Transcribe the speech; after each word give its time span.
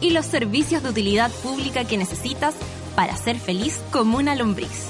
y 0.00 0.10
los 0.10 0.26
servicios 0.26 0.82
de 0.82 0.90
utilidad 0.90 1.30
pública 1.42 1.84
que 1.84 1.96
necesitas 1.96 2.54
para 2.94 3.16
ser 3.16 3.38
feliz 3.38 3.80
como 3.90 4.18
una 4.18 4.34
lombriz. 4.34 4.86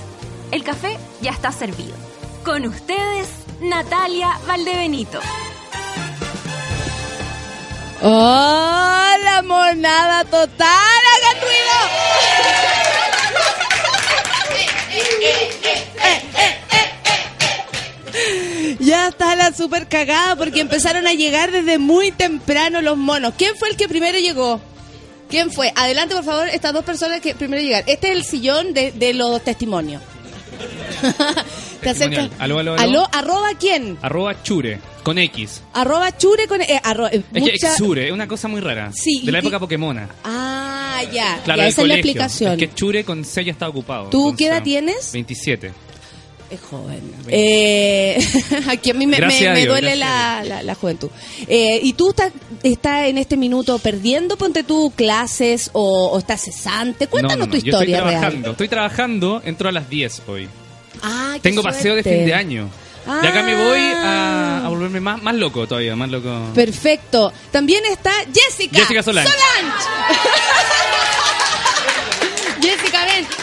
El 0.50 0.64
café 0.64 0.98
ya 1.20 1.30
está 1.30 1.52
servido. 1.52 1.94
Con 2.44 2.64
ustedes, 2.66 3.28
Natalia 3.60 4.38
Valdebenito. 4.46 5.20
¡Hola, 8.00 9.42
monada 9.44 10.24
total! 10.24 10.68
¡Hagan 11.16 11.42
ruido! 11.42 12.18
Ya 18.80 19.08
está 19.08 19.34
la 19.34 19.52
super 19.52 19.88
cagada 19.88 20.36
porque 20.36 20.60
empezaron 20.60 21.06
a 21.06 21.12
llegar 21.12 21.50
desde 21.50 21.78
muy 21.78 22.12
temprano 22.12 22.80
los 22.80 22.96
monos. 22.96 23.34
¿Quién 23.36 23.56
fue 23.56 23.68
el 23.68 23.76
que 23.76 23.88
primero 23.88 24.18
llegó? 24.18 24.60
¿Quién 25.28 25.50
fue? 25.52 25.72
Adelante, 25.76 26.14
por 26.14 26.24
favor, 26.24 26.48
estas 26.48 26.72
dos 26.72 26.84
personas 26.84 27.20
que 27.20 27.34
primero 27.34 27.62
llegaron. 27.62 27.88
Este 27.88 28.10
es 28.10 28.16
el 28.16 28.24
sillón 28.24 28.72
de, 28.74 28.92
de 28.92 29.14
los 29.14 29.42
testimonios. 29.42 30.02
Te 31.80 31.90
acercas. 31.90 32.30
Aló, 32.38 32.58
aló, 32.58 32.72
aló. 32.74 32.82
Aló, 32.82 33.08
arroba 33.12 33.48
quién? 33.58 33.98
Arroba 34.02 34.42
chure, 34.42 34.80
con 35.04 35.18
X. 35.18 35.62
Arroba 35.72 36.16
chure 36.16 36.48
con... 36.48 36.60
eh, 36.60 36.80
arro- 36.82 37.08
eh, 37.12 37.22
Es 37.32 37.42
que 37.60 38.06
es 38.06 38.10
una 38.12 38.26
cosa 38.26 38.48
muy 38.48 38.60
rara. 38.60 38.90
Sí, 38.92 39.22
De 39.24 39.30
la 39.30 39.38
época 39.38 39.60
Pokémona. 39.60 40.08
Ah, 40.24 41.00
ya. 41.12 41.40
Claro, 41.44 41.62
ya, 41.62 41.68
esa 41.68 41.82
es 41.82 41.88
la 41.88 41.94
explicación. 41.94 42.52
Es 42.54 42.58
que 42.58 42.74
Chure 42.74 43.04
con 43.04 43.24
C 43.24 43.44
ya 43.44 43.52
está 43.52 43.68
ocupado. 43.68 44.08
¿Tú 44.10 44.34
qué 44.36 44.46
edad 44.48 44.62
tienes? 44.62 45.12
27. 45.12 45.72
Es 46.50 46.60
joven. 46.60 47.12
Eh, 47.28 48.18
aquí 48.68 48.90
a 48.90 48.94
mí 48.94 49.06
me, 49.06 49.18
duele 49.66 49.96
la, 49.96 50.42
la- 50.44 50.62
la 50.62 50.74
juventud. 50.74 51.10
Eh, 51.46 51.78
¿Y 51.82 51.92
tú 51.92 52.08
estás, 52.10 52.32
estás 52.62 53.06
en 53.08 53.18
este 53.18 53.36
minuto 53.36 53.78
perdiendo, 53.78 54.36
ponte 54.38 54.62
tú, 54.62 54.90
clases 54.96 55.68
o, 55.74 56.08
o 56.08 56.18
estás 56.18 56.40
cesante? 56.42 57.06
Cuéntanos 57.06 57.38
No, 57.38 57.44
no, 57.46 57.50
tu 57.52 57.58
no, 57.58 57.62
yo 57.62 57.70
estoy 57.72 57.80
historia 57.88 58.00
real. 58.00 58.20
trabajando. 58.20 58.50
Estoy 58.52 58.68
trabajando, 58.68 59.42
entro 59.44 59.68
a 59.68 59.72
las 59.72 59.90
10 59.90 60.22
hoy. 60.26 60.48
Ah, 61.02 61.32
qué 61.34 61.40
Tengo 61.40 61.62
paseo 61.62 61.94
de 61.94 62.02
fin 62.02 62.24
de 62.24 62.34
año. 62.34 62.68
De 63.22 63.28
acá 63.28 63.42
me 63.42 63.54
voy 63.54 63.78
Ah. 63.96 64.60
a, 64.62 64.66
a 64.66 64.68
volverme 64.68 65.00
más, 65.00 65.22
más 65.22 65.34
loco 65.34 65.66
todavía, 65.66 65.96
más 65.96 66.10
loco. 66.10 66.30
Perfecto. 66.54 67.32
También 67.50 67.82
está 67.90 68.12
Jessica. 68.34 68.80
Jessica 68.80 69.02
Solange. 69.02 69.30
Jessica, 69.30 70.77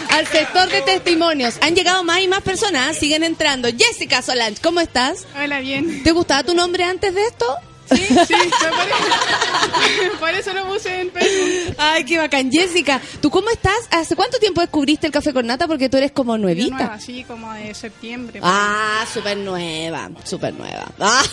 al 0.09 0.27
sector 0.27 0.69
de 0.69 0.81
testimonios. 0.81 1.55
Han 1.61 1.75
llegado 1.75 2.03
más 2.03 2.19
y 2.21 2.27
más 2.27 2.41
personas, 2.41 2.97
siguen 2.97 3.23
entrando. 3.23 3.67
Jessica 3.75 4.21
Solange, 4.21 4.61
¿cómo 4.61 4.79
estás? 4.79 5.25
Hola, 5.41 5.59
bien. 5.59 6.03
¿Te 6.03 6.11
gustaba 6.11 6.43
tu 6.43 6.53
nombre 6.53 6.83
antes 6.83 7.13
de 7.13 7.23
esto? 7.25 7.45
Sí, 7.87 7.97
sí, 7.97 8.33
me 8.33 8.71
parece. 8.71 10.09
Por 10.19 10.29
eso 10.31 10.53
lo 10.53 10.65
puse 10.65 11.01
en 11.01 11.11
Facebook. 11.11 11.75
Ay, 11.77 12.03
qué 12.03 12.17
bacán. 12.17 12.51
Jessica, 12.51 12.99
¿tú 13.21 13.29
cómo 13.29 13.49
estás? 13.51 13.77
¿Hace 13.91 14.15
cuánto 14.15 14.39
tiempo 14.39 14.61
descubriste 14.61 15.05
el 15.05 15.13
café 15.13 15.33
con 15.33 15.45
nata? 15.45 15.67
Porque 15.67 15.87
tú 15.87 15.97
eres 15.97 16.11
como 16.11 16.35
nuevita. 16.37 16.75
nueva, 16.75 16.93
así 16.95 17.23
como 17.25 17.53
de 17.53 17.75
septiembre. 17.75 18.39
Ah, 18.41 19.05
súper 19.13 19.37
nueva, 19.37 20.09
súper 20.23 20.53
nueva. 20.55 20.85
Ah, 20.99 21.23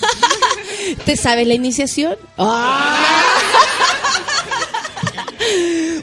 ¿Te 1.07 1.17
sabes 1.17 1.47
la 1.47 1.55
iniciación? 1.55 2.17
Ah. 2.37 2.99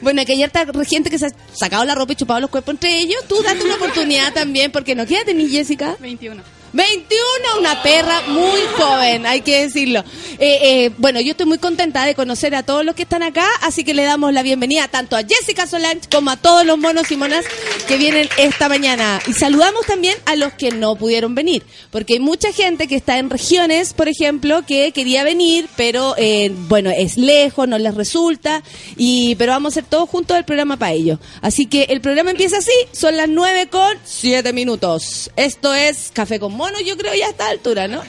Bueno, 0.02 0.24
que 0.26 0.34
ayer 0.34 0.48
está 0.48 0.66
gente 0.86 1.10
que 1.10 1.20
se 1.20 1.26
ha 1.28 1.30
sacado 1.54 1.84
la 1.84 1.94
ropa 1.96 2.14
y 2.14 2.16
chupado 2.16 2.40
los 2.40 2.50
cuerpos 2.50 2.76
entre 2.76 3.00
ellos. 3.00 3.22
Tú 3.28 3.42
date 3.44 3.64
una 3.64 3.76
oportunidad 3.76 4.34
también, 4.34 4.72
porque 4.72 4.96
no. 4.96 5.06
¿Qué 5.06 5.16
edad 5.16 5.26
tenés, 5.26 5.52
Jessica? 5.52 5.98
21. 6.00 6.42
21, 6.74 7.60
una 7.60 7.82
perra 7.82 8.22
muy 8.28 8.62
joven, 8.78 9.26
hay 9.26 9.42
que 9.42 9.64
decirlo. 9.64 10.04
Eh, 10.38 10.60
eh, 10.62 10.92
bueno, 10.98 11.20
yo 11.20 11.32
estoy 11.32 11.48
muy 11.48 11.58
contenta 11.58 12.06
de 12.06 12.16
conocer 12.16 12.54
a 12.56 12.64
todos 12.64 12.86
los 12.86 12.96
que 12.96 13.04
están 13.04 13.24
acá, 13.24 13.48
así 13.62 13.84
que 13.84 13.94
le 13.94 14.04
damos 14.04 14.34
la 14.34 14.44
bienvenida 14.44 14.88
tanto 14.88 15.16
a 15.16 15.24
Jessica 15.24 15.68
Solange 15.68 16.08
como 16.12 16.32
a 16.32 16.38
todos 16.38 16.66
los 16.66 16.78
monos 16.78 17.12
y 17.12 17.18
monas 17.18 17.46
que 17.88 17.98
vienen 17.98 18.30
esta 18.38 18.70
mañana. 18.70 19.20
Y 19.28 19.34
saludamos 19.34 19.86
también 19.86 20.16
a 20.26 20.36
los 20.36 20.54
que 20.54 20.72
no 20.72 20.96
pudieron 20.96 21.34
venir, 21.36 21.64
porque 21.90 22.14
hay 22.14 22.20
mucha 22.20 22.52
gente 22.52 22.88
que 22.88 22.96
está 22.96 23.18
en 23.18 23.30
regiones, 23.30 23.94
por 23.94 24.08
ejemplo, 24.08 24.64
que 24.66 24.92
quería 24.92 25.24
venir, 25.24 25.68
pero 25.76 26.14
eh, 26.18 26.52
bueno, 26.68 26.92
es 26.92 27.18
lejos, 27.18 27.68
no 27.68 27.80
les 27.80 27.96
resulta, 27.96 28.64
y 28.96 29.36
pero 29.36 29.54
vamos 29.54 29.72
a 29.72 29.80
hacer 29.80 29.90
todos 29.90 30.10
juntos 30.10 30.38
el 30.38 30.46
programa 30.46 30.78
para 30.78 30.94
ellos. 30.94 31.20
Así 31.42 31.66
que 31.66 31.84
el 31.84 32.02
programa 32.02 32.32
empieza 32.32 32.58
así, 32.58 32.72
son 32.92 33.18
las 33.18 33.28
9 33.28 33.68
con 33.70 33.98
7 34.04 34.54
minutos. 34.54 35.32
Esto 35.36 35.74
es 35.74 36.12
Café 36.14 36.40
con 36.40 36.59
Monos, 36.60 36.84
yo 36.84 36.98
creo 36.98 37.16
ya 37.16 37.28
a 37.28 37.30
esta 37.30 37.48
altura, 37.48 37.88
¿no? 37.88 38.02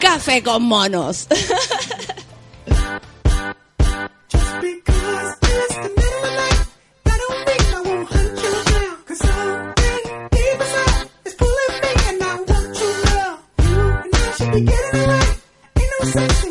Café 0.00 0.42
con 0.42 0.62
Monos. 0.62 1.28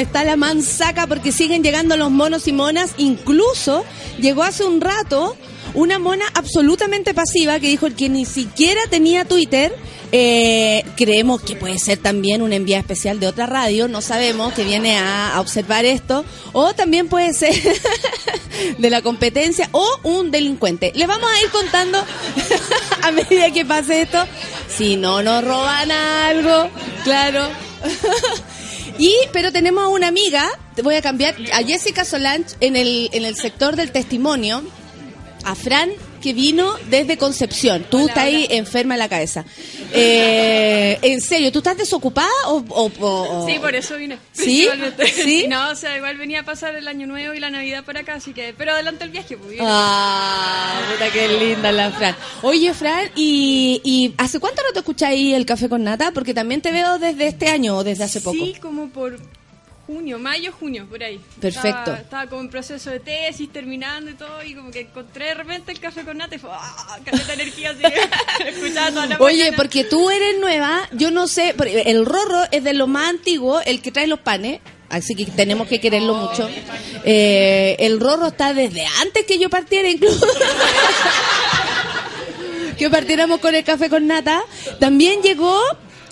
Está 0.00 0.24
la 0.24 0.36
mansaca 0.36 1.06
porque 1.06 1.32
siguen 1.32 1.62
llegando 1.62 1.96
los 1.96 2.10
monos 2.10 2.48
y 2.48 2.52
monas. 2.52 2.92
Incluso 2.98 3.84
llegó 4.18 4.42
hace 4.42 4.64
un 4.64 4.80
rato 4.80 5.36
una 5.74 5.98
mona 5.98 6.24
absolutamente 6.34 7.14
pasiva 7.14 7.60
que 7.60 7.68
dijo 7.68 7.88
que 7.94 8.08
ni 8.08 8.24
siquiera 8.24 8.80
tenía 8.90 9.24
Twitter. 9.24 9.74
Eh, 10.10 10.84
creemos 10.96 11.42
que 11.42 11.54
puede 11.54 11.78
ser 11.78 11.98
también 11.98 12.40
una 12.40 12.56
envía 12.56 12.78
especial 12.78 13.20
de 13.20 13.26
otra 13.26 13.44
radio, 13.44 13.88
no 13.88 14.00
sabemos, 14.00 14.54
que 14.54 14.64
viene 14.64 14.96
a, 14.96 15.34
a 15.34 15.40
observar 15.40 15.84
esto. 15.84 16.24
O 16.52 16.74
también 16.74 17.08
puede 17.08 17.34
ser 17.34 17.54
de 18.78 18.90
la 18.90 19.02
competencia 19.02 19.68
o 19.72 19.86
un 20.04 20.30
delincuente. 20.30 20.92
Les 20.94 21.06
vamos 21.06 21.28
a 21.30 21.44
ir 21.44 21.50
contando 21.50 22.02
a 23.02 23.10
medida 23.10 23.50
que 23.52 23.64
pase 23.64 24.02
esto. 24.02 24.24
Si 24.68 24.96
no 24.96 25.22
nos 25.22 25.44
roban 25.44 25.90
algo, 25.90 26.70
claro. 27.04 27.48
Y, 28.98 29.14
pero 29.32 29.52
tenemos 29.52 29.84
a 29.84 29.88
una 29.88 30.08
amiga, 30.08 30.48
te 30.74 30.82
voy 30.82 30.96
a 30.96 31.02
cambiar, 31.02 31.36
a 31.52 31.62
Jessica 31.62 32.04
Solange 32.04 32.56
en 32.60 32.76
el, 32.76 33.08
en 33.12 33.24
el 33.24 33.36
sector 33.36 33.76
del 33.76 33.92
testimonio, 33.92 34.62
a 35.44 35.54
Fran 35.54 35.90
que 36.20 36.32
vino 36.32 36.74
desde 36.90 37.16
Concepción. 37.16 37.86
Tú 37.88 38.00
estás 38.00 38.24
ahí 38.24 38.46
enferma 38.50 38.94
en 38.94 38.98
la 38.98 39.08
cabeza. 39.08 39.44
Eh, 39.92 40.98
en 41.02 41.20
serio, 41.20 41.50
¿tú 41.52 41.58
estás 41.58 41.76
desocupada 41.76 42.28
o...? 42.46 42.64
o- 42.68 42.90
o- 43.00 43.42
o- 43.42 43.46
Sí, 43.46 43.58
por 43.58 43.74
eso 43.74 43.96
vine. 43.96 44.18
¿Sí? 44.32 44.68
No, 45.48 45.70
o 45.70 45.74
sea, 45.74 45.96
igual 45.96 46.16
venía 46.18 46.40
a 46.40 46.44
pasar 46.44 46.74
el 46.74 46.86
año 46.88 47.06
nuevo 47.06 47.34
y 47.34 47.40
la 47.40 47.50
Navidad 47.50 47.84
por 47.84 47.96
acá, 47.96 48.14
así 48.14 48.32
que... 48.32 48.54
Pero 48.56 48.72
adelante 48.72 49.04
el 49.04 49.10
viaje, 49.10 49.36
pues. 49.36 49.58
Ah, 49.60 50.80
puta 50.92 51.10
qué 51.12 51.28
linda 51.28 51.72
la 51.72 51.90
Fran. 51.90 52.16
Oye, 52.42 52.72
Fran, 52.74 53.10
¿y, 53.16 53.80
y 53.84 54.14
hace 54.18 54.38
cuánto 54.40 54.62
no 54.62 54.72
te 54.72 54.80
escucháis 54.80 55.34
el 55.34 55.46
café 55.46 55.68
con 55.68 55.84
nata? 55.84 56.12
Porque 56.12 56.34
también 56.34 56.60
te 56.60 56.70
veo 56.72 56.98
desde 56.98 57.26
este 57.28 57.48
año 57.48 57.76
o 57.76 57.84
desde 57.84 58.04
hace 58.04 58.20
poco. 58.20 58.36
Sí, 58.36 58.54
como 58.60 58.88
por 58.88 59.18
junio, 59.88 60.18
mayo, 60.18 60.52
junio, 60.52 60.86
por 60.86 61.02
ahí. 61.02 61.18
Perfecto. 61.40 61.68
Estaba, 61.68 61.96
estaba 61.96 62.26
como 62.26 62.42
en 62.42 62.50
proceso 62.50 62.90
de 62.90 63.00
tesis, 63.00 63.50
terminando 63.50 64.10
y 64.10 64.14
todo, 64.14 64.42
y 64.44 64.54
como 64.54 64.70
que 64.70 64.80
encontré 64.80 65.28
de 65.28 65.34
repente 65.34 65.72
el 65.72 65.80
café 65.80 66.04
con 66.04 66.18
nata 66.18 66.34
y 66.34 66.38
fue, 66.38 66.50
¡ah! 66.52 66.98
Caleta 67.02 67.28
de 67.28 67.32
energía 67.32 67.70
así, 67.70 67.82
escuchaba 68.46 68.90
toda 68.90 69.06
la 69.06 69.16
Oye, 69.18 69.38
mañana. 69.44 69.56
porque 69.56 69.84
tú 69.84 70.10
eres 70.10 70.38
nueva, 70.40 70.86
yo 70.92 71.10
no 71.10 71.26
sé, 71.26 71.54
el 71.86 72.04
Rorro 72.04 72.42
es 72.52 72.64
de 72.64 72.74
lo 72.74 72.86
más 72.86 73.08
antiguo, 73.08 73.62
el 73.62 73.80
que 73.80 73.90
trae 73.90 74.06
los 74.06 74.18
panes, 74.20 74.60
así 74.90 75.14
que 75.14 75.24
tenemos 75.24 75.66
que 75.68 75.80
quererlo 75.80 76.12
mucho. 76.16 76.50
Eh, 77.06 77.76
el 77.78 77.98
Rorro 77.98 78.26
está 78.26 78.52
desde 78.52 78.84
antes 79.00 79.24
que 79.24 79.38
yo 79.38 79.48
partiera 79.48 79.88
incluso. 79.88 80.26
que 82.78 82.90
partiéramos 82.90 83.40
con 83.40 83.54
el 83.54 83.64
café 83.64 83.88
con 83.88 84.06
nata. 84.06 84.42
También 84.80 85.22
llegó, 85.22 85.58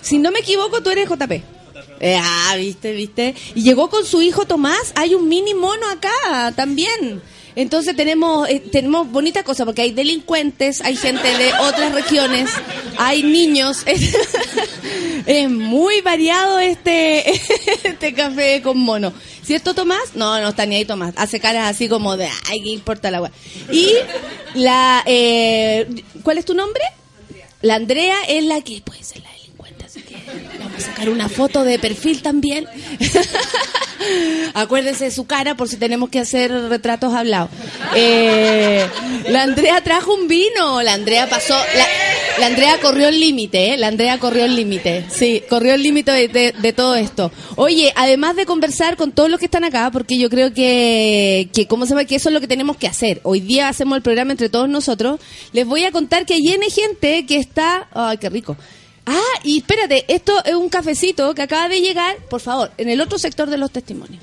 si 0.01 0.17
no 0.17 0.31
me 0.31 0.39
equivoco, 0.39 0.81
tú 0.81 0.89
eres 0.89 1.07
JP. 1.07 1.56
Eh, 1.99 2.17
ah, 2.21 2.55
viste, 2.57 2.93
viste. 2.93 3.35
Y 3.55 3.63
llegó 3.63 3.89
con 3.89 4.05
su 4.05 4.21
hijo 4.21 4.45
Tomás. 4.45 4.93
Hay 4.95 5.15
un 5.15 5.27
mini 5.27 5.53
mono 5.53 5.87
acá 5.89 6.53
también. 6.55 7.21
Entonces 7.57 7.95
tenemos 7.95 8.47
eh, 8.47 8.59
tenemos 8.71 9.09
bonitas 9.09 9.43
cosas 9.43 9.65
porque 9.65 9.81
hay 9.81 9.91
delincuentes, 9.91 10.79
hay 10.81 10.95
gente 10.95 11.27
de 11.27 11.51
otras 11.53 11.91
regiones, 11.91 12.51
hay 12.97 13.23
niños. 13.23 13.83
Es, 15.25 15.49
muy 15.49 15.99
variado 15.99 16.57
este 16.59 17.29
este 17.83 18.13
café 18.13 18.61
con 18.61 18.77
mono. 18.77 19.11
¿Cierto 19.43 19.73
Tomás? 19.73 20.15
No, 20.15 20.39
no 20.39 20.49
está 20.49 20.65
ni 20.65 20.75
ahí 20.75 20.85
Tomás. 20.85 21.15
Hace 21.17 21.41
caras 21.41 21.69
así 21.69 21.89
como 21.89 22.15
de, 22.15 22.29
ay, 22.49 22.61
¿qué 22.63 22.69
importa 22.69 23.11
la 23.11 23.17
agua? 23.17 23.31
Y 23.69 23.91
la 24.53 25.03
eh, 25.05 25.85
¿cuál 26.23 26.37
es 26.37 26.45
tu 26.45 26.53
nombre? 26.53 26.83
La 27.61 27.75
Andrea 27.75 28.15
es 28.29 28.45
la 28.45 28.61
que 28.61 28.81
puede 28.81 29.03
ser 29.03 29.21
la 29.23 29.31
delincuente, 29.31 29.83
así 29.83 30.01
que 30.01 30.15
vamos 30.59 30.66
sacar 30.79 31.09
una 31.09 31.29
foto 31.29 31.63
de 31.63 31.79
perfil 31.79 32.21
también. 32.21 32.65
Acuérdense 34.53 35.05
de 35.05 35.11
su 35.11 35.25
cara 35.25 35.55
por 35.55 35.67
si 35.67 35.77
tenemos 35.77 36.09
que 36.09 36.19
hacer 36.19 36.51
retratos 36.51 37.13
hablados. 37.13 37.49
Eh, 37.95 38.85
la 39.29 39.43
Andrea 39.43 39.81
trajo 39.81 40.13
un 40.13 40.27
vino. 40.27 40.81
La 40.81 40.93
Andrea 40.93 41.29
pasó. 41.29 41.55
La, 42.39 42.47
Andrea 42.47 42.79
corrió 42.81 43.07
el 43.07 43.19
límite, 43.19 43.73
¿eh? 43.73 43.77
La 43.77 43.87
Andrea 43.87 44.19
corrió 44.19 44.45
el 44.45 44.55
límite. 44.55 45.05
Sí, 45.09 45.43
corrió 45.49 45.73
el 45.73 45.81
límite 45.81 46.11
de, 46.11 46.73
todo 46.73 46.95
esto. 46.95 47.31
Oye, 47.55 47.91
además 47.95 48.35
de 48.35 48.45
conversar 48.45 48.95
con 48.95 49.11
todos 49.11 49.29
los 49.29 49.39
que 49.39 49.45
están 49.45 49.63
acá, 49.63 49.89
porque 49.91 50.17
yo 50.17 50.29
creo 50.29 50.53
que, 50.53 51.49
que 51.53 51.67
¿cómo 51.67 51.85
se 51.85 51.91
llama? 51.91 52.05
Que 52.05 52.15
eso 52.15 52.29
es 52.29 52.33
lo 52.33 52.41
que 52.41 52.47
tenemos 52.47 52.77
que 52.77 52.87
hacer. 52.87 53.21
Hoy 53.23 53.39
día 53.39 53.69
hacemos 53.69 53.95
el 53.95 54.03
programa 54.03 54.31
entre 54.31 54.49
todos 54.49 54.69
nosotros. 54.69 55.19
Les 55.51 55.65
voy 55.65 55.83
a 55.85 55.91
contar 55.91 56.25
que 56.25 56.37
viene 56.37 56.69
gente 56.69 57.25
que 57.25 57.37
está. 57.37 57.87
¡Ay, 57.91 58.17
qué 58.17 58.29
rico! 58.29 58.55
Ah, 59.07 59.39
y 59.43 59.59
espérate, 59.59 60.03
esto 60.07 60.43
es 60.43 60.53
un 60.53 60.67
cafecito 60.69 61.33
que 61.33 61.41
acaba 61.41 61.69
de 61.69 61.79
llegar, 61.81 62.17
por 62.29 62.41
favor, 62.41 62.71
en 62.77 62.89
el 62.89 62.99
otro 63.01 63.17
sector 63.17 63.49
de 63.49 63.57
los 63.57 63.71
testimonios. 63.71 64.21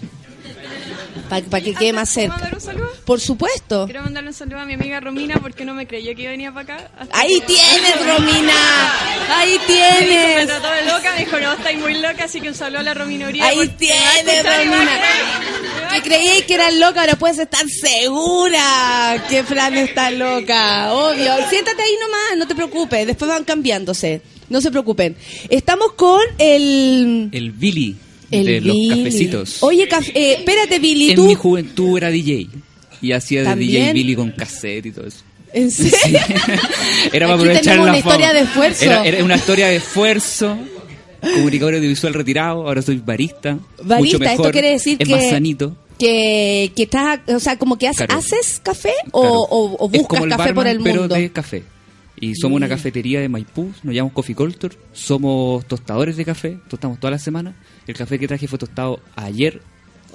Para 1.28 1.60
que 1.64 1.74
quede 1.74 1.92
más 1.94 2.12
¿Puedo 2.12 2.26
cerca. 2.26 2.34
mandar 2.36 2.54
un 2.54 2.60
saludo? 2.60 2.92
Por 3.06 3.18
supuesto. 3.20 3.86
Quiero 3.86 4.02
mandarle 4.02 4.28
un 4.28 4.34
saludo 4.34 4.58
a 4.60 4.64
mi 4.66 4.74
amiga 4.74 5.00
Romina 5.00 5.36
porque 5.40 5.64
no 5.64 5.72
me 5.74 5.86
creyó 5.86 6.14
que 6.14 6.28
venía 6.28 6.52
para 6.52 6.74
acá. 6.76 6.90
Ahí 7.12 7.40
que- 7.40 7.46
tienes, 7.46 8.06
Romina. 8.06 8.92
Ahí 9.34 9.58
Me 9.58 9.66
tienes. 9.66 10.46
trató 10.46 10.70
de 10.70 10.84
loca, 10.84 11.12
me 11.14 11.24
dijo, 11.24 11.40
no, 11.40 11.52
estáis 11.54 11.78
muy 11.78 11.94
loca, 11.94 12.24
así 12.24 12.40
que 12.40 12.48
un 12.50 12.54
saludo 12.54 12.80
a 12.80 12.82
la 12.82 12.94
Romina 12.94 13.26
Uribe. 13.28 13.44
Ahí 13.44 13.56
me 13.56 13.68
tienes, 13.68 14.42
Romina. 14.44 15.00
Que 15.92 16.02
creíais 16.02 16.44
que 16.44 16.54
eras 16.54 16.74
loca, 16.74 17.00
ahora 17.00 17.16
puedes 17.16 17.38
estar 17.38 17.66
segura 17.68 19.24
que 19.28 19.42
Fran 19.44 19.76
está 19.76 20.10
loca. 20.10 20.92
Obvio. 20.92 21.34
Siéntate 21.48 21.82
ahí 21.82 21.96
nomás, 22.00 22.36
no 22.38 22.46
te 22.46 22.54
preocupes. 22.54 23.06
Después 23.06 23.28
van 23.30 23.44
cambiándose. 23.44 24.20
No 24.50 24.60
se 24.60 24.70
preocupen. 24.70 25.16
Estamos 25.48 25.92
con 25.92 26.20
el... 26.38 27.28
El 27.32 27.52
Billy 27.52 27.96
el 28.30 28.44
de 28.46 28.60
los 28.60 28.76
cafecitos. 28.90 29.62
Oye, 29.62 29.88
caf- 29.88 30.10
eh, 30.14 30.34
espérate, 30.38 30.78
Billy, 30.78 31.10
en 31.10 31.16
tú... 31.16 31.24
mi 31.26 31.34
juventud 31.34 31.96
era 31.96 32.10
DJ. 32.10 32.48
Y 33.00 33.12
hacía 33.12 33.40
de 33.40 33.46
¿También? 33.46 33.82
DJ 33.86 33.92
Billy 33.92 34.16
con 34.16 34.30
cassette 34.32 34.86
y 34.86 34.90
todo 34.92 35.06
eso. 35.06 35.18
¿En 35.52 35.70
serio? 35.70 36.18
Era 37.12 37.26
para 37.28 37.34
Aquí 37.34 37.42
aprovechar 37.42 37.76
la 37.76 37.82
una 37.82 37.98
historia 37.98 38.32
de 38.32 38.40
esfuerzo. 38.40 38.84
Era, 38.84 39.04
era 39.04 39.24
una 39.24 39.36
historia 39.36 39.68
de 39.68 39.76
esfuerzo. 39.76 40.58
Comunicador 41.20 41.74
audiovisual 41.76 42.12
retirado. 42.14 42.66
Ahora 42.66 42.82
soy 42.82 42.96
barista. 42.96 43.52
mucho 43.54 43.84
Barista, 43.84 44.18
mejor. 44.18 44.34
esto 44.46 44.50
quiere 44.52 44.70
decir 44.70 44.96
es 44.98 45.06
que... 45.08 45.14
más 45.14 45.30
sanito. 45.30 45.76
Que, 45.98 46.72
que 46.74 46.82
estás, 46.82 47.20
o 47.28 47.38
sea, 47.38 47.56
como 47.56 47.78
que 47.78 47.88
Claro. 47.88 48.16
haces 48.16 48.60
café 48.64 48.92
o, 49.12 49.20
Claro. 49.20 49.34
o- 49.36 49.76
o 49.78 49.90
Es 49.92 49.98
buscas 50.00 50.20
café 50.22 50.36
barman, 50.36 50.54
por 50.54 50.66
el 50.66 50.80
pero 50.82 51.00
mundo. 51.02 51.14
de 51.14 51.30
café. 51.30 51.62
Y 52.20 52.34
somos 52.36 52.56
una 52.56 52.68
cafetería 52.68 53.20
de 53.20 53.28
Maipú, 53.28 53.72
nos 53.82 53.94
llamamos 53.94 54.12
Coffee 54.14 54.34
Culture, 54.36 54.76
somos 54.92 55.66
tostadores 55.66 56.16
de 56.16 56.24
café, 56.24 56.58
tostamos 56.68 56.98
toda 57.00 57.10
la 57.12 57.18
semana. 57.18 57.54
El 57.86 57.94
café 57.96 58.18
que 58.18 58.28
traje 58.28 58.46
fue 58.48 58.58
tostado 58.58 59.00
ayer, 59.16 59.60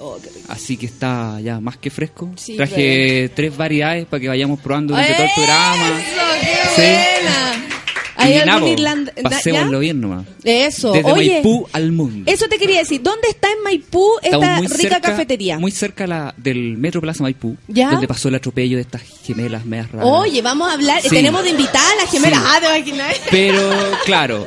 Oh, 0.02 0.18
así 0.48 0.78
que 0.78 0.86
está 0.86 1.38
ya 1.42 1.60
más 1.60 1.76
que 1.76 1.90
fresco. 1.90 2.32
Sí, 2.36 2.56
traje 2.56 3.30
tres 3.36 3.54
variedades 3.54 4.06
para 4.06 4.18
que 4.18 4.28
vayamos 4.28 4.58
probando 4.60 4.94
durante 4.94 5.12
todo 5.12 5.24
el 5.24 5.28
¡Eso! 5.28 5.36
programa. 5.36 6.00
¡Qué 6.40 7.66
Sí. 7.66 7.79
¿Hay 8.22 8.34
algún 8.34 8.46
nada, 8.46 8.60
po, 8.60 8.66
irland- 8.66 9.22
na- 9.22 9.30
pasémoslo 9.30 9.72
ya? 9.72 9.78
bien 9.78 10.00
nomás. 10.00 10.26
Eso, 10.44 10.92
Desde 10.92 11.10
oye, 11.12 11.32
Maipú 11.34 11.66
al 11.72 11.92
mundo. 11.92 12.30
eso 12.30 12.46
te 12.48 12.58
quería 12.58 12.78
decir. 12.78 13.02
¿Dónde 13.02 13.28
está 13.28 13.48
en 13.50 13.62
Maipú 13.62 14.08
esta 14.22 14.58
rica 14.60 14.76
cerca, 14.76 15.00
cafetería? 15.00 15.58
Muy 15.58 15.70
cerca 15.70 16.06
la, 16.06 16.34
del 16.36 16.76
Metro 16.76 17.00
Plaza 17.00 17.22
Maipú, 17.22 17.56
¿Ya? 17.68 17.90
donde 17.90 18.06
pasó 18.08 18.28
el 18.28 18.34
atropello 18.36 18.76
de 18.76 18.82
estas 18.82 19.02
gemelas 19.24 19.64
medias 19.64 19.90
raras. 19.90 20.08
Oye, 20.10 20.40
vamos 20.42 20.68
a 20.70 20.74
hablar. 20.74 21.02
Sí. 21.02 21.08
Tenemos 21.10 21.42
de 21.44 21.50
invitada 21.50 21.90
a 21.92 22.04
la 22.04 22.10
gemela. 22.10 22.36
Sí. 22.36 22.42
Ah, 22.46 22.58
te 22.60 22.66
imaginas. 22.78 23.16
Pero, 23.30 23.70
claro. 24.04 24.46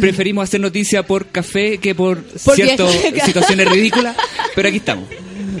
Preferimos 0.00 0.44
hacer 0.44 0.60
noticia 0.60 1.02
por 1.06 1.26
café 1.26 1.76
que 1.78 1.94
por 1.94 2.22
Por 2.22 2.54
ciertas 2.54 2.90
situaciones 3.26 3.68
ridículas, 3.68 4.16
pero 4.54 4.68
aquí 4.68 4.78
estamos. 4.78 5.04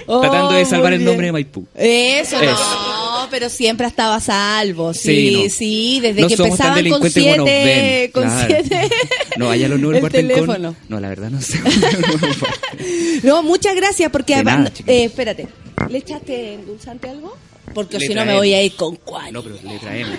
Oh, 0.06 0.20
tratando 0.20 0.52
de 0.54 0.64
salvar 0.64 0.92
el 0.94 1.04
nombre 1.04 1.26
de 1.26 1.32
Maipú. 1.32 1.66
Eso, 1.74 2.40
Eso. 2.40 2.44
no, 2.52 3.03
pero 3.30 3.48
siempre 3.48 3.86
estaba 3.86 4.16
a 4.16 4.20
salvo. 4.20 4.92
Sí, 4.94 5.48
Sí, 5.48 5.50
sí, 5.50 5.96
no. 5.96 6.02
desde 6.08 6.20
No 6.22 6.28
que 6.28 6.34
empezaban 6.34 6.88
con 6.88 7.10
siete, 7.10 8.10
con 8.12 8.22
claro. 8.24 8.46
siete. 8.46 8.90
No, 9.36 9.50
allá 9.50 9.68
los 9.68 9.78
números 9.80 9.96
el 9.98 10.02
parten 10.02 10.28
teléfono. 10.28 10.74
con... 10.74 10.76
No, 10.88 11.00
la 11.00 11.08
verdad 11.08 11.30
no 11.30 11.40
sé. 11.40 11.58
No, 13.22 13.42
muchas 13.42 13.74
gracias 13.74 14.10
porque 14.10 14.42
nada, 14.42 14.70
eh, 14.86 15.04
espérate, 15.04 15.48
¿le 15.88 15.98
echaste 15.98 16.54
endulzante 16.54 17.08
algo? 17.08 17.36
Porque 17.72 17.98
si 17.98 18.14
no 18.14 18.24
me 18.24 18.34
voy 18.36 18.52
a 18.52 18.62
ir 18.62 18.74
con 18.76 18.96
cuál. 18.96 19.32
no, 19.32 19.42
pero 19.42 19.56
le 19.64 19.78
traemos. 19.78 20.10
le 20.10 20.16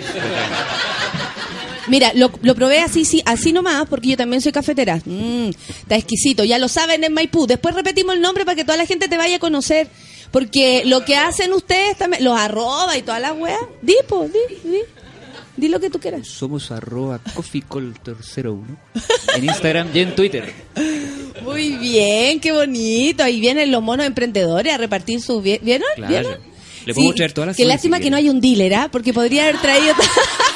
Mira, 1.88 2.12
lo, 2.14 2.30
lo 2.42 2.54
probé 2.54 2.80
así, 2.80 3.04
sí, 3.04 3.22
así 3.24 3.52
nomás, 3.52 3.86
porque 3.88 4.08
yo 4.08 4.16
también 4.16 4.42
soy 4.42 4.50
cafetera. 4.52 5.00
Mm, 5.04 5.50
está 5.82 5.94
exquisito, 5.96 6.42
ya 6.44 6.58
lo 6.58 6.68
saben 6.68 7.04
en 7.04 7.12
Maipú. 7.12 7.46
Después 7.46 7.74
repetimos 7.74 8.14
el 8.16 8.20
nombre 8.20 8.44
para 8.44 8.56
que 8.56 8.64
toda 8.64 8.76
la 8.76 8.86
gente 8.86 9.08
te 9.08 9.16
vaya 9.16 9.36
a 9.36 9.38
conocer. 9.38 9.88
Porque 10.36 10.82
lo 10.84 11.02
que 11.02 11.16
hacen 11.16 11.54
ustedes 11.54 11.96
también, 11.96 12.22
los 12.22 12.38
arroba 12.38 12.94
y 12.98 13.00
todas 13.00 13.22
las 13.22 13.32
weas. 13.38 13.58
Di, 13.80 13.94
po, 14.06 14.24
di, 14.28 14.68
di. 14.68 14.80
Di 15.56 15.68
lo 15.68 15.80
que 15.80 15.88
tú 15.88 15.98
quieras. 15.98 16.28
Somos 16.28 16.70
arroba 16.70 17.18
coffeeculture01 17.34 18.62
en 19.34 19.44
Instagram 19.44 19.88
y 19.94 20.00
en 20.00 20.14
Twitter. 20.14 20.52
Muy 21.42 21.78
bien, 21.78 22.38
qué 22.38 22.52
bonito. 22.52 23.22
Ahí 23.22 23.40
vienen 23.40 23.70
los 23.70 23.82
monos 23.82 24.04
emprendedores 24.04 24.74
a 24.74 24.76
repartir 24.76 25.22
sus... 25.22 25.42
vie- 25.42 25.58
¿Vieron? 25.62 25.88
Claro. 25.96 26.12
¿Vieron? 26.12 26.38
Le 26.84 26.92
podemos 26.92 27.14
traer 27.14 27.32
todas 27.32 27.46
las 27.48 27.56
Qué 27.56 27.64
lástima 27.64 27.96
si 27.96 28.02
que 28.02 28.10
no 28.10 28.18
hay 28.18 28.28
un 28.28 28.38
dealer, 28.38 28.74
¿ah? 28.74 28.88
Porque 28.92 29.14
podría 29.14 29.44
haber 29.44 29.58
traído... 29.62 29.94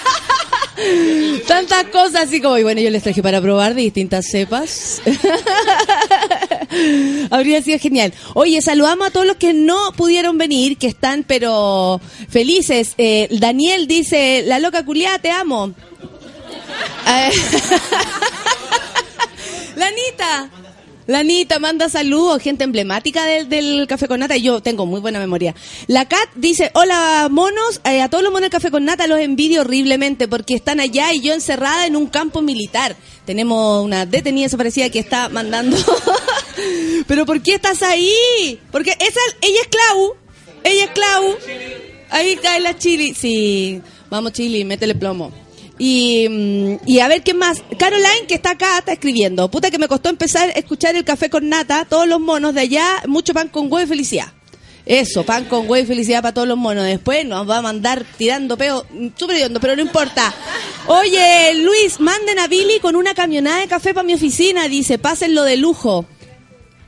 Tantas 1.47 1.85
cosas 1.87 2.29
así 2.29 2.41
como, 2.41 2.59
y 2.59 2.63
bueno, 2.63 2.81
yo 2.81 2.91
les 2.91 3.03
traje 3.03 3.23
para 3.23 3.41
probar 3.41 3.75
de 3.75 3.83
distintas 3.83 4.27
cepas. 4.31 5.01
Habría 7.31 7.63
sido 7.63 7.79
genial. 7.79 8.13
Oye, 8.35 8.61
saludamos 8.63 9.09
a 9.09 9.11
todos 9.11 9.27
los 9.27 9.37
que 9.37 9.53
no 9.53 9.93
pudieron 9.93 10.39
venir, 10.39 10.79
que 10.79 10.87
están 10.87 11.25
pero 11.27 12.01
felices. 12.29 12.95
Eh, 12.99 13.29
Daniel 13.31 13.87
dice, 13.87 14.43
la 14.47 14.59
loca 14.59 14.85
culiada, 14.85 15.19
te 15.19 15.31
amo. 15.31 15.73
Eh, 17.13 17.33
Lanita. 21.11 21.31
Lanita 21.31 21.59
manda 21.59 21.89
saludos, 21.89 22.41
gente 22.41 22.65
emblemática 22.65 23.25
del, 23.25 23.49
del 23.49 23.87
Café 23.89 24.07
con 24.07 24.21
Nata. 24.21 24.37
y 24.37 24.43
Yo 24.43 24.61
tengo 24.61 24.87
muy 24.87 25.01
buena 25.01 25.19
memoria. 25.19 25.55
La 25.89 26.07
Kat 26.07 26.29
dice, 26.37 26.71
hola 26.75 27.29
monos, 27.31 27.81
eh, 27.85 28.01
a 28.01 28.09
todos 28.09 28.23
los 28.23 28.33
monos 28.33 28.43
del 28.43 28.51
Café 28.51 28.71
con 28.71 28.85
Nata 28.85 29.07
los 29.07 29.19
envidio 29.19 29.63
horriblemente 29.63 30.29
porque 30.29 30.55
están 30.55 30.79
allá 30.79 31.13
y 31.13 31.21
yo 31.21 31.35
encerrada 31.35 31.87
en 31.87 31.97
un 31.97 32.07
campo 32.07 32.43
militar. 32.43 32.95
Tenemos 33.25 33.85
una 33.85 34.07
detenida 34.07 34.45
desaparecida 34.45 34.89
que 34.91 35.01
está 35.01 35.29
mandando... 35.29 35.77
Pero 37.07 37.27
¿por 37.27 37.43
qué 37.43 37.55
estás 37.55 37.83
ahí? 37.83 38.61
Porque 38.71 38.91
esa, 38.91 39.21
ella 39.41 39.61
es 39.63 39.69
Clau. 39.69 40.15
Ella 40.63 40.85
es 40.85 40.91
Clau. 40.91 41.37
Ahí 42.11 42.37
cae 42.37 42.61
la 42.61 42.77
chili. 42.77 43.15
Sí, 43.15 43.81
vamos 44.11 44.33
chili, 44.33 44.65
métele 44.65 44.95
plomo. 44.95 45.33
Y, 45.83 46.29
mm, 46.29 46.77
y 46.85 47.01
a 47.01 47.09
ver 47.09 47.23
qué 47.23 47.33
más. 47.33 47.63
Caroline, 47.79 48.27
que 48.29 48.35
está 48.35 48.51
acá, 48.51 48.77
está 48.77 48.93
escribiendo. 48.93 49.51
Puta 49.51 49.71
que 49.71 49.79
me 49.79 49.89
costó 49.89 50.11
empezar 50.11 50.51
a 50.51 50.53
escuchar 50.53 50.95
el 50.95 51.05
café 51.05 51.31
con 51.31 51.49
nata. 51.49 51.87
Todos 51.87 52.07
los 52.07 52.21
monos 52.21 52.55
de 52.55 52.61
allá, 52.61 53.03
mucho 53.07 53.33
pan 53.33 53.49
con 53.49 53.73
huevo 53.73 53.87
y 53.87 53.89
felicidad. 53.89 54.27
Eso, 54.85 55.25
pan 55.25 55.47
con 55.47 55.61
huevo 55.71 55.83
y 55.83 55.87
felicidad 55.87 56.21
para 56.21 56.35
todos 56.35 56.47
los 56.47 56.59
monos. 56.59 56.85
Después 56.85 57.25
nos 57.25 57.49
va 57.49 57.59
a 57.59 57.63
mandar 57.63 58.05
tirando 58.19 58.59
peo, 58.59 58.85
súper 59.17 59.51
pero 59.59 59.75
no 59.75 59.81
importa. 59.81 60.35
Oye, 60.87 61.55
Luis, 61.55 61.99
manden 61.99 62.39
a 62.39 62.47
Billy 62.47 62.79
con 62.81 62.95
una 62.95 63.15
camionada 63.15 63.61
de 63.61 63.67
café 63.67 63.95
para 63.95 64.05
mi 64.07 64.13
oficina. 64.13 64.69
Dice, 64.69 64.99
pásenlo 64.99 65.45
de 65.45 65.57
lujo. 65.57 66.05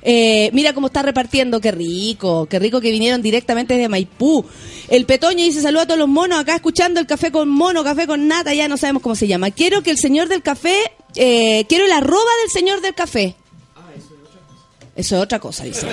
Eh, 0.02 0.50
mira 0.52 0.72
cómo 0.72 0.88
está 0.88 1.02
repartiendo, 1.02 1.60
qué 1.60 1.70
rico, 1.70 2.46
qué 2.46 2.58
rico 2.58 2.80
que 2.80 2.90
vinieron 2.90 3.22
directamente 3.22 3.74
desde 3.74 3.88
Maipú. 3.88 4.44
El 4.88 5.06
Petoño 5.06 5.44
dice 5.44 5.62
saluda 5.62 5.82
a 5.82 5.86
todos 5.86 5.98
los 5.98 6.08
monos 6.08 6.40
acá 6.40 6.56
escuchando 6.56 7.00
el 7.00 7.06
café 7.06 7.30
con 7.30 7.48
mono, 7.48 7.84
café 7.84 8.06
con 8.06 8.26
nata, 8.26 8.52
ya 8.52 8.68
no 8.68 8.76
sabemos 8.76 9.02
cómo 9.02 9.14
se 9.14 9.28
llama. 9.28 9.50
Quiero 9.50 9.82
que 9.82 9.90
el 9.90 9.98
señor 9.98 10.28
del 10.28 10.42
café, 10.42 10.76
eh, 11.14 11.64
quiero 11.68 11.84
el 11.84 11.92
arroba 11.92 12.30
del 12.42 12.50
señor 12.50 12.80
del 12.80 12.94
café. 12.94 13.36
Eso 14.94 15.16
es 15.16 15.22
otra 15.22 15.38
cosa, 15.38 15.64
dice. 15.64 15.86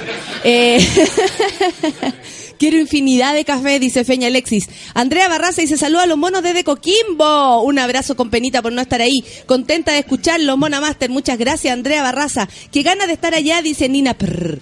Eh, 0.44 0.86
quiero 2.60 2.78
infinidad 2.78 3.34
de 3.34 3.46
café, 3.46 3.80
dice 3.80 4.04
Feña 4.04 4.28
Alexis. 4.28 4.70
Andrea 4.94 5.28
Barraza 5.28 5.62
dice, 5.62 5.78
saluda 5.78 6.04
a 6.04 6.06
los 6.06 6.18
monos 6.18 6.44
desde 6.44 6.64
Coquimbo. 6.64 7.64
Un 7.64 7.80
abrazo 7.80 8.16
con 8.16 8.30
penita 8.30 8.62
por 8.62 8.72
no 8.72 8.82
estar 8.82 9.02
ahí. 9.02 9.24
Contenta 9.48 9.94
de 9.94 10.00
escucharlo, 10.00 10.58
Mona 10.58 10.82
Master. 10.82 11.10
Muchas 11.10 11.40
gracias, 11.40 11.74
Andrea 11.74 12.04
Barraza. 12.04 12.48
Qué 12.72 12.84
ganas 12.84 13.08
de 13.08 13.14
estar 13.14 13.34
allá, 13.34 13.64
dice 13.64 13.90
Nina. 13.90 14.14
Prr. 14.14 14.60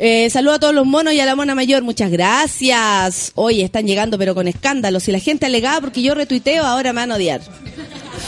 Eh, 0.00 0.30
saludo 0.30 0.54
a 0.54 0.58
todos 0.60 0.74
los 0.74 0.86
monos 0.86 1.12
y 1.12 1.18
a 1.18 1.26
la 1.26 1.34
mona 1.34 1.56
mayor, 1.56 1.82
muchas 1.82 2.10
gracias. 2.10 3.32
Oye, 3.34 3.64
están 3.64 3.84
llegando 3.86 4.16
pero 4.16 4.34
con 4.34 4.46
escándalos. 4.46 5.02
Si 5.02 5.10
la 5.10 5.18
gente 5.18 5.46
alegaba 5.46 5.80
porque 5.80 6.02
yo 6.02 6.14
retuiteo, 6.14 6.64
ahora 6.64 6.92
me 6.92 7.00
van 7.00 7.12
a 7.12 7.16
odiar. 7.16 7.40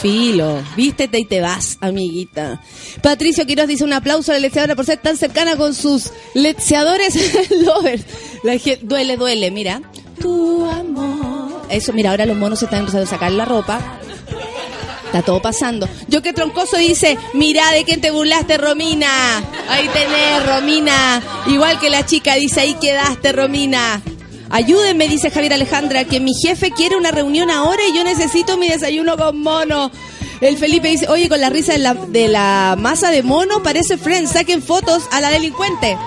Filo, 0.01 0.63
vístete 0.77 1.19
y 1.19 1.27
te 1.27 1.41
vas, 1.43 1.77
amiguita. 1.81 2.61
Patricio 3.03 3.45
Quiroz 3.47 3.67
dice 3.67 3.85
un 3.85 3.93
aplauso 3.93 4.33
a 4.33 4.35
la 4.35 4.41
lecheadora 4.41 4.75
por 4.75 4.87
ser 4.87 4.99
tan 4.99 5.17
cercana 5.19 5.57
con 5.57 5.75
sus 5.75 6.11
lecheadores 6.33 7.15
lovers. 7.51 8.05
La 8.43 8.57
gente, 8.59 8.87
duele, 8.87 9.19
duele, 9.19 9.51
mira. 9.51 9.83
Tu 10.19 10.65
amor. 10.65 11.67
Eso, 11.69 11.93
mira, 11.93 12.11
ahora 12.11 12.25
los 12.25 12.37
monos 12.37 12.63
están 12.63 12.81
empezando 12.81 13.07
a 13.07 13.11
sacar 13.11 13.33
la 13.33 13.45
ropa. 13.45 14.01
Está 15.05 15.23
todo 15.23 15.43
pasando. 15.43 15.89
Yo 16.09 16.23
que 16.23 16.33
troncoso 16.33 16.77
dice, 16.79 17.19
mira 17.35 17.71
de 17.73 17.85
quién 17.85 18.01
te 18.01 18.11
burlaste, 18.11 18.57
Romina. 18.57 19.39
Ahí 19.69 19.89
tenés, 19.89 20.47
Romina. 20.47 21.23
Igual 21.49 21.79
que 21.79 21.91
la 21.91 22.07
chica 22.07 22.37
dice, 22.37 22.61
ahí 22.61 22.75
quedaste, 22.81 23.33
Romina. 23.33 24.01
Ayúdenme, 24.51 25.07
dice 25.07 25.31
Javier 25.31 25.53
Alejandra, 25.53 26.05
que 26.05 26.19
mi 26.19 26.33
jefe 26.35 26.73
quiere 26.73 26.97
una 26.97 27.13
reunión 27.13 27.51
ahora 27.51 27.83
y 27.89 27.97
yo 27.97 28.03
necesito 28.03 28.57
mi 28.57 28.69
desayuno 28.69 29.17
con 29.17 29.41
mono. 29.41 29.93
El 30.41 30.59
Felipe 30.59 30.89
dice, 30.89 31.07
oye, 31.09 31.29
con 31.29 31.41
la 31.41 31.51
risa 31.51 31.75
de 31.75 32.29
la, 32.29 32.75
masa 32.77 33.11
de 33.11 33.23
mono 33.23 33.63
parece 33.63 33.97
Friends, 33.97 34.33
saquen 34.33 34.61
fotos 34.61 35.05
a 35.13 35.21
la 35.21 35.31
delincuente. 35.31 35.97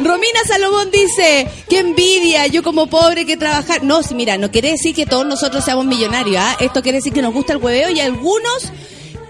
Romina 0.00 0.40
Salomón 0.48 0.90
dice, 0.90 1.48
qué 1.68 1.78
envidia, 1.78 2.48
yo 2.48 2.64
como 2.64 2.88
pobre 2.88 3.24
que 3.24 3.36
trabajar. 3.36 3.84
No, 3.84 4.00
mira, 4.14 4.38
no 4.38 4.50
quiere 4.50 4.72
decir 4.72 4.92
que 4.92 5.06
todos 5.06 5.24
nosotros 5.24 5.64
seamos 5.64 5.84
millonarios, 5.84 6.38
¿ah? 6.40 6.56
Esto 6.58 6.82
quiere 6.82 6.98
decir 6.98 7.12
que 7.12 7.22
nos 7.22 7.32
gusta 7.32 7.52
el 7.52 7.58
hueveo 7.58 7.90
y 7.90 8.00
algunos 8.00 8.72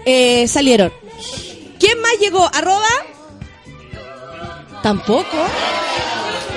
eh, 0.05 0.47
salieron. 0.47 0.91
¿Quién 1.79 2.01
más 2.01 2.13
llegó? 2.19 2.49
¿Arroba? 2.51 3.12
Tampoco. 4.83 5.37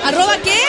¿Arroba 0.05 0.37
qué? 0.43 0.59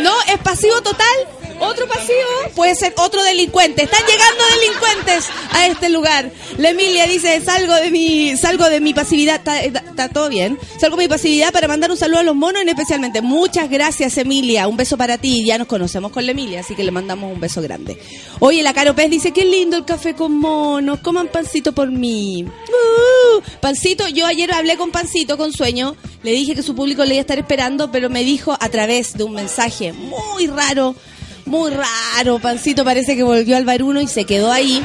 No, 0.00 0.10
es 0.26 0.38
pasivo 0.38 0.80
total. 0.80 1.41
Otro 1.62 1.86
pasivo 1.86 2.28
puede 2.56 2.74
ser 2.74 2.92
otro 2.96 3.22
delincuente. 3.22 3.84
Están 3.84 4.02
llegando 4.04 4.44
delincuentes 4.60 5.26
a 5.52 5.66
este 5.66 5.88
lugar. 5.88 6.30
La 6.58 6.70
Emilia 6.70 7.06
dice, 7.06 7.40
salgo 7.40 7.74
de 7.74 7.90
mi, 7.90 8.36
salgo 8.36 8.68
de 8.68 8.80
mi 8.80 8.92
pasividad. 8.94 9.40
Está, 9.62 10.08
todo 10.08 10.28
bien. 10.28 10.58
Salgo 10.80 10.96
de 10.96 11.04
mi 11.04 11.08
pasividad 11.08 11.52
para 11.52 11.68
mandar 11.68 11.90
un 11.90 11.96
saludo 11.96 12.18
a 12.18 12.22
los 12.24 12.34
monos 12.34 12.62
en 12.62 12.68
especialmente. 12.68 13.22
Muchas 13.22 13.70
gracias, 13.70 14.18
Emilia. 14.18 14.66
Un 14.66 14.76
beso 14.76 14.96
para 14.96 15.18
ti. 15.18 15.44
Ya 15.44 15.56
nos 15.56 15.68
conocemos 15.68 16.10
con 16.10 16.26
la 16.26 16.32
Emilia, 16.32 16.60
así 16.60 16.74
que 16.74 16.84
le 16.84 16.90
mandamos 16.90 17.32
un 17.32 17.40
beso 17.40 17.62
grande. 17.62 17.96
Oye, 18.40 18.62
la 18.62 18.74
Caro 18.74 18.94
Pez 18.94 19.10
dice, 19.10 19.32
qué 19.32 19.44
lindo 19.44 19.76
el 19.76 19.84
café 19.84 20.14
con 20.14 20.36
monos. 20.38 20.98
Coman 21.00 21.28
pancito 21.28 21.72
por 21.72 21.90
mí. 21.90 22.44
Uh, 22.44 23.40
pancito, 23.60 24.08
yo 24.08 24.26
ayer 24.26 24.52
hablé 24.52 24.76
con 24.76 24.90
Pancito, 24.90 25.38
con 25.38 25.52
sueño. 25.52 25.96
Le 26.22 26.32
dije 26.32 26.54
que 26.54 26.62
su 26.62 26.74
público 26.74 27.04
le 27.04 27.14
iba 27.14 27.20
a 27.20 27.22
estar 27.22 27.38
esperando, 27.38 27.90
pero 27.90 28.08
me 28.10 28.24
dijo 28.24 28.56
a 28.58 28.68
través 28.68 29.14
de 29.14 29.24
un 29.24 29.34
mensaje 29.34 29.92
muy 29.92 30.46
raro, 30.46 30.94
muy 31.46 31.70
raro. 31.70 32.38
Pancito 32.38 32.84
parece 32.84 33.16
que 33.16 33.22
volvió 33.22 33.56
al 33.56 33.64
baruno 33.64 34.00
y 34.00 34.06
se 34.06 34.24
quedó 34.24 34.50
ahí. 34.50 34.82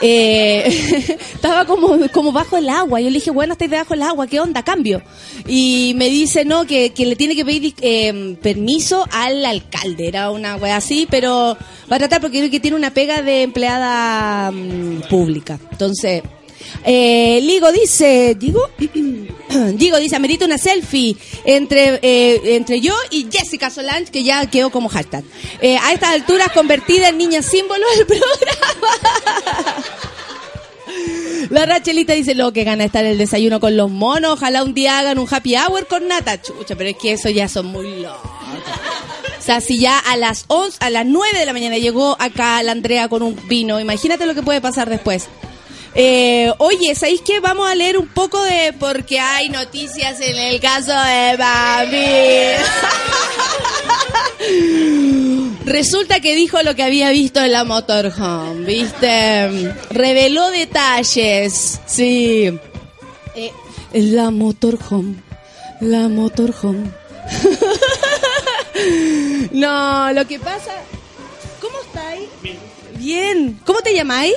Eh, 0.00 0.64
estaba 1.34 1.64
como, 1.64 2.08
como 2.12 2.32
bajo 2.32 2.56
el 2.56 2.68
agua. 2.68 3.00
Yo 3.00 3.10
le 3.10 3.18
dije, 3.18 3.30
bueno, 3.30 3.52
estáis 3.52 3.70
debajo 3.70 3.94
del 3.94 4.02
agua, 4.02 4.26
¿qué 4.26 4.40
onda? 4.40 4.62
Cambio. 4.62 5.02
Y 5.46 5.92
me 5.96 6.08
dice, 6.08 6.44
no, 6.44 6.66
que, 6.66 6.90
que 6.90 7.06
le 7.06 7.16
tiene 7.16 7.34
que 7.34 7.44
pedir 7.44 7.74
eh, 7.80 8.36
permiso 8.40 9.06
al 9.10 9.44
alcalde. 9.44 10.08
Era 10.08 10.30
una 10.30 10.56
wea 10.56 10.76
así, 10.76 11.06
pero 11.10 11.56
va 11.90 11.96
a 11.96 11.98
tratar 11.98 12.20
porque 12.20 12.38
creo 12.38 12.50
que 12.50 12.60
tiene 12.60 12.76
una 12.76 12.92
pega 12.92 13.22
de 13.22 13.42
empleada 13.42 14.50
mm, 14.50 15.08
pública. 15.08 15.58
Entonces, 15.70 16.22
eh, 16.84 17.40
Ligo 17.42 17.72
dice, 17.72 18.36
digo, 18.38 18.68
Digo 19.74 19.96
dice, 19.98 20.16
amerita 20.16 20.44
una 20.44 20.58
selfie 20.58 21.16
entre, 21.44 21.98
eh, 22.02 22.56
entre 22.56 22.80
yo 22.80 22.94
y 23.10 23.28
Jessica 23.30 23.70
Solange, 23.70 24.10
que 24.10 24.22
ya 24.22 24.44
quedó 24.46 24.70
como 24.70 24.88
hashtag. 24.88 25.24
Eh, 25.60 25.78
a 25.78 25.92
estas 25.92 26.10
alturas 26.10 26.52
convertida 26.52 27.08
en 27.08 27.18
niña 27.18 27.42
símbolo 27.42 27.84
del 27.96 28.06
programa. 28.18 28.88
La 31.50 31.64
Rachelita 31.64 32.12
dice, 32.12 32.34
lo 32.34 32.52
que 32.52 32.64
gana 32.64 32.84
estar 32.84 33.04
el 33.04 33.16
desayuno 33.16 33.58
con 33.58 33.76
los 33.76 33.90
monos, 33.90 34.32
ojalá 34.32 34.62
un 34.62 34.74
día 34.74 34.98
hagan 34.98 35.18
un 35.18 35.26
happy 35.30 35.56
hour 35.56 35.86
con 35.86 36.06
nata. 36.08 36.42
Chucha, 36.42 36.76
pero 36.76 36.90
es 36.90 36.96
que 36.96 37.12
eso 37.12 37.30
ya 37.30 37.48
son 37.48 37.66
muy 37.66 38.00
locos. 38.00 38.30
O 39.38 39.42
sea, 39.42 39.62
si 39.62 39.78
ya 39.78 39.98
a 39.98 40.18
las 40.18 40.44
11, 40.48 40.76
a 40.80 40.90
las 40.90 41.06
9 41.06 41.38
de 41.38 41.46
la 41.46 41.54
mañana 41.54 41.78
llegó 41.78 42.16
acá 42.18 42.62
la 42.62 42.72
Andrea 42.72 43.08
con 43.08 43.22
un 43.22 43.34
vino, 43.48 43.80
imagínate 43.80 44.26
lo 44.26 44.34
que 44.34 44.42
puede 44.42 44.60
pasar 44.60 44.90
después. 44.90 45.28
Eh, 45.94 46.52
oye, 46.58 46.94
¿sabéis 46.94 47.22
qué? 47.22 47.40
Vamos 47.40 47.68
a 47.68 47.74
leer 47.74 47.98
un 47.98 48.08
poco 48.08 48.42
de... 48.42 48.72
Porque 48.78 49.18
hay 49.18 49.48
noticias 49.48 50.20
en 50.20 50.36
el 50.36 50.60
caso 50.60 50.92
de 50.92 51.36
Mami. 51.38 52.06
Resulta 55.64 56.20
que 56.20 56.34
dijo 56.34 56.62
lo 56.62 56.74
que 56.74 56.82
había 56.82 57.10
visto 57.10 57.40
en 57.40 57.52
la 57.52 57.64
motorhome, 57.64 58.64
¿viste? 58.64 59.74
Reveló 59.90 60.50
detalles, 60.50 61.80
sí. 61.86 62.58
Eh, 63.34 63.52
la 63.92 64.30
motorhome, 64.30 65.16
la 65.80 66.08
motorhome. 66.08 66.90
no, 69.52 70.12
lo 70.12 70.26
que 70.26 70.38
pasa... 70.38 70.72
¿Cómo 71.60 71.78
estáis? 71.80 72.28
Bien. 72.96 73.60
¿Cómo 73.64 73.80
te 73.80 73.94
llamáis? 73.94 74.34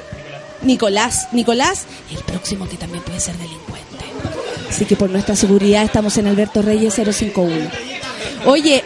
Nicolás. 0.64 1.28
Nicolás, 1.32 1.86
el 2.12 2.24
próximo 2.24 2.68
que 2.68 2.78
también 2.78 3.04
puede 3.04 3.20
ser 3.20 3.36
delincuente. 3.38 4.06
Así 4.70 4.86
que 4.86 4.96
por 4.96 5.10
nuestra 5.10 5.36
seguridad 5.36 5.84
estamos 5.84 6.18
en 6.18 6.28
Alberto 6.28 6.62
Reyes 6.62 6.94
051. 6.94 7.70
Oye, 8.46 8.84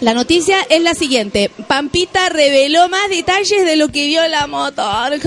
la 0.00 0.14
noticia 0.14 0.66
es 0.68 0.82
la 0.82 0.94
siguiente. 0.94 1.50
Pampita 1.68 2.28
reveló 2.28 2.88
más 2.88 3.08
detalles 3.10 3.64
de 3.64 3.76
lo 3.76 3.88
que 3.88 4.06
vio 4.06 4.26
la 4.28 4.46
motor. 4.46 5.20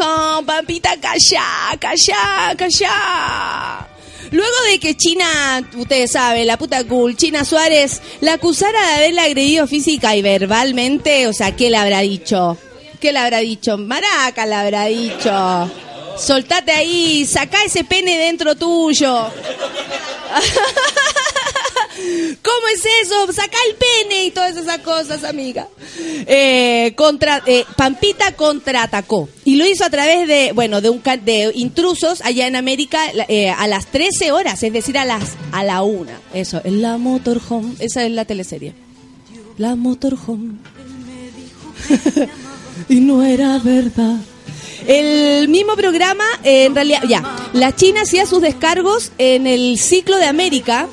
Pampita, 0.46 0.98
calla, 1.00 1.46
calla, 1.80 2.56
calla. 2.58 3.88
Luego 4.32 4.56
de 4.72 4.80
que 4.80 4.98
China, 4.98 5.64
ustedes 5.78 6.12
saben, 6.14 6.48
la 6.48 6.58
puta 6.58 6.84
cool, 6.86 7.16
China 7.16 7.46
Suárez, 7.46 8.02
la 8.20 8.34
acusara 8.34 8.82
de 8.88 8.94
haberle 8.96 9.22
agredido 9.22 9.68
física 9.68 10.16
y 10.16 10.24
verbalmente, 10.24 11.28
o 11.28 11.34
sea, 11.34 11.56
¿qué 11.56 11.70
le 11.70 11.78
habrá 11.78 12.00
dicho? 12.00 12.58
¿Qué 13.04 13.12
le 13.12 13.20
habrá 13.20 13.40
dicho? 13.40 13.78
Maraca 13.78 14.46
le 14.46 14.56
habrá 14.56 14.86
dicho. 14.86 15.70
Soltate 16.18 16.72
ahí, 16.72 17.26
saca 17.26 17.62
ese 17.66 17.84
pene 17.84 18.18
dentro 18.18 18.56
tuyo. 18.56 19.14
¿Cómo 22.42 22.68
es 22.74 22.86
eso? 23.02 23.30
Saca 23.34 23.58
el 23.68 23.76
pene 23.76 24.24
y 24.24 24.32
todas 24.32 24.56
esas 24.56 24.78
cosas, 24.78 25.26
amiga. 25.26 25.68
Eh, 26.00 26.96
eh, 27.46 27.66
Pampita 27.76 28.38
contraatacó. 28.38 29.28
Y 29.44 29.58
lo 29.58 29.66
hizo 29.66 29.84
a 29.84 29.90
través 29.90 30.26
de, 30.26 30.54
bueno, 30.54 30.80
de 30.80 30.90
un 30.90 31.04
de 31.04 31.52
intrusos 31.56 32.22
allá 32.22 32.48
en 32.48 32.56
América 32.56 33.02
eh, 33.28 33.50
a 33.50 33.68
las 33.68 33.88
13 33.88 34.32
horas, 34.32 34.64
es 34.64 34.72
decir, 34.72 34.98
a 34.98 35.04
las 35.04 35.32
a 35.52 35.66
la 35.66 35.82
una. 35.84 36.22
Eso, 36.34 36.62
en 36.64 36.82
la 36.82 36.98
motorhome. 36.98 37.76
Esa 37.80 38.06
es 38.06 38.12
la 38.12 38.24
teleserie. 38.24 38.74
La 39.58 39.76
motorhome. 39.76 40.54
y 42.90 43.00
no 43.00 43.24
era 43.24 43.60
verdad. 43.60 44.18
El 44.88 45.48
mismo 45.48 45.76
programa, 45.76 46.26
eh, 46.44 46.66
en 46.66 46.76
realidad, 46.76 47.04
ya, 47.08 47.24
la 47.54 47.74
China 47.76 48.02
hacía 48.02 48.26
sus 48.26 48.42
descargos 48.42 49.12
en 49.18 49.48
el 49.48 49.80
ciclo 49.80 50.18
de 50.18 50.26
América. 50.26 50.88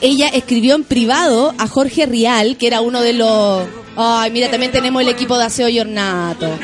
Ella 0.00 0.28
escribió 0.28 0.74
en 0.74 0.84
privado 0.84 1.54
a 1.58 1.68
Jorge 1.68 2.06
Rial, 2.06 2.56
que 2.56 2.66
era 2.66 2.80
uno 2.80 3.02
de 3.02 3.12
los... 3.12 3.68
Ay, 3.96 4.30
mira, 4.30 4.50
también 4.50 4.72
tenemos 4.72 5.02
el 5.02 5.08
equipo 5.08 5.36
de 5.36 5.44
aseo 5.44 5.68
y 5.68 5.80
ornato. 5.80 6.46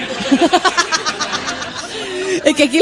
es 2.44 2.54
que 2.54 2.62
aquí... 2.62 2.80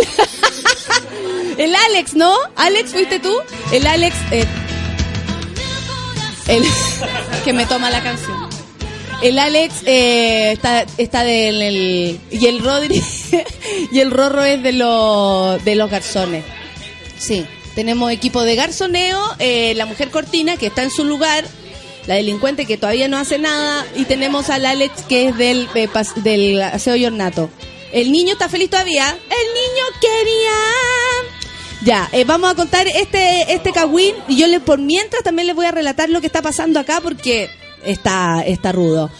el 1.58 1.74
Alex, 1.74 2.14
¿no? 2.14 2.32
Alex, 2.54 2.92
¿fuiste 2.92 3.18
tú? 3.18 3.34
El 3.72 3.86
Alex... 3.86 4.14
eh, 4.30 4.46
el 6.48 6.62
que 7.44 7.52
me 7.52 7.66
toma 7.66 7.90
la 7.90 8.02
canción. 8.02 8.43
El 9.22 9.38
Alex 9.38 9.74
eh, 9.86 10.52
está, 10.52 10.84
está 10.98 11.24
del 11.24 11.62
el- 11.62 12.20
y 12.30 12.46
el 12.46 12.60
Rodri 12.62 13.02
y 13.92 14.00
el 14.00 14.10
Rorro 14.10 14.44
es 14.44 14.62
de 14.62 14.72
los 14.72 15.64
de 15.64 15.74
los 15.76 15.90
garzones. 15.90 16.44
Sí, 17.18 17.46
tenemos 17.74 18.12
equipo 18.12 18.42
de 18.42 18.54
garzoneo, 18.54 19.18
eh, 19.38 19.72
la 19.76 19.86
mujer 19.86 20.10
Cortina 20.10 20.56
que 20.58 20.66
está 20.66 20.82
en 20.82 20.90
su 20.90 21.04
lugar, 21.04 21.44
la 22.06 22.16
delincuente 22.16 22.66
que 22.66 22.76
todavía 22.76 23.08
no 23.08 23.16
hace 23.16 23.38
nada 23.38 23.86
y 23.96 24.04
tenemos 24.04 24.50
al 24.50 24.66
Alex 24.66 25.02
que 25.08 25.28
es 25.28 25.36
del 25.38 25.68
eh, 25.74 25.88
del 26.16 26.60
aseo 26.60 26.96
y 26.96 27.06
ornato. 27.06 27.48
El 27.92 28.12
niño 28.12 28.32
está 28.32 28.48
feliz 28.50 28.68
todavía. 28.68 29.08
El 29.08 29.54
niño 29.54 29.84
quería 30.02 30.50
ya, 31.82 32.08
eh, 32.12 32.24
vamos 32.24 32.50
a 32.50 32.54
contar 32.54 32.86
este 32.88 33.52
este 33.54 33.72
cagüín 33.72 34.14
y 34.28 34.36
yo 34.36 34.46
le 34.48 34.60
por 34.60 34.78
mientras 34.80 35.22
también 35.22 35.46
les 35.46 35.56
voy 35.56 35.66
a 35.66 35.70
relatar 35.70 36.10
lo 36.10 36.20
que 36.20 36.26
está 36.26 36.42
pasando 36.42 36.78
acá 36.80 37.00
porque 37.02 37.48
está 37.84 38.42
está 38.46 38.72
rudo. 38.72 39.10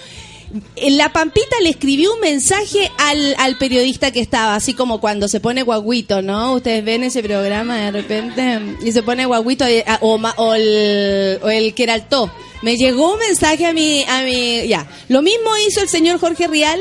La 0.77 1.13
Pampita 1.13 1.57
le 1.63 1.71
escribió 1.71 2.15
un 2.15 2.21
mensaje 2.21 2.91
al, 2.99 3.35
al 3.39 3.59
periodista 3.59 4.13
que 4.13 4.21
estaba, 4.21 4.55
así 4.55 4.73
como 4.73 5.01
cuando 5.01 5.27
se 5.27 5.41
pone 5.41 5.63
guaguito, 5.65 6.23
¿no? 6.23 6.55
Ustedes 6.55 6.85
ven 6.85 7.03
ese 7.03 7.25
programa 7.25 7.77
de 7.79 7.91
repente 7.91 8.61
y 8.85 8.93
se 8.93 9.03
pone 9.03 9.27
guaguito 9.27 9.65
ah, 9.87 9.99
o, 10.01 10.15
o 10.15 10.55
el, 10.55 11.41
o 11.43 11.49
el 11.49 11.75
Queraltó. 11.75 12.31
Me 12.63 12.77
llegó 12.77 13.15
un 13.15 13.19
mensaje 13.19 13.67
a 13.67 13.73
mi, 13.73 14.05
a 14.05 14.23
mi, 14.23 14.67
ya. 14.69 14.87
Lo 15.09 15.23
mismo 15.23 15.51
hizo 15.67 15.81
el 15.81 15.89
señor 15.89 16.21
Jorge 16.21 16.47
Rial 16.47 16.81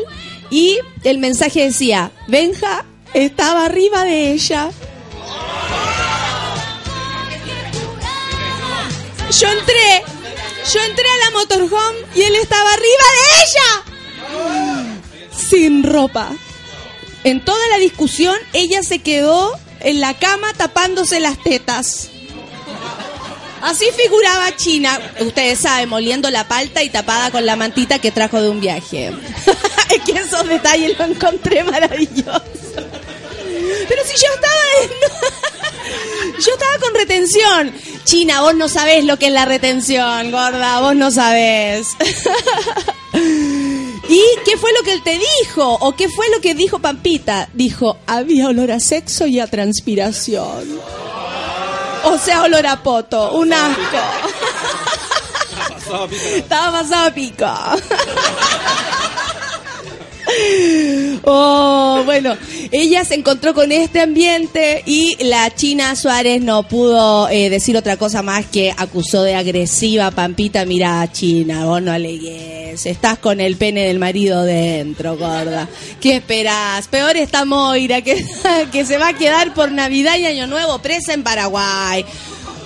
y 0.52 0.78
el 1.04 1.18
mensaje 1.18 1.64
decía, 1.64 2.12
Benja 2.28 2.86
estaba 3.16 3.66
arriba 3.66 4.04
de 4.04 4.34
ella. 4.34 4.70
Yo 9.40 9.48
entré, 9.48 10.04
yo 10.72 10.80
entré 10.82 11.06
a 11.06 11.26
la 11.26 11.32
motorhome 11.32 11.98
y 12.16 12.22
él 12.22 12.36
estaba 12.36 12.72
arriba 12.72 13.04
de 13.14 13.44
ella. 13.44 14.90
Sin 15.50 15.84
ropa. 15.84 16.32
En 17.24 17.44
toda 17.44 17.68
la 17.70 17.78
discusión, 17.78 18.36
ella 18.54 18.84
se 18.84 19.00
quedó 19.00 19.58
en 19.80 20.00
la 20.00 20.14
cama 20.14 20.54
tapándose 20.54 21.20
las 21.20 21.42
tetas. 21.42 22.10
Así 23.62 23.86
figuraba 23.96 24.56
China, 24.58 25.00
ustedes 25.22 25.60
saben, 25.60 25.88
moliendo 25.88 26.30
la 26.30 26.48
palta 26.48 26.84
y 26.84 26.90
tapada 26.90 27.32
con 27.32 27.46
la 27.46 27.56
mantita 27.56 28.00
que 28.00 28.12
trajo 28.12 28.42
de 28.42 28.50
un 28.50 28.60
viaje. 28.60 29.14
es 29.90 30.02
que 30.04 30.20
esos 30.20 30.48
detalles 30.48 30.98
lo 31.00 31.06
encontré 31.06 31.64
maravillosos. 31.64 32.42
Pero 33.88 34.02
si 34.06 34.22
yo 34.22 34.34
estaba 34.34 34.62
en... 34.82 34.90
yo 36.40 36.54
estaba 36.54 36.78
con 36.80 36.94
retención. 36.96 37.74
China, 38.04 38.42
vos 38.42 38.56
no 38.56 38.68
sabés 38.68 39.06
lo 39.06 39.18
que 39.18 39.28
es 39.28 39.34
la 39.34 39.46
retención, 39.46 40.32
gorda, 40.32 40.80
vos 40.82 40.96
no 40.96 41.12
sabés. 41.12 41.96
¿Y 43.14 44.22
qué 44.46 44.58
fue 44.58 44.72
lo 44.74 44.84
que 44.84 44.94
él 44.94 45.04
te 45.04 45.20
dijo? 45.20 45.78
¿O 45.80 45.96
qué 45.96 46.10
fue 46.10 46.30
lo 46.30 46.42
que 46.42 46.54
dijo 46.56 46.80
Pampita? 46.80 47.50
Dijo, 47.54 47.98
había 48.06 48.48
olor 48.48 48.72
a 48.72 48.80
sexo 48.80 49.26
y 49.28 49.40
a 49.40 49.48
transpiración. 49.48 50.80
O 52.04 52.18
sea, 52.18 52.44
olor 52.44 52.68
a 52.68 52.84
poto, 52.84 53.34
un 53.34 53.54
asco. 53.54 53.98
Estaba 56.36 56.80
pasado 56.80 57.08
a 57.08 57.12
pico. 57.14 57.46
Oh, 61.26 62.02
bueno, 62.06 62.36
ella 62.72 63.06
se 63.06 63.16
encontró 63.16 63.54
con 63.54 63.72
este 63.72 64.02
ambiente 64.02 64.84
y 64.86 65.16
la 65.24 65.54
China 65.56 65.96
Suárez 65.96 66.42
no 66.42 66.68
pudo 66.68 67.30
eh, 67.30 67.50
decir 67.50 67.78
otra 67.78 67.96
cosa 67.96 68.22
más 68.22 68.46
que 68.46 68.74
acusó 68.76 69.24
de 69.24 69.36
agresiva 69.36 70.12
Pampita. 70.12 70.66
Mira, 70.66 71.10
China, 71.12 71.66
vos 71.66 71.82
no 71.82 71.94
alegues, 71.94 72.86
estás 72.86 73.20
con 73.20 73.40
el 73.40 73.56
pene 73.56 73.88
del 73.88 74.00
marido 74.00 74.44
dentro, 74.44 75.18
gorda. 75.18 75.70
¿Qué 76.02 76.18
esperás? 76.18 76.88
Peor 76.90 77.16
está 77.16 77.46
Moira, 77.46 78.02
que, 78.02 78.24
que 78.72 78.86
se 78.86 78.98
va 78.98 79.10
a 79.10 79.18
quedar 79.18 79.54
por 79.54 79.72
Navidad 79.72 80.18
y 80.18 80.26
Año 80.26 80.48
Nuevo 80.48 80.80
presa 80.80 81.14
en 81.14 81.24
Paraguay. 81.24 82.06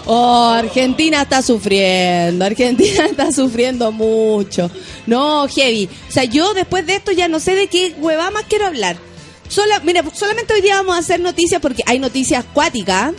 Oh, 0.09 0.51
Argentina 0.51 1.23
está 1.23 1.41
sufriendo, 1.41 2.45
Argentina 2.45 3.05
está 3.11 3.29
sufriendo 3.33 3.91
mucho. 3.91 4.71
No, 5.05 5.45
heavy. 5.49 5.89
O 6.07 6.11
sea, 6.11 6.23
yo 6.23 6.53
después 6.53 6.85
de 6.85 6.95
esto 6.95 7.11
ya 7.11 7.27
no 7.27 7.41
sé 7.41 7.55
de 7.55 7.67
qué 7.67 7.93
hueva 7.99 8.31
más 8.31 8.45
quiero 8.47 8.67
hablar. 8.67 8.95
Sola, 9.49 9.81
mira, 9.81 10.03
solamente 10.13 10.53
hoy 10.53 10.61
día 10.61 10.77
vamos 10.77 10.95
a 10.95 10.99
hacer 10.99 11.19
noticias 11.19 11.61
porque 11.61 11.83
hay 11.85 11.99
noticias 11.99 12.45
acuáticas. 12.45 13.13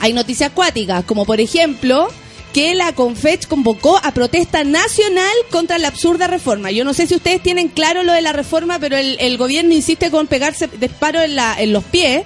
Hay 0.00 0.14
noticias 0.14 0.52
acuáticas, 0.52 1.04
como 1.04 1.26
por 1.26 1.38
ejemplo 1.40 2.08
que 2.54 2.74
la 2.74 2.94
Confech 2.94 3.46
convocó 3.46 3.98
a 4.02 4.12
protesta 4.12 4.64
nacional 4.64 5.32
contra 5.50 5.76
la 5.76 5.88
absurda 5.88 6.26
reforma. 6.26 6.70
Yo 6.70 6.84
no 6.84 6.94
sé 6.94 7.06
si 7.06 7.14
ustedes 7.14 7.42
tienen 7.42 7.68
claro 7.68 8.02
lo 8.02 8.14
de 8.14 8.22
la 8.22 8.32
reforma, 8.32 8.78
pero 8.78 8.96
el, 8.96 9.36
gobierno 9.36 9.74
insiste 9.74 10.10
con 10.10 10.26
pegarse 10.26 10.66
disparos 10.80 11.24
en, 11.24 11.36
la, 11.36 11.60
en 11.60 11.74
los 11.74 11.84
pies, 11.84 12.24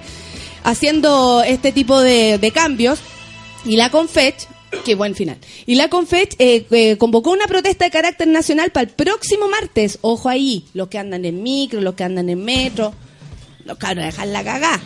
haciendo 0.63 1.43
este 1.43 1.73
tipo 1.73 1.99
de 1.99 2.51
cambios. 2.53 2.99
Y 3.65 3.75
la 3.75 3.89
Confech, 3.89 4.47
qué 4.83 4.95
buen 4.95 5.15
final. 5.15 5.37
Y 5.65 5.75
la 5.75 5.89
Confech 5.89 6.35
eh, 6.39 6.65
eh, 6.71 6.97
convocó 6.97 7.31
una 7.31 7.45
protesta 7.45 7.85
de 7.85 7.91
carácter 7.91 8.27
nacional 8.27 8.71
para 8.71 8.85
el 8.85 8.89
próximo 8.89 9.47
martes. 9.47 9.99
Ojo 10.01 10.29
ahí, 10.29 10.65
los 10.73 10.87
que 10.87 10.97
andan 10.97 11.25
en 11.25 11.43
micro, 11.43 11.81
los 11.81 11.95
que 11.95 12.03
andan 12.03 12.29
en 12.29 12.43
metro. 12.43 12.93
Los 13.65 13.77
cabros 13.77 14.05
dejan 14.05 14.33
la 14.33 14.43
cagá. 14.43 14.81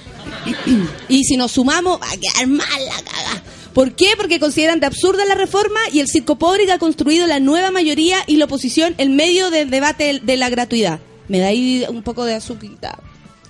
y 1.07 1.23
si 1.23 1.37
nos 1.37 1.53
sumamos, 1.53 1.99
va 2.01 2.11
a 2.11 2.17
quedar 2.17 2.47
mal 2.47 2.85
la 2.85 3.01
cagá. 3.11 3.43
¿Por 3.73 3.93
qué? 3.93 4.13
Porque 4.15 4.39
consideran 4.39 4.79
de 4.79 4.85
absurda 4.85 5.25
la 5.25 5.35
reforma 5.35 5.79
y 5.91 5.99
el 5.99 6.07
circo 6.07 6.37
pobre 6.37 6.65
que 6.65 6.71
ha 6.71 6.79
construido 6.79 7.27
la 7.27 7.41
nueva 7.41 7.71
mayoría 7.71 8.19
y 8.25 8.37
la 8.37 8.45
oposición 8.45 8.95
en 8.97 9.15
medio 9.15 9.51
del 9.51 9.69
debate 9.69 10.21
de 10.23 10.37
la 10.37 10.49
gratuidad. 10.49 10.99
Me 11.27 11.39
da 11.39 11.47
ahí 11.47 11.85
un 11.89 12.03
poco 12.03 12.23
de 12.23 12.35
azuquita. 12.35 12.99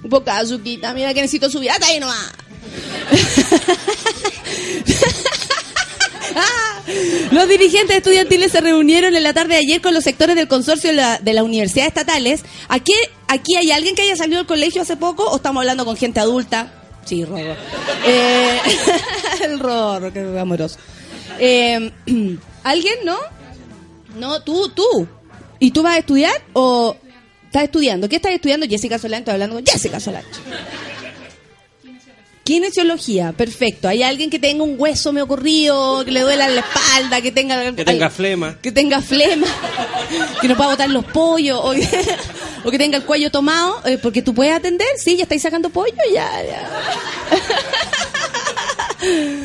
Un 0.04 0.10
poco 0.10 0.26
de 0.26 0.32
azuquita. 0.32 0.94
Mira 0.94 1.14
que 1.14 1.22
necesito 1.22 1.50
subir. 1.50 1.70
¡Hasta 1.70 1.88
ahí 1.88 2.00
nomás! 2.00 2.34
Los 7.32 7.48
dirigentes 7.50 7.98
estudiantiles 7.98 8.52
se 8.52 8.62
reunieron 8.62 9.16
en 9.16 9.24
la 9.24 9.34
tarde 9.34 9.56
de 9.56 9.62
ayer 9.62 9.82
con 9.82 9.94
los 9.94 10.04
sectores 10.04 10.36
del 10.36 10.48
consorcio 10.48 10.90
de, 10.92 10.96
la- 10.96 11.18
de 11.20 11.34
las 11.34 11.44
universidades 11.44 11.90
estatales. 11.90 12.44
¿Aquí, 12.70 12.94
¿Aquí 13.28 13.56
hay 13.56 13.72
alguien 13.72 13.96
que 13.96 14.04
haya 14.04 14.16
salido 14.16 14.38
del 14.40 14.48
colegio 14.48 14.82
hace 14.84 14.96
poco 14.98 15.24
o 15.30 15.36
estamos 15.38 15.62
hablando 15.62 15.84
con 15.86 15.98
gente 15.98 16.20
adulta? 16.20 16.72
Sí, 17.06 17.26
Rorro. 17.26 17.56
Eh, 18.06 18.60
el 19.44 19.60
Rorro, 19.60 20.12
que 20.14 20.20
amoroso. 20.40 20.78
Eh, 21.40 21.92
¿Alguien, 22.64 22.96
no? 23.04 23.18
No, 24.18 24.42
tú, 24.42 24.70
tú. 24.70 25.08
¿Y 25.60 25.72
tú 25.72 25.82
vas 25.84 25.96
a 25.96 26.00
estudiar 26.00 26.34
o 26.54 26.96
estás 27.46 27.64
estudiando? 27.64 28.08
¿Qué 28.10 28.18
estás 28.18 28.34
estudiando? 28.34 28.68
Jessica 28.68 29.00
Solán, 29.00 29.20
estoy 29.20 29.34
hablando 29.34 29.56
con 29.56 29.66
Jessica 29.66 30.00
Solán. 30.00 30.24
Kinesiología, 32.46 33.32
perfecto. 33.32 33.88
¿Hay 33.88 34.04
alguien 34.04 34.30
que 34.30 34.38
tenga 34.38 34.64
un 34.64 34.76
hueso 34.78 35.12
me 35.12 35.24
ocurrido, 35.24 36.06
que 36.06 36.12
le 36.12 36.20
duela 36.22 36.48
la 36.48 36.62
espalda, 36.62 37.20
que 37.20 37.32
tenga... 37.32 37.76
Que 37.76 37.84
tenga 37.84 38.06
ay, 38.06 38.12
flema. 38.12 38.60
Que 38.62 38.72
tenga 38.72 39.02
flema, 39.02 39.48
que 40.42 40.48
no 40.48 40.56
pueda 40.56 40.70
botar 40.70 40.88
los 40.92 41.06
pollos, 41.06 41.60
o 41.60 41.72
que, 41.72 41.90
o 42.64 42.70
que 42.70 42.78
tenga 42.78 42.98
el 42.98 43.04
cuello 43.04 43.32
tomado, 43.32 43.82
eh, 43.86 43.98
porque 43.98 44.22
tú 44.22 44.36
puedes 44.36 44.54
atender, 44.54 44.88
sí, 44.98 45.18
ya 45.18 45.24
estáis 45.24 45.42
sacando 45.42 45.72
pollo, 45.72 45.96
ya, 46.14 46.30
ya. 46.44 46.70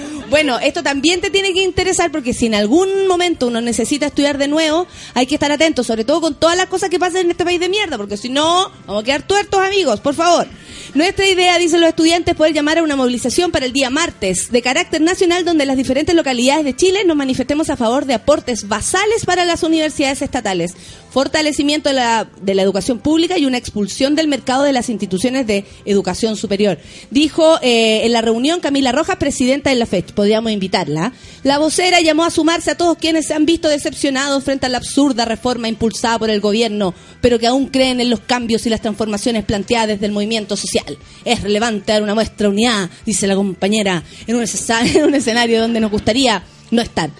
Bueno, 0.30 0.60
esto 0.60 0.84
también 0.84 1.20
te 1.20 1.28
tiene 1.28 1.52
que 1.52 1.64
interesar 1.64 2.12
porque 2.12 2.32
si 2.32 2.46
en 2.46 2.54
algún 2.54 3.08
momento 3.08 3.48
uno 3.48 3.60
necesita 3.60 4.06
estudiar 4.06 4.38
de 4.38 4.46
nuevo, 4.46 4.86
hay 5.12 5.26
que 5.26 5.34
estar 5.34 5.50
atento, 5.50 5.82
sobre 5.82 6.04
todo 6.04 6.20
con 6.20 6.36
todas 6.36 6.56
las 6.56 6.66
cosas 6.66 6.88
que 6.88 7.00
pasan 7.00 7.22
en 7.22 7.32
este 7.32 7.44
país 7.44 7.58
de 7.58 7.68
mierda, 7.68 7.96
porque 7.96 8.16
si 8.16 8.28
no, 8.28 8.70
vamos 8.86 9.02
a 9.02 9.04
quedar 9.04 9.22
tuertos, 9.22 9.60
amigos, 9.60 9.98
por 9.98 10.14
favor. 10.14 10.46
Nuestra 10.94 11.28
idea, 11.28 11.58
dicen 11.58 11.80
los 11.80 11.88
estudiantes, 11.88 12.36
poder 12.36 12.52
llamar 12.52 12.78
a 12.78 12.84
una 12.84 12.94
movilización 12.94 13.50
para 13.50 13.66
el 13.66 13.72
día 13.72 13.90
martes 13.90 14.52
de 14.52 14.62
carácter 14.62 15.00
nacional 15.00 15.44
donde 15.44 15.66
las 15.66 15.76
diferentes 15.76 16.14
localidades 16.14 16.64
de 16.64 16.76
Chile 16.76 17.04
nos 17.04 17.16
manifestemos 17.16 17.68
a 17.68 17.76
favor 17.76 18.06
de 18.06 18.14
aportes 18.14 18.68
basales 18.68 19.26
para 19.26 19.44
las 19.44 19.64
universidades 19.64 20.22
estatales, 20.22 20.74
fortalecimiento 21.10 21.88
de 21.88 21.96
la, 21.96 22.28
de 22.40 22.54
la 22.54 22.62
educación 22.62 22.98
pública 22.98 23.38
y 23.38 23.46
una 23.46 23.58
expulsión 23.58 24.14
del 24.14 24.28
mercado 24.28 24.62
de 24.62 24.72
las 24.72 24.88
instituciones 24.88 25.46
de 25.46 25.64
educación 25.84 26.36
superior. 26.36 26.78
Dijo 27.10 27.58
eh, 27.62 28.04
en 28.04 28.12
la 28.12 28.22
reunión 28.22 28.60
Camila 28.60 28.92
Rojas, 28.92 29.16
presidenta 29.16 29.70
de 29.70 29.76
la 29.76 29.86
FECH, 29.86 30.12
podríamos 30.12 30.52
invitarla. 30.52 31.12
La 31.42 31.58
vocera 31.58 32.00
llamó 32.00 32.24
a 32.24 32.30
sumarse 32.30 32.70
a 32.70 32.76
todos 32.76 32.96
quienes 32.98 33.26
se 33.26 33.34
han 33.34 33.46
visto 33.46 33.68
decepcionados 33.68 34.44
frente 34.44 34.66
a 34.66 34.68
la 34.68 34.78
absurda 34.78 35.24
reforma 35.24 35.68
impulsada 35.68 36.18
por 36.18 36.30
el 36.30 36.40
gobierno, 36.40 36.94
pero 37.20 37.38
que 37.38 37.46
aún 37.46 37.66
creen 37.66 38.00
en 38.00 38.10
los 38.10 38.20
cambios 38.20 38.66
y 38.66 38.70
las 38.70 38.80
transformaciones 38.80 39.44
planteadas 39.44 39.88
desde 39.88 40.06
el 40.06 40.12
movimiento 40.12 40.56
social. 40.56 40.96
Es 41.24 41.42
relevante 41.42 41.92
dar 41.92 42.02
una 42.02 42.14
muestra 42.14 42.46
de 42.46 42.52
unidad, 42.52 42.90
dice 43.04 43.26
la 43.26 43.34
compañera, 43.34 44.02
en 44.26 44.36
un 44.36 45.14
escenario 45.14 45.60
donde 45.60 45.80
nos 45.80 45.90
gustaría 45.90 46.42
no 46.70 46.82
estar. 46.82 47.10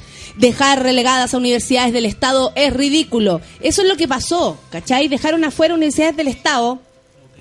Dejar 0.40 0.82
relegadas 0.82 1.34
a 1.34 1.36
universidades 1.36 1.92
del 1.92 2.06
Estado 2.06 2.52
es 2.56 2.72
ridículo. 2.72 3.40
Eso 3.60 3.82
es 3.82 3.88
lo 3.88 3.96
que 3.96 4.08
pasó, 4.08 4.58
¿cachai? 4.70 5.08
Dejaron 5.08 5.44
afuera 5.44 5.74
universidades 5.74 6.16
del 6.16 6.28
Estado 6.28 6.80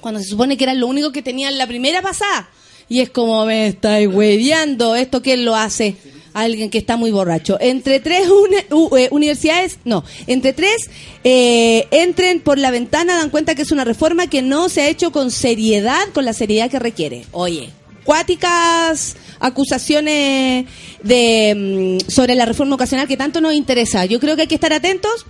cuando 0.01 0.19
se 0.19 0.27
supone 0.27 0.57
que 0.57 0.65
eran 0.65 0.79
lo 0.79 0.87
único 0.87 1.11
que 1.11 1.21
tenían 1.21 1.57
la 1.57 1.65
primera 1.67 2.01
pasada. 2.01 2.49
Y 2.89 2.99
es 3.01 3.09
como, 3.09 3.45
me 3.45 3.67
estáis 3.67 4.07
hueveando, 4.07 4.95
¿esto 4.95 5.21
quién 5.21 5.45
lo 5.45 5.55
hace? 5.55 5.95
Alguien 6.33 6.69
que 6.69 6.77
está 6.77 6.97
muy 6.97 7.11
borracho. 7.11 7.57
Entre 7.59 7.99
tres 7.99 8.27
uni- 8.29 8.65
u- 8.71 8.95
eh, 8.97 9.07
universidades, 9.11 9.79
no, 9.85 10.03
entre 10.27 10.53
tres 10.53 10.89
eh, 11.23 11.87
entren 11.91 12.39
por 12.41 12.57
la 12.57 12.69
ventana, 12.71 13.17
dan 13.17 13.29
cuenta 13.29 13.55
que 13.55 13.61
es 13.63 13.71
una 13.71 13.83
reforma 13.85 14.27
que 14.27 14.41
no 14.41 14.69
se 14.69 14.81
ha 14.81 14.89
hecho 14.89 15.11
con 15.11 15.31
seriedad, 15.31 16.01
con 16.13 16.25
la 16.25 16.33
seriedad 16.33 16.69
que 16.69 16.79
requiere. 16.79 17.25
Oye, 17.31 17.69
cuáticas 18.03 19.15
acusaciones 19.39 20.65
de 21.03 21.97
mm, 22.05 22.09
sobre 22.11 22.35
la 22.35 22.45
reforma 22.45 22.75
ocasional 22.75 23.07
que 23.07 23.17
tanto 23.17 23.41
nos 23.41 23.53
interesa. 23.53 24.05
Yo 24.05 24.19
creo 24.19 24.35
que 24.35 24.43
hay 24.43 24.47
que 24.47 24.55
estar 24.55 24.73
atentos 24.73 25.25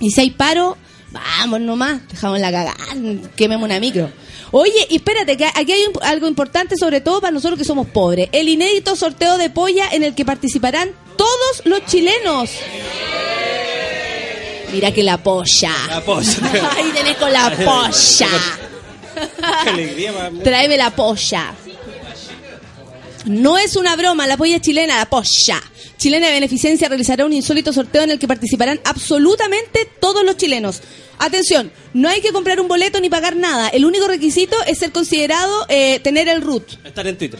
y 0.00 0.10
si 0.10 0.20
hay 0.22 0.30
paro, 0.30 0.76
vamos 1.12 1.60
nomás, 1.60 2.00
dejamos 2.08 2.40
la 2.40 2.50
cagada, 2.50 2.76
quememos 3.36 3.64
una 3.64 3.78
micro. 3.80 4.10
Oye, 4.52 4.86
y 4.88 4.96
espérate, 4.96 5.36
que 5.36 5.44
aquí 5.44 5.72
hay 5.72 5.82
un- 5.86 6.02
algo 6.02 6.26
importante, 6.26 6.76
sobre 6.76 7.00
todo 7.00 7.20
para 7.20 7.30
nosotros 7.30 7.56
que 7.58 7.64
somos 7.64 7.86
pobres. 7.86 8.28
El 8.32 8.48
inédito 8.48 8.96
sorteo 8.96 9.38
de 9.38 9.48
polla 9.50 9.88
en 9.92 10.02
el 10.02 10.14
que 10.14 10.24
participarán 10.24 10.90
todos 11.16 11.62
los 11.64 11.84
chilenos. 11.86 12.50
Mira 14.72 14.92
que 14.92 15.02
la 15.02 15.18
polla. 15.22 15.72
La 15.88 16.00
polla. 16.00 16.72
Ahí 16.76 16.90
tenés 16.94 17.16
con 17.16 17.32
la 17.32 17.50
polla. 17.50 18.28
Qué 19.64 19.70
alegría, 19.70 20.12
mamá. 20.12 20.42
Tráeme 20.42 20.76
la 20.76 20.90
polla. 20.90 21.52
No 23.26 23.58
es 23.58 23.76
una 23.76 23.96
broma, 23.96 24.26
la 24.26 24.36
polla 24.36 24.60
chilena, 24.60 24.96
la 24.96 25.08
polla. 25.08 25.62
Chilena 25.98 26.28
de 26.28 26.32
Beneficencia 26.32 26.88
realizará 26.88 27.26
un 27.26 27.32
insólito 27.32 27.72
sorteo 27.72 28.02
en 28.02 28.10
el 28.12 28.18
que 28.18 28.26
participarán 28.26 28.80
absolutamente 28.84 29.88
todos 30.00 30.24
los 30.24 30.36
chilenos. 30.36 30.80
Atención, 31.18 31.70
no 31.92 32.08
hay 32.08 32.22
que 32.22 32.32
comprar 32.32 32.60
un 32.60 32.68
boleto 32.68 33.00
ni 33.00 33.10
pagar 33.10 33.36
nada. 33.36 33.68
El 33.68 33.84
único 33.84 34.08
requisito 34.08 34.56
es 34.66 34.78
ser 34.78 34.92
considerado 34.92 35.66
eh, 35.68 36.00
tener 36.00 36.28
el 36.28 36.40
root. 36.40 36.64
Estar 36.84 37.06
en 37.06 37.18
Twitter. 37.18 37.38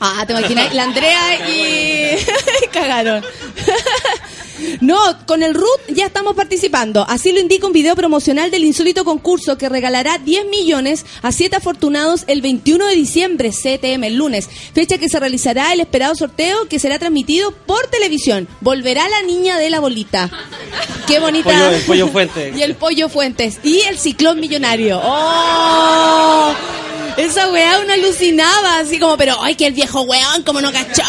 Ah, 0.00 0.24
te 0.26 0.32
imaginas, 0.34 0.74
la 0.74 0.82
Andrea 0.82 1.48
y 1.48 2.16
cagaron. 2.72 3.24
No, 4.80 4.96
con 5.26 5.42
el 5.42 5.54
RUT 5.54 5.80
ya 5.88 6.06
estamos 6.06 6.34
participando. 6.34 7.04
Así 7.08 7.32
lo 7.32 7.40
indica 7.40 7.66
un 7.66 7.72
video 7.72 7.96
promocional 7.96 8.50
del 8.50 8.64
insólito 8.64 9.04
concurso 9.04 9.58
que 9.58 9.68
regalará 9.68 10.18
10 10.18 10.46
millones 10.46 11.04
a 11.22 11.32
7 11.32 11.56
afortunados 11.56 12.24
el 12.26 12.40
21 12.42 12.86
de 12.86 12.94
diciembre, 12.94 13.50
CTM, 13.50 14.04
el 14.04 14.14
lunes. 14.16 14.48
Fecha 14.74 14.98
que 14.98 15.08
se 15.08 15.18
realizará 15.20 15.72
el 15.72 15.80
esperado 15.80 16.14
sorteo 16.14 16.68
que 16.68 16.78
será 16.78 16.98
transmitido 16.98 17.50
por 17.52 17.86
televisión. 17.88 18.48
Volverá 18.60 19.08
la 19.08 19.22
niña 19.22 19.58
de 19.58 19.70
la 19.70 19.80
bolita. 19.80 20.30
Qué 21.06 21.18
bonita. 21.20 21.50
Pollo- 21.50 21.70
el 21.70 21.82
pollo 21.82 22.08
Fuentes. 22.08 22.56
Y 22.58 22.62
el 22.62 22.74
pollo 22.76 23.08
Fuentes. 23.08 23.58
Y 23.62 23.80
el 23.80 23.98
ciclón 23.98 24.40
millonario. 24.40 25.00
¡Oh! 25.02 26.54
Esa 27.16 27.48
weá 27.52 27.78
una 27.78 27.94
alucinaba, 27.94 28.78
así 28.80 28.98
como, 28.98 29.16
pero 29.16 29.36
ay, 29.40 29.54
que 29.54 29.68
el 29.68 29.72
viejo 29.72 30.00
weón, 30.02 30.42
como 30.42 30.60
no 30.60 30.72
cachó. 30.72 31.02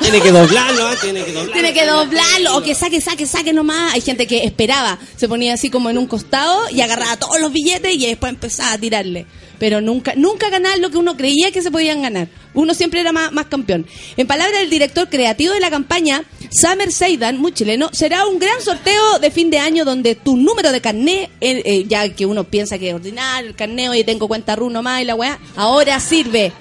Tiene 0.00 0.18
que 0.22 0.30
doblarlo, 0.32 0.86
¿ah? 0.86 0.94
Tiene 0.98 1.22
que 1.22 1.32
doblarlo. 1.32 1.52
Tiene 1.52 1.74
que 1.74 1.84
doblarlo, 1.86 2.56
o 2.56 2.62
que 2.62 2.73
saque, 2.74 3.00
saque, 3.00 3.26
saque 3.26 3.52
nomás. 3.52 3.94
Hay 3.94 4.00
gente 4.00 4.26
que 4.26 4.44
esperaba, 4.44 4.98
se 5.16 5.28
ponía 5.28 5.54
así 5.54 5.70
como 5.70 5.90
en 5.90 5.98
un 5.98 6.06
costado 6.06 6.68
y 6.70 6.80
agarraba 6.80 7.16
todos 7.16 7.40
los 7.40 7.52
billetes 7.52 7.94
y 7.94 8.06
después 8.06 8.32
empezaba 8.32 8.72
a 8.72 8.78
tirarle. 8.78 9.26
Pero 9.58 9.80
nunca, 9.80 10.14
nunca 10.16 10.50
ganar 10.50 10.78
lo 10.78 10.90
que 10.90 10.98
uno 10.98 11.16
creía 11.16 11.50
que 11.52 11.62
se 11.62 11.70
podían 11.70 12.02
ganar. 12.02 12.28
Uno 12.54 12.74
siempre 12.74 13.00
era 13.00 13.12
más, 13.12 13.32
más 13.32 13.46
campeón. 13.46 13.86
En 14.16 14.26
palabras 14.26 14.58
del 14.58 14.70
director 14.70 15.08
creativo 15.08 15.54
de 15.54 15.60
la 15.60 15.70
campaña, 15.70 16.24
Summer 16.50 16.90
Seidan, 16.92 17.38
muy 17.38 17.52
chileno, 17.52 17.88
será 17.92 18.26
un 18.26 18.38
gran 18.38 18.60
sorteo 18.60 19.18
de 19.20 19.30
fin 19.30 19.50
de 19.50 19.58
año 19.58 19.84
donde 19.84 20.14
tu 20.14 20.36
número 20.36 20.72
de 20.72 20.80
carné, 20.80 21.30
eh, 21.40 21.84
ya 21.88 22.08
que 22.10 22.26
uno 22.26 22.44
piensa 22.44 22.78
que 22.78 22.90
es 22.90 22.94
ordinario, 22.94 23.50
el 23.50 23.56
carné, 23.56 23.88
oye, 23.88 24.04
tengo 24.04 24.28
cuenta 24.28 24.56
RU 24.56 24.70
nomás 24.70 25.02
y 25.02 25.04
la 25.04 25.14
weá, 25.14 25.38
ahora 25.56 25.98
sirve. 26.00 26.52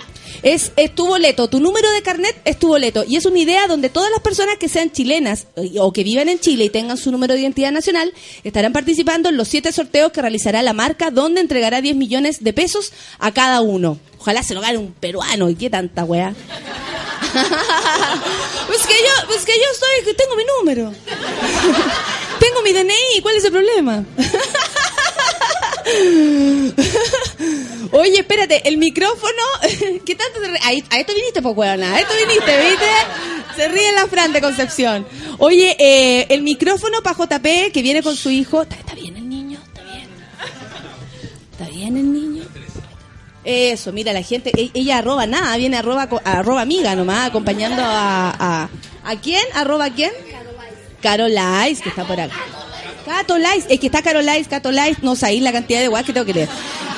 Es, 0.42 0.72
tu 0.96 1.06
boleto, 1.08 1.48
tu 1.48 1.60
número 1.60 1.92
de 1.92 2.02
carnet 2.02 2.36
es 2.46 2.58
tu 2.58 2.70
boleto. 2.70 3.04
Y 3.08 3.18
es 3.18 3.26
una 3.26 3.38
idea 3.40 3.68
donde 3.68 3.90
todas 3.90 4.10
las 4.12 4.22
personas 4.22 4.56
que 4.58 4.70
sean 4.70 4.92
chilenas 4.92 5.48
eh, 5.56 5.74
o 5.80 5.94
que 5.94 6.04
vivan 6.04 6.30
en 6.30 6.40
Chile 6.40 6.66
y 6.66 6.70
tengan 6.70 6.98
su 6.98 7.12
número 7.12 7.34
de 7.34 7.42
identidad 7.42 7.72
nacional 7.72 8.14
estarán 8.44 8.74
participando 8.74 9.30
en 9.30 9.38
los 9.38 9.48
siete 9.48 9.72
sorteos 9.72 10.12
que 10.12 10.22
realizará 10.22 10.62
la 10.62 10.74
marca, 10.74 11.10
donde 11.12 11.42
entregará 11.42 11.82
10 11.82 11.96
millones 11.96 12.44
de 12.44 12.54
pesos 12.54 12.94
a 13.20 13.32
cada 13.32 13.62
uno. 13.62 13.98
Ojalá 14.20 14.44
se 14.44 14.54
lo 14.54 14.62
gane 14.62 14.78
un 14.78 14.94
peruano. 14.94 15.50
¿Y 15.50 15.56
qué 15.56 15.70
tanta 15.70 16.06
weá? 16.06 16.34
pues 18.68 18.88
que 18.88 18.94
yo, 18.94 19.28
pues 19.28 19.44
que 19.46 19.54
yo 19.54 19.68
soy, 19.80 20.04
tengo 20.16 20.36
mi 20.36 20.44
número. 20.60 20.92
tengo 22.40 22.62
mi 22.64 22.74
DNI, 22.74 23.22
¿cuál 23.22 23.36
es 23.36 23.46
el 23.46 23.52
problema? 23.52 24.04
Oye, 27.92 28.20
espérate, 28.20 28.68
el 28.68 28.78
micrófono. 28.78 29.32
¿Qué 30.06 30.16
tanto? 30.16 30.40
Ahí- 30.64 30.84
A, 30.90 31.00
esto 31.00 31.14
viniste, 31.14 31.42
pues, 31.42 31.56
weona. 31.56 31.94
A 31.96 32.00
esto 32.00 32.14
viniste, 32.20 32.70
¿viste? 32.70 32.86
Se 33.56 33.68
ríe 33.68 33.92
la 33.92 34.08
Fran 34.08 34.34
Concepción. 34.42 35.06
Oye, 35.38 35.76
eh, 35.80 36.26
el 36.30 36.42
micrófono 36.42 37.02
para 37.04 37.16
JP 37.18 37.72
que 37.72 37.82
viene 37.82 38.02
con 38.02 38.16
su 38.16 38.30
hijo. 38.30 38.64
¿Está, 38.64 38.96
bien 38.96 39.16
el 39.18 39.30
niño? 39.30 39.60
¿Está 39.68 39.84
bien? 39.84 40.08
¿Está 41.52 41.66
bien 41.70 41.98
el 41.98 42.14
niño? 42.14 42.44
Eso, 43.46 43.92
mira, 43.92 44.14
la 44.14 44.24
gente, 44.24 44.52
e- 44.58 44.72
ella 44.74 45.00
arroba 45.00 45.28
nada, 45.28 45.56
viene 45.58 45.78
arroba, 45.78 46.08
arroba 46.24 46.62
amiga 46.62 46.96
nomás, 46.96 47.28
acompañando 47.28 47.82
a, 47.84 48.30
a, 48.64 48.70
¿a 49.04 49.16
quién? 49.22 49.44
¿Arroba 49.54 49.90
quién? 49.90 50.12
Carolais, 51.02 51.82
que 51.82 51.90
está 51.90 52.06
por 52.08 52.20
acá. 52.20 52.36
Catolais, 53.06 53.66
es 53.70 53.80
que 53.80 53.88
está 53.88 54.02
Carolais, 54.02 54.48
Catolais, 54.48 55.02
no 55.04 55.16
sé, 55.16 55.26
ahí 55.28 55.40
la 55.40 55.52
cantidad 55.52 55.80
de 55.82 55.88
guas 55.88 56.04
que 56.06 56.14
tengo 56.14 56.26
que 56.26 56.34
leer. 56.34 56.50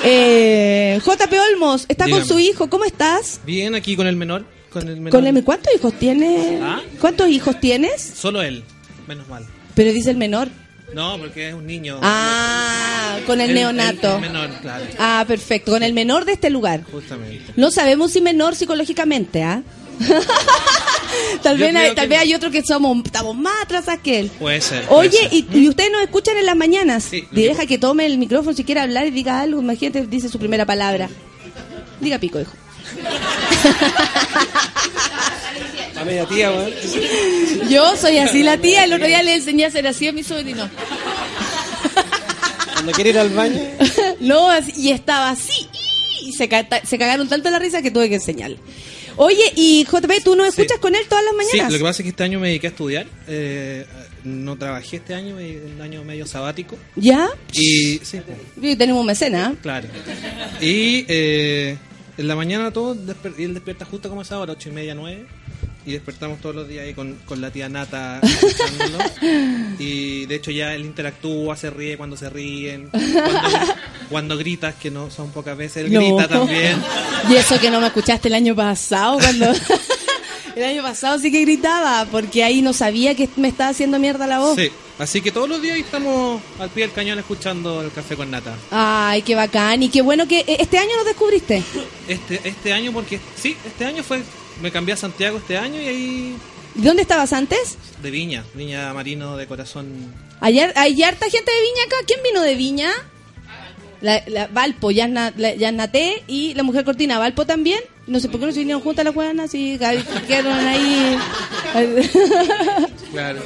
Eh, 0.03 0.99
JP 1.03 1.33
Olmos, 1.53 1.85
está 1.87 2.07
con 2.09 2.25
su 2.25 2.39
hijo, 2.39 2.69
¿cómo 2.69 2.85
estás? 2.85 3.39
Bien, 3.45 3.75
aquí 3.75 3.95
con 3.95 4.07
el 4.07 4.15
menor. 4.15 4.45
Con 4.69 4.87
el 4.87 4.97
menor. 4.97 5.11
Con 5.11 5.25
el, 5.25 5.43
¿Cuántos 5.43 5.73
hijos 5.73 5.93
tienes? 5.97 6.61
¿Ah? 6.61 6.81
¿Cuántos 6.99 7.29
hijos 7.29 7.59
tienes? 7.59 8.01
Solo 8.15 8.41
él, 8.41 8.63
menos 9.07 9.27
mal. 9.27 9.45
Pero 9.73 9.91
dice 9.93 10.11
el 10.11 10.17
menor. 10.17 10.49
No, 10.93 11.17
porque 11.17 11.49
es 11.49 11.53
un 11.55 11.65
niño. 11.65 11.99
Ah, 12.03 13.17
con 13.25 13.41
el, 13.41 13.49
El- 13.49 13.55
neonato. 13.55 14.15
el 14.15 14.21
menor, 14.21 14.49
claro. 14.61 14.85
Ah, 14.99 15.25
perfecto, 15.27 15.71
con 15.71 15.81
el 15.83 15.93
menor 15.93 16.25
de 16.25 16.33
este 16.33 16.49
lugar. 16.49 16.83
Justamente. 16.91 17.53
No 17.55 17.71
sabemos 17.71 18.11
si 18.11 18.21
menor 18.21 18.55
psicológicamente, 18.55 19.43
¿ah? 19.43 19.63
tal 21.43 21.57
vez, 21.57 21.75
hay, 21.75 21.95
tal 21.95 22.05
que 22.05 22.07
vez 22.07 22.17
no. 22.17 22.21
hay 22.23 22.33
otros 22.33 22.51
que 22.51 22.63
somos 22.63 22.97
estamos 23.05 23.35
más 23.35 23.53
atrasados 23.63 24.01
que 24.01 24.19
él. 24.19 24.31
Puede 24.39 24.61
ser. 24.61 24.83
puede 24.85 25.09
Oye, 25.09 25.17
ser. 25.17 25.33
y, 25.33 25.47
y 25.53 25.69
ustedes 25.69 25.91
nos 25.91 26.01
escuchan 26.01 26.37
en 26.37 26.45
las 26.45 26.55
mañanas. 26.55 27.03
Sí, 27.03 27.21
que- 27.23 27.41
deja 27.47 27.65
que 27.65 27.77
tome 27.77 28.05
el 28.05 28.17
micrófono 28.17 28.55
si 28.55 28.63
quiere 28.63 28.81
hablar 28.81 29.05
y 29.07 29.11
diga 29.11 29.39
algo. 29.41 29.61
Imagínate, 29.61 30.05
dice 30.07 30.29
su 30.29 30.39
primera 30.39 30.65
palabra. 30.65 31.09
Diga 32.01 32.19
pico, 32.19 32.39
hijo. 32.39 32.51
Media 36.05 36.25
tía. 36.27 36.51
Yo 37.69 37.95
soy 37.97 38.17
así 38.19 38.43
la 38.43 38.57
tía. 38.57 38.83
El 38.83 38.93
otro 38.93 39.07
día 39.07 39.23
le 39.23 39.35
enseñé 39.35 39.65
a 39.65 39.71
ser 39.71 39.87
así 39.87 40.07
a 40.07 40.13
mi 40.13 40.23
sobrino. 40.23 40.69
Cuando 42.73 42.91
quiere 42.91 43.09
ir 43.11 43.19
al 43.19 43.29
baño. 43.29 43.59
No, 44.19 44.49
así- 44.49 44.73
y 44.77 44.91
estaba 44.91 45.29
así. 45.31 45.67
Y 46.21 46.31
se, 46.33 46.47
se 46.83 46.97
cagaron 46.97 47.27
tanto 47.27 47.49
la 47.49 47.59
risa 47.59 47.81
que 47.81 47.91
tuve 47.91 48.07
que 48.09 48.15
enseñarle. 48.15 48.57
Oye, 49.17 49.43
y 49.55 49.85
JP, 49.85 50.21
¿tú 50.23 50.33
Sí. 50.35 50.41
escuchas 50.47 50.79
con 50.79 50.93
él 50.95 51.01
todas 51.07 51.23
las 51.23 51.33
Sí, 51.47 51.51
mañanas? 51.57 51.71
lo 51.73 51.77
que 51.77 51.83
pasa 51.83 52.01
es 52.01 52.03
que 52.03 52.09
este 52.09 52.23
año 52.23 52.39
me 52.39 52.47
dediqué 52.49 52.67
a 52.67 52.69
estudiar. 52.71 53.07
eh, 53.27 53.85
no 54.23 54.57
trabajé 54.57 54.97
este 54.97 55.13
año, 55.13 55.35
un 55.35 55.81
año 55.81 56.03
medio 56.03 56.25
sabático. 56.25 56.75
¿Ya? 56.95 57.29
Y 57.53 57.99
sí, 58.03 58.19
Y 58.59 58.75
tenemos 58.75 59.01
un 59.01 59.05
mecena. 59.07 59.51
¿eh? 59.53 59.57
claro. 59.61 59.87
Y 60.59 61.05
eh, 61.07 61.77
en 62.17 62.27
la 62.27 62.35
mañana 62.35 62.71
todo, 62.71 62.95
y 63.37 63.43
él 63.43 63.53
despierta 63.53 63.85
justo 63.85 64.09
como 64.09 64.23
esa 64.23 64.39
hora, 64.39 64.53
ocho 64.53 64.69
y 64.69 64.71
media, 64.71 64.95
nueve. 64.95 65.25
Y 65.85 65.91
despertamos 65.91 66.39
todos 66.41 66.55
los 66.55 66.67
días 66.67 66.85
ahí 66.85 66.93
con, 66.93 67.15
con 67.25 67.41
la 67.41 67.51
tía 67.51 67.69
Nata 67.69 68.19
y 69.79 70.25
de 70.25 70.35
hecho 70.35 70.51
ya 70.51 70.73
él 70.73 70.85
interactúa, 70.85 71.55
se 71.55 71.69
ríe 71.69 71.97
cuando 71.97 72.17
se 72.17 72.29
ríen, 72.29 72.89
cuando, 72.89 73.73
cuando 74.09 74.37
gritas, 74.37 74.75
que 74.75 74.89
no 74.91 75.11
son 75.11 75.31
pocas 75.31 75.57
veces, 75.57 75.85
él 75.85 75.93
No. 75.93 75.99
grita 75.99 76.27
también. 76.27 76.81
Y 77.29 77.35
eso 77.35 77.59
que 77.59 77.69
no 77.69 77.79
me 77.81 77.87
escuchaste 77.87 78.27
el 78.27 78.33
año 78.33 78.55
pasado, 78.55 79.17
cuando... 79.19 79.51
el 80.55 80.63
año 80.63 80.81
pasado 80.83 81.19
sí 81.19 81.31
que 81.31 81.41
gritaba, 81.41 82.07
porque 82.11 82.43
ahí 82.43 82.61
no 82.61 82.73
sabía 82.73 83.13
que 83.15 83.29
me 83.35 83.47
estaba 83.49 83.69
haciendo 83.69 83.99
mierda 83.99 84.25
la 84.25 84.39
voz. 84.39 84.55
Sí, 84.55 84.69
así 84.99 85.21
que 85.21 85.31
todos 85.31 85.49
los 85.49 85.61
días 85.61 85.77
estamos 85.77 86.41
al 86.59 86.69
pie 86.69 86.85
del 86.85 86.93
cañón 86.93 87.19
escuchando 87.19 87.81
el 87.81 87.91
café 87.91 88.15
con 88.15 88.31
Nata. 88.31 88.55
Ay, 88.71 89.21
qué 89.21 89.35
bacán. 89.35 89.83
Y 89.83 89.89
qué 89.89 90.01
bueno 90.01 90.27
que 90.27 90.39
eh, 90.39 90.57
este 90.59 90.77
año 90.77 90.95
nos 90.95 91.05
descubriste. 91.05 91.61
Este, 92.07 92.39
este 92.43 92.73
año, 92.73 92.91
porque 92.93 93.19
sí, 93.35 93.55
este 93.65 93.85
año 93.85 94.01
fue, 94.03 94.21
me 94.61 94.71
cambié 94.71 94.93
a 94.93 94.97
Santiago 94.97 95.37
este 95.37 95.57
año 95.57 95.81
y 95.81 95.87
ahí 95.87 96.35
¿Y 96.75 96.81
¿Dónde 96.81 97.03
estabas 97.03 97.31
antes? 97.33 97.77
de 98.01 98.11
Viña, 98.11 98.43
Viña 98.53 98.93
Marino 98.93 99.37
de 99.37 99.47
corazón. 99.47 100.13
Ayer, 100.41 100.73
hay 100.75 101.01
harta 101.03 101.29
gente 101.29 101.49
de 101.51 101.61
Viña 101.61 101.83
acá. 101.85 101.95
¿Quién 102.05 102.19
vino 102.23 102.41
de 102.41 102.55
Viña? 102.55 102.91
La, 104.01 104.21
la 104.27 104.47
Valpo, 104.47 104.91
Yasna, 104.91 105.33
la, 105.37 105.53
y 106.27 106.53
la 106.53 106.63
mujer 106.63 106.83
cortina. 106.83 107.17
Valpo 107.17 107.45
también. 107.45 107.79
No 108.07 108.19
sé 108.19 108.27
por 108.29 108.39
qué 108.41 108.45
no 108.47 108.51
se 108.51 108.59
vinieron 108.59 108.81
juntas 108.83 109.05
las 109.05 109.15
hueonas 109.15 109.53
y 109.55 109.77
quedaron 110.27 110.53
ahí. 110.67 111.17
Claro. 113.11 113.41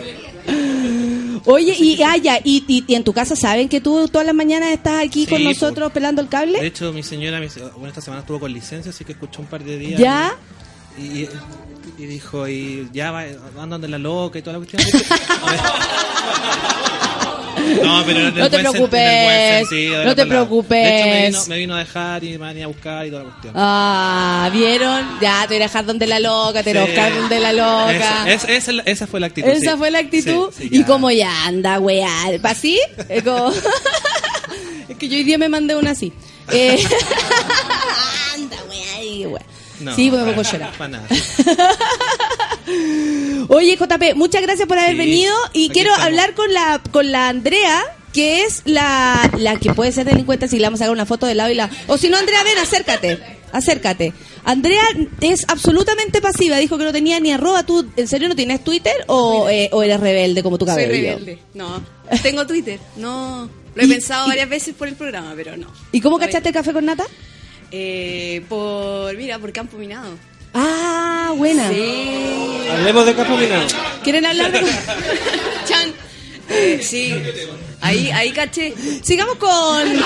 Oye, 1.45 1.75
y, 1.79 2.01
ah, 2.01 2.17
ya, 2.17 2.39
y, 2.43 2.63
y- 2.67 2.83
y 2.87 2.95
en 2.95 3.03
tu 3.03 3.13
casa 3.13 3.35
saben 3.35 3.69
que 3.69 3.79
tú 3.81 4.07
todas 4.07 4.25
las 4.25 4.35
mañanas 4.35 4.71
estás 4.71 5.03
aquí 5.05 5.25
Sí, 5.25 5.29
con 5.29 5.43
pues. 5.43 5.55
nosotros 5.61 5.91
pelando 5.91 6.21
el 6.21 6.27
De 6.27 6.31
cable. 6.31 6.65
hecho, 6.65 6.91
mi 6.91 7.03
señora, 7.03 7.39
mi 7.39 7.49
se- 7.49 7.61
bueno, 7.61 7.87
esta 7.87 8.01
semana 8.01 8.21
estuvo 8.21 8.39
con 8.39 8.51
licencia, 8.51 8.89
así 8.91 9.05
que 9.05 9.11
escuchó 9.13 9.41
un 9.41 9.47
par 9.47 9.63
de 9.63 9.77
días. 9.77 9.99
¿Ya? 9.99 10.35
Y, 10.35 10.58
y 10.97 12.05
dijo, 12.05 12.47
y 12.47 12.89
ya 12.93 13.11
va, 13.11 13.23
andan 13.59 13.81
de 13.81 13.87
la 13.87 13.97
loca 13.97 14.39
y 14.39 14.41
toda 14.41 14.57
la 14.59 14.65
cuestión. 14.65 14.81
No, 17.83 18.03
pero 18.05 18.19
en 18.21 18.25
el 18.27 18.35
No 18.35 18.49
te 18.49 18.57
buen 18.57 18.71
preocupes, 18.71 18.99
en 18.99 19.07
el 19.09 19.25
buen 19.25 19.67
sentido 19.67 19.99
de 19.99 20.05
no 20.05 20.15
te 20.15 20.21
palabra. 20.23 20.47
preocupes. 20.47 20.69
De 20.83 20.97
hecho, 20.97 21.05
me 21.09 21.27
vino, 21.27 21.45
me 21.49 21.57
vino 21.57 21.75
a 21.75 21.79
dejar 21.79 22.23
y 22.23 22.29
me 22.37 22.47
venía 22.47 22.63
a 22.65 22.67
buscar 22.67 23.05
y 23.05 23.09
toda 23.11 23.23
la 23.23 23.29
cuestión. 23.29 23.53
Ah, 23.55 24.49
¿vieron? 24.51 25.19
Ya, 25.21 25.41
te 25.41 25.47
voy 25.55 25.57
a 25.57 25.65
dejar 25.65 25.85
donde 25.85 26.07
la 26.07 26.19
loca, 26.19 26.63
te 26.63 26.73
voy 26.73 26.81
a 26.81 26.85
buscar 26.85 27.13
donde 27.15 27.39
la 27.39 27.53
loca. 27.53 27.93
Esa, 28.31 28.47
esa- 28.47 28.71
esa- 28.71 28.81
esa 28.85 29.07
fue 29.07 29.19
la 29.19 29.27
actitud. 29.27 29.49
Esa 29.49 29.71
sí. 29.73 29.77
fue 29.77 29.91
la 29.91 29.99
actitud. 29.99 30.49
Sí, 30.57 30.69
y 30.71 30.83
como 30.83 31.11
ya 31.11 31.45
anda, 31.45 31.79
weá. 31.79 32.09
¿Así? 32.43 32.79
Es 33.07 33.23
como... 33.23 33.51
es 34.89 34.97
que 34.97 35.07
yo 35.07 35.17
hoy 35.17 35.23
día 35.23 35.37
me 35.37 35.49
mandé 35.49 35.75
una 35.75 35.91
así. 35.91 36.11
Eh, 36.51 36.81
anda, 38.35 38.57
weá. 38.67 39.03
y 39.03 39.25
weá. 39.27 39.43
No, 39.79 39.95
sí, 39.95 40.09
porque 40.09 40.25
me 40.25 40.33
para- 40.33 40.35
pongo 40.35 40.47
a 40.47 40.51
llorar. 40.51 40.71
para 40.77 40.87
nada. 40.89 41.07
Oye, 43.49 43.77
JP, 43.77 44.15
muchas 44.15 44.41
gracias 44.41 44.67
por 44.67 44.77
haber 44.77 44.91
Sí, 44.91 44.97
venido 44.97 45.33
y 45.53 45.69
quiero 45.69 45.89
estamos. 45.91 46.07
hablar 46.07 46.33
con 46.35 46.53
la 46.53 46.81
con 46.91 47.11
la 47.11 47.29
Andrea, 47.29 47.81
que 48.13 48.43
es 48.43 48.61
la, 48.65 49.29
la 49.37 49.57
que 49.57 49.73
puede 49.73 49.91
ser 49.91 50.05
delincuente 50.05 50.47
si 50.47 50.57
le 50.57 50.63
vamos 50.65 50.79
a 50.79 50.83
sacar 50.85 50.93
una 50.93 51.05
foto 51.05 51.25
de 51.25 51.35
lado 51.35 51.51
y 51.51 51.55
la... 51.55 51.69
O 51.87 51.97
si 51.97 52.09
no, 52.09 52.17
Andrea, 52.17 52.43
ven, 52.43 52.57
acércate, 52.59 53.19
acércate. 53.51 54.13
Andrea 54.45 54.83
es 55.21 55.45
absolutamente 55.47 56.21
pasiva, 56.21 56.57
dijo 56.57 56.77
que 56.77 56.83
no 56.83 56.91
tenía 56.91 57.19
ni 57.19 57.31
arroba. 57.31 57.63
¿Tú 57.65 57.87
en 57.95 58.07
serio 58.07 58.29
no 58.29 58.35
tienes 58.35 58.63
Twitter 58.63 58.93
o, 59.07 59.49
eh, 59.49 59.69
o 59.71 59.81
eres 59.83 59.99
rebelde 59.99 60.43
como 60.43 60.57
tu 60.57 60.65
Soy 60.65 60.73
cabello? 60.73 60.89
rebelde. 60.91 61.39
No, 61.55 61.81
tengo 62.21 62.45
Twitter. 62.45 62.79
No, 62.97 63.49
lo 63.75 63.83
he 63.83 63.87
pensado 63.87 64.27
varias 64.27 64.49
veces 64.49 64.75
por 64.75 64.87
el 64.87 64.95
programa, 64.95 65.33
pero 65.35 65.57
no. 65.57 65.67
¿Y 65.91 66.01
cómo 66.01 66.17
Todavía. 66.17 66.33
cachaste 66.33 66.49
el 66.49 66.53
café 66.55 66.73
con 66.73 66.85
nata? 66.85 67.05
Eh, 67.71 68.41
por, 68.49 69.15
mira, 69.15 69.39
por 69.39 69.51
Campo 69.51 69.77
Minado. 69.77 70.17
Ah, 70.53 71.33
buena. 71.35 71.67
Hablemos 71.67 73.05
de 73.05 73.15
Campo 73.15 73.37
Minado. 73.37 73.67
¿Quieren 74.03 74.25
hablar 74.25 74.51
de... 74.51 74.59
Chan. 75.65 75.93
Eh, 76.49 76.79
sí, 76.81 77.13
ahí, 77.81 78.09
ahí 78.09 78.31
caché. 78.31 78.73
Sigamos 79.03 79.35
con... 79.35 79.49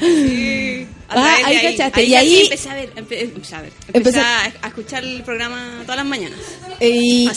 Sí. 0.00 0.69
Ah, 1.12 1.36
de 1.38 1.44
ahí 1.44 1.76
cachaste. 1.76 2.04
Y 2.04 2.14
ahí- 2.14 2.40
empecé 2.42 2.70
a 2.70 2.74
ver, 2.74 2.94
empe- 2.94 3.20
empecé 3.20 3.54
a 3.56 3.62
ver, 3.62 3.72
empecé 3.92 4.18
Empecé- 4.18 4.20
a, 4.20 4.44
a 4.62 4.68
escuchar 4.68 5.04
el 5.04 5.22
programa 5.22 5.80
todas 5.82 5.96
las 5.96 6.06
mañanas. 6.06 6.38
Y, 6.80 7.28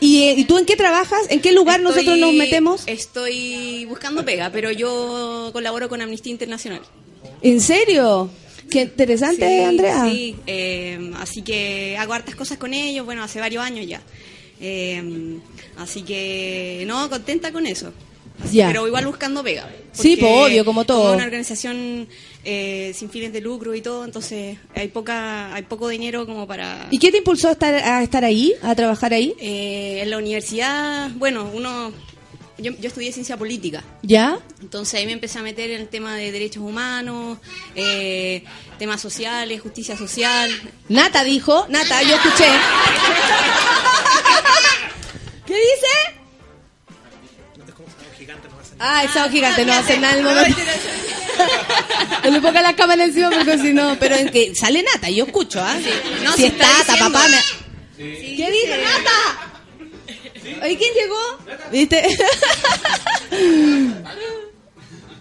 ¿y, 0.00 0.22
eh, 0.22 0.34
¿y 0.36 0.44
tú 0.44 0.58
en 0.58 0.66
qué 0.66 0.76
trabajas? 0.76 1.20
¿En 1.30 1.40
qué 1.40 1.52
lugar 1.52 1.80
nosotros 1.80 2.18
nos 2.18 2.32
metemos? 2.34 2.82
Estoy 2.86 3.84
buscando 3.86 4.24
pega, 4.24 4.50
pero 4.50 4.70
yo 4.70 5.50
colaboro 5.52 5.88
con 5.88 6.02
Amnistía 6.02 6.32
Internacional. 6.32 6.82
¿En 7.42 7.60
serio? 7.60 8.30
Qué 8.70 8.82
interesante, 8.82 9.46
Sí, 9.46 9.64
Andrea. 9.64 10.04
Sí, 10.10 10.36
eh, 10.46 11.10
así 11.18 11.42
que 11.42 11.96
hago 11.98 12.12
hartas 12.12 12.34
cosas 12.34 12.58
con 12.58 12.74
ellos, 12.74 13.04
bueno, 13.06 13.22
hace 13.22 13.40
varios 13.40 13.62
años 13.64 13.86
ya. 13.86 14.02
Eh, 14.60 15.38
así 15.78 16.02
que, 16.02 16.84
no, 16.86 17.08
contenta 17.08 17.52
con 17.52 17.66
eso. 17.66 17.92
Así, 18.44 18.56
Ya. 18.58 18.66
Pero 18.68 18.86
igual 18.86 19.06
buscando 19.06 19.42
pega. 19.42 19.68
Sí, 19.92 20.16
pues, 20.16 20.30
obvio, 20.32 20.64
como 20.64 20.84
todo. 20.84 21.14
una 21.14 21.24
organización 21.24 22.06
eh, 22.48 22.92
sin 22.94 23.10
fines 23.10 23.32
de 23.32 23.40
lucro 23.40 23.74
y 23.74 23.80
todo, 23.82 24.04
entonces 24.04 24.56
hay 24.72 24.86
poca 24.86 25.52
hay 25.52 25.64
poco 25.64 25.88
dinero 25.88 26.26
como 26.26 26.46
para... 26.46 26.86
¿Y 26.92 26.98
qué 27.00 27.10
te 27.10 27.18
impulsó 27.18 27.48
a 27.48 27.52
estar, 27.52 27.74
a 27.74 28.04
estar 28.04 28.24
ahí, 28.24 28.54
a 28.62 28.72
trabajar 28.76 29.12
ahí? 29.12 29.34
Eh, 29.40 29.98
en 30.02 30.10
la 30.10 30.18
universidad, 30.18 31.10
bueno, 31.16 31.50
uno... 31.52 31.92
Yo, 32.58 32.72
yo 32.78 32.88
estudié 32.88 33.12
ciencia 33.12 33.36
política. 33.36 33.82
¿Ya? 34.02 34.38
Entonces 34.62 34.94
ahí 34.94 35.06
me 35.06 35.12
empecé 35.12 35.40
a 35.40 35.42
meter 35.42 35.70
en 35.72 35.82
el 35.82 35.88
tema 35.88 36.14
de 36.14 36.30
derechos 36.32 36.62
humanos, 36.62 37.38
eh, 37.74 38.44
temas 38.78 39.00
sociales, 39.00 39.60
justicia 39.60 39.96
social. 39.96 40.48
Nata 40.88 41.24
dijo, 41.24 41.66
Nata, 41.68 42.00
yo 42.02 42.14
escuché. 42.14 42.46
¿Qué 45.46 45.54
dice? 45.54 46.25
Ah, 48.78 49.02
el 49.04 49.08
sábado 49.10 49.32
gigante, 49.32 49.64
no 49.64 49.72
va 49.72 49.78
a 49.78 49.80
hacer 49.80 49.98
nada. 50.00 50.20
No 52.22 52.30
le 52.30 52.40
ponga 52.40 52.62
la 52.62 52.74
cámara 52.76 53.04
encima 53.04 53.30
porque 53.30 53.58
si 53.58 53.72
no, 53.72 53.96
pero 53.98 54.16
en 54.16 54.28
que 54.30 54.54
sale 54.54 54.82
Nata, 54.82 55.08
yo 55.10 55.24
escucho, 55.24 55.60
¿ah? 55.62 55.76
No, 56.24 56.32
si 56.32 56.38
sí 56.42 56.46
es 56.46 56.52
está 56.52 56.66
Tata, 56.66 56.92
diciendo. 56.92 57.12
papá, 57.12 57.28
me... 57.28 57.38
¿Qué 57.98 58.50
dice 58.50 58.78
Nata? 58.82 60.64
¿Oye, 60.64 60.76
quién 60.78 60.92
llegó? 60.94 61.38
¿Viste? 61.72 62.06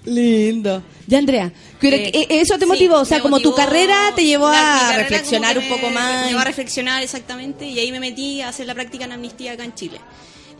Lindo. 0.05 0.83
Ya, 1.07 1.17
Andrea, 1.19 1.51
Eh, 1.81 2.11
que- 2.11 2.39
eso 2.41 2.55
te 2.55 2.61
sí, 2.61 2.65
motivó, 2.65 2.99
o 2.99 3.05
sea, 3.05 3.19
como 3.21 3.39
tu 3.39 3.53
carrera 3.53 4.11
te 4.15 4.23
llevó 4.23 4.47
a 4.47 4.53
carrera 4.53 4.97
reflexionar 5.03 5.57
un 5.57 5.67
poco 5.69 5.89
más. 5.89 6.21
Me 6.23 6.27
llevó 6.29 6.39
a 6.41 6.43
reflexionar 6.45 7.03
exactamente 7.03 7.65
y 7.65 7.77
ahí 7.79 7.91
me 7.91 7.99
metí 7.99 8.41
a 8.41 8.49
hacer 8.49 8.65
la 8.67 8.73
práctica 8.73 9.05
en 9.05 9.11
amnistía 9.13 9.53
acá 9.53 9.63
en 9.63 9.73
Chile. 9.75 9.99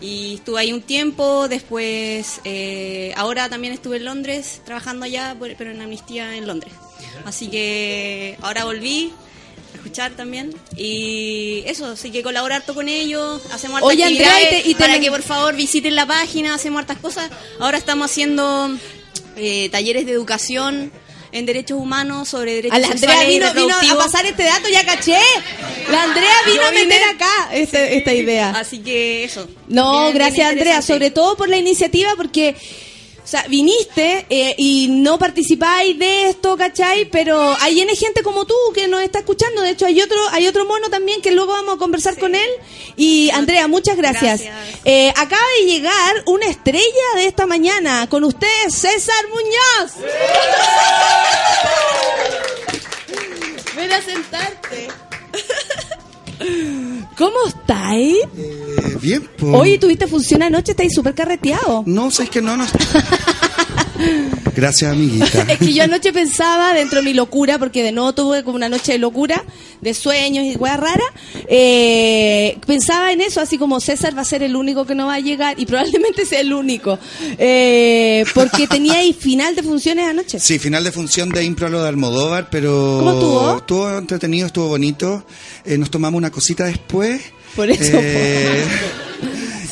Y 0.02 0.36
estuve 0.36 0.60
ahí 0.60 0.74
un 0.74 0.82
tiempo, 0.82 1.48
después, 1.48 2.42
eh, 2.44 3.14
ahora 3.16 3.48
también 3.50 3.74
estuve 3.74 3.98
en 3.98 4.06
Londres 4.06 4.62
trabajando 4.66 5.06
allá, 5.06 5.36
pero 5.58 5.72
en 5.72 5.82
amnistía 5.82 6.36
en 6.36 6.46
Londres. 6.48 6.74
Así 7.26 7.48
que 7.48 8.38
ahora 8.42 8.66
volví 8.66 9.14
a 9.74 9.78
escuchar 9.78 10.12
también 10.14 10.54
y 10.76 11.64
eso, 11.66 11.86
así 11.88 12.12
que 12.12 12.22
colaborar 12.24 12.62
harto 12.62 12.76
con 12.76 12.90
ellos, 12.90 13.42
hacemos 13.52 13.78
hartas 13.78 13.90
Oye, 13.90 14.04
Andrea, 14.04 14.28
y 14.28 14.32
actividades 14.44 14.64
te- 14.64 14.70
y 14.70 14.74
te- 14.74 14.80
para 14.80 15.00
que 15.00 15.10
por 15.10 15.22
favor 15.22 15.56
visiten 15.56 15.96
la 15.96 16.06
página, 16.06 16.54
hacemos 16.54 16.80
hartas 16.82 16.98
cosas. 16.98 17.32
Ahora 17.60 17.78
estamos 17.78 18.12
haciendo 18.12 18.70
eh, 19.38 19.70
talleres 19.70 20.06
de 20.06 20.12
educación 20.12 20.92
en 21.38 21.46
derechos 21.46 21.78
humanos 21.78 22.30
sobre 22.30 22.56
derechos 22.56 22.78
A 22.78 22.80
la 22.80 22.88
Andrea 22.88 23.24
vino, 23.26 23.54
vino 23.54 23.76
a 23.76 23.98
pasar 23.98 24.26
este 24.26 24.44
dato, 24.44 24.70
ya 24.70 24.86
caché. 24.86 25.20
La 25.92 26.04
Andrea 26.04 26.32
vino 26.46 26.62
a 26.66 26.72
meter 26.72 26.86
vine- 26.88 27.04
acá 27.14 27.50
este- 27.54 27.98
esta 27.98 28.14
idea. 28.14 28.52
Así 28.52 28.80
que 28.80 29.24
eso. 29.26 29.48
No, 29.68 29.92
Bien, 29.92 30.04
bien 30.04 30.14
gracias 30.16 30.50
Andrea, 30.50 30.82
sobre 30.82 31.12
todo 31.12 31.36
por 31.36 31.50
la 31.50 31.58
iniciativa, 31.58 32.12
porque, 32.16 32.56
o 33.26 33.28
sea, 33.28 33.44
viniste 33.50 34.28
eh, 34.30 34.54
y 34.56 34.88
no 34.88 35.18
participáis 35.18 35.98
de 35.98 36.30
esto, 36.30 36.56
¿cachai? 36.56 37.06
Pero 37.06 37.58
hay 37.60 37.82
N 37.82 37.96
gente 37.96 38.22
como 38.22 38.46
tú 38.46 38.54
que 38.72 38.88
nos 38.88 39.02
está 39.02 39.18
escuchando. 39.20 39.64
De 39.64 39.72
hecho, 39.72 39.88
hay 39.88 40.00
otro, 40.00 40.16
hay 40.32 40.46
otro 40.46 40.66
mono 40.66 40.92
también 40.92 41.24
que 41.24 41.32
luego 41.32 41.54
vamos 41.54 41.74
a 41.74 41.78
conversar 41.80 42.20
con 42.20 42.36
él. 42.36 42.50
Y 42.96 43.32
Andrea, 43.32 43.68
muchas 43.68 43.98
gracias. 43.98 44.42
Gracias. 44.42 44.80
Eh, 44.86 45.10
acaba 45.16 45.42
de 45.60 45.66
llegar 45.66 46.24
una 46.28 46.46
estrella 46.46 47.16
de 47.16 47.26
esta 47.26 47.48
mañana. 47.48 48.08
Con 48.08 48.24
ustedes, 48.26 48.76
César 48.76 49.26
Muñoz. 49.30 49.94
Ven 53.76 53.92
a 53.92 54.02
sentarte. 54.04 54.88
¿Cómo 57.18 57.36
estáis? 57.48 58.18
Eh, 58.38 58.98
bien, 59.02 59.30
pues. 59.38 59.54
Oye, 59.56 59.78
tuviste 59.78 60.08
función 60.08 60.44
anoche, 60.44 60.72
estáis 60.72 60.94
súper 60.94 61.14
carreteado. 61.14 61.84
No, 61.86 62.12
sé, 62.12 62.24
es 62.24 62.30
que 62.30 62.42
no, 62.42 62.58
no. 62.58 62.66
Gracias, 64.56 64.92
amiguita. 64.92 65.46
Es 65.50 65.60
que 65.60 65.74
yo 65.74 65.84
anoche 65.84 66.14
pensaba, 66.14 66.74
dentro 66.74 67.00
de 67.00 67.06
mi 67.06 67.14
locura, 67.14 67.60
porque 67.60 67.84
de 67.84 67.92
nuevo 67.92 68.14
tuve 68.14 68.44
como 68.44 68.56
una 68.56 68.70
noche 68.70 68.94
de 68.94 68.98
locura, 68.98 69.44
de 69.82 69.94
sueños 69.94 70.46
y 70.46 70.56
weas 70.56 70.80
raras, 70.80 71.08
eh, 71.48 72.58
pensaba 72.66 73.12
en 73.12 73.22
eso, 73.22 73.42
así 73.42 73.58
como 73.58 73.80
César 73.80 74.18
va 74.18 74.22
a 74.22 74.26
ser 74.26 74.44
el 74.44 74.56
único 74.56 74.86
que 74.86 74.96
no 74.96 75.08
va 75.08 75.16
a 75.16 75.20
llegar, 75.20 75.60
y 75.60 75.66
probablemente 75.66 76.26
sea 76.26 76.40
el 76.40 76.54
único, 76.54 76.98
eh, 77.38 78.24
porque 78.34 78.68
tenía 78.68 78.96
ahí 79.00 79.14
final 79.14 79.56
de 79.56 79.64
funciones 79.64 80.08
anoche. 80.08 80.40
Sí, 80.40 80.58
final 80.60 80.84
de 80.84 80.92
función 80.92 81.30
de 81.30 81.44
Impro 81.44 81.68
a 81.68 81.70
lo 81.70 81.82
de 81.84 81.90
Almodóvar, 81.90 82.48
pero... 82.50 82.98
¿Cómo 83.00 83.12
estuvo? 83.14 83.58
Estuvo 83.58 83.98
entretenido, 83.98 84.48
estuvo 84.48 84.68
bonito. 84.68 85.26
Eh, 85.66 85.78
nos 85.78 85.90
tomamos 85.92 86.18
una 86.18 86.32
cosita 86.32 86.66
después. 86.66 87.22
Por 87.56 87.70
eso, 87.70 87.92
Eh, 87.94 88.64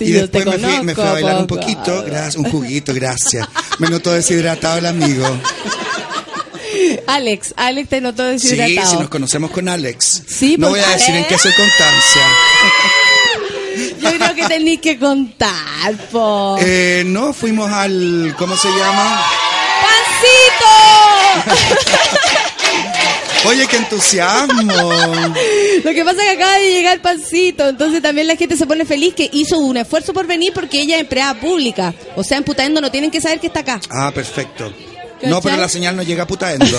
Sí, 0.04 0.10
y 0.10 0.14
yo 0.14 0.30
te 0.30 0.40
después 0.40 0.62
me 0.62 0.68
fui, 0.68 0.86
me 0.86 0.96
fui 0.96 1.04
a 1.04 1.12
bailar 1.14 1.38
un 1.40 1.48
po, 1.48 1.56
poquito, 1.56 1.84
claro. 1.84 2.04
gracias, 2.04 2.36
un 2.36 2.46
juguito, 2.52 2.94
gracias. 2.94 3.48
Me 3.80 3.90
notó 3.90 4.12
deshidratado 4.14 4.78
el 4.80 4.86
amigo. 4.86 5.26
Alex, 7.08 7.54
Alex 7.56 7.90
te 7.90 8.02
notó 8.02 8.24
Sí, 8.38 8.56
deshidratado. 8.56 8.92
si 8.92 8.98
nos 8.98 9.10
conocemos 9.10 9.52
con 9.52 9.70
Alex. 9.70 10.24
Sí, 10.28 10.56
no 10.58 10.70
pues, 10.70 10.84
voy 10.84 10.92
a 10.92 10.98
decir 10.98 11.16
en 11.16 11.26
qué 11.26 11.38
circunstancia. 11.38 12.22
Yo 14.02 14.12
creo 14.18 14.36
que 14.36 14.46
tenéis 14.46 14.82
que 14.82 15.00
contar, 15.00 15.94
po. 16.12 16.58
Eh, 16.60 17.04
no, 17.06 17.34
fuimos 17.34 17.72
al, 17.72 18.36
¿cómo 18.38 18.56
se 18.58 18.68
llama? 18.70 19.24
¡Pancito! 21.42 21.74
Oye, 23.46 23.68
qué 23.68 23.78
entusiasmo. 23.78 24.74
Lo 25.84 25.92
que 25.92 26.04
pasa 26.06 26.18
es 26.22 26.24
que 26.24 26.30
acaba 26.32 26.58
de 26.58 26.72
llegar 26.72 27.02
Pancito, 27.02 27.68
entonces 27.68 28.02
también 28.02 28.28
la 28.28 28.36
gente 28.36 28.56
se 28.56 28.66
pone 28.66 28.86
feliz 28.86 29.14
que 29.14 29.30
hizo 29.34 29.60
un 29.60 29.78
esfuerzo 29.78 30.14
por 30.14 30.28
venir 30.28 30.54
porque 30.54 30.82
ella 30.82 30.96
es 30.96 31.02
empleada 31.02 31.40
pública. 31.40 31.94
O 32.16 32.24
sea, 32.24 32.38
en 32.38 32.44
Putaendo 32.44 32.82
no 32.82 32.92
tienen 32.92 33.12
que 33.12 33.22
saber 33.22 33.40
que 33.40 33.48
está 33.48 33.62
acá. 33.62 33.82
Ah, 33.90 34.12
perfecto. 34.14 34.72
¿Cachai? 35.16 35.30
No, 35.30 35.42
pero 35.42 35.58
la 35.58 35.70
señal 35.70 35.96
no 35.96 36.04
llega 36.04 36.24
a 36.24 36.28
putaendo. 36.28 36.66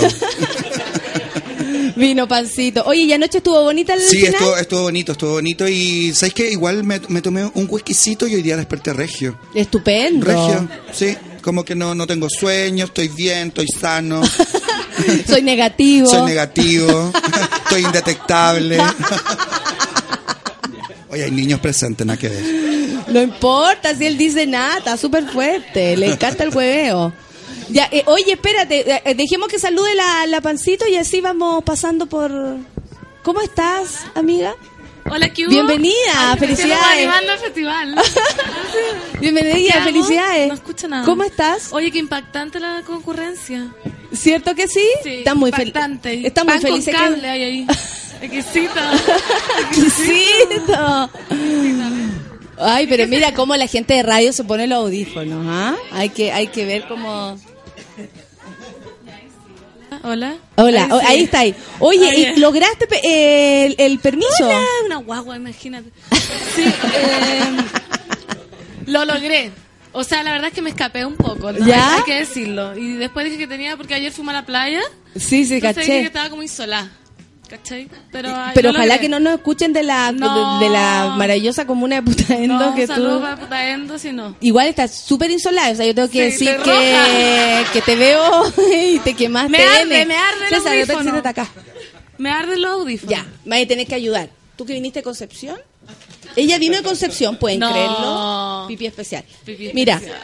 Vino 1.97 2.27
Pancito. 2.27 2.83
Oye, 2.87 3.03
¿y 3.03 3.13
anoche 3.13 3.39
estuvo 3.39 3.63
bonita 3.63 3.95
el 3.95 4.01
Sí, 4.01 4.17
final? 4.17 4.35
estuvo, 4.35 4.57
estuvo 4.57 4.83
bonito, 4.83 5.13
estuvo 5.13 5.33
bonito. 5.33 5.69
Y 5.69 6.13
¿sabes 6.15 6.35
qué? 6.35 6.51
Igual 6.51 6.85
me, 6.85 7.01
me 7.09 7.23
tomé 7.23 7.45
un 7.45 7.67
whiskycito 7.69 8.27
y 8.27 8.35
hoy 8.35 8.43
día 8.43 8.57
desperté 8.57 8.93
regio. 8.93 9.39
Estupendo. 9.55 10.27
Regio, 10.27 10.69
sí. 10.93 11.17
Como 11.41 11.65
que 11.65 11.75
no, 11.75 11.95
no 11.95 12.07
tengo 12.07 12.29
sueño, 12.31 12.87
estoy 12.87 13.09
bien, 13.09 13.49
estoy 13.49 13.67
sano, 13.69 14.23
Soy 15.27 15.43
negativo. 15.43 16.09
soy 16.09 16.23
negativo, 16.23 17.13
estoy 17.65 17.83
indetectable. 17.83 18.79
Oye, 21.11 21.25
hay 21.25 21.31
niños 21.31 21.61
presentes, 21.61 22.07
nada 22.07 22.19
que 22.19 22.29
ver. 22.29 22.43
No 23.09 23.23
importa 23.23 23.95
si 23.95 24.07
él 24.07 24.19
dice 24.19 24.47
nada, 24.47 24.79
está 24.79 24.97
súper 24.97 25.29
fuerte. 25.29 25.97
Le 25.97 26.07
encanta 26.07 26.43
el 26.43 26.55
hueveo. 26.55 27.13
Ya, 27.71 27.89
eh, 27.93 28.03
oye, 28.07 28.33
espérate, 28.33 28.91
eh, 28.91 29.03
eh, 29.05 29.15
dejemos 29.15 29.49
que 29.49 29.59
salude 29.59 29.95
la, 29.95 30.27
la 30.27 30.41
Pancito 30.41 30.87
y 30.87 30.97
así 30.97 31.21
vamos 31.21 31.63
pasando 31.65 32.07
por... 32.07 32.33
¿Cómo 33.23 33.41
estás, 33.41 34.01
amiga? 34.15 34.55
Hola, 35.11 35.29
¿qué 35.29 35.43
hubo? 35.45 35.51
Bienvenida, 35.51 36.33
Ay, 36.33 36.39
felicidades. 36.39 37.09
al 37.09 37.39
festival. 37.39 37.95
¿Qué 39.13 39.19
Bienvenida, 39.21 39.85
felicidades. 39.85 40.49
No 40.49 40.55
escucho 40.55 40.89
nada. 40.89 41.05
¿Cómo 41.05 41.23
estás? 41.25 41.73
Oye, 41.73 41.91
qué 41.91 41.99
impactante 41.99 42.59
la 42.59 42.83
concurrencia. 42.87 43.69
¿Cierto 44.13 44.55
que 44.55 44.67
sí? 44.67 44.85
Sí, 45.03 45.17
Está 45.17 45.35
muy 45.35 45.51
feliz. 45.53 45.69
impactante. 45.69 46.27
Está 46.27 46.45
muy 46.45 46.53
pan 46.55 46.63
feliz. 46.63 46.85
con 46.87 46.95
cable 46.95 47.29
hay 47.29 47.43
ahí. 47.43 47.67
Exquisito. 48.23 48.81
Exquisito. 49.71 51.11
Ay, 52.59 52.87
pero 52.87 53.07
mira 53.07 53.35
cómo 53.35 53.57
la 53.57 53.67
gente 53.67 53.95
de 53.95 54.03
radio 54.03 54.33
se 54.33 54.45
pone 54.45 54.67
los 54.67 54.79
audífonos, 54.79 55.45
¿ah? 55.49 55.75
Hay 55.93 56.09
que, 56.11 56.33
hay 56.33 56.47
que 56.47 56.65
ver 56.65 56.87
cómo... 56.89 57.37
Hola. 60.07 60.37
Hola, 60.57 60.89
oh, 60.93 61.01
sí. 61.01 61.07
ahí 61.09 61.23
está 61.23 61.39
ahí. 61.41 61.55
Oye. 61.79 62.33
¿y 62.37 62.39
¿lograste 62.39 62.87
pe- 62.87 63.01
eh, 63.03 63.67
el, 63.67 63.75
el 63.79 63.99
permiso? 63.99 64.45
Hola, 64.47 64.61
una 64.85 64.97
guagua, 64.99 65.37
imagínate. 65.37 65.89
Sí, 66.55 66.63
eh, 66.63 67.41
lo 68.87 69.05
logré. 69.07 69.51
O 69.93 70.05
sea, 70.05 70.23
la 70.23 70.33
verdad 70.33 70.49
es 70.49 70.55
que 70.55 70.61
me 70.61 70.71
escapé 70.71 71.07
un 71.07 71.17
poco, 71.17 71.53
¿no? 71.53 71.67
¿Ya? 71.67 71.97
Hay 71.97 72.03
que 72.03 72.17
decirlo. 72.17 72.77
Y 72.77 72.95
después 72.95 73.25
dije 73.25 73.39
que 73.39 73.47
tenía, 73.47 73.77
porque 73.79 73.95
ayer 73.95 74.13
fuimos 74.13 74.35
a 74.35 74.39
la 74.41 74.45
playa. 74.47 74.83
Sí, 75.17 75.47
sí, 75.47 75.55
entonces 75.55 75.77
dije 75.77 75.87
que 75.87 75.93
caché. 75.97 76.07
estaba 76.07 76.29
como 76.31 76.43
insolada. 76.43 76.91
¿Cachai? 77.57 77.89
Pero, 78.11 78.31
ay, 78.35 78.51
Pero 78.55 78.73
lo 78.73 78.79
ojalá 78.79 78.99
que 78.99 79.09
no 79.09 79.21
nos 79.21 79.35
escuchen 79.35 79.73
de 79.73 79.85
la, 79.85 80.11
No. 80.11 80.59
de, 80.59 80.65
de 80.67 80.71
la 80.73 81.15
maravillosa 81.17 81.67
comuna 81.67 81.97
de 81.97 82.03
Putaendo 82.03 82.55
No, 82.59 82.75
que 82.75 82.87
tú... 82.89 83.21
para 83.21 83.37
Putaendo, 83.37 83.97
si 83.99 84.13
no. 84.13 84.35
Igual 84.41 84.67
estás 84.67 84.93
súper 84.93 85.31
insolada, 85.31 85.71
o 85.71 85.75
sea, 85.77 85.87
yo 85.87 85.95
tengo 85.95 86.11
que 86.11 86.33
Sí, 86.33 86.45
decir 86.47 86.57
que, 86.65 87.65
que 87.73 87.81
te 87.83 87.95
veo 87.95 88.53
y 88.93 88.99
te 88.99 89.15
quemaste. 89.15 89.51
Me 89.51 89.65
arde, 89.65 90.05
me 90.07 90.17
arde 90.17 90.45
el 90.45 90.49
César, 90.49 90.75
yo 90.77 90.87
te 90.87 90.93
audífono. 90.95 91.03
siéntate 91.13 91.29
acá. 91.29 91.49
Me 92.19 92.31
arden 92.31 92.61
los 92.61 92.73
audífonos. 92.73 93.11
Ya, 93.11 93.25
me 93.45 93.57
vas 93.57 93.65
a 93.65 93.69
tener 93.69 93.87
que 93.87 93.95
ayudar. 93.95 94.31
¿Tú 94.57 94.67
que 94.67 94.73
viniste 94.73 94.99
de 94.99 95.03
Concepción? 95.05 95.57
Ella 96.35 96.59
vino 96.59 96.77
de 96.77 96.83
Concepción, 96.83 97.37
pueden 97.37 97.61
No. 97.61 97.71
creerlo. 97.71 98.65
Pipí 98.67 98.87
especial. 98.87 99.25
Pipí 99.45 99.71
Mira, 99.75 99.95
especial. 99.95 100.19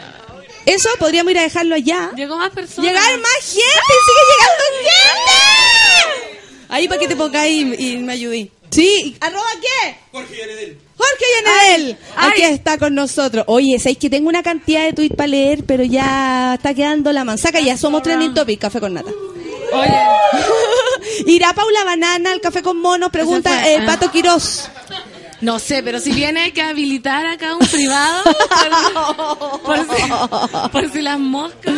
eso 0.66 0.88
podríamos 0.98 1.30
ir 1.30 1.38
a 1.38 1.42
dejarlo 1.42 1.76
allá. 1.76 2.10
Llegó 2.16 2.36
más 2.36 2.50
personas. 2.50 2.90
Llegar 2.90 3.18
más 3.20 3.34
gente, 3.36 3.94
sigue 4.04 4.22
llegando 4.30 4.64
gente. 4.90 5.69
Ahí 6.70 6.88
para 6.88 7.00
que 7.00 7.08
te 7.08 7.16
pongáis 7.16 7.78
y, 7.78 7.92
y 7.92 7.96
me 7.98 8.12
ayudéis. 8.12 8.48
Sí, 8.70 9.16
¿arroba 9.20 9.48
qué? 9.60 9.96
Jorge 10.12 10.36
Yanedel. 10.38 10.78
Jorge 10.96 11.24
Yanedel. 11.36 11.98
Aquí 12.16 12.42
está 12.42 12.78
con 12.78 12.94
nosotros. 12.94 13.44
Oye, 13.48 13.78
sabéis 13.78 13.98
que 13.98 14.08
tengo 14.08 14.28
una 14.28 14.42
cantidad 14.44 14.84
de 14.84 14.92
tweets 14.92 15.16
para 15.16 15.26
leer, 15.26 15.64
pero 15.64 15.82
ya 15.82 16.54
está 16.54 16.72
quedando 16.72 17.12
la 17.12 17.24
manzaca. 17.24 17.60
Ya 17.60 17.76
somos 17.76 18.02
trending 18.02 18.32
topic, 18.32 18.60
café 18.60 18.78
con 18.78 18.94
nata. 18.94 19.10
Oye, 19.72 19.98
Irá 21.26 21.52
Paula 21.52 21.84
Banana 21.84 22.32
al 22.32 22.40
café 22.40 22.62
con 22.62 22.80
monos, 22.80 23.10
pregunta 23.10 23.68
el 23.68 23.82
ah. 23.82 23.86
Pato 23.86 24.10
Quirós. 24.10 24.68
no 25.40 25.58
sé, 25.58 25.82
pero 25.82 25.98
si 25.98 26.12
viene 26.12 26.40
hay 26.40 26.52
que 26.52 26.62
habilitar 26.62 27.26
acá 27.26 27.56
un 27.56 27.66
privado 27.66 28.22
por, 29.62 29.62
por 29.62 29.78
si, 29.78 30.02
por 30.72 30.92
si 30.92 31.02
las 31.02 31.18
moscas. 31.18 31.74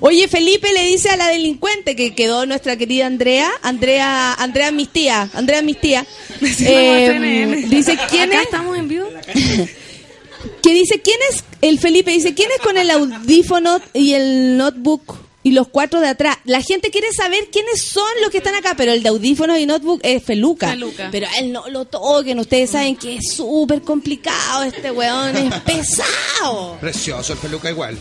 Oye, 0.00 0.28
Felipe 0.28 0.72
le 0.72 0.84
dice 0.84 1.10
a 1.10 1.16
la 1.16 1.28
delincuente 1.28 1.96
que 1.96 2.14
quedó 2.14 2.46
nuestra 2.46 2.76
querida 2.76 3.06
Andrea, 3.06 3.50
Andrea, 3.62 4.34
Andrea 4.34 4.72
mis 4.72 4.88
tía, 4.88 5.28
Andrea 5.34 5.62
mis 5.62 5.80
tía, 5.80 6.06
eh, 6.40 7.64
dice 7.68 7.98
quién 8.08 8.30
Acá 8.30 8.40
es, 8.40 8.44
estamos 8.46 8.76
en 8.76 8.88
vivo. 8.88 9.08
que 10.62 10.74
dice 10.74 11.00
quién 11.00 11.18
es, 11.30 11.44
el 11.60 11.78
Felipe 11.78 12.10
dice 12.10 12.34
quién 12.34 12.50
es 12.50 12.62
con 12.62 12.76
el 12.76 12.90
audífono 12.90 13.80
y 13.92 14.14
el 14.14 14.56
notebook 14.56 15.31
y 15.44 15.52
los 15.52 15.68
cuatro 15.68 16.00
de 16.00 16.08
atrás. 16.08 16.36
La 16.44 16.60
gente 16.62 16.90
quiere 16.90 17.08
saber 17.12 17.48
quiénes 17.50 17.82
son 17.82 18.06
los 18.20 18.30
que 18.30 18.38
están 18.38 18.54
acá, 18.54 18.74
pero 18.76 18.92
el 18.92 19.02
de 19.02 19.08
audífono 19.08 19.58
y 19.58 19.66
notebook 19.66 20.00
es 20.02 20.22
Feluca. 20.22 20.68
Feluca. 20.70 21.08
Pero 21.10 21.26
a 21.26 21.38
él 21.38 21.52
no 21.52 21.68
lo 21.68 21.84
toquen, 21.84 22.38
ustedes 22.38 22.70
saben 22.70 22.96
que 22.96 23.16
es 23.16 23.32
súper 23.34 23.82
complicado, 23.82 24.62
este 24.62 24.90
weón 24.90 25.36
es 25.36 25.54
pesado. 25.62 26.76
Precioso 26.80 27.32
el 27.32 27.38
peluca 27.38 27.70
igual. 27.70 27.98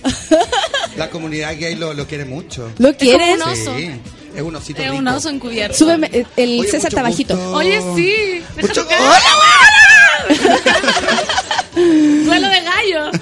La 0.97 1.09
comunidad 1.09 1.57
gay 1.57 1.75
lo, 1.75 1.93
lo 1.93 2.05
quiere 2.07 2.25
mucho. 2.25 2.71
¿Lo 2.77 2.95
quieren? 2.95 3.39
como 3.39 3.51
un 3.53 3.59
oso. 3.59 3.77
Sí, 3.77 3.89
es 4.35 4.41
un 4.41 4.55
osito 4.55 4.81
Es 4.81 4.87
rico. 4.89 4.99
un 4.99 5.07
oso 5.07 5.29
encubierto. 5.29 5.77
Súbeme, 5.77 6.09
el- 6.11 6.27
el 6.35 6.59
Oye, 6.59 6.69
César 6.69 6.89
está 6.89 7.01
bajito. 7.01 7.53
Oye, 7.53 7.81
sí. 7.95 8.43
Mucho- 8.61 8.83
tocar. 8.83 8.99
Duelo 11.75 12.47
de 12.49 12.61
gallo. 12.61 13.11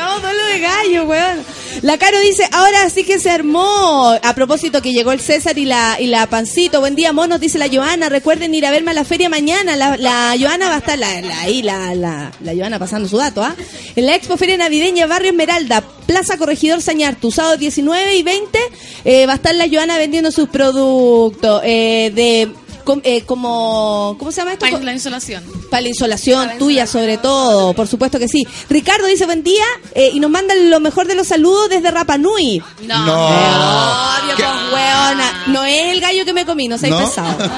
No, 0.00 0.20
duelo 0.20 0.44
de 0.46 0.60
gallo, 0.60 1.04
weón. 1.04 1.44
La 1.82 1.98
Caro 1.98 2.18
dice, 2.20 2.46
ahora 2.52 2.88
sí 2.90 3.04
que 3.04 3.18
se 3.18 3.30
armó. 3.30 4.14
A 4.22 4.34
propósito 4.34 4.80
que 4.82 4.92
llegó 4.92 5.12
el 5.12 5.20
César 5.20 5.56
y 5.58 5.64
la, 5.64 5.96
y 6.00 6.06
la 6.06 6.26
Pancito. 6.26 6.80
Buen 6.80 6.94
día, 6.96 7.12
monos, 7.12 7.40
dice 7.40 7.58
la 7.58 7.68
Joana. 7.68 8.08
Recuerden 8.08 8.54
ir 8.54 8.66
a 8.66 8.70
verme 8.70 8.90
a 8.92 8.94
la 8.94 9.04
feria 9.04 9.28
mañana. 9.28 9.76
La, 9.76 9.96
la 9.96 10.34
Joana 10.38 10.68
va 10.68 10.76
a 10.76 10.78
estar 10.78 10.98
la, 10.98 11.20
la- 11.20 11.40
ahí, 11.40 11.62
la, 11.62 11.94
la, 11.94 12.32
la 12.40 12.54
Joana 12.54 12.78
pasando 12.78 13.08
su 13.08 13.16
dato, 13.16 13.42
¿ah? 13.42 13.54
En 13.96 14.06
la 14.06 14.14
Expo 14.14 14.36
Feria 14.36 14.56
Navideña, 14.56 15.06
Barrio 15.06 15.30
Esmeralda, 15.30 15.82
Plaza 16.06 16.36
Corregidor 16.38 16.80
Sañartu, 16.82 17.30
sábado 17.30 17.56
19 17.56 18.16
y 18.16 18.22
20, 18.22 18.58
eh, 19.04 19.26
va 19.26 19.32
a 19.32 19.36
estar 19.36 19.54
la 19.54 19.68
Joana 19.68 19.96
vendiendo 19.98 20.30
sus 20.30 20.48
productos 20.48 21.62
eh, 21.64 22.10
de... 22.14 22.48
com- 22.90 23.00
eh, 23.04 23.22
como, 23.22 24.16
¿cómo 24.18 24.32
se 24.32 24.40
llama 24.40 24.52
esto? 24.54 24.66
Para 24.68 24.78
la 24.82 24.92
insolación. 24.92 25.42
Para 25.70 25.82
la 25.82 25.88
insolación 25.88 26.50
tuya, 26.58 26.86
sobre 26.86 27.18
todo, 27.18 27.72
por 27.74 27.86
supuesto 27.86 28.18
que 28.18 28.28
sí. 28.28 28.46
Ricardo 28.68 29.06
dice 29.06 29.26
buen 29.26 29.42
día 29.42 29.64
eh, 29.94 30.10
y 30.12 30.20
nos 30.20 30.30
manda 30.30 30.54
lo 30.54 30.80
mejor 30.80 31.06
de 31.06 31.14
los 31.14 31.28
saludos 31.28 31.68
desde 31.70 31.90
Rapa 31.90 32.18
Nui. 32.18 32.62
No. 32.86 33.06
No. 33.06 33.26
Obvio, 33.28 34.36
¿Qué? 34.36 34.42
pues, 34.42 34.72
weona. 34.74 35.44
No 35.48 35.64
es 35.64 35.92
el 35.92 36.00
gallo 36.00 36.24
que 36.24 36.32
me 36.32 36.44
comí, 36.44 36.68
no 36.68 36.78
seas 36.78 36.90
¿No? 36.92 36.98
pesado. 36.98 37.36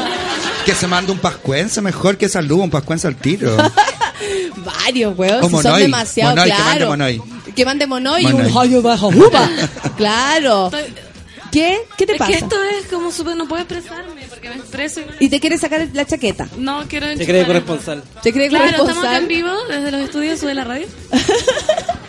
Que 0.67 0.77
se 0.77 0.87
manda 0.87 1.11
un 1.13 1.19
pascuense 1.19 1.81
mejor 1.81 2.17
que 2.17 2.29
saludo, 2.29 2.63
un 2.63 2.71
pascuense 2.71 3.09
al 3.09 3.17
tiro. 3.17 3.57
Varios, 4.65 5.19
weón. 5.19 5.43
Si 5.51 5.63
son 5.63 5.79
demasiado, 5.79 6.31
Monoy, 6.37 6.51
que 6.51 6.55
claro. 6.57 6.69
mande 6.71 6.87
Monoy. 6.87 7.23
Que 7.57 7.65
mande 7.65 7.87
Monoy 7.89 8.23
y 8.23 8.27
un 8.33 8.55
gallo 8.55 8.81
bajo. 8.83 9.11
Claro. 9.97 10.67
Estoy- 10.73 11.12
¿Qué? 11.53 11.79
¿Qué 11.99 12.07
te 12.07 12.13
es 12.15 12.19
pasa? 12.19 12.33
que 12.33 12.39
esto 12.39 12.57
es 12.81 12.87
como 12.87 13.13
súper. 13.13 13.37
No 13.37 13.47
puedo 13.47 13.63
expresarme 13.63 14.23
porque 14.29 14.49
me 14.49 14.57
expreso 14.57 15.01
y 15.21 15.27
Y 15.27 15.29
te 15.29 15.39
quieres 15.39 15.61
sacar 15.61 15.87
la 15.93 16.05
chaqueta. 16.07 16.49
no 16.57 16.83
quiero 16.89 17.07
enchufar. 17.07 17.27
cree 17.27 17.47
corresponsal. 17.47 18.03
¿Te 18.23 18.33
crees 18.33 18.49
Claro, 18.51 18.65
estamos 18.69 18.91
acá 18.91 18.97
corresponsal? 18.97 19.23
en 19.23 19.29
vivo 19.29 19.51
desde 19.69 19.91
los 19.93 20.01
estudios 20.01 20.41
de 20.41 20.55
la 20.55 20.65
radio. 20.65 20.87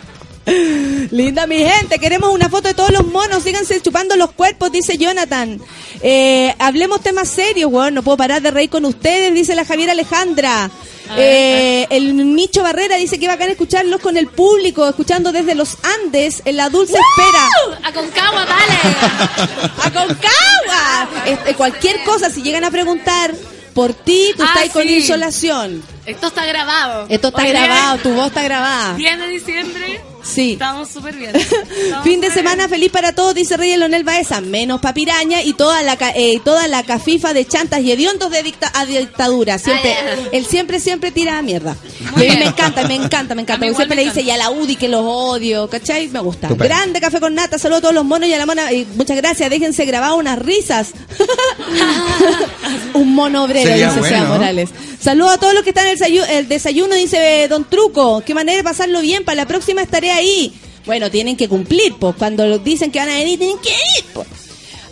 Linda 1.10 1.46
mi 1.46 1.56
gente, 1.58 1.98
queremos 1.98 2.30
una 2.34 2.50
foto 2.50 2.68
de 2.68 2.74
todos 2.74 2.90
los 2.90 3.06
monos, 3.06 3.42
síganse 3.42 3.80
chupando 3.80 4.14
los 4.16 4.32
cuerpos, 4.32 4.70
dice 4.70 4.98
Jonathan. 4.98 5.58
Eh, 6.02 6.54
hablemos 6.58 7.00
temas 7.02 7.30
serios, 7.30 7.72
weón, 7.72 7.94
no 7.94 8.02
puedo 8.02 8.18
parar 8.18 8.42
de 8.42 8.50
reír 8.50 8.68
con 8.68 8.84
ustedes, 8.84 9.34
dice 9.34 9.54
la 9.54 9.64
Javiera 9.64 9.92
Alejandra. 9.92 10.70
Eh, 11.16 11.86
el 11.90 12.34
Nicho 12.34 12.62
Barrera 12.62 12.96
dice 12.96 13.18
que 13.18 13.26
bacán 13.28 13.50
escucharlos 13.50 14.00
con 14.00 14.16
el 14.16 14.26
público, 14.28 14.88
escuchando 14.88 15.32
desde 15.32 15.54
los 15.54 15.76
Andes 16.02 16.42
en 16.44 16.56
la 16.56 16.70
dulce 16.70 16.94
espera. 16.94 17.88
¡A 17.88 17.92
Concagua, 17.92 18.46
dale! 18.46 19.70
¡A 19.82 19.90
Concagua! 19.92 21.08
Este, 21.26 21.54
cualquier 21.54 22.02
cosa, 22.04 22.30
si 22.30 22.42
llegan 22.42 22.64
a 22.64 22.70
preguntar 22.70 23.34
por 23.74 23.92
ti, 23.92 24.30
tú 24.36 24.42
Ah, 24.44 24.52
estás 24.54 24.70
con 24.72 24.82
sí. 24.84 24.96
insolación. 24.96 25.82
Esto 26.06 26.26
está 26.26 26.44
grabado. 26.44 27.06
Esto 27.08 27.28
está 27.28 27.46
grabado, 27.46 27.98
tu 27.98 28.10
voz 28.12 28.26
está 28.28 28.42
grabada. 28.42 28.94
10 28.94 29.18
de 29.18 29.26
diciembre. 29.28 30.00
Sí. 30.22 30.52
Estamos 30.54 30.88
súper 30.88 31.14
bien. 31.16 31.36
Estamos 31.36 32.02
Fin 32.04 32.20
de 32.22 32.30
semana 32.30 32.66
feliz 32.68 32.90
para 32.90 33.12
todos, 33.12 33.34
dice 33.34 33.56
Rey 33.58 33.76
Leonel 33.76 34.04
Baeza, 34.04 34.40
menos 34.40 34.80
papiraña 34.80 35.42
y 35.42 35.52
toda 35.52 35.82
la 35.82 35.98
eh, 36.14 36.40
toda 36.42 36.66
la 36.66 36.82
cafifa 36.82 37.34
de 37.34 37.46
chantas 37.46 37.80
y 37.80 37.92
hediondos 37.92 38.30
de 38.30 38.42
dicta 38.42 38.70
a 38.74 38.86
dictadura. 38.86 39.58
Siempre, 39.58 39.92
Ah, 39.94 40.28
él 40.32 40.46
siempre, 40.46 40.80
siempre 40.80 41.10
tira 41.12 41.40
mierda. 41.42 41.76
Muy 42.12 42.22
Me, 42.22 42.26
bien. 42.26 42.38
me 42.38 42.44
encanta, 42.46 42.86
me 42.88 42.94
encanta, 42.94 43.34
me 43.34 43.42
A 43.42 43.44
encanta. 43.44 43.60
Porque 43.66 43.76
siempre 43.76 43.96
le 43.96 44.04
dice, 44.04 44.22
y 44.22 44.30
a 44.30 44.36
la 44.38 44.50
UDI 44.50 44.76
que 44.76 44.88
los 44.88 45.02
odio, 45.04 45.68
¿cachai? 45.68 46.08
Me 46.08 46.20
gusta. 46.20 46.48
Grande 46.48 47.00
café 47.00 47.20
con 47.20 47.34
nata, 47.34 47.58
saludos 47.58 47.78
a 47.78 47.82
todos 47.82 47.94
los 47.94 48.04
monos 48.04 48.28
y 48.28 48.32
a 48.34 48.38
la 48.38 48.46
mona. 48.46 48.72
y 48.72 48.86
muchas 48.96 49.16
gracias, 49.18 49.50
déjense 49.50 49.84
grabar 49.84 50.14
unas 50.14 50.38
risas. 50.38 50.92
Un 52.94 53.14
mono 53.14 53.44
obrero, 53.44 53.68
Sería 53.68 53.88
dice 53.92 54.08
Sea 54.08 54.20
bueno. 54.20 54.34
Morales. 54.34 54.70
Saludos 55.00 55.32
a 55.32 55.38
todos 55.38 55.52
los 55.54 55.62
que 55.64 55.70
están 55.70 55.86
en 55.88 55.93
el, 55.94 55.98
sayu- 55.98 56.26
el 56.28 56.48
desayuno, 56.48 56.94
dice 56.94 57.46
Don 57.48 57.64
Truco. 57.68 58.22
Qué 58.24 58.34
manera 58.34 58.58
de 58.58 58.64
pasarlo 58.64 59.00
bien, 59.00 59.24
para 59.24 59.36
la 59.36 59.46
próxima 59.46 59.82
estaré 59.82 60.10
ahí. 60.10 60.52
Bueno, 60.86 61.10
tienen 61.10 61.36
que 61.36 61.48
cumplir, 61.48 61.94
pues. 61.98 62.14
Cuando 62.16 62.58
dicen 62.58 62.90
que 62.92 62.98
van 62.98 63.08
a 63.08 63.14
venir, 63.14 63.38
tienen 63.38 63.58
que 63.58 63.70
ir, 63.70 64.04
pues. 64.12 64.26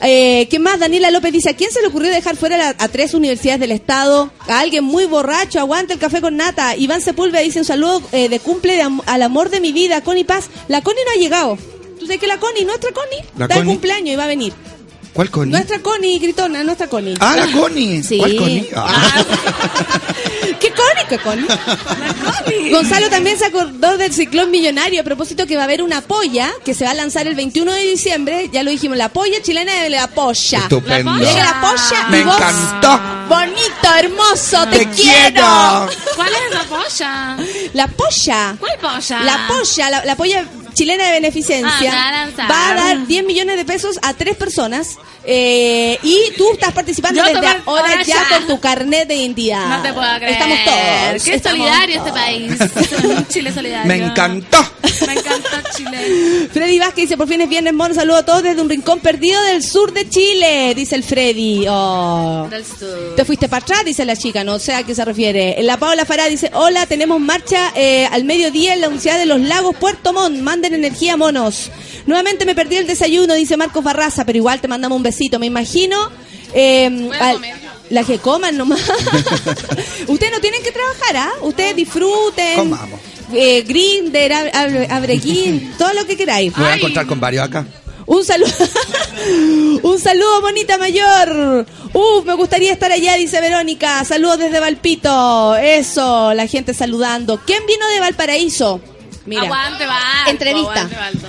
Eh, 0.05 0.48
¿Qué 0.50 0.59
más? 0.59 0.80
Daniela 0.80 1.12
López 1.12 1.32
dice, 1.32 1.50
¿a 1.50 1.55
quién 1.57 1.70
se 1.70 1.80
le 1.80 1.86
ocurrió 1.86 2.11
dejar 2.11 2.36
fuera 2.36 2.57
la- 2.57 2.74
a 2.76 2.88
tres 2.88 3.14
universidades 3.14 3.61
del 3.61 3.70
Estado? 3.70 4.32
A 4.48 4.59
alguien 4.59 4.82
muy 4.82 5.05
borracho, 5.05 5.61
aguanta 5.61 5.92
el 5.92 6.00
café 6.00 6.20
con 6.20 6.36
nata. 6.36 6.74
Iván 6.76 7.00
Sepúlveda 7.03 7.40
dice 7.42 7.61
un 7.61 7.64
saludo 7.64 8.03
eh, 8.11 8.28
de 8.28 8.40
cumple 8.40 8.74
de 8.74 8.82
am- 8.82 9.00
al 9.07 9.22
amor 9.22 9.48
de 9.50 9.61
mi 9.61 9.70
vida, 9.72 10.00
Connie 10.00 10.24
Paz. 10.24 10.46
La 10.66 10.80
Connie 10.82 11.05
no 11.05 11.11
ha 11.12 11.22
llegado. 11.22 11.59
¿Tú 12.00 12.07
sabes 12.07 12.20
que 12.20 12.26
la 12.26 12.40
Connie, 12.40 12.64
nuestra 12.64 12.90
Connie, 12.90 13.24
La 13.38 13.44
está 13.44 13.61
de 13.61 13.64
cumpleaños 13.66 14.09
y 14.14 14.16
va 14.16 14.24
a 14.24 14.28
venir? 14.28 14.53
¿Cuál 15.12 15.30
Connie? 15.30 15.53
Nuestra 15.53 15.78
Connie, 15.80 16.18
gritona, 16.18 16.64
nuestra 16.64 16.88
Connie. 16.88 17.14
Ah, 17.20 17.36
la 17.36 17.53
Connie. 17.53 18.03
Sí. 18.03 18.16
¿Cuál 18.18 18.34
Connie? 18.34 18.68
Ah. 18.74 19.24
¿Qué 20.42 20.51
Connie? 21.18 21.46
¿Qué 21.46 21.54
Connie? 22.44 22.70
Gonzalo 22.70 23.08
también 23.10 23.38
se 23.38 23.46
acordó 23.46 23.96
del 23.98 24.12
ciclón 24.12 24.50
millonario 24.50 25.00
a 25.00 25.04
propósito 25.04 25.46
que 25.46 25.56
va 25.56 25.62
a 25.62 25.64
haber 25.64 25.82
una 25.82 26.00
polla 26.00 26.50
que 26.64 26.74
se 26.74 26.84
va 26.84 26.90
a 26.90 26.94
lanzar 26.94 27.26
el 27.26 27.34
21 27.34 27.72
de 27.72 27.82
diciembre. 27.82 28.48
Ya 28.52 28.62
lo 28.62 28.70
dijimos, 28.70 28.96
la 28.96 29.08
polla 29.10 29.40
chilena 29.42 29.74
de 29.82 29.90
la 29.90 30.06
polla. 30.08 30.58
Estupendo. 30.60 31.14
Llega 31.16 31.44
la 31.44 31.60
polla 31.60 32.06
Me 32.08 32.20
y 32.20 32.22
vos, 32.24 32.36
encantó. 32.36 33.00
Bonito, 33.28 33.94
hermoso, 33.98 34.66
te, 34.68 34.78
Te 34.78 34.88
quiero. 34.90 35.32
quiero. 35.32 35.88
¿Cuál 36.16 36.28
es 36.32 36.54
esa 36.54 36.64
polla? 36.64 37.36
La 37.74 37.86
polla. 37.88 38.56
¿Cuál 38.58 38.78
polla? 38.80 39.20
La 39.22 39.46
polla, 39.48 39.90
la, 39.90 40.04
la 40.04 40.16
polla 40.16 40.44
chilena 40.75 41.07
de 41.07 41.12
beneficencia 41.12 41.93
Ah, 41.95 42.29
va 42.51 42.70
a 42.70 42.75
dar 42.75 43.07
10 43.07 43.25
millones 43.25 43.57
de 43.57 43.64
pesos 43.64 43.99
a 44.03 44.14
tres 44.14 44.37
personas 44.37 44.97
eh, 45.25 45.99
y 46.03 46.18
tú 46.37 46.51
estás 46.53 46.73
participando 46.73 47.20
Yo 47.20 47.25
desde 47.27 47.39
ahora 47.39 47.62
ahora 47.66 48.03
ya 48.03 48.27
ya. 48.29 48.29
con 48.39 48.47
tu 48.49 48.61
carnet 48.61 49.07
de 49.09 49.14
identidad. 49.16 49.66
No 49.77 49.83
te 49.83 49.93
puedo 49.93 50.16
creer. 50.16 50.33
Estamos 50.33 50.59
todos. 50.64 51.23
Qué 51.25 51.35
estamos 51.35 51.59
solidario 51.68 51.97
todos. 52.03 52.09
este 52.09 52.20
país. 52.20 53.27
Chile 53.29 53.53
solidario. 53.53 53.87
Me 53.87 53.97
encantó. 54.05 54.59
Me 55.07 55.12
encanta 55.12 55.62
Chile. 55.77 56.49
Freddy 56.53 56.79
Vázquez 56.79 57.05
dice, 57.05 57.16
por 57.16 57.29
fin 57.29 57.41
es 57.41 57.49
viernes, 57.49 57.73
mono, 57.73 57.95
saludo 57.95 58.16
a 58.18 58.25
todos 58.25 58.43
desde 58.43 58.61
un 58.61 58.68
rincón 58.68 59.01
perdido 59.01 59.41
del 59.43 59.62
sur 59.62 59.93
de 59.93 60.09
Chile, 60.09 60.75
dice 60.75 60.95
el 60.97 61.05
Freddy. 61.05 61.66
Oh. 61.68 62.47
Del 62.51 62.64
sur. 62.64 63.14
Te 63.16 63.25
fuiste 63.25 63.49
para 63.49 63.62
atrás, 63.62 63.85
dice 63.85 64.05
la 64.05 64.16
chica, 64.16 64.43
no 64.45 64.59
sé 64.59 64.75
a 64.75 64.83
qué 64.83 64.95
se 64.95 65.05
refiere. 65.05 65.57
La 65.62 65.77
Paola 65.77 66.05
Fará 66.05 66.27
dice, 66.27 66.51
hola, 66.55 66.87
tenemos 66.87 67.20
marcha 67.20 67.73
eh, 67.77 68.07
al 68.11 68.25
mediodía 68.25 68.75
en 68.75 68.81
la 68.81 68.89
Universidad 68.89 69.18
de 69.18 69.27
los 69.27 69.41
Lagos, 69.41 69.77
Puerto 69.77 70.12
Montt, 70.12 70.37
manden 70.62 70.74
energía, 70.84 71.16
monos. 71.16 71.70
Nuevamente 72.06 72.44
me 72.46 72.54
perdí 72.54 72.76
el 72.76 72.86
desayuno, 72.86 73.34
dice 73.34 73.56
Marcos 73.56 73.82
Barraza, 73.82 74.24
pero 74.24 74.38
igual 74.38 74.60
te 74.60 74.68
mandamos 74.68 74.96
un 74.96 75.02
besito, 75.02 75.38
me 75.40 75.46
imagino. 75.46 75.96
eh, 76.54 77.10
al- 77.18 77.40
la 77.90 78.04
que 78.04 78.18
coman 78.18 78.56
nomás. 78.56 78.80
Ustedes 80.08 80.32
no 80.32 80.40
tienen 80.40 80.62
que 80.62 80.70
trabajar, 80.70 81.16
¿ah? 81.16 81.30
Ustedes 81.42 81.74
disfruten. 81.76 82.56
Comamos. 82.56 83.00
Eh, 83.34 83.62
Grinder, 83.66 84.32
ab- 84.32 84.52
ab- 84.52 84.90
Abrequín, 84.90 85.72
todo 85.78 85.92
lo 85.94 86.06
que 86.06 86.16
queráis. 86.16 86.56
Me 86.56 86.62
voy 86.64 86.72
a 86.72 86.76
encontrar 86.76 87.06
con 87.06 87.18
varios 87.20 87.44
acá. 87.44 87.66
Un 88.06 88.24
saludo, 88.24 88.50
un 89.82 89.98
saludo, 89.98 90.40
bonita 90.42 90.76
mayor. 90.78 91.66
Uf, 91.92 92.24
me 92.24 92.34
gustaría 92.34 92.72
estar 92.72 92.90
allá, 92.92 93.14
dice 93.16 93.40
Verónica. 93.40 94.04
Saludos 94.04 94.38
desde 94.38 94.60
Valpito. 94.60 95.56
Eso, 95.56 96.32
la 96.34 96.46
gente 96.46 96.74
saludando. 96.74 97.40
¿Quién 97.46 97.62
vino 97.66 97.86
de 97.88 98.00
Valparaíso? 98.00 98.80
Mira, 99.27 99.43
Aguante, 99.43 99.85
Entrevista. 100.29 100.83
aguante. 100.83 101.27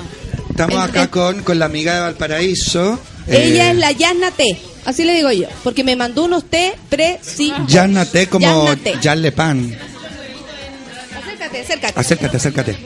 Estamos 0.49 0.83
acá 0.83 1.09
con, 1.09 1.43
con 1.43 1.57
la 1.59 1.65
amiga 1.65 1.95
de 1.95 2.01
Valparaíso. 2.01 2.99
ella 3.27 3.67
eh, 3.67 3.71
es 3.71 3.77
la 3.77 3.91
Yasna 3.91 4.31
T. 4.31 4.43
Así 4.85 5.03
le 5.05 5.13
digo 5.15 5.31
yo, 5.31 5.47
porque 5.63 5.83
me 5.83 5.95
mandó 5.95 6.25
unos 6.25 6.43
té 6.49 6.75
presi. 6.89 7.53
Yanna 7.67 8.05
T 8.05 8.27
como. 8.27 8.67
Jan 9.01 9.21
Lepan. 9.21 9.77
Acércate, 11.17 11.61
acércate. 11.61 11.99
Acércate, 11.99 12.37
acércate. 12.37 12.77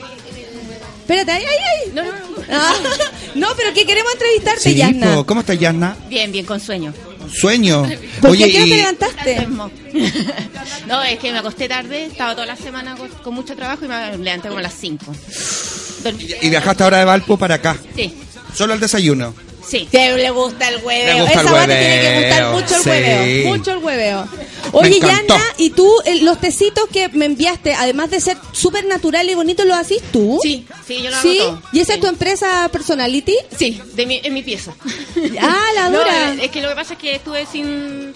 Espérate, 1.00 1.32
ay, 1.32 1.42
ay, 1.44 1.56
ay. 1.86 1.92
No, 1.94 2.04
no, 2.04 2.10
no. 2.10 2.42
Ah, 2.52 2.74
no, 3.34 3.48
pero 3.56 3.72
que 3.74 3.84
queremos 3.86 4.12
entrevistarte, 4.12 4.60
Sí, 4.60 4.74
Yasna. 4.74 5.24
¿cómo 5.24 5.40
estás, 5.40 5.58
Yanna? 5.58 5.96
Bien, 6.08 6.30
bien, 6.30 6.44
con 6.44 6.60
sueño. 6.60 6.92
Sueño. 7.32 7.82
¿Por 8.20 8.30
Oye, 8.30 8.50
qué 8.50 8.58
¿A 8.58 8.64
qué 8.64 8.64
hora 8.64 8.64
te 8.64 8.68
y 8.68 8.76
levantaste? 8.76 9.48
no, 10.86 11.02
es 11.02 11.18
que 11.18 11.32
me 11.32 11.38
acosté 11.38 11.68
tarde, 11.68 12.04
estaba 12.06 12.34
toda 12.34 12.46
la 12.46 12.56
semana 12.56 12.96
con, 12.96 13.08
con 13.08 13.34
mucho 13.34 13.54
trabajo 13.56 13.84
y 13.84 13.88
me 13.88 14.16
levanté 14.18 14.48
como 14.48 14.58
a 14.58 14.62
las 14.62 14.74
5. 14.74 15.04
y 16.42 16.48
viajaste 16.48 16.84
ahora 16.84 16.98
de 16.98 17.04
Valpo 17.04 17.36
para 17.36 17.56
acá. 17.56 17.76
Sí, 17.96 18.14
Solo 18.54 18.74
el 18.74 18.80
desayuno. 18.80 19.34
Sí. 19.68 19.88
Que 19.90 20.12
le 20.16 20.30
gusta 20.30 20.68
el 20.68 20.82
hueveo. 20.84 21.24
Gusta 21.24 21.40
Esa 21.40 21.62
el 21.64 21.68
tiene 21.68 22.20
que 22.20 22.28
gustar 22.28 22.52
mucho 22.52 22.74
el 22.76 22.82
sí. 22.82 22.88
hueveo. 22.90 23.48
Mucho 23.56 23.70
el 23.72 23.78
hueveo. 23.78 24.28
Oye. 24.72 25.00
Yana, 25.00 25.40
¿y 25.56 25.70
tú 25.70 25.90
eh, 26.04 26.20
los 26.22 26.40
tecitos 26.40 26.84
que 26.92 27.08
me 27.10 27.24
enviaste, 27.24 27.74
además 27.74 28.10
de 28.10 28.20
ser 28.20 28.36
súper 28.52 28.84
natural 28.84 29.28
y 29.30 29.34
bonito, 29.34 29.64
lo 29.64 29.74
haces 29.74 30.02
tú? 30.12 30.38
Sí, 30.42 30.66
sí, 30.86 31.02
yo 31.02 31.10
lo 31.10 31.16
hago 31.16 31.28
¿Sí? 31.30 31.38
todo. 31.38 31.62
¿Y 31.72 31.80
esa 31.80 31.92
Sí. 31.92 31.98
es 31.98 32.00
tu 32.00 32.06
empresa 32.08 32.68
Personality? 32.70 33.34
Sí, 33.56 33.80
de 33.94 34.06
mi, 34.06 34.20
en 34.22 34.34
mi 34.34 34.42
pieza. 34.42 34.74
Ah, 35.40 35.64
la 35.74 35.88
No, 35.90 35.98
dura. 35.98 36.34
es 36.42 36.50
que 36.50 36.60
lo 36.60 36.68
que 36.70 36.74
pasa 36.74 36.94
es 36.94 36.98
que 36.98 37.14
estuve 37.14 37.46
sin 37.46 38.12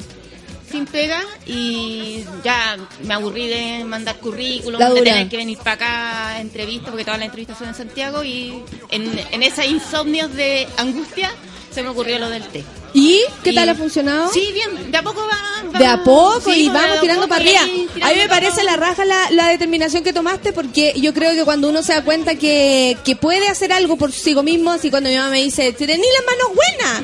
sin 0.72 0.86
pega 0.86 1.20
y 1.46 2.24
ya 2.42 2.76
me 3.04 3.14
aburrí 3.14 3.46
de 3.46 3.84
mandar 3.84 4.16
currículum, 4.18 4.80
de 4.80 5.02
tener 5.02 5.28
que 5.28 5.36
venir 5.36 5.58
para 5.58 5.72
acá 5.72 6.28
a 6.28 6.40
entrevistas, 6.40 6.90
porque 6.90 7.04
todas 7.04 7.20
las 7.20 7.26
entrevistas 7.26 7.58
son 7.58 7.68
en 7.68 7.74
Santiago 7.74 8.24
y 8.24 8.64
en, 8.90 9.20
en 9.30 9.42
esa 9.42 9.66
insomnios 9.66 10.34
de 10.34 10.66
angustia 10.78 11.30
se 11.70 11.82
me 11.82 11.90
ocurrió 11.90 12.18
lo 12.18 12.30
del 12.30 12.42
té. 12.48 12.64
¿Y 12.94 13.20
qué 13.42 13.50
Y- 13.50 13.54
tal 13.54 13.68
ha 13.70 13.74
funcionado? 13.74 14.30
Sí, 14.32 14.50
bien, 14.52 14.90
de 14.90 14.98
a 14.98 15.02
poco 15.02 15.22
va. 15.26 15.70
va- 15.72 15.78
De 15.78 15.86
a 15.86 16.04
poco 16.04 16.52
sí, 16.52 16.64
y 16.64 16.68
va 16.68 16.74
vamos 16.82 17.00
tirando 17.00 17.26
para 17.28 17.40
arriba. 17.42 17.60
ahí 17.62 17.88
A 18.02 18.08
mí 18.08 18.14
me 18.16 18.28
parece 18.28 18.62
la 18.64 18.76
raja 18.76 19.04
la, 19.06 19.30
la 19.30 19.48
determinación 19.48 20.04
que 20.04 20.12
tomaste 20.12 20.52
porque 20.52 20.92
yo 20.96 21.14
creo 21.14 21.30
que 21.32 21.44
cuando 21.44 21.68
uno 21.70 21.82
se 21.82 21.94
da 21.94 22.02
cuenta 22.04 22.34
que, 22.34 22.96
que 23.04 23.16
puede 23.16 23.48
hacer 23.48 23.72
algo 23.72 23.96
por 23.96 24.12
sí 24.12 24.34
mismo, 24.34 24.70
así 24.72 24.90
cuando 24.90 25.08
mi 25.08 25.16
mamá 25.16 25.30
me 25.30 25.42
dice, 25.42 25.72
tenés 25.72 25.98
las 25.98 26.26
manos 26.26 26.54
buenas, 26.54 27.02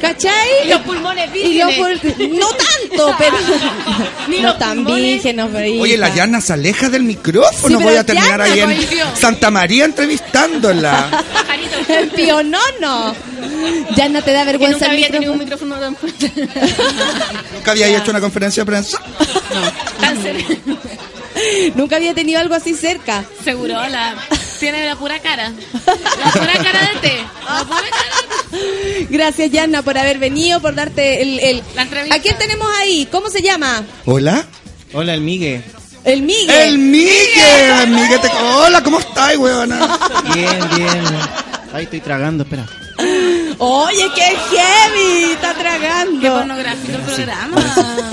¿cachai? 0.00 0.32
Y 0.64 0.68
los 0.70 0.80
pulmones 0.82 1.30
Y 1.36 1.58
los 1.58 1.68
vírgenes. 1.68 2.16
pul- 2.18 2.38
no 2.38 2.48
tanto, 2.48 3.14
pero 3.18 3.36
Ni 4.28 4.38
no 4.40 4.48
los 4.48 4.58
tan 4.58 4.84
vírgenes, 4.84 5.46
Oye, 5.80 5.96
la. 5.96 6.12
Yanna 6.14 6.40
se 6.40 6.52
aleja 6.52 6.88
del 6.88 7.04
micrófono. 7.04 7.78
Sí, 7.78 7.84
Voy 7.84 7.96
a 7.96 8.04
terminar 8.04 8.40
ahí 8.42 8.60
en. 8.60 8.76
Santa 9.18 9.50
María 9.50 9.84
entrevistándola. 9.84 11.22
El 11.88 12.08
pionono. 12.10 13.14
Ya 13.96 14.08
no 14.08 14.22
te 14.22 14.32
da 14.32 14.44
vergüenza 14.44 14.86
el 14.86 14.96
tenido 15.12 15.32
un 15.32 15.38
micrófono. 15.38 15.76
tan 15.78 15.96
fuerte. 15.96 16.32
¿Nunca 17.54 17.70
había 17.70 17.88
hecho 17.96 18.10
una 18.10 18.20
conferencia 18.20 18.62
de 18.62 18.66
prensa? 18.66 19.00
Cáncer. 20.00 20.44
Nunca 21.74 21.96
había 21.96 22.14
tenido 22.14 22.40
algo 22.40 22.54
así 22.54 22.74
cerca. 22.74 23.24
Seguro, 23.44 23.74
la, 23.88 24.14
tiene 24.60 24.86
la 24.86 24.96
pura 24.96 25.18
cara. 25.20 25.52
La 25.86 26.30
pura 26.32 26.52
cara 26.52 26.90
de 26.92 27.00
té. 27.08 27.24
La 27.48 27.64
pura 27.64 27.80
cara. 27.80 29.06
Gracias, 29.10 29.50
Yanna, 29.50 29.82
por 29.82 29.96
haber 29.98 30.18
venido, 30.18 30.60
por 30.60 30.74
darte 30.74 31.22
el... 31.22 31.40
el... 31.40 31.62
La 31.74 31.82
entrevista. 31.82 32.14
¿A 32.16 32.20
quién 32.20 32.36
tenemos 32.38 32.68
ahí? 32.80 33.08
¿Cómo 33.10 33.28
se 33.30 33.40
llama? 33.42 33.82
¿Hola? 34.04 34.44
Hola, 34.92 35.14
el 35.14 35.20
Migue. 35.22 35.62
El 36.04 36.22
Miguel. 36.22 36.50
¡El 36.50 36.78
Miguel! 36.78 37.88
Miguel 37.88 38.20
te- 38.20 38.28
Hola, 38.28 38.82
¿cómo 38.82 38.98
estás, 38.98 39.36
weona? 39.36 39.98
Bien, 40.34 40.58
bien. 40.76 41.04
Ahí 41.72 41.84
estoy 41.84 42.00
tragando, 42.00 42.44
espera. 42.44 42.66
Oye, 43.58 44.10
qué 44.14 44.22
heavy, 44.22 45.32
está 45.32 45.54
Qué 45.54 45.60
tragando. 45.60 46.34
pornográfico 46.34 46.92
el 46.98 47.02
programa. 47.02 48.06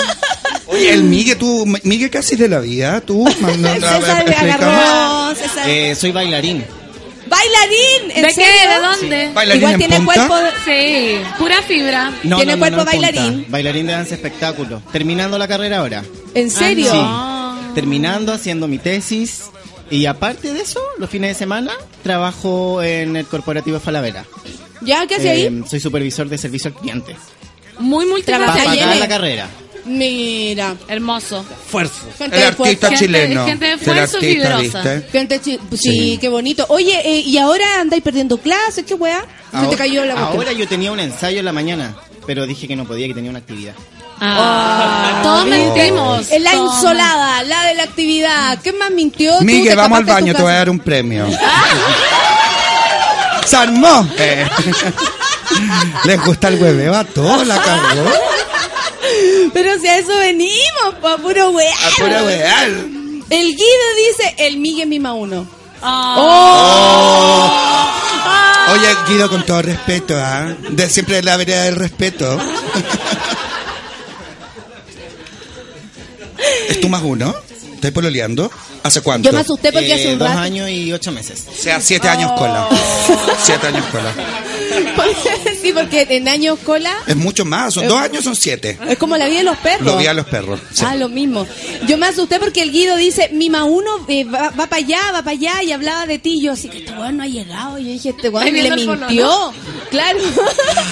Oye, 0.68 0.94
el 0.94 1.04
Miguel, 1.04 1.38
tú, 1.38 1.66
Miguel, 1.84 2.10
¿qué 2.10 2.20
haces 2.20 2.38
de 2.38 2.48
la 2.48 2.60
vida? 2.60 3.02
Tú, 3.02 3.24
manda- 3.42 3.74
César 3.74 4.26
agarró, 4.38 5.36
César. 5.36 5.68
Eh, 5.70 5.96
soy 5.96 6.12
bailarín. 6.12 6.64
¡Bailarín! 7.28 8.12
¿En 8.16 8.22
¿De 8.24 8.28
qué? 8.30 8.34
serio? 8.34 8.70
¿De 8.70 8.80
dónde? 8.88 9.32
¿Bailarín 9.34 9.60
Igual 9.62 9.74
en 9.74 9.80
tiene 9.80 9.96
punta? 9.98 10.28
cuerpo 10.28 10.48
Sí, 10.66 11.18
pura 11.38 11.62
fibra. 11.62 12.12
No, 12.24 12.38
Tiene 12.38 12.54
no, 12.54 12.58
no, 12.58 12.60
cuerpo 12.60 12.86
bailarín. 12.86 13.34
punta. 13.34 13.48
Bailarín 13.52 13.86
de 13.88 13.94
danza 13.94 14.16
espectáculo. 14.16 14.82
Terminando 14.92 15.38
la 15.38 15.48
carrera 15.48 15.78
ahora. 15.80 16.04
¿En 16.34 16.50
serio? 16.50 16.92
Sí. 16.92 17.76
Terminando, 17.76 18.34
haciendo 18.34 18.68
mi 18.68 18.80
tesis. 18.80 19.44
Y 19.92 20.06
aparte 20.06 20.54
de 20.54 20.62
eso, 20.62 20.80
los 20.98 21.10
fines 21.10 21.30
de 21.32 21.36
semana, 21.36 21.72
trabajo 22.04 22.82
en 22.84 23.16
el 23.16 23.26
corporativo 23.26 23.80
Falavera. 23.80 24.26
¿Ya? 24.82 25.06
¿Qué 25.08 25.16
hace 25.16 25.28
Eh, 25.28 25.48
ahí? 25.48 25.64
Soy 25.68 25.80
supervisor 25.80 26.30
de 26.30 26.38
servicio 26.38 26.70
al 26.74 26.76
cliente. 26.80 27.16
Muy 27.80 28.06
en 28.28 29.00
la 29.00 29.08
carrera. 29.08 29.48
Mira. 29.86 30.76
Hermoso. 30.88 31.44
Esfuerzo. 31.66 32.02
Gente 32.18 32.36
El 32.36 32.42
de 32.42 32.48
artista 32.48 32.88
fuerza. 32.88 33.06
chileno. 33.06 33.46
gente 33.46 33.66
de 33.66 33.72
El 33.74 33.80
esfuerzo 33.80 34.18
artista, 34.18 34.58
fibrosa. 34.58 34.94
¿viste? 34.94 35.10
Gente 35.12 35.40
chi- 35.42 35.60
pues 35.70 35.82
sí, 35.82 35.92
Sí. 35.92 36.18
qué 36.22 36.30
bonito. 36.30 36.66
Oye, 36.70 37.00
eh, 37.04 37.22
¿y 37.22 37.38
ahora 37.38 37.80
andáis 37.82 38.04
perdiendo 38.04 38.38
clases? 38.38 38.86
¿Qué 38.86 38.94
weá? 38.94 39.26
Se 39.60 39.68
te 39.68 39.76
cayó 39.76 40.06
la 40.06 40.14
cuestión. 40.14 40.38
ahora 40.38 40.52
yo 40.54 40.68
tenía 40.68 40.92
un 40.92 41.00
ensayo 41.00 41.40
en 41.40 41.46
la 41.46 41.54
mañana, 41.54 41.96
pero 42.28 42.46
dije 42.46 42.68
que 42.68 42.76
no 42.76 42.86
podía, 42.86 43.08
que 43.08 43.14
tenía 43.16 43.30
una 43.32 43.40
actividad. 43.40 43.74
Ah, 44.22 45.20
todos 45.24 45.46
mentimos. 45.46 46.28
La 46.40 46.52
Todos 46.52 46.76
insolada, 46.76 47.44
la 47.44 47.64
de 47.66 47.76
la 47.76 47.84
actividad. 47.84 48.60
¿Qué 48.62 48.74
más 48.74 48.92
mintió? 48.92 49.40
Miguel, 49.42 49.76
vamos 49.76 50.00
al 50.00 50.06
baño, 50.06 50.34
te 50.34 50.42
voy 50.42 50.52
a 50.52 50.56
dar 50.56 50.70
un 50.70 50.80
premio. 50.80 51.28
¡Se 53.46 53.56
armó! 53.56 54.08
Eh. 54.18 54.48
Les 56.04 56.24
gusta 56.24 56.50
el 56.50 56.62
hueveo 56.62 56.94
a 56.94 57.04
todos, 57.04 57.46
la 57.48 57.60
cagó. 57.62 58.12
Pero 59.54 59.80
si 59.80 59.88
a 59.88 59.98
eso 59.98 60.16
venimos, 60.18 60.96
pa' 61.02 61.18
puro 61.18 61.50
weá. 61.50 61.74
A 61.74 62.24
weá. 62.24 62.66
El 62.66 63.56
Guido 63.56 63.88
dice, 64.08 64.36
el 64.38 64.58
Miguel 64.58 64.88
mima 64.88 65.14
uno. 65.14 65.48
Oh. 65.82 67.52
Oye, 68.74 68.96
Guido, 69.08 69.30
con 69.30 69.46
todo 69.46 69.62
respeto, 69.62 70.16
¿ah? 70.18 70.54
De 70.70 70.90
siempre 70.90 71.18
de 71.18 71.24
la 71.24 71.38
vereda 71.38 71.64
del 71.64 71.76
respeto. 71.76 72.38
¿Es 76.70 76.80
tú 76.82 76.90
más 76.90 77.02
uno? 77.04 77.36
¿Estás 77.76 77.92
pololeando? 77.92 78.52
¿Hace 78.84 79.02
cuánto? 79.02 79.30
Yo 79.30 79.34
me 79.34 79.40
asusté 79.42 79.72
porque 79.72 79.88
Eh, 79.90 79.94
hace 79.94 80.14
un 80.14 80.20
dos 80.20 80.28
rato. 80.28 80.40
años 80.42 80.70
y 80.70 80.92
ocho 80.92 81.12
meses. 81.12 81.46
O 81.50 81.54
sea, 81.62 81.80
siete 81.80 82.08
años 82.10 82.32
cola. 82.38 82.68
Siete 83.42 83.68
años 83.68 83.86
cola. 83.92 84.14
Sí, 85.62 85.74
porque 85.74 86.06
en 86.10 86.28
años 86.28 86.60
cola 86.66 86.94
Es 87.08 87.16
mucho 87.16 87.46
más, 87.46 87.74
son 87.74 87.88
dos 87.88 88.00
años, 88.00 88.24
son 88.24 88.36
siete. 88.36 88.78
es 88.88 88.98
como 88.98 89.18
la 89.18 89.28
vida 89.28 89.40
de 89.40 89.44
los 89.46 89.58
perros. 89.58 89.86
Lo 89.86 89.98
vi 89.98 90.08
a 90.08 90.14
los 90.14 90.26
perros. 90.28 90.60
sí. 90.74 90.84
Ah, 90.88 90.96
lo 90.96 91.10
mismo. 91.10 91.46
Yo 91.88 91.98
me 91.98 92.08
asusté 92.08 92.40
porque 92.40 92.62
el 92.62 92.72
Guido 92.72 92.96
dice, 92.98 93.30
Mima 93.34 93.64
uno 93.64 93.90
eh, 94.08 94.24
va, 94.26 94.52
para 94.52 94.78
allá, 94.78 95.00
va 95.14 95.20
para 95.24 95.32
allá, 95.32 95.64
y 95.64 95.72
hablaba 95.72 96.06
de 96.06 96.20
ti. 96.20 96.42
Yo, 96.42 96.54
así 96.54 96.70
que 96.70 96.80
este 96.80 96.92
weón 96.92 97.18
no 97.18 97.24
ha 97.24 97.28
llegado. 97.28 97.78
Y 97.80 97.86
yo 97.86 97.92
dije, 97.92 98.10
este 98.10 98.30
weón 98.30 98.54
le 98.54 98.72
mintió. 98.76 99.54
Claro. 99.92 100.20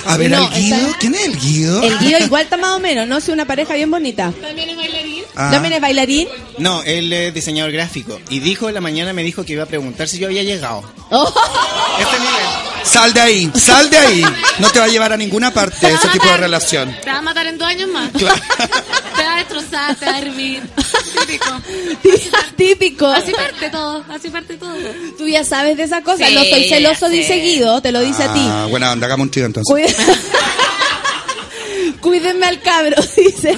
A 0.06 0.18
ver, 0.18 0.32
No, 0.32 0.38
al 0.48 0.54
Guido. 0.54 0.76
está- 0.78 0.98
¿Quién 1.00 1.16
es 1.16 1.26
el 1.26 1.40
Guido? 1.40 1.84
El 1.84 1.98
Guido 2.00 2.20
igual 2.20 2.44
está 2.44 2.58
más 2.58 2.72
o 2.72 2.80
menos, 2.80 3.08
¿no? 3.08 3.18
Es 3.18 3.28
una 3.30 3.46
pareja 3.46 3.74
bien 3.76 3.92
bonita. 3.92 4.34
¿También 4.42 4.70
es 4.70 4.78
bailarín? 4.78 5.24
Ah. 5.36 5.50
También 5.52 5.74
es 5.74 5.82
bailarín. 5.82 6.28
No, 6.58 6.82
él 6.84 7.12
es 7.14 7.34
diseñador 7.34 7.72
gráfico. 7.72 8.20
Y 8.30 8.40
dijo 8.40 8.68
en 8.70 8.74
la 8.76 8.82
mañana, 8.82 9.14
me 9.14 9.24
dijo 9.24 9.44
que 9.46 9.54
iba 9.54 9.64
a 9.64 9.68
preguntar 9.68 10.08
si 10.08 10.18
yo 10.18 10.28
había 10.28 10.44
llegado. 10.44 10.84
Oh. 11.12 11.34
Este 12.00 12.18
nivel. 12.20 12.67
Sal 12.88 13.14
de 13.14 13.20
ahí, 13.20 13.52
sal 13.56 13.90
de 13.90 13.98
ahí. 13.98 14.26
No 14.60 14.70
te 14.70 14.80
va 14.80 14.86
a 14.86 14.88
llevar 14.88 15.14
a 15.14 15.18
ninguna 15.18 15.52
parte 15.54 15.88
ese 15.92 16.08
tipo 16.10 16.26
de 16.28 16.38
relación. 16.38 16.96
Te 17.04 17.10
va 17.12 17.18
a 17.18 17.22
matar 17.22 17.46
en 17.48 17.58
dos 17.58 17.68
años 17.68 17.90
más. 17.90 18.10
Claro. 18.12 18.40
Te 19.16 19.24
va 19.24 19.34
a 19.34 19.38
destrozar, 19.38 19.96
te 19.96 20.06
va 20.06 20.12
a 20.14 20.20
hervir. 20.20 20.64
Típico. 21.20 21.62
Típico. 22.56 23.08
Así 23.08 23.32
parte 23.34 23.70
todo, 23.70 24.04
así 24.10 24.30
parte 24.30 24.56
todo. 24.58 24.76
Tú 25.18 25.28
ya 25.28 25.44
sabes 25.44 25.78
de 25.78 25.84
esa 25.84 26.02
cosa. 26.02 26.28
Sí, 26.28 26.34
no 26.36 26.44
soy 26.44 26.64
celoso, 26.70 27.08
ya 27.08 27.10
sé. 27.10 27.16
dice 27.18 27.36
Guido, 27.38 27.82
te 27.82 27.92
lo 27.92 28.00
dice 28.02 28.24
a 28.24 28.34
ti. 28.34 28.40
Ah, 28.44 28.68
buena 28.70 28.92
onda, 28.92 29.06
hagamos 29.08 29.26
un 29.26 29.32
trío 29.32 29.46
entonces. 29.46 29.72
Cuí- 29.74 29.84
Cuídenme 32.02 32.46
al 32.46 32.62
cabro, 32.62 32.96
dice. 33.18 33.58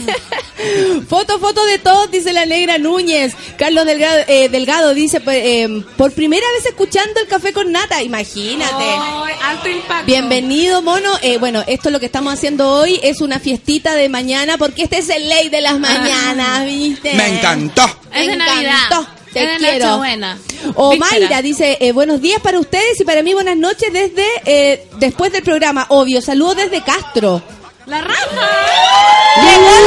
foto, 1.08 1.40
foto 1.40 1.66
de 1.66 1.80
todos, 1.80 2.10
dice 2.12 2.34
la 2.34 2.46
negra 2.46 2.78
Núñez. 2.78 3.34
Carlos 3.58 3.86
Delgado, 3.86 4.20
eh, 4.28 4.50
Delgado 4.50 4.94
dice, 4.94 5.22
pues, 5.22 5.38
eh, 5.44 5.84
por 5.98 6.12
primera 6.14 6.46
vez 6.56 6.66
escuchando 6.66 7.20
el 7.20 7.28
café 7.28 7.54
con 7.54 7.72
nata, 7.72 8.02
imagínate. 8.04 8.74
Ay, 8.84 9.34
alto 9.44 9.70
impacto. 9.70 10.06
Bienvenido, 10.06 10.82
mono. 10.82 11.12
Eh, 11.22 11.38
bueno, 11.38 11.64
esto 11.68 11.90
lo 11.90 12.00
que 12.00 12.06
estamos 12.08 12.34
haciendo 12.34 12.70
hoy 12.72 13.00
es 13.04 13.22
una 13.22 13.40
fiestita 13.40 13.96
de 13.96 14.10
mañana, 14.10 14.58
porque 14.58 14.84
este 14.84 14.98
es 15.00 15.10
el 15.10 15.28
ley 15.30 15.50
de 15.50 15.62
las 15.62 15.80
mañanas, 15.80 16.66
¿viste? 16.66 17.14
Me 17.14 17.28
encantó. 17.38 17.84
Es 18.14 18.28
de 18.28 18.28
Me 18.28 18.38
Navidad. 18.38 18.74
encantó. 18.90 19.08
Te 19.34 19.44
es 19.44 19.58
quiero. 19.60 20.02
O 20.76 20.90
Víspera. 20.92 21.20
Mayra 21.20 21.42
dice, 21.44 21.78
eh, 21.80 21.92
buenos 21.92 22.20
días 22.20 22.42
para 22.42 22.60
ustedes 22.60 23.00
y 23.00 23.04
para 23.04 23.22
mí 23.22 23.34
buenas 23.36 23.56
noches 23.58 23.94
desde 23.94 24.26
eh, 24.46 24.88
después 24.98 25.32
del 25.32 25.44
programa. 25.44 25.86
Obvio, 25.90 26.20
saludos 26.22 26.56
desde 26.58 26.82
Castro. 26.82 27.42
La 27.90 28.02
Rafa. 28.02 28.48
¡Llegó 29.42 29.64
la 29.64 29.82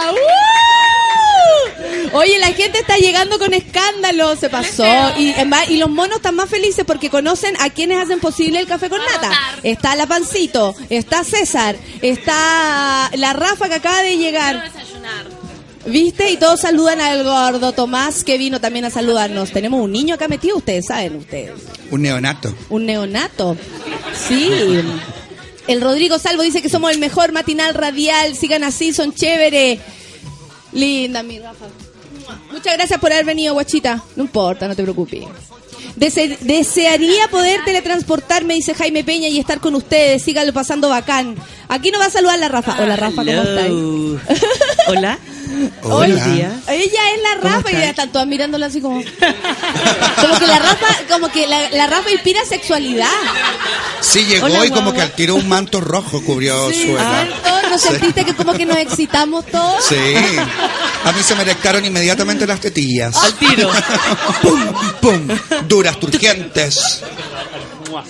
Rafa! 0.00 0.12
¡Uh! 0.12 0.16
Oye, 2.16 2.38
la 2.40 2.48
gente 2.48 2.80
está 2.80 2.96
llegando 2.96 3.38
con 3.38 3.54
escándalo, 3.54 4.34
se 4.36 4.50
pasó. 4.50 4.84
Y 5.16 5.76
los 5.76 5.88
monos 5.88 6.16
están 6.16 6.34
más 6.34 6.50
felices 6.50 6.84
porque 6.84 7.10
conocen 7.10 7.54
a 7.60 7.70
quienes 7.70 8.02
hacen 8.02 8.18
posible 8.18 8.58
el 8.58 8.66
café 8.66 8.90
con 8.90 8.98
nata. 8.98 9.30
Está 9.62 9.94
la 9.94 10.06
Pancito, 10.06 10.74
está 10.90 11.22
César, 11.22 11.76
está 12.02 13.08
la 13.14 13.32
Rafa 13.32 13.68
que 13.68 13.74
acaba 13.74 14.02
de 14.02 14.18
llegar. 14.18 14.68
¿Viste? 15.86 16.30
Y 16.30 16.36
todos 16.36 16.60
saludan 16.60 17.00
al 17.00 17.24
gordo 17.24 17.72
Tomás 17.72 18.22
que 18.24 18.38
vino 18.38 18.60
también 18.60 18.84
a 18.84 18.90
saludarnos. 18.90 19.50
Tenemos 19.50 19.80
un 19.80 19.90
niño 19.92 20.14
acá 20.16 20.26
metido, 20.28 20.56
ustedes 20.56 20.86
saben, 20.86 21.16
ustedes. 21.16 21.52
Un 21.90 22.02
neonato. 22.02 22.54
Un 22.68 22.86
neonato. 22.86 23.56
Sí. 24.28 24.50
El 25.68 25.80
Rodrigo 25.80 26.18
Salvo 26.18 26.42
dice 26.42 26.60
que 26.62 26.68
somos 26.68 26.90
el 26.90 26.98
mejor 26.98 27.32
matinal 27.32 27.74
radial. 27.74 28.36
Sigan 28.36 28.64
así, 28.64 28.92
son 28.92 29.14
chévere. 29.14 29.78
Linda, 30.72 31.22
mi 31.22 31.38
Rafa. 31.38 31.66
Muchas 32.50 32.74
gracias 32.76 32.98
por 33.00 33.12
haber 33.12 33.24
venido, 33.24 33.54
guachita. 33.54 34.02
No 34.16 34.24
importa, 34.24 34.68
no 34.68 34.74
te 34.76 34.82
preocupes. 34.82 35.24
Dese- 35.96 36.38
desearía 36.40 37.28
poder 37.28 37.60
teletransportarme, 37.64 38.54
dice 38.54 38.74
Jaime 38.74 39.04
Peña, 39.04 39.28
y 39.28 39.38
estar 39.38 39.60
con 39.60 39.74
ustedes. 39.74 40.22
Síganlo 40.22 40.52
pasando 40.52 40.88
bacán. 40.88 41.36
Aquí 41.68 41.90
nos 41.90 42.00
va 42.00 42.06
a 42.06 42.10
saludar 42.10 42.38
la 42.38 42.48
Rafa. 42.48 42.76
Hola, 42.82 42.96
Rafa, 42.96 43.24
¿cómo 43.24 43.42
estás? 43.42 43.68
Hola. 44.88 45.18
Días. 45.52 46.52
Ella 46.68 47.00
es 47.14 47.22
la 47.22 47.40
¿Cómo 47.40 47.54
Rafa 47.54 47.70
y 47.70 47.74
ya 47.74 47.90
están 47.90 48.10
todas 48.12 48.26
mirándola 48.26 48.66
así 48.66 48.80
como. 48.80 49.02
Como 50.22 50.38
que 50.38 50.46
la 50.46 50.58
Rafa, 50.58 50.86
como 51.10 51.28
que 51.30 51.46
la, 51.48 51.70
la 51.70 51.86
Rafa 51.88 52.10
inspira 52.10 52.44
sexualidad. 52.44 53.08
Sí, 54.00 54.24
llegó 54.24 54.46
Hola, 54.46 54.64
y 54.66 54.68
como 54.70 54.82
guagua. 54.82 54.94
que 54.94 55.02
al 55.02 55.12
tiro 55.12 55.34
un 55.34 55.48
manto 55.48 55.80
rojo 55.80 56.22
cubrió 56.22 56.70
su 56.72 56.96
edad. 56.96 57.26
¿No 57.68 57.78
sentiste 57.78 58.24
que 58.24 58.34
como 58.34 58.52
que 58.52 58.64
nos 58.64 58.76
excitamos 58.76 59.46
todos? 59.46 59.84
Sí. 59.84 59.96
A 61.04 61.12
mí 61.12 61.22
se 61.22 61.34
me 61.34 61.42
erectaron 61.42 61.84
inmediatamente 61.84 62.46
las 62.46 62.60
tetillas. 62.60 63.16
Al 63.16 63.34
tiro. 63.34 63.70
¡Pum! 64.42 64.60
¡Pum! 65.00 65.28
Duras, 65.66 65.98
turgentes. 65.98 67.02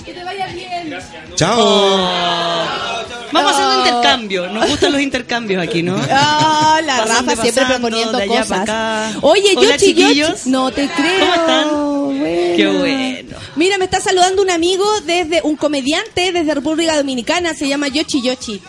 Que 0.04 0.12
te 0.12 0.24
vaya 0.24 0.46
bien. 0.48 0.94
Chao. 1.36 2.91
Vamos 3.32 3.52
a 3.52 3.54
hacer 3.54 3.66
un 3.66 3.78
intercambio. 3.86 4.46
Nos 4.48 4.68
gustan 4.68 4.92
los 4.92 5.00
intercambios 5.00 5.62
aquí, 5.62 5.82
¿no? 5.82 5.96
Ah, 6.10 6.80
la 6.84 6.98
Pasando 6.98 7.30
Rafa 7.30 7.42
siempre 7.42 7.64
proponiendo 7.66 8.16
de 8.18 8.22
allá 8.24 8.40
cosas. 8.40 8.46
para 8.48 8.62
acá. 9.08 9.18
Oye, 9.22 9.54
Hola, 9.56 9.70
Yochi, 9.72 9.86
chiquillos. 9.86 10.46
No 10.46 10.70
te 10.70 10.88
creo. 10.88 11.20
¿Cómo 11.20 11.34
están? 11.34 11.68
Bueno. 11.70 12.56
Qué 12.56 12.66
bueno. 12.78 13.36
Mira, 13.56 13.78
me 13.78 13.84
está 13.84 14.00
saludando 14.00 14.42
un 14.42 14.50
amigo 14.50 14.84
desde 15.06 15.40
un 15.42 15.56
comediante 15.56 16.32
desde 16.32 16.54
República 16.54 16.96
Dominicana, 16.96 17.54
se 17.54 17.68
llama 17.68 17.88
Yochi 17.88 18.22
Yochi. 18.22 18.60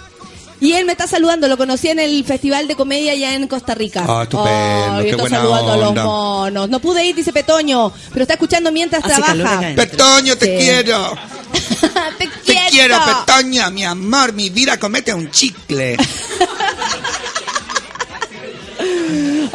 Y 0.61 0.73
él 0.73 0.85
me 0.85 0.93
está 0.93 1.07
saludando, 1.07 1.47
lo 1.49 1.57
conocí 1.57 1.89
en 1.89 1.99
el 1.99 2.23
Festival 2.23 2.67
de 2.69 2.75
Comedia 2.75 3.11
allá 3.11 3.33
en 3.33 3.47
Costa 3.49 3.75
Rica. 3.75 4.05
Ah, 4.07 4.23
estupendo, 4.23 4.95
Ay, 4.95 5.03
qué 5.03 5.09
está 5.09 5.21
buena 5.23 5.37
saludando 5.37 5.71
a 5.73 5.77
los 5.77 5.93
monos. 5.95 6.69
No 6.69 6.79
pude 6.79 7.05
ir, 7.05 7.13
dice 7.15 7.33
Petoño, 7.33 7.91
pero 8.11 8.21
está 8.23 8.35
escuchando 8.35 8.71
mientras 8.71 9.03
Hace 9.03 9.21
trabaja. 9.21 9.61
Petoño, 9.75 10.37
te 10.37 10.45
Sí. 10.45 10.63
quiero. 10.65 11.17
Te 12.17 12.29
quiero, 12.73 12.97
Petoño, 13.25 13.69
mi 13.71 13.83
amor. 13.83 14.33
Mi 14.33 14.49
vida 14.49 14.77
comete 14.79 15.13
un 15.13 15.29
chicle. 15.31 15.97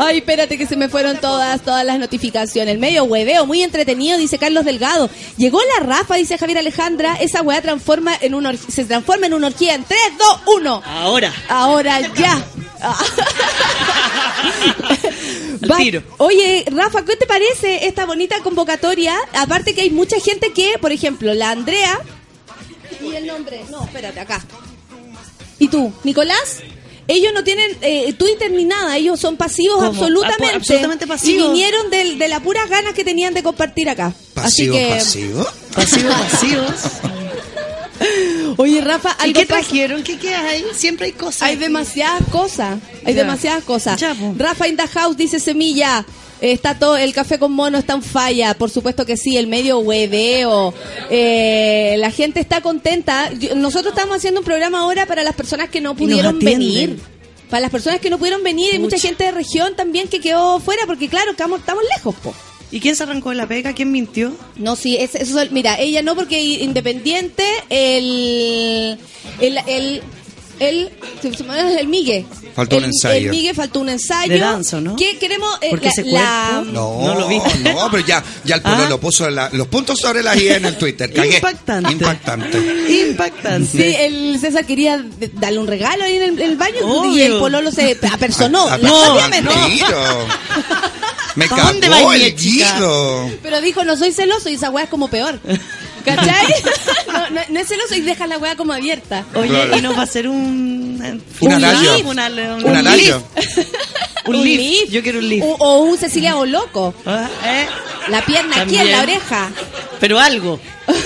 Ay, 0.01 0.19
espérate 0.19 0.57
que 0.57 0.65
se 0.67 0.77
me 0.77 0.89
fueron 0.89 1.21
todas, 1.21 1.61
todas 1.63 1.85
las 1.85 1.99
notificaciones. 1.99 2.79
Medio 2.79 3.03
hueveo, 3.05 3.47
muy 3.47 3.63
entretenido, 3.65 4.17
dice 4.17 4.39
Carlos 4.39 4.65
Delgado. 4.65 5.11
Llegó 5.37 5.59
la 5.77 5.85
Rafa, 5.85 6.15
dice 6.15 6.39
Javier 6.39 6.59
Alejandra. 6.59 7.17
Esa 7.17 7.43
weá 7.43 7.61
transforma 7.61 8.15
en 8.21 8.35
una 8.35 8.57
se 8.57 8.85
transforma 8.85 9.27
en 9.27 9.35
una 9.35 9.49
orgía 9.49 9.75
en 9.75 9.83
3, 9.85 9.99
2, 10.19 10.41
1. 10.61 10.83
Ahora. 10.87 11.33
Ahora 11.49 12.01
ya. 12.15 12.41
Va- 15.69 15.77
tiro. 15.79 16.01
Oye, 16.19 16.65
Rafa, 16.71 17.05
¿qué 17.05 17.17
te 17.17 17.27
parece 17.27 17.89
esta 17.89 18.07
bonita 18.07 18.39
convocatoria? 18.45 19.17
Aparte 19.35 19.75
que 19.75 19.81
hay 19.83 19.91
mucha 19.91 20.21
gente 20.21 20.53
que, 20.53 20.75
por 20.81 20.93
ejemplo, 20.93 21.35
la 21.35 21.51
Andrea. 21.51 21.99
¿Y 23.13 23.17
el 23.17 23.27
nombre? 23.27 23.65
No, 23.71 23.85
espérate, 23.85 24.21
acá. 24.21 24.45
¿Y 25.59 25.69
tú, 25.69 25.93
Nicolás? 26.05 26.59
ellos 27.11 27.33
no 27.33 27.43
tienen 27.43 27.71
eh, 27.81 28.13
Twitter 28.13 28.51
ni 28.51 28.67
nada, 28.67 28.95
ellos 28.99 29.19
son 29.19 29.39
pasivos 29.39 29.77
¿Cómo? 29.77 29.89
absolutamente. 29.89 30.45
Ah, 30.53 30.57
absolutamente 30.57 31.07
pasivos. 31.07 31.47
Y 31.47 31.53
vinieron 31.53 31.89
del- 31.91 32.19
de, 32.19 32.29
las 32.29 32.41
puras 32.41 32.69
ganas 32.69 32.93
que 32.93 33.03
tenían 33.03 33.33
de 33.33 33.43
compartir 33.43 33.89
acá. 33.89 34.13
Pasivo, 34.35 34.77
Así 34.77 34.85
que, 34.85 34.95
pasivo. 34.95 35.47
Pasivos, 35.75 36.15
pasivos. 36.31 36.75
oye 38.59 38.81
Rafa, 38.83 39.17
¿Y 39.27 39.33
qué 39.33 39.47
trajeron? 39.47 40.03
¿Qué, 40.03 40.19
qué 40.19 40.35
hay? 40.35 40.65
Siempre 40.75 41.07
hay 41.07 41.13
cosas. 41.13 41.43
Hay 41.43 41.57
demasiadas 41.57 42.23
cosas, 42.31 42.79
hay 43.07 43.15
Ya. 43.15 43.23
demasiadas 43.23 43.65
cosas. 43.65 43.99
Ya, 43.99 44.15
po. 44.15 44.35
Rafa 44.37 44.69
in 44.69 44.77
the 44.77 44.87
house 44.89 45.17
dice 45.17 45.41
Semilla, 45.41 46.05
está 46.41 46.79
todo, 46.79 46.97
el 46.97 47.13
café 47.13 47.39
con 47.39 47.53
mono 47.53 47.79
está 47.79 47.95
en 47.95 48.03
falla, 48.03 48.55
por 48.55 48.71
supuesto 48.71 49.05
que 49.07 49.17
sí, 49.17 49.37
el 49.37 49.47
medio 49.47 49.79
hueveo, 49.79 50.73
eh, 51.11 51.97
la 51.99 52.11
gente 52.11 52.41
está 52.41 52.61
contenta. 52.61 53.33
Yo- 53.33 53.55
Nosotros 53.55 53.93
estamos 53.95 54.17
haciendo 54.17 54.41
un 54.41 54.47
programa 54.47 54.81
ahora 54.81 55.07
para 55.07 55.23
las 55.23 55.35
personas 55.35 55.69
que 55.69 55.81
no 55.81 55.95
pudieron 55.95 56.39
venir. 56.39 56.99
Para 57.51 57.63
las 57.63 57.71
personas 57.71 58.01
que 58.01 58.11
no 58.11 58.19
pudieron 58.19 58.43
venir, 58.43 58.73
hay 58.73 58.79
mucha 58.79 58.99
gente 58.99 59.25
de 59.25 59.31
región 59.31 59.75
también 59.75 60.07
que 60.09 60.21
quedó 60.21 60.61
fuera, 60.61 60.83
porque 60.87 61.09
claro, 61.09 61.31
estamos, 61.31 61.61
estamos 61.61 61.83
lejos, 61.97 62.15
po. 62.17 62.35
¿Y 62.71 62.81
quién 62.81 62.95
se 62.95 63.05
arrancó 63.05 63.31
de 63.31 63.37
la 63.37 63.47
pega? 63.49 63.73
¿Quién 63.73 63.91
mintió? 63.91 64.37
No, 64.57 64.77
sí, 64.77 64.99
es- 64.99 65.15
eso, 65.15 65.41
es- 65.41 65.51
mira, 65.51 65.81
ella 65.81 66.03
no 66.03 66.15
porque 66.15 66.39
independiente, 66.43 67.43
el, 67.71 68.99
el, 69.41 69.59
el, 69.67 70.03
el, 70.61 70.91
el 71.79 71.89
Migue. 71.89 72.27
Faltó 72.55 72.77
un 72.77 72.85
El- 72.85 72.91
ensayo. 72.91 73.31
El 73.31 73.37
Migue 73.37 73.55
faltó 73.55 73.81
un 73.81 73.89
ensayo. 73.89 74.33
De 74.33 74.39
danza, 74.41 74.81
¿no? 74.81 74.97
¿Qué 74.97 75.17
queremos? 75.19 75.49
eh, 75.61 75.69
Porque 75.71 75.87
la- 75.87 75.93
ese 75.93 76.05
la- 76.05 76.63
No, 76.67 77.01
No 77.07 77.15
lo 77.21 77.29
vi. 77.29 77.39
No, 77.63 77.89
pero 77.91 78.05
ya, 78.07 78.23
ya 78.45 78.57
el 78.57 78.63
pueblo 78.63 78.85
Ah. 78.85 78.89
lo 78.89 79.01
puso 79.01 79.29
la- 79.31 79.49
los 79.53 79.69
puntos 79.69 79.99
sobre 80.01 80.23
las 80.23 80.37
I 80.37 80.49
en 80.49 80.65
el 80.65 80.77
Twitter. 80.77 81.13
Cagué. 81.13 81.37
Impactante. 81.37 81.93
Impactante. 81.93 82.59
Impactante. 83.09 83.71
Sí, 83.71 83.97
el 84.01 84.39
César 84.41 84.67
quería 84.67 85.05
darle 85.35 85.59
un 85.61 85.67
regalo 85.67 86.05
ahí 86.05 86.17
en 86.17 86.39
el, 86.41 86.57
baño 86.57 87.15
y 87.15 87.21
el 87.23 87.39
pololo 87.39 87.71
se 87.71 87.97
apersonó. 88.11 88.67
A- 88.69 88.75
a- 88.75 88.79
No. 88.79 89.15
Me 91.37 91.47
¿Pa' 91.47 91.63
dónde 91.63 91.89
cagó 91.89 92.13
el? 92.13 92.35
Guido. 92.35 93.31
Pero 93.43 93.61
dijo, 93.61 93.85
no 93.85 93.97
soy 93.97 94.11
celoso 94.13 94.49
y 94.49 94.55
esa 94.55 94.71
weá 94.71 94.85
es 94.85 94.91
como 94.91 95.09
peor. 95.09 95.39
¿Cachai? 96.17 96.47
no, 97.13 97.31
no, 97.31 97.41
no 97.49 97.61
es 97.61 97.69
celoso 97.69 97.95
y 97.95 98.01
deja 98.01 98.27
la 98.27 98.39
weá 98.39 98.57
como 98.57 98.73
abierta. 98.73 99.25
Oye, 99.35 99.49
Claro. 99.49 99.77
y 99.77 99.81
nos 99.83 99.97
va 99.97 100.01
a 100.01 100.05
hacer 100.05 100.29
un... 100.29 101.23
Un 101.41 101.53
un 101.53 101.53
una- 101.55 101.73
un, 101.79 102.65
Un. 104.27 104.35
Un, 104.37 104.45
lift. 104.45 104.91
Yo 104.91 105.03
quiero 105.03 105.21
un 105.21 105.29
lift. 105.29 105.45
O, 105.47 105.55
o 105.59 105.79
un 105.79 105.97
Cecilia 105.97 106.37
o 106.37 106.45
loco. 106.45 106.93
Ah, 107.07 107.29
¿eh? 107.47 107.67
La 108.09 108.23
pierna 108.25 108.61
aquí 108.63 108.75
en 108.77 108.77
También. 108.77 108.91
la 108.93 109.03
oreja. 109.03 109.51
Pero 110.01 110.19
algo. 110.21 110.61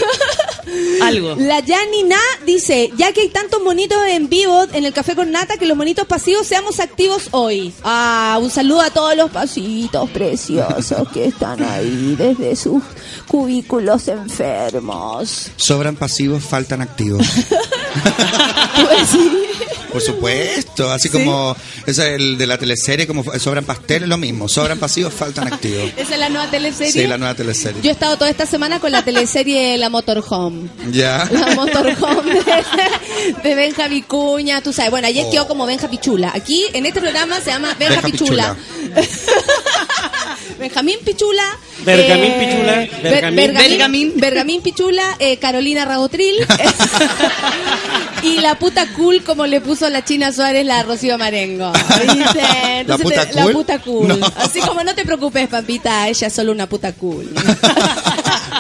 algo. 1.07 1.35
La 1.37 1.63
Janina 1.63 2.19
dice, 2.47 2.91
ya 2.97 3.13
que 3.13 3.23
hay 3.23 3.29
tantos 3.29 3.63
monitos 3.63 3.99
en 4.09 4.29
vivo 4.29 4.65
en 4.73 4.85
el 4.85 4.93
café 4.93 5.15
con 5.15 5.31
nata, 5.31 5.57
que 5.57 5.67
los 5.67 5.77
monitos 5.77 6.07
pasivos 6.07 6.47
seamos 6.47 6.81
activos 6.81 7.29
hoy. 7.33 7.73
Ah, 7.85 8.39
un 8.41 8.51
saludo 8.51 8.81
a 8.81 8.91
todos 8.91 9.17
los 9.17 9.31
pasitos 9.31 10.09
preciosos 10.11 11.09
que 11.13 11.27
están 11.27 11.63
ahí 11.63 12.15
desde 12.17 12.57
sus 12.57 12.83
cubículos 13.27 14.09
enfermos. 14.09 15.51
Sobran 15.57 15.97
pasivos, 15.97 16.43
faltan 16.45 16.83
activos. 16.83 17.27
Por 19.93 20.01
supuesto, 20.01 20.91
así 20.91 21.11
como 21.11 21.55
es 21.87 21.99
el 21.99 22.39
de 22.39 22.47
la 22.47 22.57
teleserie, 22.57 23.07
como 23.07 23.23
sobran 23.39 23.65
pasteles, 23.65 24.09
lo 24.09 24.17
mismo. 24.17 24.49
Sobran 24.49 24.79
pasivos, 24.79 25.13
faltan 25.13 25.53
activos. 25.53 25.91
Esa 25.97 26.15
es 26.15 26.19
la 26.21 26.31
nueva 26.31 26.51
teleserie. 26.51 26.93
Sí, 26.93 27.07
la 27.07 27.19
nueva 27.19 27.35
teleserie. 27.35 27.83
Yo 27.83 27.91
he 27.91 27.93
estado 27.93 28.17
toda 28.17 28.31
esta 28.31 28.47
semana 28.47 28.81
con 28.81 28.91
la 28.91 29.05
teleserie 29.05 29.77
La 29.77 29.91
Motorhome. 29.91 30.71
Ya. 30.93 31.29
La 31.31 31.55
Motorhome 31.55 32.35
de, 32.45 32.65
de 33.43 33.55
Benja 33.55 33.89
Vicuña, 33.89 34.61
tú 34.63 34.73
sabes. 34.73 34.91
Bueno, 34.91 35.09
ayer 35.09 35.25
Oh. 35.27 35.31
quedó 35.31 35.49
como 35.49 35.67
Benja 35.67 35.89
Pichula. 35.89 36.31
Aquí, 36.35 36.67
en 36.73 36.85
este 36.87 37.01
programa, 37.01 37.41
se 37.41 37.51
llama 37.51 37.75
Benja, 37.79 38.01
Benja 38.01 38.03
Pichula. 38.03 38.57
Benjamín 40.59 40.97
Pichula. 41.05 41.43
Bergamín 41.85 42.33
Pichula, 42.39 42.73
Ber- 42.75 43.03
Bergamín. 43.03 43.37
Bergamín, 43.37 43.55
Bergamín. 43.69 44.13
Bergamín 44.17 44.63
Pichula, 44.63 45.17
eh, 45.19 45.37
Carolina 45.39 45.85
Rabotril. 45.85 46.37
y 48.23 48.37
la 48.41 48.55
puta 48.57 48.87
cool, 48.97 49.23
como 49.25 49.47
le 49.47 49.61
puso 49.61 49.89
la 49.91 50.05
China 50.05 50.33
Suárez 50.33 50.65
la 50.65 50.83
Rocío 50.85 51.19
Marengo. 51.19 51.73
Entonces 52.03 53.03
puta 53.05 53.27
te- 53.27 53.35
La 53.35 53.43
cool? 53.45 53.53
puta 53.53 53.79
cool. 53.81 54.09
No. 54.21 54.27
Así 54.37 54.61
como 54.61 54.85
no 54.85 54.95
te 54.95 55.05
preocupes, 55.05 55.49
papita, 55.49 56.07
ella 56.09 56.27
es 56.29 56.33
solo 56.33 56.53
una 56.53 56.69
puta 56.69 56.93
cool. 56.93 57.33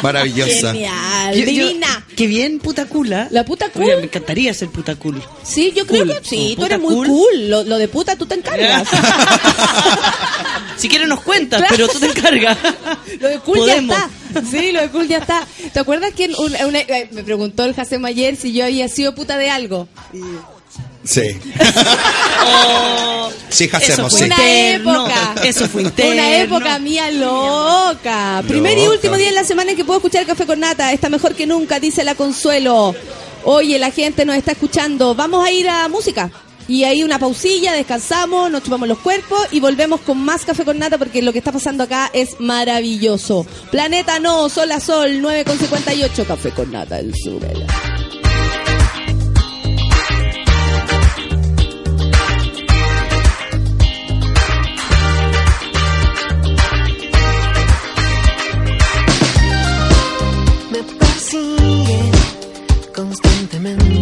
Maravillosa. 0.02 0.72
Genial, 0.72 1.34
Yo- 1.34 1.40
yo- 1.40 1.46
divina. 1.66 2.06
Qué 2.16 2.26
bien, 2.26 2.58
puta 2.58 2.86
cula. 2.86 3.28
La 3.30 3.44
puta 3.44 3.68
cool. 3.70 3.84
Oye, 3.84 3.96
me 3.96 4.02
encantaría 4.04 4.52
ser 4.54 4.68
puta 4.68 4.94
cool. 4.96 5.22
Sí, 5.42 5.72
yo 5.74 5.86
creo 5.86 6.06
que 6.06 6.18
sí, 6.22 6.54
tú 6.58 6.64
eres 6.66 6.78
muy 6.80 6.94
cool. 6.94 7.06
cool. 7.08 7.48
Lo, 7.50 7.64
lo 7.64 7.78
de 7.78 7.88
puta 7.88 8.16
tú 8.16 8.26
te 8.26 8.34
encargas. 8.36 8.88
Si 10.76 10.88
quieres 10.88 11.06
nos 11.06 11.20
cuentas, 11.22 11.60
Claro. 11.60 11.74
pero 11.76 11.88
tú 11.88 12.00
te 12.00 12.06
encargas. 12.06 12.58
Lo 13.20 13.28
de 13.28 13.38
cool 13.40 13.58
Podemos. 13.58 13.96
ya 13.96 14.08
está. 14.34 14.50
Sí, 14.50 14.72
lo 14.72 14.80
de 14.80 14.88
cool 14.88 15.06
ya 15.06 15.18
está. 15.18 15.46
¿Te 15.72 15.78
acuerdas 15.78 16.12
que 16.14 16.24
en 16.24 16.34
una- 16.36 16.66
una- 16.66 16.80
eh, 16.80 17.08
me 17.12 17.22
preguntó 17.22 17.64
el 17.64 17.74
Jacem 17.74 18.04
ayer 18.04 18.34
si 18.36 18.52
yo 18.52 18.64
había 18.64 18.88
sido 18.88 19.14
puta 19.14 19.36
de 19.36 19.50
algo? 19.50 19.86
Sí. 21.04 21.38
Oh, 22.44 23.30
Sí, 23.48 23.64
eso 23.64 23.76
hacemos, 23.76 24.12
fue 24.12 24.20
sí. 24.20 24.24
Una 24.26 24.70
época. 24.70 25.34
Eso 25.44 25.68
fue 25.68 25.82
interno. 25.82 26.12
Una 26.12 26.36
época 26.38 26.78
mía 26.78 27.10
loca. 27.10 28.42
Primer 28.48 28.78
y 28.78 28.88
último 28.88 29.16
día 29.16 29.28
en 29.28 29.34
la 29.34 29.44
semana 29.44 29.70
en 29.70 29.76
que 29.76 29.84
puedo 29.84 29.98
escuchar 29.98 30.26
Café 30.26 30.46
con 30.46 30.58
Nata. 30.60 30.92
Está 30.92 31.08
mejor 31.08 31.34
que 31.34 31.46
nunca, 31.46 31.78
dice 31.78 32.02
la 32.02 32.14
Consuelo. 32.14 32.94
Oye, 33.44 33.78
la 33.78 33.90
gente 33.90 34.24
nos 34.24 34.36
está 34.36 34.52
escuchando. 34.52 35.14
Vamos 35.14 35.46
a 35.46 35.52
ir 35.52 35.68
a 35.68 35.88
música. 35.88 36.30
Y 36.68 36.84
ahí 36.84 37.02
una 37.02 37.18
pausilla, 37.18 37.72
descansamos, 37.72 38.50
nos 38.50 38.62
chupamos 38.62 38.88
los 38.88 38.98
cuerpos 38.98 39.48
y 39.50 39.60
volvemos 39.60 40.00
con 40.00 40.18
más 40.18 40.44
Café 40.44 40.64
con 40.64 40.78
Nata 40.78 40.96
porque 40.96 41.20
lo 41.20 41.32
que 41.32 41.38
está 41.38 41.52
pasando 41.52 41.84
acá 41.84 42.10
es 42.14 42.40
maravilloso. 42.40 43.46
Planeta 43.70 44.18
no, 44.20 44.48
Sol 44.48 44.72
a 44.72 44.80
Sol, 44.80 45.20
9,58. 45.20 46.26
Café 46.26 46.50
con 46.50 46.70
Nata, 46.70 46.98
el 46.98 47.12
súbela. 47.14 47.66
women. 63.62 64.01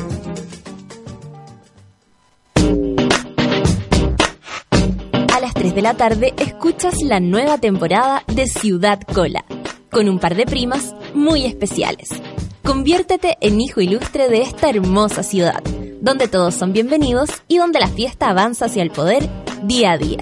La 5.81 5.95
tarde 5.95 6.33
escuchas 6.37 7.01
la 7.01 7.19
nueva 7.19 7.57
temporada 7.57 8.23
de 8.27 8.45
Ciudad 8.45 9.01
Cola, 9.01 9.43
con 9.89 10.07
un 10.09 10.19
par 10.19 10.35
de 10.35 10.45
primas 10.45 10.93
muy 11.15 11.45
especiales. 11.45 12.09
Conviértete 12.63 13.37
en 13.41 13.59
hijo 13.59 13.81
ilustre 13.81 14.29
de 14.29 14.43
esta 14.43 14.69
hermosa 14.69 15.23
ciudad, 15.23 15.63
donde 15.99 16.27
todos 16.27 16.53
son 16.53 16.71
bienvenidos 16.71 17.31
y 17.47 17.57
donde 17.57 17.79
la 17.79 17.87
fiesta 17.87 18.29
avanza 18.29 18.65
hacia 18.65 18.83
el 18.83 18.91
poder 18.91 19.27
día 19.63 19.93
a 19.93 19.97
día. 19.97 20.19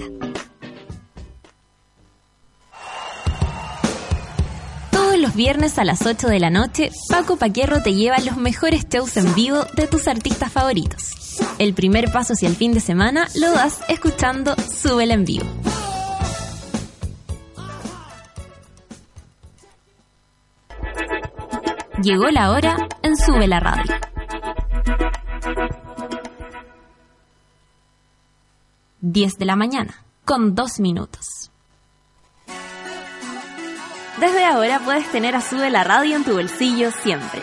Todos 4.90 5.18
los 5.18 5.34
viernes 5.34 5.78
a 5.78 5.84
las 5.84 6.06
8 6.06 6.28
de 6.28 6.40
la 6.40 6.48
noche, 6.48 6.90
Paco 7.10 7.36
Paquierro 7.36 7.82
te 7.82 7.92
lleva 7.92 8.18
los 8.20 8.38
mejores 8.38 8.88
shows 8.88 9.18
en 9.18 9.34
vivo 9.34 9.58
de 9.76 9.86
tus 9.86 10.08
artistas 10.08 10.50
favoritos. 10.50 11.19
El 11.60 11.74
primer 11.74 12.10
paso 12.10 12.32
hacia 12.32 12.48
el 12.48 12.56
fin 12.56 12.72
de 12.72 12.80
semana 12.80 13.28
lo 13.34 13.52
das 13.52 13.82
escuchando 13.86 14.56
Súbela 14.56 15.12
en 15.12 15.26
vivo. 15.26 15.44
Llegó 22.02 22.28
la 22.30 22.50
hora 22.50 22.88
en 23.02 23.14
Sube 23.14 23.46
la 23.46 23.60
Radio. 23.60 23.94
Diez 29.02 29.36
de 29.36 29.44
la 29.44 29.54
mañana, 29.54 30.02
con 30.24 30.54
dos 30.54 30.80
minutos. 30.80 31.50
Desde 34.18 34.46
ahora 34.46 34.80
puedes 34.82 35.12
tener 35.12 35.36
a 35.36 35.42
Sube 35.42 35.68
la 35.68 35.84
Radio 35.84 36.16
en 36.16 36.24
tu 36.24 36.32
bolsillo 36.32 36.90
siempre. 36.90 37.42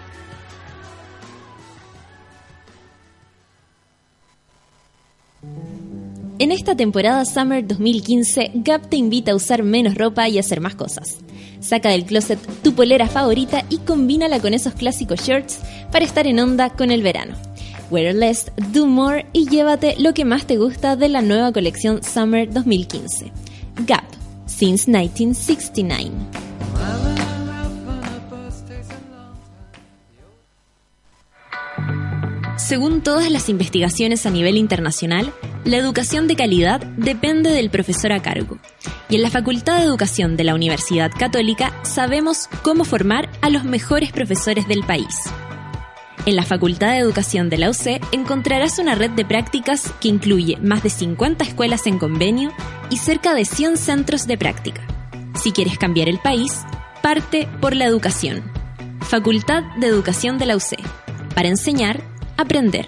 En 6.41 6.51
esta 6.51 6.73
temporada 6.73 7.23
Summer 7.23 7.67
2015, 7.67 8.49
Gap 8.55 8.89
te 8.89 8.97
invita 8.97 9.31
a 9.31 9.35
usar 9.35 9.61
menos 9.61 9.93
ropa 9.93 10.27
y 10.27 10.39
hacer 10.39 10.59
más 10.59 10.73
cosas. 10.73 11.19
Saca 11.59 11.89
del 11.89 12.03
closet 12.03 12.39
tu 12.63 12.73
polera 12.73 13.07
favorita 13.07 13.63
y 13.69 13.77
combínala 13.77 14.39
con 14.39 14.55
esos 14.55 14.73
clásicos 14.73 15.21
shirts 15.21 15.59
para 15.91 16.03
estar 16.03 16.25
en 16.25 16.39
onda 16.39 16.71
con 16.71 16.89
el 16.89 17.03
verano. 17.03 17.35
Wear 17.91 18.15
less, 18.15 18.51
do 18.73 18.87
more 18.87 19.27
y 19.33 19.49
llévate 19.49 19.95
lo 19.99 20.15
que 20.15 20.25
más 20.25 20.47
te 20.47 20.57
gusta 20.57 20.95
de 20.95 21.09
la 21.09 21.21
nueva 21.21 21.51
colección 21.51 22.01
Summer 22.01 22.51
2015. 22.51 23.31
Gap, 23.85 24.05
since 24.47 24.89
1969. 24.89 26.40
Según 32.71 33.01
todas 33.01 33.29
las 33.29 33.49
investigaciones 33.49 34.25
a 34.25 34.29
nivel 34.29 34.55
internacional, 34.55 35.33
la 35.65 35.75
educación 35.75 36.29
de 36.29 36.37
calidad 36.37 36.79
depende 36.95 37.49
del 37.49 37.69
profesor 37.69 38.13
a 38.13 38.21
cargo. 38.21 38.59
Y 39.09 39.17
en 39.17 39.23
la 39.23 39.29
Facultad 39.29 39.79
de 39.79 39.83
Educación 39.83 40.37
de 40.37 40.45
la 40.45 40.55
Universidad 40.55 41.11
Católica 41.11 41.77
sabemos 41.83 42.47
cómo 42.63 42.85
formar 42.85 43.29
a 43.41 43.49
los 43.49 43.65
mejores 43.65 44.13
profesores 44.13 44.69
del 44.69 44.83
país. 44.83 45.13
En 46.25 46.37
la 46.37 46.43
Facultad 46.43 46.91
de 46.91 46.99
Educación 46.99 47.49
de 47.49 47.57
la 47.57 47.69
UC 47.71 47.99
encontrarás 48.13 48.79
una 48.79 48.95
red 48.95 49.11
de 49.11 49.25
prácticas 49.25 49.91
que 49.99 50.07
incluye 50.07 50.55
más 50.61 50.81
de 50.81 50.91
50 50.91 51.43
escuelas 51.43 51.87
en 51.87 51.99
convenio 51.99 52.53
y 52.89 52.95
cerca 52.95 53.33
de 53.33 53.43
100 53.43 53.75
centros 53.75 54.27
de 54.27 54.37
práctica. 54.37 54.81
Si 55.43 55.51
quieres 55.51 55.77
cambiar 55.77 56.07
el 56.07 56.19
país, 56.19 56.61
parte 57.03 57.49
por 57.59 57.75
la 57.75 57.83
educación. 57.83 58.41
Facultad 59.01 59.61
de 59.77 59.87
Educación 59.87 60.37
de 60.37 60.45
la 60.45 60.55
UC. 60.55 60.79
Para 61.35 61.49
enseñar, 61.49 62.10
aprender. 62.41 62.87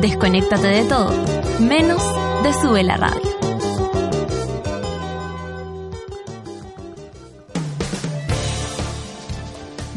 Desconéctate 0.00 0.66
de 0.66 0.84
todo, 0.84 1.12
menos 1.60 2.02
de 2.42 2.52
Sube 2.54 2.82
la 2.82 2.96
Radio. 2.96 3.32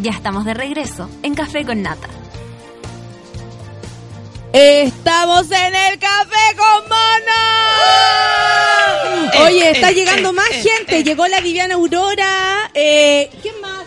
Ya 0.01 0.12
estamos 0.12 0.45
de 0.45 0.53
regreso 0.53 1.10
en 1.24 1.34
Café 1.34 1.66
con 1.66 1.82
Nata. 1.82 2.08
Estamos 4.53 5.51
en 5.51 5.76
el 5.76 5.99
café 5.99 6.56
con 6.56 6.88
mono. 6.88 7.36
Oye, 9.45 9.72
está 9.72 9.91
llegando 9.91 10.32
más 10.32 10.47
gente. 10.49 11.03
Llegó 11.03 11.28
la 11.28 11.41
Viviana 11.41 11.74
Aurora. 11.76 12.72
Eh, 12.74 13.30
¿Quién 13.41 13.60
más 13.60 13.86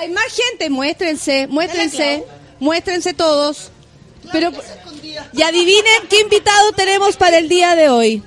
hay 0.00 0.08
más 0.08 0.32
gente. 0.34 0.70
Muéstrense, 0.70 1.46
muéstrense, 1.46 2.24
muéstrense 2.58 3.12
todos. 3.14 3.70
Pero 4.32 4.50
y 5.32 5.42
adivinen 5.42 6.08
qué 6.08 6.20
invitado 6.20 6.72
tenemos 6.72 7.16
para 7.16 7.38
el 7.38 7.48
día 7.48 7.74
de 7.76 7.88
hoy. 7.88 8.22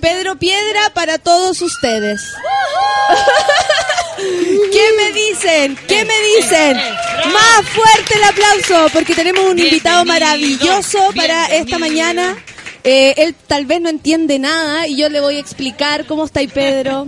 Pedro 0.00 0.36
Piedra 0.36 0.90
para 0.92 1.18
todos 1.18 1.60
ustedes. 1.62 2.22
¿Qué 4.16 4.88
me 4.96 5.12
dicen? 5.12 5.76
¿Qué 5.88 6.04
me 6.04 6.20
dicen? 6.36 6.76
Más 6.76 7.66
fuerte 7.68 8.14
el 8.16 8.24
aplauso 8.24 8.86
porque 8.92 9.14
tenemos 9.14 9.44
un 9.44 9.58
invitado 9.58 10.04
maravilloso 10.04 11.10
para 11.16 11.46
esta 11.46 11.78
mañana. 11.78 12.36
Eh, 12.84 13.14
él 13.16 13.34
tal 13.46 13.64
vez 13.64 13.80
no 13.80 13.88
entiende 13.88 14.38
nada 14.38 14.86
y 14.86 14.96
yo 14.96 15.08
le 15.08 15.20
voy 15.20 15.36
a 15.36 15.40
explicar 15.40 16.06
cómo 16.06 16.26
está 16.26 16.40
ahí 16.40 16.48
Pedro. 16.48 17.06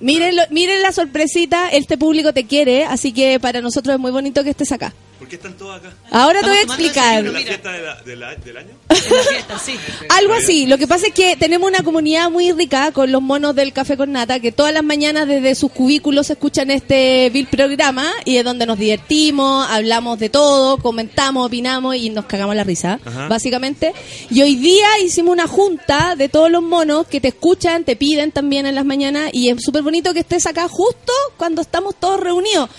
Miren, 0.00 0.34
lo- 0.36 0.42
miren 0.50 0.82
la 0.82 0.92
sorpresita, 0.92 1.68
este 1.68 1.98
público 1.98 2.32
te 2.32 2.44
quiere, 2.46 2.84
así 2.84 3.12
que 3.12 3.38
para 3.38 3.60
nosotros 3.60 3.94
es 3.94 4.00
muy 4.00 4.10
bonito 4.10 4.42
que 4.42 4.50
estés 4.50 4.72
acá. 4.72 4.92
¿Por 5.20 5.28
qué 5.28 5.36
están 5.36 5.52
todos 5.52 5.76
acá? 5.76 5.92
Ahora 6.10 6.40
te 6.40 6.48
voy 6.48 6.56
a 6.56 6.62
explicar. 6.62 7.18
¿En 7.24 7.32
la 7.32 7.38
fiesta 7.40 7.70
de 7.72 7.82
la- 7.82 7.94
de 8.02 8.16
la- 8.16 8.34
del 8.36 8.56
año? 8.56 8.70
Algo 10.08 10.32
así. 10.34 10.66
Lo 10.66 10.78
que 10.78 10.86
pasa 10.86 11.06
es 11.08 11.12
que 11.12 11.36
tenemos 11.36 11.68
una 11.68 11.82
comunidad 11.82 12.30
muy 12.30 12.52
rica 12.52 12.90
con 12.92 13.12
los 13.12 13.20
monos 13.22 13.54
del 13.54 13.72
Café 13.72 13.96
con 13.96 14.12
Nata 14.12 14.40
que 14.40 14.50
todas 14.50 14.72
las 14.72 14.82
mañanas 14.82 15.28
desde 15.28 15.54
sus 15.54 15.70
cubículos 15.72 16.30
escuchan 16.30 16.70
este 16.70 17.30
vil 17.30 17.46
programa 17.46 18.10
y 18.24 18.36
es 18.38 18.44
donde 18.44 18.64
nos 18.66 18.78
divertimos, 18.78 19.66
hablamos 19.68 20.18
de 20.18 20.30
todo, 20.30 20.78
comentamos, 20.78 21.46
opinamos 21.46 21.96
y 21.96 22.10
nos 22.10 22.24
cagamos 22.24 22.56
la 22.56 22.64
risa, 22.64 22.98
Ajá. 23.04 23.28
básicamente. 23.28 23.92
Y 24.30 24.40
hoy 24.42 24.56
día 24.56 24.86
hicimos 25.04 25.32
una 25.32 25.46
junta 25.46 26.14
de 26.16 26.28
todos 26.28 26.50
los 26.50 26.62
monos 26.62 27.06
que 27.06 27.20
te 27.20 27.28
escuchan, 27.28 27.84
te 27.84 27.94
piden 27.94 28.32
también 28.32 28.64
en 28.66 28.74
las 28.74 28.84
mañanas 28.86 29.30
y 29.34 29.50
es 29.50 29.62
súper 29.62 29.82
bonito 29.82 30.14
que 30.14 30.20
estés 30.20 30.46
acá 30.46 30.66
justo 30.68 31.12
cuando 31.36 31.60
estamos 31.62 31.94
todos 32.00 32.18
reunidos. 32.20 32.70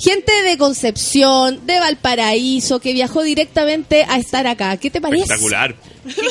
Gente 0.00 0.30
de 0.42 0.56
Concepción, 0.56 1.66
de 1.66 1.80
Valparaíso, 1.92 2.80
que 2.80 2.92
viajó 2.92 3.22
directamente 3.22 4.04
a 4.06 4.18
estar 4.18 4.46
acá. 4.46 4.76
¿Qué 4.76 4.90
te 4.90 5.00
parece? 5.00 5.22
Espectacular. 5.22 5.74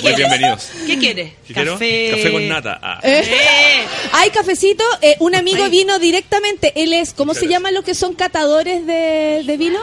Muy 0.04 0.14
bienvenidos. 0.14 0.70
¿Qué 0.86 0.98
quiere? 1.00 1.34
¿Qué 1.48 1.54
quiero? 1.56 1.74
Café. 1.74 2.12
Café 2.16 2.32
con 2.32 2.48
nata. 2.48 2.80
Ah. 2.82 3.00
Eh, 3.04 3.84
Hay 4.14 4.30
cafecito. 4.30 4.84
eh, 5.02 5.16
un 5.20 5.34
amigo 5.34 5.68
vino 5.70 5.98
directamente. 5.98 6.74
Él 6.76 6.94
es, 6.94 7.14
¿cómo 7.14 7.34
se 7.34 7.48
llaman 7.48 7.74
los 7.74 7.84
que 7.84 7.96
son 7.96 8.14
catadores 8.14 8.86
de, 8.86 9.44
de 9.46 9.58
vino? 9.58 9.80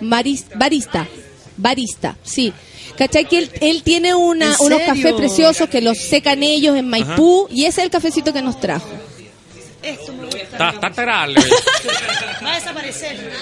Maris- 0.00 0.46
barista. 0.54 1.08
Barista, 1.56 2.16
sí. 2.22 2.52
¿Cachai? 2.96 3.24
Que 3.28 3.38
él, 3.38 3.50
él 3.60 3.82
tiene 3.82 4.14
una, 4.14 4.54
¿En 4.54 4.66
unos 4.66 4.80
cafés 4.82 5.12
preciosos 5.14 5.68
que 5.68 5.80
los 5.80 5.98
secan 5.98 6.44
ellos 6.44 6.76
en 6.76 6.88
Maipú 6.88 7.48
y 7.50 7.64
ese 7.64 7.80
es 7.80 7.84
el 7.86 7.90
cafecito 7.90 8.32
que 8.32 8.42
nos 8.42 8.60
trajo. 8.60 8.88
Esto 9.82 10.12
me 10.12 10.24
gusta. 10.26 10.38
Está, 10.40 10.70
está 10.88 11.02
grande. 11.02 11.40
Va 12.44 12.52
a 12.52 12.54
desaparecer. 12.54 13.32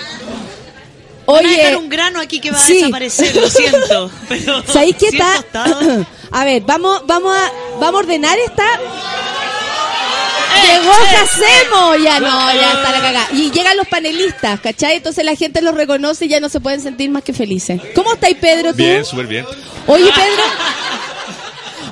Oye, 1.32 1.42
Van 1.42 1.54
a 1.54 1.56
dejar 1.56 1.76
un 1.76 1.88
grano 1.88 2.20
aquí 2.20 2.40
que 2.40 2.50
va 2.50 2.58
a 2.58 2.60
sí. 2.60 2.74
desaparecer, 2.74 3.34
lo 3.36 3.48
siento. 3.50 4.10
Pero 4.28 4.62
¿Sabéis 4.66 4.96
qué 4.96 5.08
está? 5.08 5.44
A 6.34 6.44
ver, 6.46 6.62
vamos, 6.62 7.02
vamos 7.06 7.36
a, 7.36 7.52
vamos 7.78 7.94
a 7.94 8.04
ordenar 8.04 8.38
esta. 8.38 8.64
Llegó 10.62 10.92
Jacemo. 10.92 11.96
Ya 11.96 12.20
no, 12.20 12.54
ya 12.54 12.72
está 12.72 12.92
la 12.92 13.00
cagada. 13.00 13.28
Y 13.32 13.50
llegan 13.50 13.76
los 13.76 13.86
panelistas, 13.88 14.60
¿cachai? 14.60 14.96
Entonces 14.96 15.24
la 15.24 15.34
gente 15.36 15.60
los 15.60 15.74
reconoce 15.74 16.24
y 16.24 16.28
ya 16.28 16.40
no 16.40 16.48
se 16.48 16.60
pueden 16.60 16.80
sentir 16.80 17.10
más 17.10 17.22
que 17.22 17.32
felices. 17.32 17.80
¿Cómo 17.94 18.14
estáis, 18.14 18.36
Pedro, 18.40 18.70
tú? 18.70 18.78
Bien, 18.78 19.04
súper 19.04 19.26
bien. 19.26 19.44
Oye, 19.86 20.04
Pedro. 20.14 20.42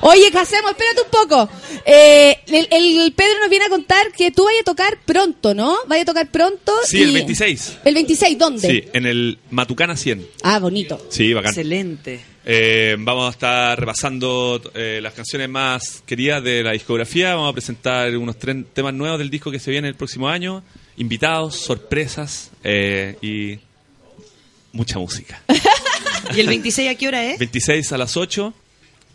Oye, 0.03 0.31
Jacemo, 0.33 0.71
espérate 0.71 1.03
un 1.03 1.11
poco. 1.11 1.49
Eh, 1.85 2.39
el, 2.47 2.69
el 2.71 3.13
Pedro 3.13 3.39
nos 3.41 3.51
viene 3.51 3.67
a 3.67 3.69
contar 3.69 4.11
que 4.13 4.31
tú 4.31 4.45
vayas 4.45 4.63
a 4.63 4.65
tocar 4.65 4.99
pronto, 5.05 5.55
¿no? 5.55 5.77
Vaya 5.87 6.03
a 6.03 6.07
tocar 6.07 6.31
pronto. 6.31 6.73
Sí, 6.85 7.03
el 7.03 7.11
y- 7.11 7.15
26. 7.15 7.79
¿El 7.85 7.95
26 7.95 8.39
dónde? 8.39 8.69
Sí, 8.69 8.85
en 8.93 9.07
el 9.07 9.39
Matucana 9.51 9.97
100. 9.97 10.27
Ah, 10.43 10.59
bonito. 10.59 11.07
Sí, 11.11 11.33
bacán. 11.35 11.51
Excelente. 11.51 12.21
Eh, 12.47 12.97
vamos 12.99 13.27
a 13.27 13.31
estar 13.31 13.79
repasando 13.79 14.61
eh, 14.75 15.01
las 15.03 15.13
canciones 15.13 15.49
más 15.51 16.03
queridas 16.07 16.43
de 16.43 16.63
la 16.63 16.73
discografía. 16.73 17.35
Vamos 17.35 17.51
a 17.51 17.53
presentar 17.53 18.17
unos 18.17 18.39
tres 18.39 18.57
temas 18.73 18.95
nuevos 18.95 19.19
del 19.19 19.29
disco 19.29 19.51
que 19.51 19.59
se 19.59 19.71
viene 19.71 19.89
el 19.89 19.95
próximo 19.97 20.29
año. 20.29 20.65
Invitados, 20.97 21.57
sorpresas 21.57 22.51
eh, 22.65 23.17
y 23.21 23.59
mucha 24.73 24.99
música. 24.99 25.43
¿Y 26.35 26.41
el 26.41 26.47
26 26.47 26.89
a 26.91 26.95
qué 26.95 27.09
hora 27.09 27.25
es? 27.25 27.39
26 27.39 27.93
a 27.93 27.99
las 27.99 28.17
8. 28.17 28.55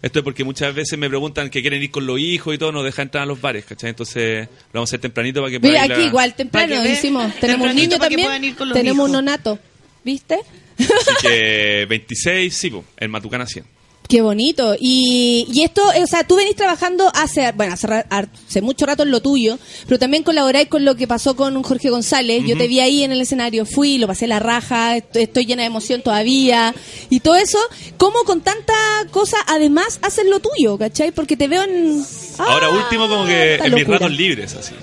Esto 0.05 0.19
es 0.19 0.23
porque 0.23 0.43
muchas 0.43 0.75
veces 0.75 0.99
me 0.99 1.09
preguntan 1.09 1.49
que 1.49 1.61
quieren 1.61 1.81
ir 1.81 1.89
con 1.89 2.05
los 2.05 2.19
hijos 2.19 2.53
y 2.53 2.59
todo, 2.59 2.71
nos 2.71 2.83
dejan 2.83 3.07
entrar 3.07 3.23
a 3.23 3.25
los 3.25 3.41
bares, 3.41 3.65
¿cachai? 3.65 3.89
Entonces 3.89 4.47
lo 4.71 4.73
vamos 4.79 4.89
a 4.89 4.91
hacer 4.91 4.99
tempranito 5.01 5.41
para 5.41 5.49
que 5.51 5.59
Mira, 5.59 5.71
puedan 5.73 5.85
ir 5.87 5.91
aquí 5.93 6.01
a- 6.03 6.05
igual, 6.05 6.35
temprano 6.35 6.67
Para 6.75 6.83
que 6.83 6.93
hicimos. 6.93 7.33
Tenemos 7.39 7.43
un 7.43 7.75
tempranito 7.75 7.81
niño 7.89 7.97
para 7.97 8.09
que 8.09 8.15
también. 8.15 8.27
puedan 8.27 8.43
ir 8.43 8.55
con 8.55 8.69
los 8.69 8.77
Tenemos 8.77 8.97
hijos. 8.97 9.09
un 9.09 9.11
nonato. 9.13 9.59
¿Viste? 10.03 10.39
Así 10.77 11.11
que 11.23 11.85
26, 11.89 12.53
sí, 12.55 12.69
po, 12.69 12.85
en 12.97 13.09
Matucana 13.09 13.47
100. 13.47 13.65
Qué 14.07 14.21
bonito. 14.21 14.75
Y, 14.79 15.47
y 15.51 15.63
esto, 15.63 15.81
eh, 15.93 16.03
o 16.03 16.07
sea, 16.07 16.23
tú 16.25 16.35
venís 16.35 16.55
trabajando 16.55 17.11
hace, 17.15 17.51
bueno, 17.53 17.73
hace, 17.73 17.87
hace 18.09 18.61
mucho 18.61 18.85
rato 18.85 19.01
en 19.03 19.09
lo 19.11 19.19
tuyo, 19.21 19.57
pero 19.87 19.97
también 19.97 20.21
colaboráis 20.23 20.67
con 20.67 20.85
lo 20.85 20.95
que 20.95 21.07
pasó 21.07 21.35
con 21.35 21.61
Jorge 21.63 21.89
González. 21.89 22.43
Yo 22.45 22.55
te 22.57 22.67
vi 22.67 22.79
ahí 22.81 23.03
en 23.03 23.11
el 23.11 23.21
escenario, 23.21 23.65
fui, 23.65 23.97
lo 23.97 24.05
pasé 24.07 24.27
la 24.27 24.39
raja, 24.39 24.95
est- 24.97 25.15
estoy 25.15 25.45
llena 25.45 25.63
de 25.63 25.67
emoción 25.67 26.01
todavía. 26.03 26.73
Y 27.09 27.19
todo 27.21 27.35
eso, 27.35 27.57
¿cómo 27.97 28.19
con 28.25 28.41
tanta 28.41 28.73
cosa 29.11 29.37
además 29.47 29.99
haces 30.03 30.25
lo 30.27 30.39
tuyo, 30.39 30.77
cachai? 30.77 31.11
Porque 31.11 31.35
te 31.35 31.47
veo 31.47 31.63
en... 31.63 32.03
Ahora 32.37 32.67
Ah, 32.67 32.69
último 32.77 33.07
como 33.09 33.25
que 33.25 33.55
en 33.55 33.73
mis 33.73 33.87
ratos 33.87 34.11
libres, 34.11 34.53
así. 34.55 34.73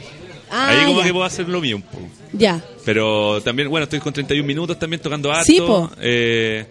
Ah, 0.51 0.69
Ahí 0.71 0.87
como 0.87 0.99
ya. 1.01 1.07
que 1.07 1.13
puedo 1.13 1.25
hacer 1.25 1.49
lo 1.49 1.61
mío 1.61 1.77
un 1.77 1.83
poco. 1.83 2.09
Ya. 2.33 2.63
Pero 2.85 3.41
también, 3.43 3.71
bueno, 3.71 3.85
estoy 3.85 4.01
con 4.01 4.13
31 4.13 4.45
minutos 4.47 4.79
también 4.79 5.01
tocando 5.01 5.31
harto. 5.31 5.45
Sí, 5.45 5.59
po. 5.61 5.91
eh, 6.01 6.67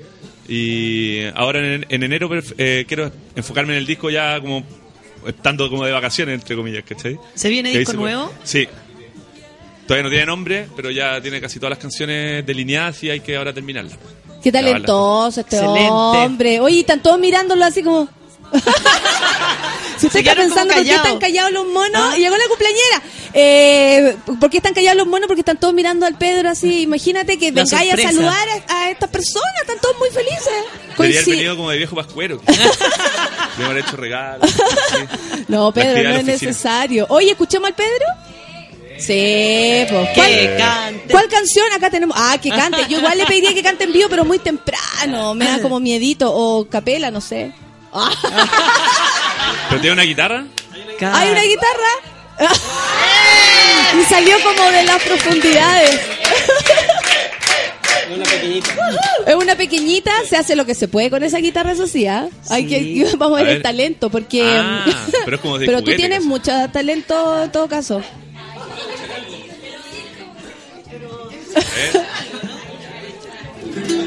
y 0.54 1.24
ahora 1.36 1.60
en, 1.76 1.86
en 1.88 2.04
enero 2.04 2.30
eh, 2.58 2.86
quiero 2.88 3.12
enfocarme 3.36 3.74
en 3.74 3.80
el 3.80 3.86
disco 3.86 4.10
ya 4.10 4.40
como 4.42 4.64
estando 5.26 5.70
como 5.70 5.86
de 5.86 5.92
vacaciones, 5.92 6.36
entre 6.36 6.56
comillas, 6.56 6.84
¿cachai? 6.88 7.18
¿Se 7.36 7.48
viene 7.50 7.72
Que 7.72 7.80
disco 7.80 7.94
se 7.94 7.98
puede- 7.98 8.14
nuevo? 8.14 8.34
Sí. 8.44 8.68
Todavía 9.88 10.04
no 10.04 10.10
tiene 10.10 10.26
nombre, 10.26 10.68
pero 10.76 10.90
ya 10.92 11.22
tiene 11.22 11.40
casi 11.42 11.60
todas 11.60 11.72
las 11.72 11.80
canciones 11.80 12.46
delineadas 12.46 13.04
y 13.04 13.10
hay 13.10 13.20
que 13.20 13.36
ahora 13.36 13.54
terminarlas. 13.54 13.98
Qué 14.42 14.50
Grabarlas. 14.52 14.74
talentoso 14.84 15.40
este 15.42 15.56
Excelente. 15.58 15.90
hombre. 15.92 16.60
Oye, 16.60 16.80
están 16.82 17.02
todos 17.02 17.20
mirándolo 17.20 17.64
así 17.66 17.84
como... 17.84 18.10
si 19.98 20.08
usted 20.08 20.20
está 20.20 20.36
pensando 20.36 20.74
por 20.74 20.84
qué 20.84 20.96
están 20.96 21.20
callados 21.20 21.52
los 21.52 21.68
monos, 21.68 22.02
Ah. 22.02 22.14
y 22.18 22.22
llegó 22.22 22.36
la 22.38 22.48
cumpleañera. 22.48 23.02
Eh, 23.34 24.18
¿Por 24.40 24.50
qué 24.50 24.58
están 24.58 24.74
callados 24.74 24.98
los 24.98 25.08
monos? 25.08 25.28
Porque 25.28 25.42
están 25.42 25.58
todos 25.58 25.74
mirando 25.74 26.06
al 26.06 26.18
Pedro 26.18 26.50
así. 26.50 26.82
Imagínate 26.82 27.38
que 27.38 27.52
La 27.52 27.64
vengáis 27.64 27.94
a 27.94 27.98
saludar 27.98 28.48
a, 28.68 28.78
a 28.84 28.90
estas 28.92 29.10
personas. 29.10 29.52
Están 29.62 29.80
todos 29.80 29.98
muy 30.00 30.10
felices. 30.10 30.50
Debería 30.98 31.20
haber 31.22 31.36
venido 31.36 31.56
como 31.58 31.70
de 31.70 31.78
viejo 31.78 31.96
pascuero. 31.96 32.42
Debe 33.58 33.70
haber 33.70 33.78
hecho 33.86 33.96
regalos. 33.98 34.50
sí. 34.52 35.44
No, 35.48 35.72
Pedro, 35.72 36.04
no 36.04 36.10
de 36.16 36.20
es 36.20 36.26
necesario. 36.26 37.06
Oye, 37.10 37.32
¿escuchamos 37.32 37.68
al 37.70 37.76
Pedro? 37.76 38.06
Sí, 38.98 39.86
pues. 39.90 40.10
Que 40.10 40.14
¿Cuál, 40.16 40.58
cante. 40.58 41.12
¿Cuál 41.12 41.28
canción 41.28 41.66
acá 41.74 41.90
tenemos? 41.90 42.16
Ah, 42.20 42.38
que 42.42 42.50
cante. 42.50 42.82
Yo 42.90 42.98
igual 43.00 43.18
le 43.18 43.26
pediría 43.26 43.54
que 43.54 43.64
cante 43.64 43.86
en 43.86 43.94
vivo, 43.94 44.08
pero 44.10 44.26
muy 44.26 44.40
temprano. 44.40 45.34
Me 45.36 45.46
da 45.46 45.62
como 45.62 45.80
miedito. 45.80 46.32
O 46.34 46.66
capela, 46.68 47.10
no 47.12 47.22
sé. 47.22 47.52
¿Pero 49.70 49.82
tiene 49.82 49.94
una 49.94 50.04
guitarra? 50.04 50.46
¿Hay 51.02 51.30
una 51.32 51.42
guitarra? 51.42 52.48
y 54.00 54.04
salió 54.06 54.36
como 54.44 54.72
de 54.72 54.84
las 54.84 55.02
profundidades. 55.04 56.00
Una 58.14 58.26
pequeñita. 58.26 58.70
Es 59.26 59.36
una 59.36 59.56
pequeñita, 59.56 60.12
se 60.28 60.38
hace 60.38 60.56
lo 60.56 60.66
que 60.66 60.76
se 60.76 60.88
puede 60.88 61.10
con 61.10 61.24
esa 61.24 61.38
guitarra, 61.38 61.72
eso 61.72 61.88
sí, 61.88 62.08
¿ah? 62.08 62.28
Hay 62.50 62.68
que, 62.68 63.08
vamos 63.18 63.38
a 63.40 63.42
A 63.42 63.46
ver 63.46 63.58
el 63.58 63.62
talento, 63.62 64.10
porque... 64.10 64.44
Ah, 64.46 64.86
pero 65.26 65.38
es 65.38 65.42
como 65.42 65.58
de 65.58 65.66
pero 65.66 65.82
tú 65.82 65.92
tienes 65.96 66.20
casi. 66.20 66.28
mucho 66.28 66.52
talento 66.72 67.44
en 67.44 67.52
todo 67.52 67.68
caso. 67.68 68.02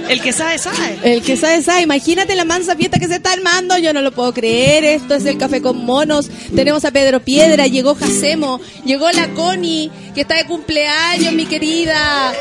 El 0.08 0.20
que 0.20 0.32
sabe, 0.32 0.58
sabe. 0.58 0.98
El 1.02 1.22
que 1.22 1.36
sabe, 1.36 1.62
sabe. 1.62 1.82
Imagínate 1.82 2.34
la 2.34 2.44
mansa 2.44 2.76
fiesta 2.76 2.98
que 2.98 3.08
se 3.08 3.16
está 3.16 3.32
armando. 3.32 3.78
Yo 3.78 3.92
no 3.92 4.02
lo 4.02 4.12
puedo 4.12 4.32
creer. 4.32 4.84
Esto 4.84 5.14
es 5.14 5.24
el 5.24 5.38
café 5.38 5.62
con 5.62 5.84
monos. 5.84 6.30
Tenemos 6.54 6.84
a 6.84 6.90
Pedro 6.90 7.20
Piedra. 7.20 7.66
Llegó 7.66 7.94
Jacemo. 7.94 8.60
Llegó 8.84 9.10
la 9.12 9.28
Connie, 9.30 9.90
que 10.14 10.22
está 10.22 10.36
de 10.36 10.46
cumpleaños, 10.46 11.32
mi 11.32 11.46
querida. 11.46 12.32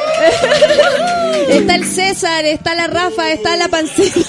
está 1.49 1.76
el 1.76 1.86
César. 1.86 2.45
Está 2.45 2.76
la 2.76 2.88
Rafa. 2.88 3.32
Está 3.32 3.55
la 3.55 3.70
Pancita. 3.70 4.20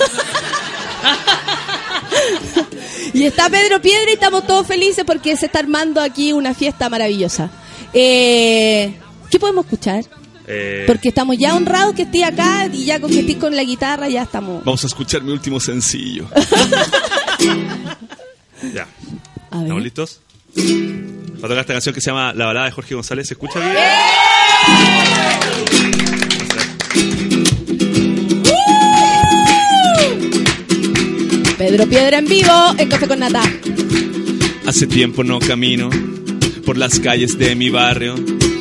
y 3.12 3.24
está 3.24 3.48
Pedro 3.50 3.80
Piedra 3.80 4.10
y 4.10 4.14
estamos 4.14 4.46
todos 4.46 4.66
felices 4.66 5.04
porque 5.04 5.36
se 5.36 5.46
está 5.46 5.58
armando 5.58 6.00
aquí 6.00 6.32
una 6.32 6.54
fiesta 6.54 6.88
maravillosa. 6.88 7.50
Eh, 7.92 8.94
¿Qué 9.30 9.38
podemos 9.38 9.64
escuchar? 9.64 10.04
Eh, 10.46 10.84
Porque 10.86 11.08
estamos 11.08 11.36
ya 11.38 11.54
honrados 11.56 11.94
que 11.94 12.02
estés 12.02 12.24
acá 12.24 12.66
y 12.72 12.84
ya 12.84 13.00
con 13.00 13.10
que 13.10 13.20
estés 13.20 13.36
con 13.36 13.56
la 13.56 13.62
guitarra 13.64 14.08
ya 14.08 14.22
estamos. 14.22 14.62
Vamos 14.64 14.84
a 14.84 14.86
escuchar 14.86 15.22
mi 15.22 15.32
último 15.32 15.58
sencillo. 15.60 16.28
ya. 18.74 18.86
A 19.50 19.56
ver. 19.56 19.62
¿Estamos 19.62 19.82
listos? 19.82 20.20
Va 20.56 21.46
a 21.46 21.48
tocar 21.48 21.58
esta 21.58 21.72
canción 21.72 21.94
que 21.94 22.00
se 22.00 22.10
llama 22.10 22.32
La 22.34 22.46
balada 22.46 22.66
de 22.66 22.72
Jorge 22.72 22.94
González. 22.94 23.26
¿Se 23.28 23.34
escucha 23.34 23.58
bien? 23.60 23.72
Pedro 31.58 31.86
Piedra 31.88 32.18
en 32.18 32.26
vivo 32.26 32.74
en 32.78 32.88
Café 32.88 33.08
con 33.08 33.20
Nata. 33.20 33.42
Hace 34.66 34.86
tiempo 34.86 35.24
no 35.24 35.38
camino 35.38 35.88
por 36.66 36.76
las 36.76 36.98
calles 37.00 37.38
de 37.38 37.54
mi 37.54 37.70
barrio. 37.70 38.16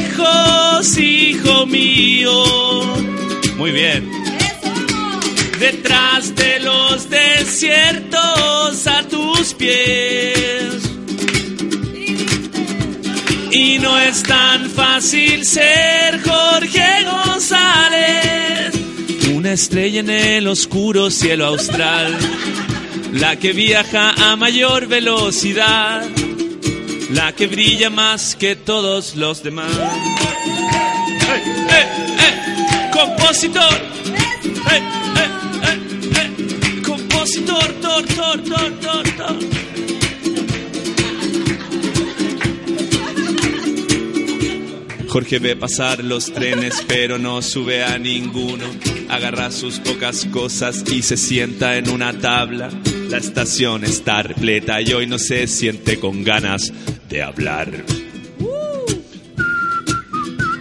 lejos, 0.00 0.98
hijo 0.98 1.66
mío. 1.66 2.32
Muy 3.56 3.70
bien. 3.72 4.10
Detrás 5.58 6.34
de 6.34 6.60
los 6.60 7.10
desiertos 7.10 8.86
a 8.86 9.02
tus 9.08 9.54
pies. 9.54 10.90
Y 13.50 13.78
no 13.78 13.98
es 13.98 14.22
tan 14.22 14.70
fácil 14.70 15.44
ser 15.44 16.20
Jorge 16.22 17.04
González. 17.04 18.74
Una 19.34 19.52
estrella 19.52 20.00
en 20.00 20.10
el 20.10 20.48
oscuro 20.48 21.10
cielo 21.10 21.46
austral. 21.46 22.16
La 23.12 23.36
que 23.36 23.52
viaja 23.52 24.14
a 24.30 24.36
mayor 24.36 24.86
velocidad. 24.86 26.06
La 27.12 27.32
que 27.32 27.48
brilla 27.48 27.90
más 27.90 28.36
que 28.36 28.54
todos 28.54 29.16
los 29.16 29.42
demás. 29.42 29.72
¡Eh, 29.76 31.42
eh, 31.70 31.86
eh! 32.20 32.90
¡Compositor! 32.92 33.74
¡Eh, 34.70 34.82
eh! 35.16 36.82
¡Compositor, 36.86 37.72
tor, 37.80 38.04
tor, 38.06 38.44
tor, 38.44 38.70
tor, 38.80 39.02
tor! 39.16 39.36
Jorge 45.08 45.40
ve 45.40 45.56
pasar 45.56 46.04
los 46.04 46.32
trenes, 46.32 46.84
pero 46.86 47.18
no 47.18 47.42
sube 47.42 47.82
a 47.82 47.98
ninguno. 47.98 48.66
Agarra 49.08 49.50
sus 49.50 49.80
pocas 49.80 50.26
cosas 50.26 50.84
y 50.92 51.02
se 51.02 51.16
sienta 51.16 51.76
en 51.76 51.90
una 51.90 52.16
tabla. 52.16 52.70
La 53.08 53.18
estación 53.18 53.82
está 53.82 54.22
repleta 54.22 54.80
y 54.80 54.92
hoy 54.92 55.08
no 55.08 55.18
se 55.18 55.48
siente 55.48 55.98
con 55.98 56.22
ganas 56.22 56.72
de 57.10 57.22
hablar. 57.22 57.84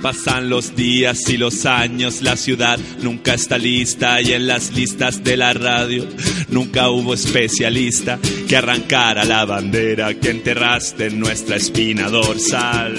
Pasan 0.01 0.49
los 0.49 0.75
días 0.75 1.29
y 1.29 1.37
los 1.37 1.65
años, 1.65 2.21
la 2.21 2.37
ciudad 2.37 2.79
nunca 3.01 3.33
está 3.33 3.57
lista 3.57 4.21
y 4.21 4.31
en 4.31 4.47
las 4.47 4.71
listas 4.71 5.23
de 5.23 5.35
la 5.35 5.53
radio 5.53 6.07
nunca 6.49 6.89
hubo 6.89 7.13
especialista 7.13 8.17
que 8.47 8.55
arrancara 8.57 9.25
la 9.25 9.43
bandera 9.45 10.13
que 10.13 10.29
enterraste 10.29 11.07
en 11.07 11.19
nuestra 11.19 11.57
espina 11.57 12.09
dorsal. 12.09 12.95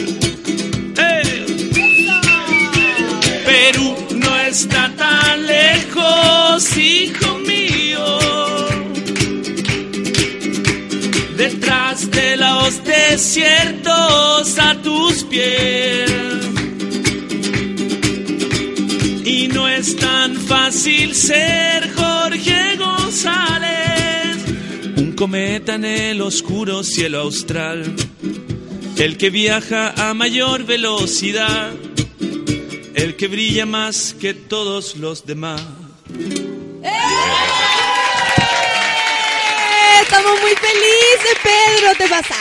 ¡Eh! 0.99 1.47
Perú 3.47 3.97
no 4.17 4.37
está 4.41 4.93
tan 4.95 5.47
lejos, 5.47 6.77
hijo 6.77 7.40
los 12.63 12.85
desiertos 12.85 14.59
a 14.59 14.75
tus 14.83 15.25
pies. 15.25 16.11
Y 19.25 19.49
no 19.49 19.69
es 19.69 19.97
tan 19.97 20.37
fácil 20.37 21.15
ser 21.15 21.91
Jorge 21.95 22.77
González. 22.77 24.37
Un 24.97 25.13
cometa 25.13 25.75
en 25.77 25.85
el 25.85 26.21
oscuro 26.21 26.83
cielo 26.85 27.21
austral. 27.21 27.95
El 28.97 29.17
que 29.17 29.31
viaja 29.31 29.95
a 29.97 30.13
mayor 30.15 30.65
velocidad. 30.65 31.73
El 32.95 33.17
que 33.17 33.29
brilla 33.29 33.65
más 33.65 34.15
que 34.21 34.35
todos 34.35 34.97
los 34.97 35.25
demás. 35.25 35.63
¡Eh! 36.83 37.01
Estamos 40.21 40.41
muy 40.43 40.55
felices, 40.55 41.39
Pedro, 41.43 41.93
te 41.97 42.07
pasaste. 42.07 42.35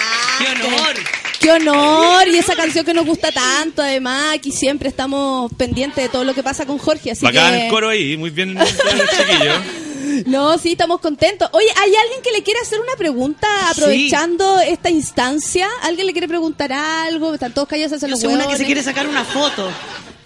¡Qué 0.44 0.50
honor! 0.52 0.96
¡Qué 1.40 1.52
honor! 1.54 2.28
Y 2.28 2.38
esa 2.38 2.54
canción 2.54 2.84
que 2.84 2.94
nos 2.94 3.06
gusta 3.06 3.32
tanto, 3.32 3.82
además, 3.82 4.36
aquí 4.36 4.52
siempre 4.52 4.90
estamos 4.90 5.50
pendientes 5.54 6.04
de 6.04 6.10
todo 6.10 6.26
lo 6.26 6.34
que 6.34 6.44
pasa 6.44 6.66
con 6.66 6.78
Jorge, 6.78 7.12
así 7.12 7.24
Bacán 7.24 7.54
que... 7.54 7.66
el 7.66 7.72
coro 7.72 7.88
ahí, 7.88 8.18
muy 8.18 8.32
bien, 8.32 8.54
muy 8.54 8.66
bien. 8.66 9.80
No, 10.26 10.58
sí, 10.58 10.72
estamos 10.72 11.00
contentos. 11.00 11.50
Oye, 11.54 11.68
¿hay 11.78 11.96
alguien 11.96 12.22
que 12.22 12.32
le 12.32 12.44
quiere 12.44 12.60
hacer 12.60 12.82
una 12.82 12.94
pregunta 12.98 13.48
aprovechando 13.70 14.60
esta 14.60 14.90
instancia? 14.90 15.70
¿Alguien 15.84 16.08
le 16.08 16.12
quiere 16.12 16.28
preguntar 16.28 16.74
algo? 16.74 17.34
Están 17.34 17.54
todos 17.54 17.70
callados 17.70 17.94
hacia 17.94 18.08
los 18.10 18.20
sé 18.20 18.28
una 18.28 18.48
que 18.48 18.58
se 18.58 18.66
quiere 18.66 18.84
sacar 18.84 19.08
una 19.08 19.24
foto. 19.24 19.72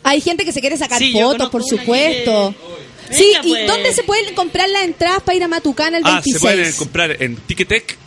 Hay 0.03 0.19
gente 0.21 0.45
que 0.45 0.51
se 0.51 0.61
quiere 0.61 0.77
sacar 0.77 0.97
Sí, 0.97 1.13
fotos, 1.13 1.49
por 1.49 1.61
que 1.61 1.69
supuesto. 1.69 2.55
Sí, 3.13 3.25
Venga, 3.33 3.47
¿y 3.47 3.49
pues. 3.51 3.67
dónde 3.67 3.93
se 3.93 4.03
pueden 4.03 4.33
comprar 4.35 4.69
las 4.69 4.83
entradas 4.83 5.21
para 5.23 5.35
ir 5.35 5.43
a 5.43 5.47
Matucana 5.47 5.97
el 5.97 6.03
Ah, 6.05 6.21
26? 6.23 6.33
se 6.35 6.39
pueden 6.41 6.73
comprar 6.73 7.23
en 7.23 7.35
Ticketek 7.37 7.97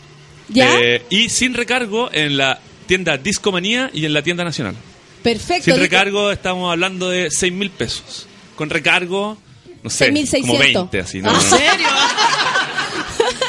¿Ya? 0.49 0.79
eh, 0.79 1.01
y 1.09 1.29
sin 1.29 1.53
recargo 1.53 2.09
en 2.11 2.37
la 2.37 2.59
tienda 2.85 3.17
Discomanía 3.17 3.89
y 3.93 4.05
en 4.05 4.13
la 4.13 4.21
tienda 4.21 4.43
nacional. 4.43 4.75
Perfecto. 5.23 5.65
Sin 5.65 5.73
Dice- 5.73 5.83
recargo 5.83 6.31
estamos 6.31 6.71
hablando 6.71 7.09
de 7.09 7.29
6 7.31 7.51
mil 7.53 7.69
pesos. 7.69 8.27
Con 8.55 8.69
recargo, 8.69 9.37
no 9.83 9.89
sé, 9.89 10.11
6.600. 10.11 10.41
como 10.41 10.57
20 10.59 10.99
así. 10.99 11.19
¿no? 11.21 11.33
¿En 11.33 11.41
serio? 11.41 11.87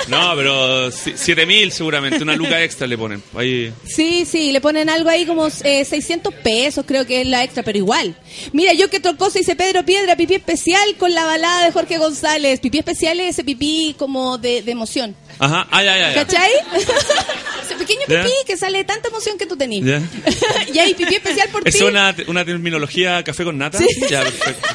No, 0.08 0.32
pero 0.36 0.90
7 0.90 1.46
mil 1.46 1.70
seguramente, 1.72 2.22
una 2.22 2.34
luca 2.34 2.62
extra 2.62 2.86
le 2.86 2.96
ponen. 2.96 3.22
Ahí. 3.36 3.72
Sí, 3.84 4.24
sí, 4.24 4.52
le 4.52 4.60
ponen 4.60 4.88
algo 4.88 5.10
ahí 5.10 5.26
como 5.26 5.48
eh, 5.64 5.84
600 5.84 6.32
pesos, 6.34 6.84
creo 6.86 7.06
que 7.06 7.20
es 7.20 7.26
la 7.26 7.44
extra, 7.44 7.62
pero 7.62 7.78
igual. 7.78 8.16
Mira, 8.52 8.72
yo 8.72 8.88
que 8.90 8.98
otra 8.98 9.14
cosa 9.14 9.38
hice 9.38 9.56
Pedro 9.56 9.84
Piedra, 9.84 10.16
pipí 10.16 10.34
especial 10.34 10.96
con 10.98 11.12
la 11.14 11.24
balada 11.24 11.64
de 11.64 11.72
Jorge 11.72 11.98
González. 11.98 12.60
Pipí 12.60 12.78
especial 12.78 13.20
es 13.20 13.30
ese 13.30 13.44
pipí 13.44 13.94
como 13.98 14.38
de, 14.38 14.62
de 14.62 14.72
emoción. 14.72 15.14
Ajá, 15.38 15.68
ay, 15.70 15.86
ay, 15.86 16.02
ay. 16.02 16.14
¿Cachai? 16.14 16.50
ese 17.64 17.74
pequeño 17.76 18.00
pipí 18.06 18.32
que 18.46 18.56
sale 18.56 18.78
de 18.78 18.84
tanta 18.84 19.08
emoción 19.08 19.38
que 19.38 19.46
tú 19.46 19.56
tenías. 19.56 19.84
Ya. 19.84 20.02
y 20.74 20.78
hay 20.78 20.94
pipí 20.94 21.14
especial 21.14 21.48
por 21.50 21.62
ti. 21.62 21.70
¿Es 21.70 21.80
una, 21.80 22.14
una 22.26 22.44
terminología 22.44 23.22
café 23.22 23.44
con 23.44 23.58
nata? 23.58 23.78
Sí. 23.78 23.86
Ya, 24.08 24.22
perfecto. 24.22 24.68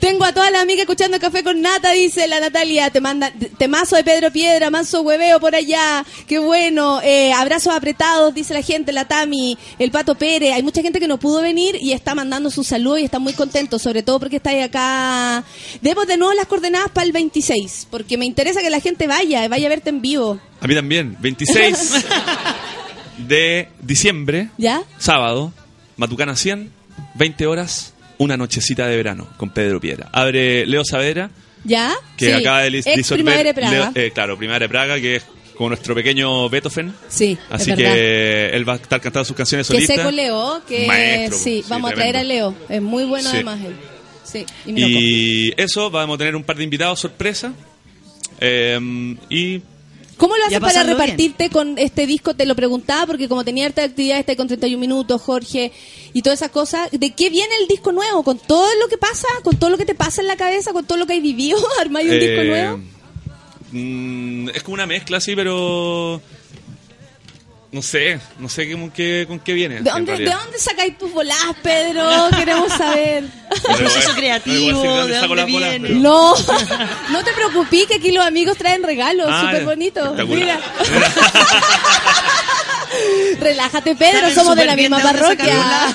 Tengo 0.00 0.24
a 0.24 0.32
todas 0.32 0.50
las 0.50 0.62
amigas 0.62 0.80
escuchando 0.82 1.18
Café 1.20 1.42
con 1.44 1.60
Nata, 1.60 1.92
dice 1.92 2.26
la 2.26 2.40
Natalia. 2.40 2.90
Te 2.90 3.00
manda 3.00 3.32
temazo 3.58 3.96
de 3.96 4.04
Pedro 4.04 4.30
Piedra, 4.32 4.70
manso 4.70 5.02
hueveo 5.02 5.38
por 5.40 5.54
allá. 5.54 6.04
Qué 6.26 6.38
bueno. 6.38 7.00
Eh, 7.02 7.32
abrazos 7.32 7.74
apretados, 7.74 8.34
dice 8.34 8.54
la 8.54 8.62
gente, 8.62 8.92
la 8.92 9.06
Tami, 9.06 9.56
el 9.78 9.90
Pato 9.90 10.14
Pérez. 10.14 10.54
Hay 10.54 10.62
mucha 10.62 10.82
gente 10.82 10.98
que 10.98 11.08
no 11.08 11.18
pudo 11.18 11.42
venir 11.42 11.76
y 11.80 11.92
está 11.92 12.14
mandando 12.14 12.50
su 12.50 12.64
salud 12.64 12.98
y 12.98 13.04
está 13.04 13.18
muy 13.18 13.32
contento, 13.32 13.78
sobre 13.78 14.02
todo 14.02 14.18
porque 14.18 14.36
está 14.36 14.50
ahí 14.50 14.60
acá. 14.60 15.44
Demos 15.80 16.06
de 16.06 16.16
nuevo 16.16 16.32
las 16.34 16.46
coordenadas 16.46 16.90
para 16.90 17.04
el 17.06 17.12
26, 17.12 17.88
porque 17.90 18.16
me 18.16 18.24
interesa 18.26 18.60
que 18.60 18.70
la 18.70 18.80
gente 18.80 19.06
vaya, 19.06 19.46
vaya 19.48 19.66
a 19.66 19.70
verte 19.70 19.90
en 19.90 20.00
vivo. 20.00 20.40
A 20.60 20.66
mí 20.66 20.74
también. 20.74 21.16
26 21.20 22.04
de 23.18 23.68
diciembre, 23.80 24.50
¿Ya? 24.58 24.82
sábado, 24.98 25.52
Matucana 25.96 26.34
100, 26.36 26.72
20 27.14 27.46
horas, 27.46 27.91
una 28.22 28.36
nochecita 28.36 28.86
de 28.86 28.96
verano 28.96 29.28
con 29.36 29.50
Pedro 29.50 29.80
Piedra. 29.80 30.08
Abre 30.12 30.64
Leo 30.66 30.84
Saavedra, 30.84 31.30
¿Ya? 31.64 31.92
que 32.16 32.26
Sí. 32.26 32.32
acaba 32.32 32.62
de 32.62 32.70
lis- 32.70 32.86
Ex 32.86 32.96
disolver. 32.96 33.24
Primavera 33.24 33.48
de 33.50 33.54
Praga. 33.54 33.90
Leo- 33.94 34.04
eh, 34.06 34.10
claro, 34.12 34.36
Primavera 34.38 34.64
de 34.64 34.68
Praga, 34.68 35.00
que 35.00 35.16
es 35.16 35.24
como 35.56 35.68
nuestro 35.70 35.94
pequeño 35.94 36.48
Beethoven. 36.48 36.92
Sí, 37.08 37.36
Así 37.50 37.70
es 37.70 37.76
que 37.76 38.46
él 38.50 38.68
va 38.68 38.74
a 38.74 38.76
estar 38.76 39.00
cantando 39.00 39.24
sus 39.24 39.36
canciones 39.36 39.66
Que 39.68 39.74
solistas. 39.74 39.96
seco 39.96 40.10
Leo, 40.10 40.62
que 40.66 40.86
Maestro, 40.86 41.38
sí, 41.38 41.62
sí, 41.62 41.64
vamos 41.68 41.92
a 41.92 41.94
traer 41.94 42.16
a 42.16 42.22
Leo. 42.24 42.54
Es 42.68 42.80
muy 42.82 43.04
bueno 43.04 43.28
Sí. 43.30 43.36
además 43.36 43.60
él. 43.64 43.74
Sí, 44.24 44.46
y 44.66 45.52
eso, 45.60 45.90
vamos 45.90 46.14
a 46.14 46.18
tener 46.18 46.34
un 46.36 46.42
par 46.44 46.56
de 46.56 46.64
invitados 46.64 47.00
sorpresa. 47.00 47.52
Eh, 48.40 49.16
y 49.28 49.60
¿Cómo 50.22 50.36
lo 50.36 50.44
haces 50.44 50.60
para 50.60 50.84
repartirte 50.84 51.50
con 51.50 51.76
este 51.78 52.06
disco? 52.06 52.34
Te 52.34 52.46
lo 52.46 52.54
preguntaba 52.54 53.06
porque 53.06 53.28
como 53.28 53.44
tenía 53.44 53.66
harta 53.66 53.82
actividad, 53.82 54.20
está 54.20 54.30
ahí 54.30 54.36
con 54.36 54.46
31 54.46 54.80
minutos, 54.80 55.20
Jorge, 55.20 55.72
y 56.12 56.22
todas 56.22 56.38
esas 56.38 56.52
cosas. 56.52 56.88
¿De 56.92 57.10
qué 57.10 57.28
viene 57.28 57.52
el 57.60 57.66
disco 57.66 57.90
nuevo? 57.90 58.22
¿Con 58.22 58.38
todo 58.38 58.68
lo 58.80 58.86
que 58.86 58.98
pasa? 58.98 59.26
¿Con 59.42 59.56
todo 59.56 59.70
lo 59.70 59.78
que 59.78 59.84
te 59.84 59.96
pasa 59.96 60.20
en 60.20 60.28
la 60.28 60.36
cabeza? 60.36 60.72
¿Con 60.72 60.86
todo 60.86 60.96
lo 60.96 61.08
que 61.08 61.14
hay 61.14 61.20
vivido? 61.20 61.58
¿Armáis 61.80 62.08
un 62.08 62.20
disco 62.20 62.40
Eh, 62.40 62.46
nuevo? 62.46 62.80
mm, 63.72 64.48
es 64.50 64.62
como 64.62 64.74
una 64.74 64.86
mezcla 64.86 65.16
así, 65.16 65.34
pero 65.34 66.22
no 67.72 67.80
sé, 67.82 68.20
no 68.38 68.48
sé 68.50 68.66
qué- 68.68 68.72
con 68.74 68.90
qué, 68.90 69.24
con 69.26 69.40
qué 69.40 69.52
viene. 69.54 69.80
¿De 69.80 69.90
dónde, 69.90 70.16
¿De 70.18 70.24
dónde 70.26 70.58
sacáis 70.58 70.96
tus 70.98 71.10
bolas, 71.10 71.36
Pedro? 71.62 72.06
Queremos 72.36 72.70
saber. 72.72 73.24
Proceso 73.78 74.14
creativo, 74.14 74.70
no 74.84 75.06
¿de 75.06 75.16
dónde 75.16 75.26
bolas, 75.26 75.46
viene? 75.46 75.88
pero- 75.88 75.94
No, 76.00 76.34
no 77.10 77.24
te 77.24 77.32
preocupes 77.32 77.86
que 77.86 77.94
aquí 77.96 78.12
los 78.12 78.24
amigos 78.26 78.56
traen 78.58 78.82
regalos, 78.82 79.26
Ah, 79.30 79.42
súper 79.46 79.64
bonitos. 79.64 80.16
Mira. 80.28 80.60
Relájate, 83.40 83.94
Pedro, 83.96 84.20
Salen 84.20 84.34
somos 84.34 84.56
de 84.56 84.64
la 84.66 84.76
misma 84.76 84.98
¿de 84.98 85.02
dónde 85.04 85.18
parroquia. 85.20 85.94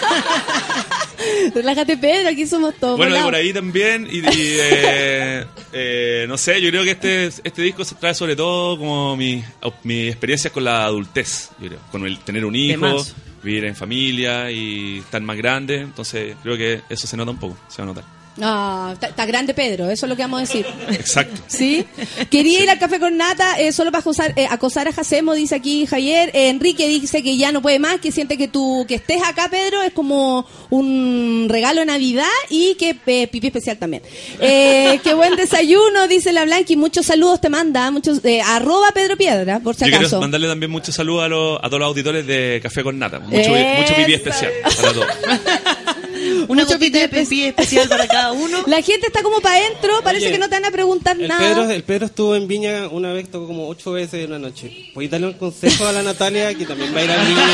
Relájate, 1.55 1.97
Pedro, 1.97 2.29
aquí 2.29 2.47
somos 2.47 2.73
todos. 2.75 2.97
Bueno, 2.97 3.17
y 3.19 3.21
por 3.23 3.35
ahí 3.35 3.53
también, 3.53 4.07
y, 4.09 4.17
y, 4.19 4.23
eh, 4.59 5.45
eh, 5.73 6.25
no 6.27 6.37
sé, 6.37 6.61
yo 6.61 6.69
creo 6.69 6.83
que 6.83 6.91
este, 6.91 7.25
este 7.27 7.61
disco 7.61 7.83
se 7.83 7.95
trae 7.95 8.13
sobre 8.13 8.35
todo 8.35 8.77
como 8.77 9.15
mi, 9.15 9.43
mi 9.83 10.07
experiencia 10.07 10.51
con 10.51 10.63
la 10.63 10.85
adultez, 10.85 11.49
yo 11.59 11.67
creo, 11.67 11.79
con 11.91 12.05
el 12.05 12.19
tener 12.19 12.45
un 12.45 12.55
hijo, 12.55 13.05
vivir 13.43 13.65
en 13.65 13.75
familia 13.75 14.51
y 14.51 14.99
estar 14.99 15.21
más 15.21 15.37
grande, 15.37 15.81
entonces 15.81 16.35
creo 16.43 16.57
que 16.57 16.81
eso 16.89 17.07
se 17.07 17.17
nota 17.17 17.31
un 17.31 17.39
poco, 17.39 17.57
se 17.67 17.81
va 17.81 17.83
a 17.83 17.93
notar. 17.93 18.16
No, 18.37 18.91
está 18.93 19.25
grande 19.25 19.53
Pedro, 19.53 19.89
eso 19.89 20.05
es 20.05 20.09
lo 20.09 20.15
que 20.15 20.21
vamos 20.21 20.37
a 20.37 20.41
decir. 20.41 20.65
Exacto. 20.91 21.41
¿Sí? 21.47 21.85
Quería 22.29 22.63
ir 22.63 22.69
al 22.69 22.77
café 22.77 22.99
con 22.99 23.17
nata 23.17 23.59
eh, 23.59 23.71
solo 23.71 23.91
para 23.91 24.01
acosar, 24.01 24.33
eh, 24.35 24.47
acosar 24.49 24.87
a 24.87 24.93
Jacemo, 24.93 25.33
dice 25.33 25.55
aquí 25.55 25.85
Javier. 25.87 26.29
Eh, 26.33 26.49
Enrique 26.49 26.87
dice 26.87 27.23
que 27.23 27.35
ya 27.35 27.51
no 27.51 27.61
puede 27.61 27.79
más, 27.79 27.99
que 27.99 28.11
siente 28.11 28.37
que 28.37 28.47
tú 28.47 28.85
que 28.87 28.95
estés 28.95 29.21
acá, 29.23 29.49
Pedro, 29.49 29.81
es 29.81 29.91
como 29.91 30.45
un 30.69 31.47
regalo 31.49 31.79
de 31.79 31.87
Navidad 31.87 32.25
y 32.49 32.75
que 32.75 32.95
eh, 33.07 33.27
pipí 33.27 33.47
especial 33.47 33.77
también. 33.77 34.03
Eh, 34.39 34.99
qué 35.03 35.13
buen 35.13 35.35
desayuno, 35.35 36.07
dice 36.07 36.31
la 36.31 36.45
Blanqui. 36.45 36.75
Muchos 36.75 37.07
saludos 37.07 37.41
te 37.41 37.49
manda, 37.49 37.89
muchos 37.91 38.23
eh, 38.23 38.41
arroba 38.41 38.91
Pedro 38.93 39.17
Piedra, 39.17 39.59
por 39.59 39.75
si 39.75 39.81
Yo 39.81 39.85
quiero 39.85 39.97
acaso. 40.07 40.19
mandarle 40.21 40.47
también 40.47 40.71
muchos 40.71 40.93
saludos 40.93 41.23
a, 41.23 41.27
los, 41.27 41.57
a 41.57 41.63
todos 41.63 41.79
los 41.79 41.87
auditores 41.87 42.27
de 42.27 42.59
Café 42.61 42.83
con 42.83 42.99
Nata. 42.99 43.19
Mucho, 43.19 43.49
mucho 43.49 43.95
pipí 43.95 44.13
especial 44.13 44.51
para 44.63 44.93
todos. 44.93 45.07
Una 46.47 46.63
Mucho 46.63 46.73
gotita 46.77 46.99
de 46.99 47.09
pipí 47.09 47.43
especial 47.43 47.87
para 47.89 48.07
cada 48.07 48.31
uno. 48.31 48.63
La 48.67 48.81
gente 48.81 49.07
está 49.07 49.21
como 49.23 49.39
para 49.41 49.55
adentro, 49.57 50.01
parece 50.03 50.25
Oye, 50.25 50.33
que 50.33 50.39
no 50.39 50.49
te 50.49 50.55
van 50.55 50.65
a 50.65 50.71
preguntar 50.71 51.19
El 51.19 51.27
nada. 51.27 51.39
Pedro, 51.41 51.69
el 51.69 51.83
Pedro 51.83 52.05
estuvo 52.07 52.35
en 52.35 52.47
Viña 52.47 52.87
una 52.89 53.13
vez, 53.13 53.29
tocó 53.29 53.47
como 53.47 53.67
ocho 53.67 53.91
veces 53.91 54.23
en 54.25 54.27
una 54.31 54.39
noche. 54.39 54.89
¿Puedes 54.93 55.09
darle 55.11 55.27
un 55.27 55.33
consejo 55.33 55.85
a 55.87 55.91
la 55.91 56.03
Natalia 56.03 56.53
que 56.53 56.65
también 56.65 56.95
va 56.95 56.99
a 56.99 57.03
ir 57.03 57.11
a 57.11 57.23
Viña? 57.23 57.47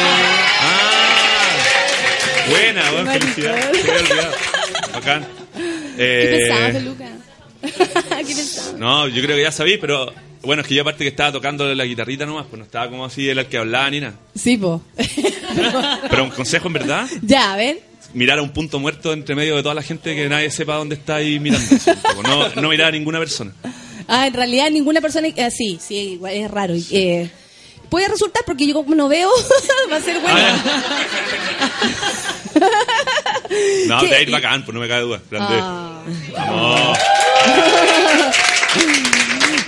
Buena, 2.49 2.91
buena, 2.91 3.11
felicidad. 3.13 3.55
Olvidado. 3.71 4.33
Bacán. 4.93 5.27
¿Qué 5.55 5.93
Eh, 5.97 6.37
pensabas, 6.39 6.71
Peluca? 6.73 7.07
¿Qué 8.27 8.35
pensabas? 8.35 8.73
No, 8.77 9.07
yo 9.07 9.21
creo 9.23 9.35
que 9.37 9.43
ya 9.43 9.51
sabí, 9.51 9.77
pero 9.77 10.11
bueno, 10.41 10.61
es 10.61 10.67
que 10.67 10.75
yo 10.75 10.81
aparte 10.81 11.03
que 11.05 11.09
estaba 11.09 11.31
tocando 11.31 11.73
la 11.73 11.85
guitarrita 11.85 12.25
nomás, 12.25 12.45
pues 12.49 12.57
no 12.59 12.65
estaba 12.65 12.89
como 12.89 13.05
así 13.05 13.29
el 13.29 13.45
que 13.47 13.57
hablaba 13.57 13.89
ni 13.89 14.01
nada. 14.01 14.15
Sí, 14.35 14.57
po. 14.57 14.81
Pero 16.09 16.23
un 16.25 16.31
consejo 16.31 16.67
en 16.67 16.73
verdad, 16.73 17.07
Ya, 17.21 17.53
a 17.53 17.57
ver. 17.57 17.79
Mirar 18.13 18.39
a 18.39 18.41
un 18.41 18.49
punto 18.51 18.79
muerto 18.79 19.11
entre 19.13 19.35
medio 19.35 19.55
de 19.55 19.63
toda 19.63 19.75
la 19.75 19.81
gente 19.83 20.15
que 20.15 20.29
nadie 20.29 20.49
sepa 20.51 20.75
dónde 20.75 20.95
está 20.95 21.15
ahí 21.15 21.39
mirando. 21.39 21.65
No, 22.23 22.49
no 22.61 22.69
mirar 22.69 22.89
a 22.89 22.91
ninguna 22.91 23.19
persona. 23.19 23.51
Ah, 24.07 24.27
en 24.27 24.33
realidad 24.33 24.69
ninguna 24.69 25.01
persona... 25.01 25.27
eh, 25.27 25.51
sí, 25.51 25.79
sí, 25.81 25.95
igual 26.13 26.33
es 26.33 26.51
raro. 26.51 26.73
Eh, 26.91 27.29
puede 27.89 28.07
resultar 28.09 28.43
porque 28.45 28.67
yo 28.67 28.73
como 28.73 28.95
no 28.95 29.07
veo, 29.07 29.29
va 29.91 29.95
a 29.97 30.01
ser 30.01 30.19
bueno. 30.19 30.39
No, 33.87 33.99
que- 33.99 34.07
te 34.07 34.13
va 34.13 34.17
a 34.17 34.21
ir 34.21 34.31
bacán, 34.31 34.63
pues 34.63 34.73
no 34.73 34.79
me 34.79 34.87
cabe 34.87 35.01
duda. 35.01 35.21
Grande. 35.29 35.55
Ah. 35.61 36.01
Vamos. 36.33 36.97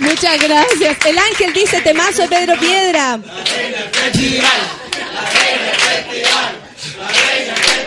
Muchas 0.00 0.42
gracias. 0.42 0.96
El 1.06 1.18
ángel 1.18 1.52
dice 1.52 1.80
temazo 1.82 2.22
de 2.22 2.28
Pedro 2.28 2.58
Piedra. 2.58 3.20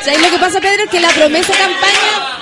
¿Sabes 0.09 0.21
lo 0.23 0.31
que 0.31 0.39
pasa, 0.39 0.59
Pedro? 0.59 0.83
Es 0.85 0.89
que 0.89 0.99
la 0.99 1.09
promesa 1.09 1.53
campaña. 1.53 2.39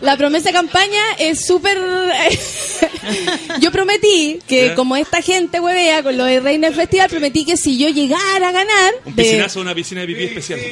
La 0.00 0.16
promesa 0.16 0.50
campaña 0.52 1.02
es 1.18 1.44
súper. 1.44 1.78
yo 3.60 3.70
prometí 3.70 4.40
que, 4.48 4.74
como 4.74 4.96
esta 4.96 5.20
gente 5.22 5.60
huevea 5.60 6.02
con 6.02 6.16
lo 6.16 6.24
de 6.24 6.40
Reina 6.40 6.68
del 6.68 6.76
Festival, 6.76 7.08
prometí 7.10 7.44
que 7.44 7.56
si 7.58 7.76
yo 7.78 7.88
llegara 7.90 8.48
a 8.48 8.52
ganar. 8.52 8.94
Un 9.04 9.14
de- 9.14 9.22
piscinazo, 9.22 9.60
una 9.60 9.74
piscina 9.74 10.00
de 10.00 10.06
pipí 10.08 10.24
especial. 10.24 10.60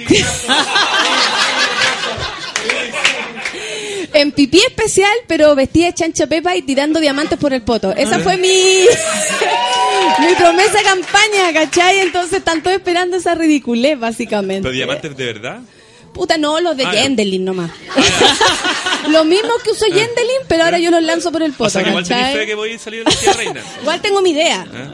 en 4.15 4.33
pipí 4.33 4.59
especial, 4.67 5.13
pero 5.29 5.55
vestida 5.55 5.87
de 5.87 5.95
chancha 5.95 6.27
pepa 6.27 6.57
y 6.57 6.63
tirando 6.63 6.99
diamantes 6.99 7.39
por 7.39 7.53
el 7.53 7.63
poto. 7.63 7.93
Esa 7.93 8.17
Ah. 8.17 8.21
fue 8.21 8.37
mi, 8.37 8.49
mi 10.21 10.35
promesa 10.35 10.79
de 10.79 10.83
campaña, 10.85 11.53
¿cachai? 11.53 12.01
Entonces 12.01 12.39
están 12.39 12.63
todos 12.63 12.77
esperando 12.77 13.17
esa 13.17 13.35
ridiculez, 13.35 13.99
básicamente. 13.99 14.63
¿Pero 14.63 14.73
diamantes 14.73 15.17
de 15.17 15.25
verdad? 15.25 15.61
Puta, 16.13 16.37
no, 16.39 16.61
los 16.61 16.77
de 16.77 16.85
Ah. 16.85 16.93
Yendelin 16.93 17.45
nomás. 17.45 17.71
Los 19.09 19.25
mismos 19.25 19.55
que 19.65 19.71
usó 19.71 19.87
Yendelin, 19.87 20.43
pero 20.47 20.65
ahora 20.65 20.79
yo 20.79 20.91
los 20.91 21.03
lanzo 21.03 21.33
por 21.33 21.43
el 21.43 21.53
poto, 21.53 21.65
o 21.69 21.71
sea 21.71 21.83
que 21.83 21.89
igual 21.89 22.05
fe 22.05 22.47
que 22.47 22.55
voy 22.55 22.75
a 22.75 22.79
salir 22.79 23.03
de 23.03 23.27
la 23.27 23.33
reina. 23.33 23.63
Igual 23.81 24.01
tengo 24.03 24.21
mi 24.21 24.31
idea. 24.31 24.67
¿Eh? 24.73 24.89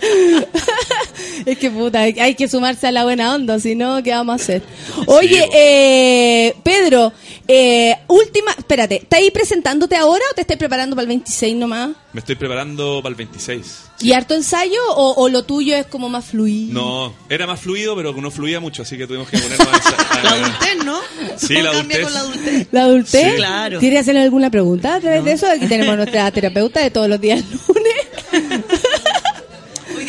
Es 1.46 1.58
que 1.58 1.70
puta, 1.70 2.00
hay, 2.00 2.34
que 2.34 2.48
sumarse 2.48 2.86
a 2.86 2.92
la 2.92 3.04
buena 3.04 3.34
onda, 3.34 3.58
si 3.58 3.74
no, 3.74 4.02
¿qué 4.02 4.10
vamos 4.12 4.32
a 4.32 4.36
hacer? 4.42 4.62
Oye, 5.06 5.48
eh, 5.52 6.54
Pedro, 6.62 7.12
eh, 7.48 7.96
última, 8.08 8.52
espérate, 8.56 8.96
¿estás 9.02 9.18
ahí 9.20 9.30
presentándote 9.30 9.96
ahora 9.96 10.22
o 10.30 10.34
te 10.34 10.40
estás 10.42 10.56
preparando 10.56 10.94
para 10.96 11.02
el 11.04 11.08
26 11.08 11.56
nomás? 11.56 11.90
Me 12.12 12.20
estoy 12.20 12.36
preparando 12.36 13.00
para 13.02 13.10
el 13.10 13.16
26. 13.16 13.80
¿Y 14.00 14.12
harto 14.12 14.34
ensayo 14.34 14.78
o, 14.94 15.14
o 15.22 15.28
lo 15.28 15.42
tuyo 15.44 15.74
es 15.76 15.86
como 15.86 16.08
más 16.08 16.24
fluido? 16.26 16.72
No, 16.74 17.14
era 17.28 17.46
más 17.46 17.60
fluido, 17.60 17.96
pero 17.96 18.12
no 18.12 18.30
fluía 18.30 18.60
mucho, 18.60 18.82
así 18.82 18.96
que 18.96 19.06
tuvimos 19.06 19.28
que 19.28 19.38
ponernos 19.38 19.68
a 19.68 20.22
La 20.22 20.30
a- 20.30 20.34
adultez, 20.34 20.84
¿no? 20.84 20.98
Sí, 21.36 21.54
la 21.54 21.70
adultez. 21.70 22.02
con 22.04 22.12
la 22.14 22.20
adultez. 22.20 22.68
¿La 22.70 22.82
adultez? 22.84 23.30
Sí. 23.30 23.36
Claro. 23.36 23.78
¿Quieres 23.80 24.00
hacerle 24.00 24.20
alguna 24.22 24.50
pregunta 24.50 24.94
a 24.94 25.00
través 25.00 25.24
de 25.24 25.32
eso? 25.32 25.46
Aquí 25.50 25.66
tenemos 25.66 25.96
nuestra 25.96 26.30
terapeuta 26.30 26.80
de 26.80 26.90
todos 26.90 27.08
los 27.08 27.20
días 27.20 27.42
lunes. 27.68 27.94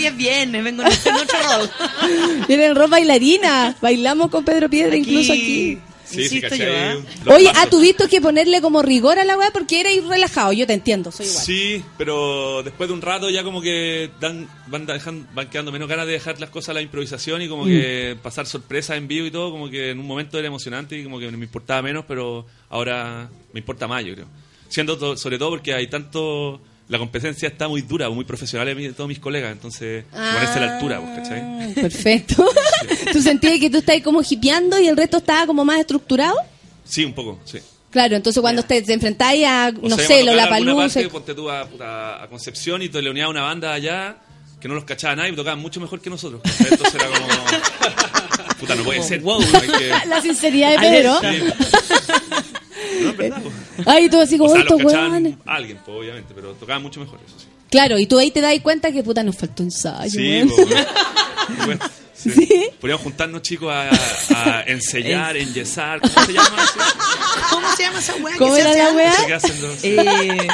Hoy 0.06 0.11
es 0.11 0.18
viernes, 0.18 0.64
vengo 0.64 0.84
en 0.84 0.88
otro 0.90 1.40
rol. 1.57 1.69
Viene 2.48 2.65
en 2.68 2.76
ropa 2.76 2.90
bailarina. 2.91 3.76
Bailamos 3.82 4.30
con 4.30 4.45
Pedro 4.45 4.69
Piedra 4.69 4.95
incluso 4.95 5.34
aquí. 5.34 5.80
Sí, 6.07 6.30
sí, 6.30 6.40
yo, 6.40 6.48
¿eh? 6.52 7.03
Oye, 7.26 7.52
ah, 7.56 7.65
tuviste 7.68 8.07
que 8.07 8.22
ponerle 8.22 8.61
como 8.61 8.84
rigor 8.84 9.18
a 9.18 9.26
la 9.26 9.36
weá 9.40 9.49
porque 9.52 9.80
eres 9.82 10.06
relajado. 10.06 10.53
Yo 10.53 10.68
te 10.68 10.73
entiendo, 10.73 11.11
soy 11.11 11.26
igual. 11.26 11.44
Sí, 11.44 11.84
pero 11.98 12.61
después 12.61 12.88
de 12.88 12.94
un 12.94 13.02
rato 13.02 13.27
ya 13.32 13.44
como 13.44 13.60
que 13.60 14.11
dan, 14.22 14.48
van, 14.68 14.86
dejando, 14.86 15.26
van 15.34 15.49
quedando 15.49 15.72
menos 15.72 15.90
ganas 15.90 16.06
de 16.06 16.11
dejar 16.14 16.40
las 16.40 16.52
cosas 16.52 16.69
a 16.69 16.73
la 16.73 16.82
improvisación 16.84 17.41
y 17.41 17.48
como 17.49 17.64
Mm. 17.64 17.68
que 17.69 18.18
pasar 18.22 18.45
sorpresas 18.45 18.98
en 18.98 19.07
vivo 19.07 19.26
y 19.26 19.32
todo, 19.32 19.49
como 19.49 19.68
que 19.68 19.90
en 19.90 19.99
un 19.99 20.06
momento 20.06 20.38
era 20.38 20.48
emocionante 20.48 20.95
y 20.95 21.03
como 21.03 21.18
que 21.19 21.32
me 21.32 21.45
importaba 21.45 21.82
menos, 21.82 22.06
pero 22.07 22.45
ahora 22.69 23.27
me 23.52 23.60
importa 23.61 23.88
más, 23.88 24.06
yo 24.06 24.14
creo. 24.14 24.27
Siendo 24.69 24.99
to- 24.99 25.18
sobre 25.18 25.40
todo 25.40 25.49
porque 25.49 25.73
hay 25.73 25.88
tanto... 25.88 26.61
La 26.88 26.99
competencia 26.99 27.48
está 27.48 27.68
muy 27.68 27.82
dura, 27.82 28.10
muy 28.12 28.26
profesional 28.26 28.68
de, 28.76 28.94
todos 28.94 29.07
mis 29.07 29.18
colegas, 29.20 29.52
entonces 29.52 30.06
ponerse 30.12 30.53
a 30.53 30.60
la 30.60 30.74
altura, 30.76 31.02
pues, 31.02 31.18
¿cachai? 31.18 31.40
Ah, 31.41 31.68
Perfecto. 31.74 32.45
¿Tú 33.12 33.22
sentías 33.22 33.60
que 33.60 33.70
tú 33.72 33.78
estás 33.78 33.94
ahí 33.94 34.02
como 34.02 34.22
hipeando 34.22 34.80
y 34.80 34.88
el 34.88 34.95
resto 34.95 35.18
estaba 35.18 35.48
como 35.48 35.66
más 35.66 35.80
estructurado? 35.80 36.36
Sí, 36.84 37.03
un 37.03 37.14
poco, 37.14 37.40
sí. 37.45 37.57
Claro, 37.90 38.16
entonces 38.16 38.40
cuando 38.41 38.62
te, 38.62 38.82
te 38.84 38.94
enfrentáis 38.94 39.45
a, 39.48 39.72
O 39.82 39.88
no 39.90 39.95
sea, 39.95 40.06
sé, 40.06 40.22
a 40.22 40.26
lo 40.26 40.34
la 40.36 40.48
palusa. 40.49 40.99
ponte 41.10 41.34
tú 41.34 41.49
a, 41.49 41.66
puta, 41.66 42.22
a 42.24 42.28
Concepción 42.28 42.82
y 42.84 42.90
te 42.90 43.02
leoneaba 43.02 43.32
una 43.32 43.41
banda 43.41 43.74
allá 43.74 44.18
que 44.60 44.68
no 44.68 44.76
los 44.76 44.84
cachaba 44.84 45.16
nadie 45.16 45.32
y 45.32 45.36
tocaban 45.36 45.60
mucho 45.60 45.80
mejor 45.80 46.02
que 46.02 46.10
nosotros. 46.10 46.41
¿cachai? 46.44 46.68
Entonces 46.72 46.95
era 46.95 47.06
como... 47.07 47.28
Puta, 48.60 48.76
no 48.76 48.84
puede 48.84 49.02
ser. 49.02 49.22
wow. 49.22 49.41
hay 49.41 49.68
que- 49.68 50.07
La 50.07 50.22
sinceridad 50.22 50.72
de 50.72 50.78
Pedro. 50.80 51.20
Sí. 51.22 51.44
No, 53.02 53.10
es 53.10 53.18
verdad. 53.18 53.41
po. 53.44 53.52
Ay, 53.86 54.10
tú 54.10 54.20
así 54.20 54.36
O 54.36 54.40
como 54.40 54.52
sea, 54.52 54.62
estos 54.62 54.94
a 54.94 55.53
alguien, 55.56 55.80
pues, 55.86 55.98
obviamente, 55.98 56.34
pero 56.34 56.53
tocaban 56.53 56.82
mucho 56.82 56.99
mejor, 56.99 57.20
eso 57.26 57.40
sí. 57.40 57.48
Claro, 57.70 57.98
y 57.99 58.06
tú 58.06 58.18
ahí 58.20 58.32
te 58.32 58.41
das 58.41 58.57
cuenta 58.62 58.91
que 58.91 59.03
puta 59.03 59.24
nos 59.24 59.36
faltó 59.38 59.64
ensayo. 59.64 60.10
Sí, 60.10 60.44
po, 60.48 60.56
weón. 61.68 61.80
sí. 62.14 62.68
Podríamos 62.80 63.03
juntarnos, 63.03 63.41
chicos, 63.41 63.74
a, 63.74 63.90
a 64.60 64.62
ensayar, 64.68 65.36
enyesar, 65.36 65.99
¿cómo 65.99 66.26
se 66.26 66.34
llama? 66.34 66.64
eso? 66.64 66.80
¿Cómo 67.49 67.76
se 67.76 67.84
llama 67.84 67.99
esa 67.99 68.16
weá? 68.16 68.38
¿Cómo 68.38 68.56
era 68.56 68.74
la 68.74 68.91
weá? 68.94 69.14
Eh, 69.84 70.48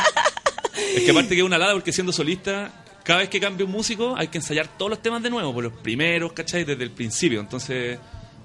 Es 0.95 1.03
que 1.03 1.11
aparte 1.11 1.29
que 1.35 1.41
es 1.41 1.45
una 1.45 1.57
lada 1.57 1.73
porque 1.73 1.91
siendo 1.93 2.11
solista, 2.13 2.71
cada 3.03 3.19
vez 3.19 3.29
que 3.29 3.39
cambia 3.39 3.65
un 3.65 3.71
músico 3.71 4.15
hay 4.17 4.27
que 4.29 4.37
ensayar 4.39 4.67
todos 4.77 4.89
los 4.89 5.01
temas 5.01 5.21
de 5.21 5.29
nuevo, 5.29 5.53
por 5.53 5.63
los 5.63 5.73
primeros, 5.73 6.33
¿cachai? 6.33 6.63
Desde 6.63 6.83
el 6.83 6.91
principio. 6.91 7.39
Entonces, 7.39 7.99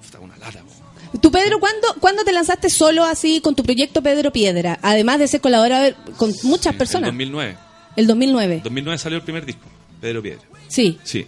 puta, 0.05 0.19
una 0.19 0.37
lata. 0.37 0.59
po. 0.61 0.71
Tú, 1.21 1.31
Pedro, 1.31 1.59
¿cuándo, 1.59 1.87
¿cuándo 1.99 2.23
te 2.23 2.31
lanzaste 2.31 2.69
solo 2.69 3.03
así 3.03 3.41
con 3.41 3.55
tu 3.55 3.63
proyecto 3.63 4.01
Pedro 4.01 4.31
Piedra? 4.31 4.77
Además 4.81 5.19
de 5.19 5.27
ser 5.27 5.41
colaborador 5.41 5.95
con 6.17 6.33
muchas 6.43 6.75
personas. 6.75 7.09
2009. 7.09 7.57
El 7.95 8.07
2009. 8.07 8.61
2009 8.63 8.97
salió 8.97 9.17
el 9.17 9.23
primer 9.23 9.45
disco, 9.45 9.67
Pedro 10.01 10.21
Piedra. 10.21 10.41
Sí. 10.67 10.99
Sí. 11.03 11.25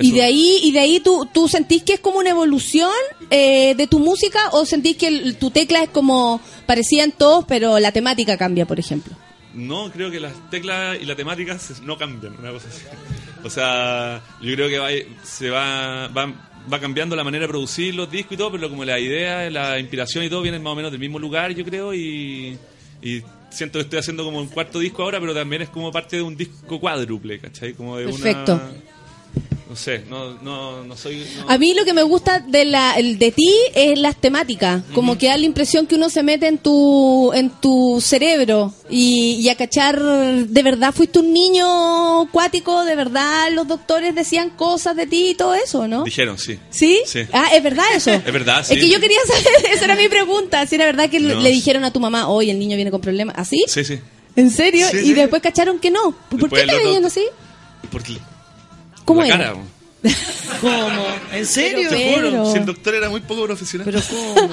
Y 0.00 0.12
de 0.12 0.22
ahí, 0.22 0.60
y 0.62 0.70
de 0.72 0.78
ahí 0.78 1.00
tú, 1.00 1.28
tú 1.32 1.48
sentís 1.48 1.82
que 1.82 1.94
es 1.94 2.00
como 2.00 2.18
una 2.20 2.30
evolución 2.30 2.90
eh, 3.30 3.74
de 3.76 3.86
tu 3.88 3.98
música 3.98 4.38
o 4.52 4.64
sentís 4.64 4.96
que 4.96 5.08
el- 5.08 5.36
tu 5.36 5.50
tecla 5.50 5.82
es 5.82 5.88
como 5.90 6.40
parecían 6.66 7.10
todos, 7.10 7.44
pero 7.48 7.80
la 7.80 7.90
temática 7.90 8.36
cambia, 8.36 8.64
por 8.64 8.78
ejemplo. 8.78 9.14
No, 9.54 9.90
creo 9.90 10.08
que 10.10 10.20
las 10.20 10.32
teclas 10.50 10.98
y 11.00 11.04
la 11.04 11.16
temática 11.16 11.58
no 11.82 11.98
cambian, 11.98 12.36
una 12.38 12.52
cosa 12.52 12.68
así. 12.68 12.82
O 13.42 13.50
sea, 13.50 14.22
yo 14.40 14.54
creo 14.54 14.68
que 14.68 14.78
va, 14.78 14.88
se 15.24 15.50
va, 15.50 16.06
va, 16.08 16.32
va 16.72 16.80
cambiando 16.80 17.16
la 17.16 17.24
manera 17.24 17.42
de 17.42 17.48
producir 17.48 17.94
los 17.94 18.10
discos 18.10 18.32
y 18.32 18.36
todo, 18.36 18.52
pero 18.52 18.68
como 18.68 18.84
la 18.84 18.98
idea, 18.98 19.50
la 19.50 19.78
inspiración 19.78 20.24
y 20.24 20.28
todo 20.28 20.42
vienen 20.42 20.62
más 20.62 20.72
o 20.72 20.76
menos 20.76 20.90
del 20.90 21.00
mismo 21.00 21.18
lugar, 21.18 21.52
yo 21.52 21.64
creo, 21.64 21.94
y, 21.94 22.58
siento 23.50 23.78
que 23.78 23.84
estoy 23.84 23.98
haciendo 23.98 24.24
como 24.24 24.38
un 24.38 24.48
cuarto 24.48 24.78
disco 24.78 25.02
ahora, 25.02 25.20
pero 25.20 25.34
también 25.34 25.62
es 25.62 25.68
como 25.70 25.90
parte 25.90 26.16
de 26.16 26.22
un 26.22 26.36
disco 26.36 26.78
cuádruple, 26.78 27.38
¿cachai? 27.38 27.72
Como 27.72 27.96
de 27.96 28.06
Perfecto. 28.06 28.54
una... 28.54 28.97
No 29.68 29.76
sé, 29.76 30.02
no, 30.08 30.32
no, 30.40 30.82
no 30.82 30.96
soy... 30.96 31.26
no- 31.36 31.50
A 31.50 31.58
mí 31.58 31.74
lo 31.74 31.84
que 31.84 31.92
me 31.92 32.02
gusta 32.02 32.40
de, 32.40 32.64
la, 32.64 32.94
de 32.96 33.30
ti 33.32 33.52
es 33.74 33.98
las 33.98 34.16
temáticas, 34.16 34.82
como 34.94 35.18
que 35.18 35.26
da 35.28 35.36
la 35.36 35.44
impresión 35.44 35.86
que 35.86 35.94
uno 35.96 36.08
se 36.08 36.22
mete 36.22 36.46
en 36.48 36.56
tu, 36.56 37.30
en 37.34 37.50
tu 37.50 38.00
cerebro 38.00 38.72
y, 38.88 39.34
y 39.34 39.48
a 39.50 39.56
cachar, 39.56 40.00
de 40.02 40.62
verdad 40.62 40.94
fuiste 40.94 41.18
un 41.18 41.34
niño 41.34 42.22
acuático, 42.22 42.82
de 42.86 42.96
verdad 42.96 43.50
los 43.52 43.68
doctores 43.68 44.14
decían 44.14 44.48
cosas 44.48 44.96
de 44.96 45.06
ti 45.06 45.28
y 45.30 45.34
todo 45.34 45.54
eso, 45.54 45.86
¿no? 45.86 46.02
Dijeron, 46.04 46.38
sí. 46.38 46.58
¿Sí? 46.70 47.02
Sí. 47.04 47.20
Ah, 47.30 47.50
es 47.54 47.62
verdad 47.62 47.84
eso. 47.94 48.10
Es 48.26 48.32
verdad, 48.32 48.64
sí. 48.66 48.72
Es 48.72 48.80
que 48.80 48.88
yo 48.88 48.98
quería 48.98 49.18
saber, 49.26 49.44
esa 49.74 49.84
era 49.84 49.96
mi 49.96 50.08
pregunta, 50.08 50.66
si 50.66 50.76
era 50.76 50.86
verdad 50.86 51.10
que 51.10 51.20
le- 51.20 51.34
No. 51.34 51.40
le 51.42 51.50
dijeron 51.50 51.84
a 51.84 51.92
tu 51.92 52.00
mamá, 52.00 52.28
oye, 52.30 52.50
el 52.52 52.58
niño 52.58 52.74
viene 52.76 52.90
con 52.90 53.02
problemas, 53.02 53.34
¿así? 53.38 53.62
Sí, 53.68 53.84
sí. 53.84 53.98
¿En 54.34 54.50
serio? 54.50 54.86
Sí, 54.90 54.96
y 54.96 55.04
sí. 55.08 55.12
después 55.12 55.42
cacharon 55.42 55.78
que 55.78 55.90
no. 55.90 56.12
¿Por 56.30 56.40
Después 56.40 56.62
qué 56.62 56.68
te 56.70 56.76
veían 56.84 57.04
así? 57.04 57.24
Porque 57.90 58.16
¿Cómo 59.08 59.20
la 59.22 59.26
era? 59.28 59.38
cara. 59.38 59.56
¿Cómo? 60.60 61.06
¿En 61.32 61.44
serio? 61.44 61.88
Te 61.90 62.14
juro, 62.14 62.30
Pero- 62.30 62.52
si 62.52 62.58
el 62.58 62.66
doctor 62.66 62.94
era 62.94 63.10
muy 63.10 63.20
poco 63.20 63.44
profesional. 63.46 63.84
¿Pero 63.84 64.00
cómo? 64.08 64.48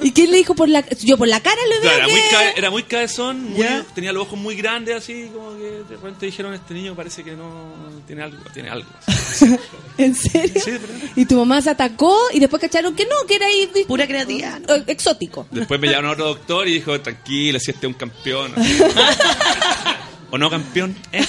¿Y 0.00 0.12
quién 0.12 0.30
le 0.30 0.38
dijo 0.38 0.54
por 0.54 0.66
la 0.68 0.82
Yo 1.00 1.18
por 1.18 1.28
la 1.28 1.40
cara 1.40 1.60
le 1.68 1.74
veo 1.80 1.82
Claro, 1.82 1.96
era, 1.98 2.08
muy 2.08 2.20
que- 2.22 2.28
cabe- 2.30 2.52
era 2.56 2.70
muy 2.70 2.82
cabezón, 2.84 3.50
muy- 3.50 3.58
¿Ya? 3.60 3.84
tenía 3.94 4.12
los 4.14 4.22
ojos 4.22 4.38
muy 4.38 4.56
grandes, 4.56 4.96
así 4.96 5.28
como 5.34 5.56
que 5.58 5.64
de 5.64 5.84
repente 5.90 6.24
dijeron: 6.26 6.54
Este 6.54 6.72
niño 6.72 6.94
parece 6.94 7.22
que 7.22 7.32
no 7.32 7.74
tiene 8.06 8.22
algo. 8.22 8.38
Tiene 8.54 8.70
algo. 8.70 8.88
¿En 9.98 10.14
serio? 10.14 10.62
Sí. 10.64 10.72
Y 11.16 11.26
tu 11.26 11.36
mamá 11.36 11.60
se 11.60 11.68
atacó 11.70 12.16
y 12.32 12.40
después 12.40 12.60
cacharon 12.62 12.94
que 12.94 13.04
no, 13.04 13.26
que 13.26 13.34
era 13.34 13.46
ahí 13.46 13.68
Pura 13.86 14.06
creatividad. 14.06 14.58
eh, 14.70 14.84
exótico. 14.86 15.46
Después 15.50 15.78
me 15.78 15.88
llamaron 15.88 16.10
a 16.10 16.12
otro 16.14 16.26
doctor 16.28 16.66
y 16.66 16.72
dijo: 16.74 16.98
Tranquila, 17.00 17.60
si 17.60 17.72
este 17.72 17.86
es 17.86 17.92
un 17.92 17.98
campeón. 17.98 18.54
¿O 20.30 20.36
no 20.38 20.50
campeón? 20.50 20.94
Eh, 21.12 21.24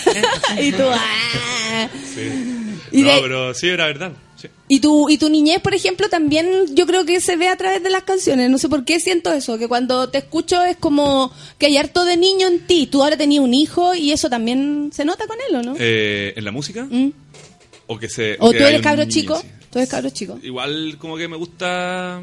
eh. 0.57 0.67
y 0.67 0.71
tú, 0.73 0.83
ah. 0.91 1.87
Sí. 2.13 2.58
Y 2.91 3.01
no, 3.03 3.15
de- 3.15 3.21
pero 3.21 3.53
sí, 3.53 3.67
era 3.67 3.85
verdad. 3.87 4.11
sí. 4.35 4.47
Y 4.67 4.79
tu, 4.79 5.09
y 5.09 5.17
tu 5.17 5.29
niñez, 5.29 5.59
por 5.61 5.73
ejemplo, 5.73 6.09
también 6.09 6.47
yo 6.75 6.85
creo 6.85 7.03
que 7.05 7.19
se 7.21 7.35
ve 7.37 7.47
a 7.47 7.55
través 7.57 7.81
de 7.83 7.89
las 7.89 8.03
canciones. 8.03 8.49
No 8.49 8.57
sé 8.57 8.69
por 8.69 8.85
qué 8.85 8.99
siento 8.99 9.33
eso, 9.33 9.57
que 9.57 9.67
cuando 9.67 10.09
te 10.09 10.19
escucho 10.19 10.63
es 10.63 10.77
como 10.77 11.31
que 11.57 11.65
hay 11.67 11.77
harto 11.77 12.05
de 12.05 12.17
niño 12.17 12.47
en 12.47 12.65
ti. 12.67 12.87
Tú 12.87 13.03
ahora 13.03 13.17
tenías 13.17 13.43
un 13.43 13.53
hijo 13.53 13.95
y 13.95 14.11
eso 14.11 14.29
también 14.29 14.91
se 14.93 15.05
nota 15.05 15.25
con 15.27 15.37
él, 15.49 15.55
¿o 15.55 15.63
no? 15.63 15.75
Eh, 15.79 16.33
¿En 16.35 16.43
la 16.45 16.51
música? 16.51 16.85
Mm. 16.89 17.09
¿O 17.87 17.97
que 17.97 18.07
se.? 18.09 18.37
¿O 18.39 18.51
que 18.51 18.57
tú 18.59 18.63
eres 18.65 18.81
cabro 18.81 19.05
chico? 19.05 19.39
sí. 19.39 19.47
¿Tú 19.71 19.79
eres 19.79 19.89
cabro 19.89 20.09
chico? 20.09 20.39
Igual 20.41 20.97
como 20.99 21.15
que 21.17 21.27
me 21.27 21.37
gusta, 21.37 22.21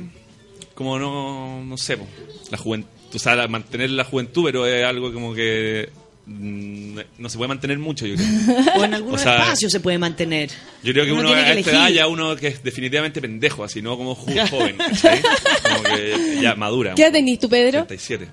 como 0.74 0.98
no, 0.98 1.64
no 1.64 1.76
sé, 1.76 1.96
po, 1.96 2.06
la 2.50 2.58
juventud, 2.58 2.88
o 3.14 3.18
sea, 3.18 3.34
la- 3.36 3.46
mantener 3.48 3.90
la 3.90 4.04
juventud, 4.04 4.44
pero 4.44 4.66
es 4.66 4.84
algo 4.84 5.12
como 5.12 5.32
que 5.34 5.88
no 6.26 7.28
se 7.28 7.36
puede 7.36 7.48
mantener 7.48 7.78
mucho, 7.78 8.04
yo 8.06 8.16
creo. 8.16 8.26
O 8.80 8.84
en 8.84 8.94
algunos 8.94 9.20
O 9.20 9.22
sea, 9.22 9.38
espacios 9.38 9.70
se 9.70 9.80
puede 9.80 9.98
mantener. 9.98 10.50
Yo 10.82 10.92
creo 10.92 11.04
que 11.04 11.12
Uno 11.12 11.30
uno, 11.30 11.30
a 11.30 11.44
que 11.44 11.60
esta 11.60 11.70
edad 11.70 11.88
ya 11.90 12.08
uno 12.08 12.34
que 12.36 12.48
es 12.48 12.62
definitivamente 12.62 13.20
pendejo, 13.20 13.62
así, 13.62 13.80
no 13.80 13.96
como 13.96 14.14
joven, 14.14 14.76
¿cachai? 14.76 15.20
Como 15.62 15.82
que 15.84 16.38
ya 16.42 16.54
madura. 16.56 16.94
¿Qué 16.94 17.02
edad 17.02 17.12
tenés 17.12 17.38
tú, 17.38 17.48
Pedro? 17.48 17.86
37. 17.86 18.28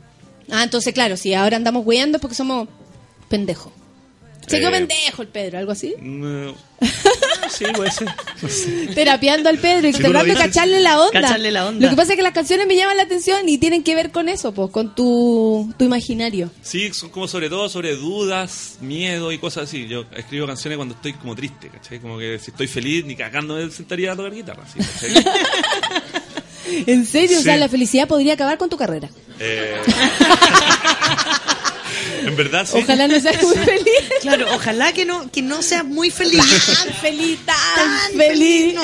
Ah, 0.50 0.64
entonces, 0.64 0.94
claro, 0.94 1.18
si 1.18 1.34
ahora 1.34 1.56
andamos 1.58 1.84
huyendo 1.86 2.18
es 2.18 2.22
porque 2.22 2.36
somos 2.36 2.68
pendejos. 3.30 3.72
Se 4.48 4.60
quedó 4.60 4.70
Eh, 4.70 4.72
pendejo 4.72 5.22
el 5.22 5.28
Pedro, 5.30 5.58
algo 5.60 5.72
así. 5.72 5.96
Mm, 6.00 6.50
sí, 7.50 7.66
puede 7.76 7.92
ser. 7.92 8.08
No 8.42 8.50
sé. 8.50 8.88
Terapeando 8.94 9.50
al 9.50 9.58
Pedro 9.58 9.88
y 9.88 9.94
Si 9.94 10.00
tratando 10.00 10.34
de 10.34 10.40
cacharle 10.40 10.80
la 10.82 11.00
onda. 11.00 11.22
Cacharle 11.22 11.52
la 11.52 11.68
onda. 11.68 11.82
Lo 11.86 11.90
que 11.90 11.96
pasa 11.96 12.14
es 12.14 12.18
que 12.18 12.24
las 12.24 12.34
canciones 12.34 12.68
me 12.68 12.76
llaman 12.76 12.98
la 12.98 13.04
atención 13.04 13.48
y 13.48 13.58
tienen 13.58 13.84
que 13.84 13.96
ver 13.96 14.12
con 14.12 14.30
eso, 14.30 14.54
pues, 14.54 14.70
con 14.72 14.94
tu, 14.96 15.74
tu 15.78 15.86
imaginario. 15.86 16.52
Sí, 16.62 16.94
son 16.94 17.10
como 17.10 17.28
sobre 17.28 17.50
todo 17.50 17.70
sobre 17.70 17.96
dudas, 17.96 18.78
miedo 18.82 19.32
y 19.32 19.38
cosas 19.38 19.64
así. 19.66 19.88
Yo 19.88 20.06
escribo 20.16 20.46
canciones 20.48 20.78
cuando 20.78 20.96
estoy 20.96 21.14
como 21.14 21.36
triste, 21.36 21.70
¿cachai? 21.70 22.00
Como 22.00 22.18
que 22.18 22.40
si 22.40 22.52
estoy 22.52 22.68
feliz, 22.68 23.06
ni 23.06 23.16
cagando 23.16 23.56
me 23.56 23.70
sentaría 23.72 24.12
a 24.12 24.16
tocar 24.16 24.34
guitarra, 24.34 24.64
¿sí? 24.72 24.80
¿cachai? 24.80 25.24
¿En 26.66 27.06
serio? 27.06 27.40
O 27.40 27.42
sea, 27.42 27.54
Sí. 27.56 27.60
la 27.60 27.70
felicidad 27.70 28.08
podría 28.08 28.34
acabar 28.34 28.58
con 28.58 28.70
tu 28.70 28.78
carrera. 28.78 29.10
Eh, 29.40 29.82
en 32.26 32.36
verdad, 32.36 32.66
sí. 32.66 32.78
Ojalá 32.82 33.08
no 33.08 33.20
seas 33.20 33.42
muy 33.44 33.56
feliz. 33.58 34.10
Claro, 34.22 34.48
ojalá 34.54 34.94
que 34.94 35.06
no, 35.06 35.30
que 35.32 35.42
no 35.42 35.62
seas 35.62 35.86
muy 35.86 36.10
feliz. 36.10 36.40
Tan 36.66 36.94
feliz, 36.96 37.40
tan, 37.46 38.18
feliz. 38.18 38.76
No, 38.76 38.82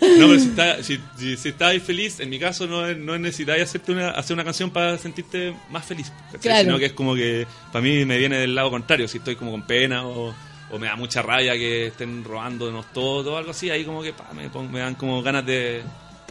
pero 0.00 0.38
si, 0.38 0.46
está, 0.48 0.82
si, 0.82 0.98
si, 1.18 1.80
feliz, 1.80 2.20
en 2.20 2.30
mi 2.30 2.38
caso 2.38 2.66
no, 2.66 2.86
es- 2.86 2.96
no 2.96 3.18
necesitáis 3.18 3.62
hacerte 3.64 3.92
una, 3.92 4.10
hacer 4.10 4.34
una 4.34 4.44
canción 4.44 4.70
para 4.70 4.98
sentirte 4.98 5.54
más 5.70 5.84
feliz. 5.84 6.10
Claro. 6.40 6.62
Sino 6.64 6.78
que 6.78 6.86
es 6.86 6.92
como 6.92 7.14
que 7.14 7.46
para 7.72 7.82
mí 7.82 8.04
me 8.04 8.18
viene 8.18 8.38
del 8.38 8.54
lado 8.54 8.70
contrario. 8.70 9.08
Si 9.08 9.18
estoy 9.18 9.36
como 9.36 9.50
con 9.50 9.66
pena 9.66 10.06
o, 10.06 10.34
o 10.70 10.78
me 10.78 10.86
da 10.86 10.96
mucha 10.96 11.22
rabia 11.22 11.52
que 11.54 11.88
estén 11.88 12.24
robándonos 12.24 12.92
todo 12.92 13.34
o 13.34 13.36
algo 13.36 13.50
así, 13.50 13.70
ahí 13.70 13.84
como 13.84 14.02
que 14.02 14.12
pa, 14.12 14.30
me, 14.34 14.48
pon- 14.50 14.70
me 14.72 14.80
dan 14.80 14.94
como 14.94 15.22
ganas 15.22 15.44
de... 15.46 15.82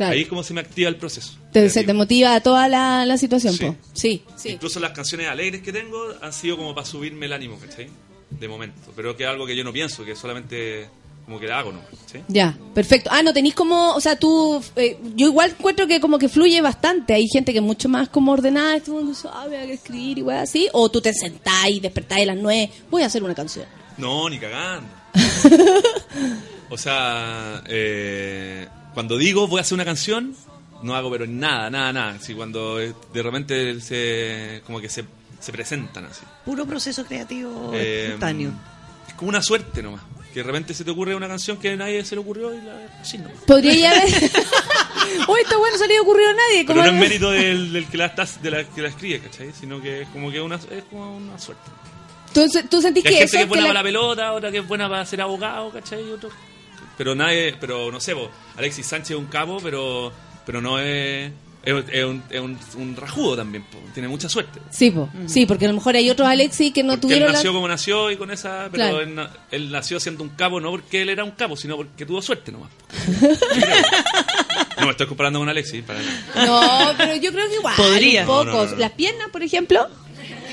Claro. 0.01 0.13
Ahí 0.13 0.25
como 0.25 0.41
se 0.43 0.53
me 0.53 0.61
activa 0.61 0.89
el 0.89 0.95
proceso. 0.95 1.33
Te, 1.51 1.69
se 1.69 1.83
te 1.83 1.93
motiva 1.93 2.39
toda 2.41 2.67
la, 2.67 3.05
la 3.05 3.17
situación, 3.17 3.53
Sí. 3.53 3.65
po. 3.65 3.75
Sí, 3.93 4.23
sí. 4.35 4.49
Incluso 4.49 4.79
las 4.79 4.91
canciones 4.91 5.27
alegres 5.27 5.61
que 5.61 5.71
tengo 5.71 5.97
han 6.21 6.33
sido 6.33 6.57
como 6.57 6.73
para 6.73 6.85
subirme 6.87 7.27
el 7.27 7.33
ánimo, 7.33 7.59
¿cachai? 7.59 7.87
De 8.29 8.47
momento. 8.47 8.91
Pero 8.95 9.15
que 9.15 9.23
es 9.23 9.29
algo 9.29 9.45
que 9.45 9.55
yo 9.55 9.63
no 9.63 9.71
pienso, 9.73 10.03
que 10.05 10.15
solamente 10.15 10.87
como 11.25 11.39
que 11.39 11.51
hago, 11.51 11.71
¿no? 11.71 11.79
¿Sí? 12.11 12.19
Ya, 12.27 12.57
perfecto. 12.73 13.09
Ah, 13.13 13.21
no 13.21 13.31
tenéis 13.31 13.53
como, 13.53 13.93
o 13.93 14.01
sea, 14.01 14.15
tú, 14.15 14.61
eh, 14.75 14.97
yo 15.15 15.27
igual 15.27 15.51
encuentro 15.51 15.85
que 15.85 16.01
como 16.01 16.17
que 16.17 16.27
fluye 16.29 16.59
bastante. 16.61 17.13
Hay 17.13 17.27
gente 17.27 17.51
que 17.51 17.59
es 17.59 17.63
mucho 17.63 17.87
más 17.89 18.09
como 18.09 18.31
ordenada, 18.31 18.75
es 18.77 18.83
como 18.83 19.07
que 19.07 19.13
sabe 19.13 19.67
que 19.67 19.73
escribir 19.73 20.17
y 20.17 20.29
así. 20.31 20.67
O 20.73 20.89
tú 20.89 20.99
te 20.99 21.13
sentáis 21.13 21.75
y 21.77 21.79
despertáis 21.79 22.23
a 22.23 22.33
las 22.33 22.37
nueve, 22.41 22.71
voy 22.89 23.03
a 23.03 23.05
hacer 23.05 23.23
una 23.23 23.35
canción. 23.35 23.65
No, 23.97 24.27
ni 24.29 24.39
cagando. 24.39 24.89
o 26.69 26.77
sea, 26.77 27.61
eh, 27.67 28.67
cuando 28.93 29.18
digo 29.18 29.47
voy 29.47 29.59
a 29.59 29.61
hacer 29.61 29.76
una 29.76 29.85
canción, 29.85 30.35
no 30.84 30.95
hago 30.95 31.11
pero 31.11 31.26
nada, 31.27 31.69
nada, 31.69 31.93
nada. 31.93 32.19
Si 32.19 32.34
cuando 32.34 32.80
eh, 32.81 32.93
de 33.13 33.23
repente 33.23 33.80
se, 33.81 34.61
como 34.65 34.80
que 34.81 34.89
se, 34.89 35.05
se 35.39 35.51
presentan 35.51 36.05
así. 36.05 36.22
Puro 36.45 36.65
proceso 36.65 37.05
creativo 37.05 37.72
Eh, 37.73 38.05
espontáneo. 38.05 38.51
Es 39.07 39.13
como 39.15 39.30
una 39.30 39.41
suerte 39.41 39.81
nomás. 39.84 40.01
Que 40.34 40.39
de 40.39 40.43
repente 40.43 40.73
se 40.73 40.85
te 40.85 40.91
ocurre 40.91 41.13
una 41.13 41.27
canción 41.27 41.57
que 41.57 41.72
a 41.72 41.76
nadie 41.76 42.05
se 42.05 42.15
le 42.15 42.22
ocurrió 42.22 42.53
y 42.53 42.61
la 42.61 42.99
así 43.01 43.18
nomás. 43.18 43.38
Podría 43.45 43.73
ya 43.76 43.91
haber... 44.01 44.07
Uy, 45.27 45.41
está 45.43 45.57
bueno, 45.57 45.77
no 45.77 45.85
le 45.88 45.99
ocurrió 45.99 46.30
a 46.30 46.34
nadie. 46.34 46.63
Pero 46.65 46.80
como- 46.80 46.84
no 46.84 46.88
es 46.88 46.93
mérito 47.09 47.31
del, 47.31 47.73
del 47.73 47.85
que 47.88 47.97
la 47.97 48.05
estás, 48.05 48.41
de 48.41 48.49
la 48.51 48.63
que 48.63 48.81
la 48.81 48.88
escribe, 48.89 49.19
¿cachai? 49.19 49.51
Sino 49.59 49.81
que 49.81 50.03
es 50.03 50.07
como 50.09 50.31
que 50.31 50.39
una, 50.39 50.55
es 50.55 50.84
como 50.89 51.18
una 51.18 51.38
suerte. 51.38 51.69
¿Tú, 52.34 52.47
tú 52.69 52.81
sentís 52.81 53.03
Y 53.03 53.07
hay 53.09 53.13
que 53.13 53.19
gente 53.19 53.23
eso 53.26 53.38
que 53.38 53.43
es 53.43 53.49
buena 53.49 53.63
que 53.63 53.68
para 53.68 53.73
la- 53.73 53.80
la 53.81 53.84
pelota, 53.84 54.31
otra 54.31 54.51
que 54.51 54.59
es 54.59 54.68
buena 54.68 54.88
para 54.89 55.05
ser 55.05 55.19
abogado, 55.22 55.69
¿cachai? 55.72 56.07
Y 56.07 56.11
otro. 56.11 56.30
Pero 56.97 57.15
nadie, 57.15 57.55
pero 57.59 57.91
no 57.91 57.99
sé, 57.99 58.13
vos, 58.13 58.30
Alexis 58.57 58.85
Sánchez 58.85 59.11
es 59.11 59.18
un 59.18 59.26
capo, 59.26 59.59
pero, 59.63 60.11
pero 60.45 60.61
no 60.61 60.80
es. 60.80 61.31
Es, 61.63 61.76
es 61.91 62.03
un, 62.05 62.23
es 62.31 62.39
un, 62.39 62.57
un 62.76 62.95
rajudo 62.95 63.35
también, 63.38 63.63
po, 63.65 63.77
tiene 63.93 64.07
mucha 64.09 64.27
suerte. 64.27 64.59
Sí, 64.72 64.89
po. 64.89 65.07
sí, 65.27 65.45
porque 65.45 65.65
a 65.65 65.68
lo 65.68 65.76
mejor 65.76 65.95
hay 65.95 66.09
otros 66.09 66.27
Alexis 66.27 66.73
que 66.73 66.81
no 66.81 66.89
Que 66.93 66.95
él 66.95 67.01
tuvieron 67.01 67.27
la... 67.27 67.34
nació 67.34 67.53
como 67.53 67.68
nació 67.68 68.09
y 68.09 68.18
con 68.18 68.31
esa. 68.31 68.68
Pero 68.72 68.97
Claro. 68.97 69.01
él, 69.01 69.27
él 69.51 69.72
nació 69.72 69.99
siendo 69.99 70.23
un 70.23 70.30
capo 70.30 70.59
no 70.59 70.72
porque 70.72 71.03
él 71.03 71.09
era 71.09 71.23
un 71.23 71.31
capo, 71.31 71.55
sino 71.55 71.77
porque 71.77 72.03
tuvo 72.05 72.19
suerte 72.22 72.51
nomás. 72.51 72.72
No 74.80 74.85
me 74.88 74.91
estoy 74.93 75.05
comparando 75.05 75.38
con 75.38 75.47
Alexis, 75.47 75.84
para 75.84 75.99
nada. 76.01 76.45
No, 76.47 76.97
pero 76.97 77.15
yo 77.18 77.31
creo 77.31 77.47
que 77.49 77.55
igual. 77.55 77.76
Podría. 77.76 78.22
Un 78.22 78.27
poco. 78.27 78.43
No, 78.45 78.51
no, 78.53 78.65
no, 78.65 78.72
no. 78.72 78.77
Las 78.77 78.91
piernas, 78.93 79.30
por 79.31 79.43
ejemplo. 79.43 79.88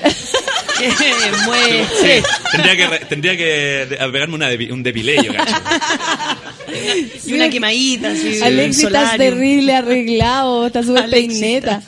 Sí, 2.01 2.23
tendría 2.51 2.75
que, 2.77 2.87
re- 2.87 3.05
tendría 3.09 3.37
que 3.37 3.43
de- 3.89 3.97
pegarme 4.11 4.35
una 4.35 4.47
un 4.71 4.83
depilé, 4.83 5.17
yo 5.23 5.33
cacho. 5.33 5.55
Y 7.25 7.33
una 7.33 7.49
quemadita, 7.49 8.11
así. 8.11 8.41
Alexis, 8.41 8.83
estás 8.85 9.11
solarium. 9.11 9.17
terrible 9.39 9.75
arreglado, 9.75 10.67
está 10.67 10.83
súper 10.83 11.03
Alexis 11.05 11.39
peineta. 11.39 11.81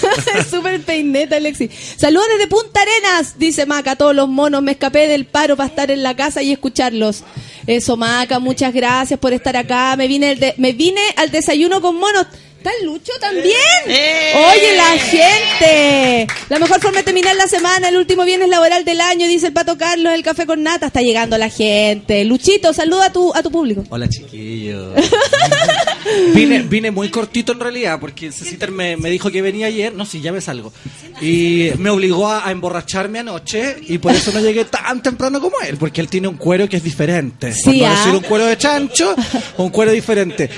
súper 0.50 0.80
peineta, 0.80 1.36
Alexis. 1.36 1.70
Saludos 1.96 2.26
desde 2.36 2.48
Punta 2.48 2.80
Arenas, 2.82 3.38
dice 3.38 3.64
Maca, 3.66 3.94
todos 3.96 4.14
los 4.14 4.28
monos, 4.28 4.60
me 4.62 4.72
escapé 4.72 5.06
del 5.06 5.24
paro 5.26 5.56
para 5.56 5.68
estar 5.68 5.90
en 5.90 6.02
la 6.02 6.16
casa 6.16 6.42
y 6.42 6.52
escucharlos. 6.52 7.22
Eso, 7.66 7.96
Maca, 7.96 8.38
muchas 8.40 8.74
gracias 8.74 9.18
por 9.20 9.32
estar 9.32 9.56
acá. 9.56 9.94
Me 9.96 10.08
vine, 10.08 10.32
el 10.32 10.40
de- 10.40 10.54
me 10.58 10.72
vine 10.72 11.00
al 11.16 11.30
desayuno 11.30 11.80
con 11.80 11.96
monos. 11.96 12.26
¿Está 12.64 12.78
el 12.80 12.86
Lucho 12.86 13.12
también? 13.20 13.54
¡Eh! 13.88 14.32
Oye, 14.54 14.74
la 14.74 14.98
gente. 14.98 16.26
La 16.48 16.58
mejor 16.58 16.80
forma 16.80 17.00
de 17.00 17.04
terminar 17.04 17.36
la 17.36 17.46
semana, 17.46 17.90
el 17.90 17.96
último 17.98 18.24
viernes 18.24 18.48
laboral 18.48 18.86
del 18.86 19.02
año, 19.02 19.28
dice 19.28 19.48
el 19.48 19.52
Pato 19.52 19.76
Carlos, 19.76 20.14
el 20.14 20.22
café 20.22 20.46
con 20.46 20.62
nata. 20.62 20.86
Está 20.86 21.02
llegando 21.02 21.36
la 21.36 21.50
gente. 21.50 22.24
Luchito, 22.24 22.72
saluda 22.72 23.04
a 23.04 23.12
tu, 23.12 23.34
a 23.34 23.42
tu 23.42 23.50
público. 23.50 23.84
Hola 23.90 24.08
chiquillos. 24.08 24.94
vine, 26.34 26.62
vine 26.62 26.90
muy 26.90 27.08
cortito 27.08 27.52
en 27.52 27.60
realidad, 27.60 27.98
porque 28.00 28.32
Cecitar 28.32 28.70
me, 28.70 28.96
me 28.96 29.10
dijo 29.10 29.30
que 29.30 29.42
venía 29.42 29.66
ayer, 29.66 29.92
no, 29.94 30.04
sí, 30.06 30.20
ya 30.20 30.32
me 30.32 30.40
salgo. 30.40 30.72
Y 31.20 31.70
me 31.78 31.90
obligó 31.90 32.28
a, 32.28 32.46
a 32.46 32.50
emborracharme 32.50 33.20
anoche 33.20 33.76
y 33.82 33.98
por 33.98 34.12
eso 34.12 34.32
no 34.32 34.40
llegué 34.40 34.64
tan 34.64 35.02
temprano 35.02 35.40
como 35.40 35.56
él, 35.60 35.76
porque 35.76 36.00
él 36.00 36.08
tiene 36.08 36.28
un 36.28 36.36
cuero 36.36 36.68
que 36.68 36.76
es 36.76 36.84
diferente. 36.84 37.52
Sí, 37.52 37.64
por 37.64 37.74
no 37.76 37.86
¿ah? 37.86 37.90
decir 37.98 38.14
un 38.14 38.22
cuero 38.22 38.46
de 38.46 38.58
chancho, 38.58 39.14
un 39.58 39.70
cuero 39.70 39.92
diferente. 39.92 40.50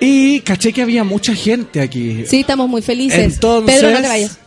Y 0.00 0.40
caché 0.40 0.72
que 0.72 0.82
había 0.82 1.04
mucha 1.04 1.34
gente 1.34 1.80
aquí. 1.80 2.24
Sí, 2.26 2.40
estamos 2.40 2.68
muy 2.68 2.82
felices. 2.82 3.34
Entonces, 3.34 3.74
Pedro, 3.74 3.90
no 3.90 4.00
te 4.00 4.08
vayas. 4.08 4.38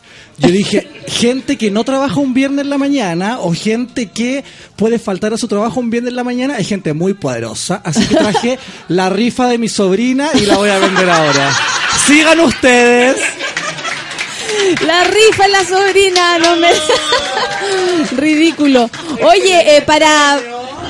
Yo 0.42 0.50
dije, 0.50 0.88
gente 1.06 1.56
que 1.56 1.70
no 1.70 1.84
trabaja 1.84 2.18
un 2.18 2.34
viernes 2.34 2.64
en 2.64 2.70
la 2.70 2.76
mañana 2.76 3.38
o 3.38 3.54
gente 3.54 4.10
que 4.10 4.42
puede 4.74 4.98
faltar 4.98 5.32
a 5.32 5.38
su 5.38 5.46
trabajo 5.46 5.78
un 5.78 5.88
viernes 5.88 6.10
en 6.10 6.16
la 6.16 6.24
mañana, 6.24 6.56
hay 6.56 6.64
gente 6.64 6.94
muy 6.94 7.14
poderosa. 7.14 7.80
Así 7.84 8.04
que 8.06 8.16
traje 8.16 8.58
la 8.88 9.08
rifa 9.08 9.46
de 9.46 9.58
mi 9.58 9.68
sobrina 9.68 10.30
y 10.34 10.40
la 10.40 10.56
voy 10.56 10.70
a 10.70 10.80
vender 10.80 11.08
ahora. 11.08 11.56
Sigan 12.06 12.40
ustedes. 12.40 13.16
La 14.84 15.04
rifa 15.04 15.46
en 15.46 15.52
la 15.52 15.64
sobrina, 15.64 16.38
no 16.38 16.56
me... 16.56 16.70
Ridículo. 18.16 18.90
Oye, 19.22 19.76
eh, 19.76 19.82
para... 19.82 20.40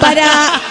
Para... 0.00 0.62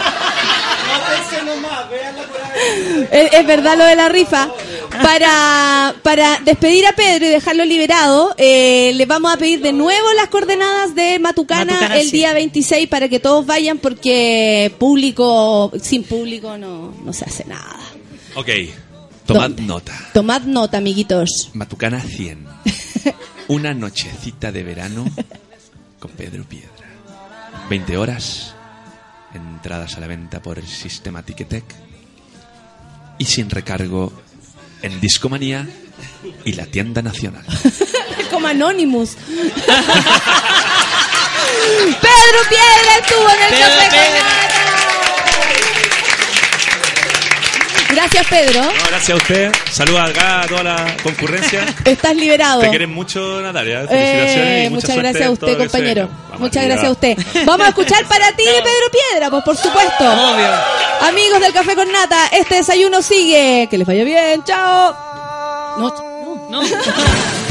Es, 3.12 3.34
es 3.34 3.46
verdad 3.46 3.78
lo 3.78 3.86
de 3.86 3.96
la 3.96 4.10
rifa. 4.10 4.50
Para, 4.92 5.96
para 6.04 6.40
despedir 6.42 6.86
a 6.86 6.94
Pedro 6.94 7.26
y 7.26 7.30
dejarlo 7.30 7.66
liberado, 7.66 8.36
eh, 8.38 8.92
le 8.96 9.06
vamos 9.06 9.34
a 9.34 9.38
pedir 9.38 9.62
de 9.62 9.72
nuevo 9.72 10.08
las 10.16 10.28
coordenadas 10.28 10.94
de 10.96 11.18
Matucana, 11.20 11.74
Matucana, 11.74 12.00
el 12.00 12.08
sí. 12.10 12.18
día 12.18 12.34
26 12.34 12.88
para 12.90 13.08
que 13.08 13.20
todos 13.20 13.46
vayan 13.46 13.78
porque 13.78 14.74
público, 14.78 15.72
sin 15.82 16.04
público 16.04 16.58
no, 16.58 16.94
no 17.04 17.14
se 17.14 17.26
hace 17.26 17.46
nada. 17.46 17.80
Ok, 18.36 18.50
tomad 19.26 19.52
nota. 19.52 19.94
Tomad 20.14 20.42
nota, 20.44 20.78
amiguitos. 20.78 21.50
Matucana 21.54 22.02
100. 22.02 22.46
Una 23.48 23.74
nochecita 23.74 24.52
de 24.52 24.64
verano 24.64 25.06
con 26.00 26.12
Pedro 26.12 26.44
Piedra. 26.44 26.70
20 27.70 27.98
horas. 27.98 28.56
Entradas 29.34 29.96
a 29.96 30.02
la 30.02 30.08
venta 30.08 30.42
por 30.42 30.60
el 30.60 30.68
sistema 30.68 31.24
Ticketek. 31.24 31.64
Y 33.18 33.26
sin 33.26 33.50
recargo 33.50 34.12
en 34.82 35.00
Discomanía 35.00 35.68
y 36.46 36.54
la 36.54 36.66
tienda 36.66 37.02
nacional. 37.02 37.46
Como 38.32 38.48
Anonymous. 38.48 39.18
Pedro 42.02 42.40
Piedra 42.50 42.98
estuvo 43.00 43.30
en 43.30 43.42
el 43.44 43.50
Pedro 43.50 44.61
Gracias, 47.92 48.26
Pedro. 48.28 48.62
No, 48.62 48.72
gracias 48.90 49.10
a 49.10 49.16
usted. 49.16 49.52
Saludos 49.72 50.10
acá 50.10 50.42
a 50.42 50.48
toda 50.48 50.64
la 50.64 50.96
concurrencia. 51.04 51.66
Estás 51.86 52.16
liberado. 52.16 52.62
Te 52.62 52.70
quieren 52.70 52.90
mucho, 52.94 53.42
Natalia. 53.42 53.86
Felicitaciones 53.88 54.38
Eh, 54.38 54.64
y 54.66 54.70
mucha 54.70 54.88
muchas 54.88 54.98
gracias 54.98 55.28
a 55.28 55.32
usted, 55.32 55.58
compañero. 55.58 56.10
Muchas 56.38 56.66
gracias 56.66 56.88
a 56.88 56.92
usted. 56.92 57.18
Vamos 57.46 57.66
a 57.66 57.70
escuchar 57.70 58.06
para 58.08 58.32
ti, 58.34 58.44
Pedro 58.64 58.88
Piedra, 58.92 59.30
pues 59.30 59.44
por 59.44 59.58
supuesto. 59.58 60.06
Amigos 61.02 61.40
del 61.42 61.54
Café 61.54 61.76
con 61.76 61.92
Nata, 61.92 62.28
este 62.32 62.56
desayuno 62.56 63.02
sigue. 63.02 63.68
Que 63.70 63.78
les 63.78 63.88
vaya 63.88 64.04
bien. 64.04 64.44
Chao. 64.44 64.96
No, 65.78 65.94
No. 66.50 66.62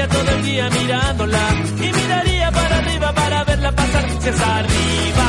todo 0.00 0.30
el 0.36 0.42
día 0.44 0.70
mirándola 0.70 1.38
y 1.76 1.92
miraría 1.92 2.50
para 2.50 2.78
arriba 2.78 3.12
para 3.12 3.44
verla 3.44 3.72
pasar. 3.72 4.04
Si 4.20 4.28
es 4.28 4.40
arriba 4.40 5.22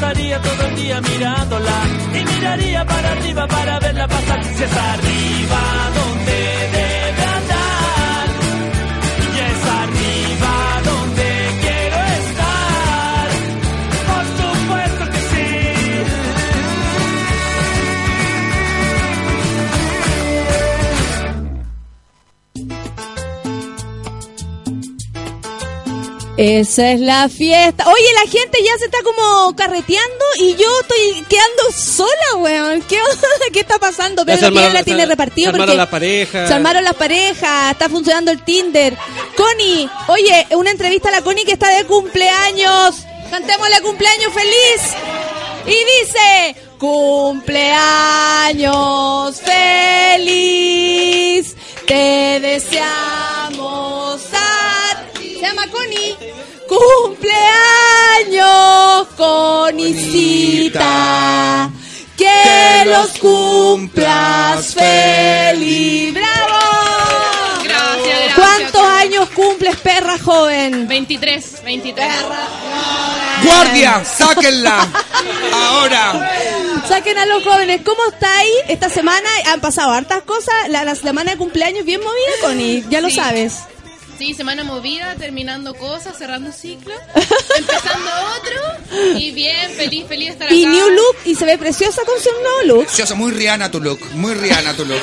pasaría 0.00 0.40
todo 0.40 0.66
el 0.66 0.76
día 0.76 1.00
mirándola 1.00 1.78
y 2.14 2.24
miraría 2.24 2.84
para 2.86 3.12
arriba 3.12 3.46
para 3.46 3.78
verla 3.80 4.08
pasar. 4.08 4.44
Si 4.44 4.64
es 4.64 4.76
arriba 4.76 5.60
donde 5.94 6.38
debe 6.76 7.22
andar 7.38 8.28
y 9.26 9.38
es 9.48 9.62
arriba 9.82 10.54
donde 10.90 11.28
quiero 11.64 11.98
estar. 12.18 13.28
Por 14.10 14.24
supuesto 14.40 15.04
que 15.12 15.20
sí. 15.30 15.48
Esa 26.38 26.82
es 26.92 27.00
la 27.00 27.28
fiesta. 27.28 27.79
Oye, 28.00 28.12
la 28.14 28.22
gente 28.30 28.58
ya 28.64 28.78
se 28.78 28.84
está 28.86 28.98
como 29.02 29.54
carreteando 29.56 30.24
y 30.38 30.54
yo 30.56 30.66
estoy 30.80 31.22
quedando 31.28 31.70
sola, 31.76 32.36
weón. 32.38 32.80
¿Qué? 32.82 32.98
¿Qué 33.52 33.60
está 33.60 33.78
pasando? 33.78 34.24
Pedro 34.24 34.46
armaron- 34.48 34.52
Piedra 34.52 34.72
la 34.72 34.82
tiene 34.84 35.02
se- 35.02 35.06
repartido 35.08 35.50
se 35.50 35.54
armaron 35.56 35.76
las 35.76 35.88
parejas. 35.88 36.48
se 36.48 36.54
armaron 36.54 36.84
las 36.84 36.94
parejas, 36.94 37.72
está 37.72 37.88
funcionando 37.90 38.30
el 38.30 38.42
Tinder. 38.42 38.96
Connie, 39.36 39.90
oye, 40.08 40.46
una 40.52 40.70
entrevista 40.70 41.08
a 41.08 41.12
la 41.12 41.20
Connie 41.22 41.44
que 41.44 41.52
está 41.52 41.68
de 41.76 41.84
cumpleaños. 41.84 42.94
Cantémosle 43.30 43.80
cumpleaños 43.82 44.32
feliz. 44.32 44.80
Y 45.66 45.76
dice, 46.00 46.56
cumpleaños 46.78 49.40
feliz, 50.20 51.54
te 51.86 52.40
deseamos 52.40 53.19
Cumpleaños, 56.70 57.30
Conicita. 60.50 61.70
Que 62.16 62.84
los 62.86 63.10
cumplas 63.18 64.74
feliz. 64.74 66.14
¡Bravo! 66.14 66.58
Gracias, 67.64 68.06
gracias. 68.06 68.34
¿Cuántos 68.36 68.82
años 68.84 69.28
cumples, 69.30 69.76
perra 69.76 70.18
joven? 70.18 70.86
23, 70.86 71.62
23. 71.64 72.06
¡Guardia! 73.42 74.04
¡Sáquenla! 74.04 74.86
¡Ahora! 75.52 76.30
Saquen 76.86 77.18
a 77.18 77.26
los 77.26 77.42
jóvenes. 77.42 77.80
¿Cómo 77.84 78.00
estáis 78.12 78.50
esta 78.68 78.90
semana? 78.90 79.28
Han 79.52 79.60
pasado 79.60 79.90
hartas 79.92 80.22
cosas. 80.22 80.54
La, 80.68 80.84
la 80.84 80.94
semana 80.94 81.32
de 81.32 81.36
cumpleaños 81.38 81.84
bien 81.84 82.00
movida, 82.00 82.32
Connie. 82.42 82.84
Ya 82.90 83.00
lo 83.00 83.08
Sí. 83.10 83.16
sabes. 83.16 83.54
Sí, 84.20 84.34
semana 84.34 84.64
movida, 84.64 85.14
terminando 85.18 85.72
cosas, 85.72 86.18
cerrando 86.18 86.52
ciclos, 86.52 86.98
empezando 87.56 88.10
otro 88.36 89.18
y 89.18 89.30
bien, 89.30 89.70
feliz, 89.70 90.04
feliz 90.06 90.26
de 90.26 90.32
estar 90.32 90.46
acá. 90.48 90.54
Y 90.54 90.66
new 90.66 90.90
look. 90.90 91.16
Y 91.24 91.34
se 91.34 91.46
ve 91.46 91.56
preciosa 91.56 92.02
con 92.04 92.20
su 92.22 92.28
nuevo 92.42 92.62
look. 92.66 92.84
Precioso, 92.84 93.16
muy 93.16 93.30
Rihanna 93.32 93.70
tu 93.70 93.80
look. 93.80 93.98
Muy 94.16 94.34
Rihanna 94.34 94.74
tu 94.74 94.84
look. 94.84 95.00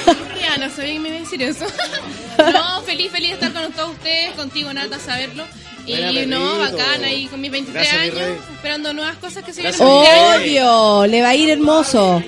No 0.59 0.69
sabía 0.69 0.93
que 0.93 0.99
me 0.99 1.07
iba 1.09 1.17
a 1.17 1.21
decir 1.21 1.41
eso. 1.41 1.65
no, 2.37 2.81
feliz, 2.83 3.11
feliz 3.11 3.29
de 3.29 3.33
estar 3.47 3.53
con 3.53 3.71
todos 3.73 3.91
ustedes, 3.93 4.33
contigo, 4.35 4.71
Nata, 4.71 4.99
saberlo. 4.99 5.45
Y 5.87 5.91
Buena, 5.95 6.25
no, 6.25 6.59
bacán, 6.59 7.03
ahí 7.03 7.25
con 7.27 7.41
mis 7.41 7.49
23 7.49 7.73
Gracias, 7.73 8.13
mi 8.13 8.21
años, 8.21 8.39
esperando 8.53 8.93
nuevas 8.93 9.15
cosas 9.17 9.43
que 9.43 9.53
se 9.53 9.61
vienen. 9.61 9.81
Obvio, 9.81 11.07
le 11.07 11.21
va 11.23 11.29
a 11.29 11.35
ir 11.35 11.49
hermoso. 11.49 12.21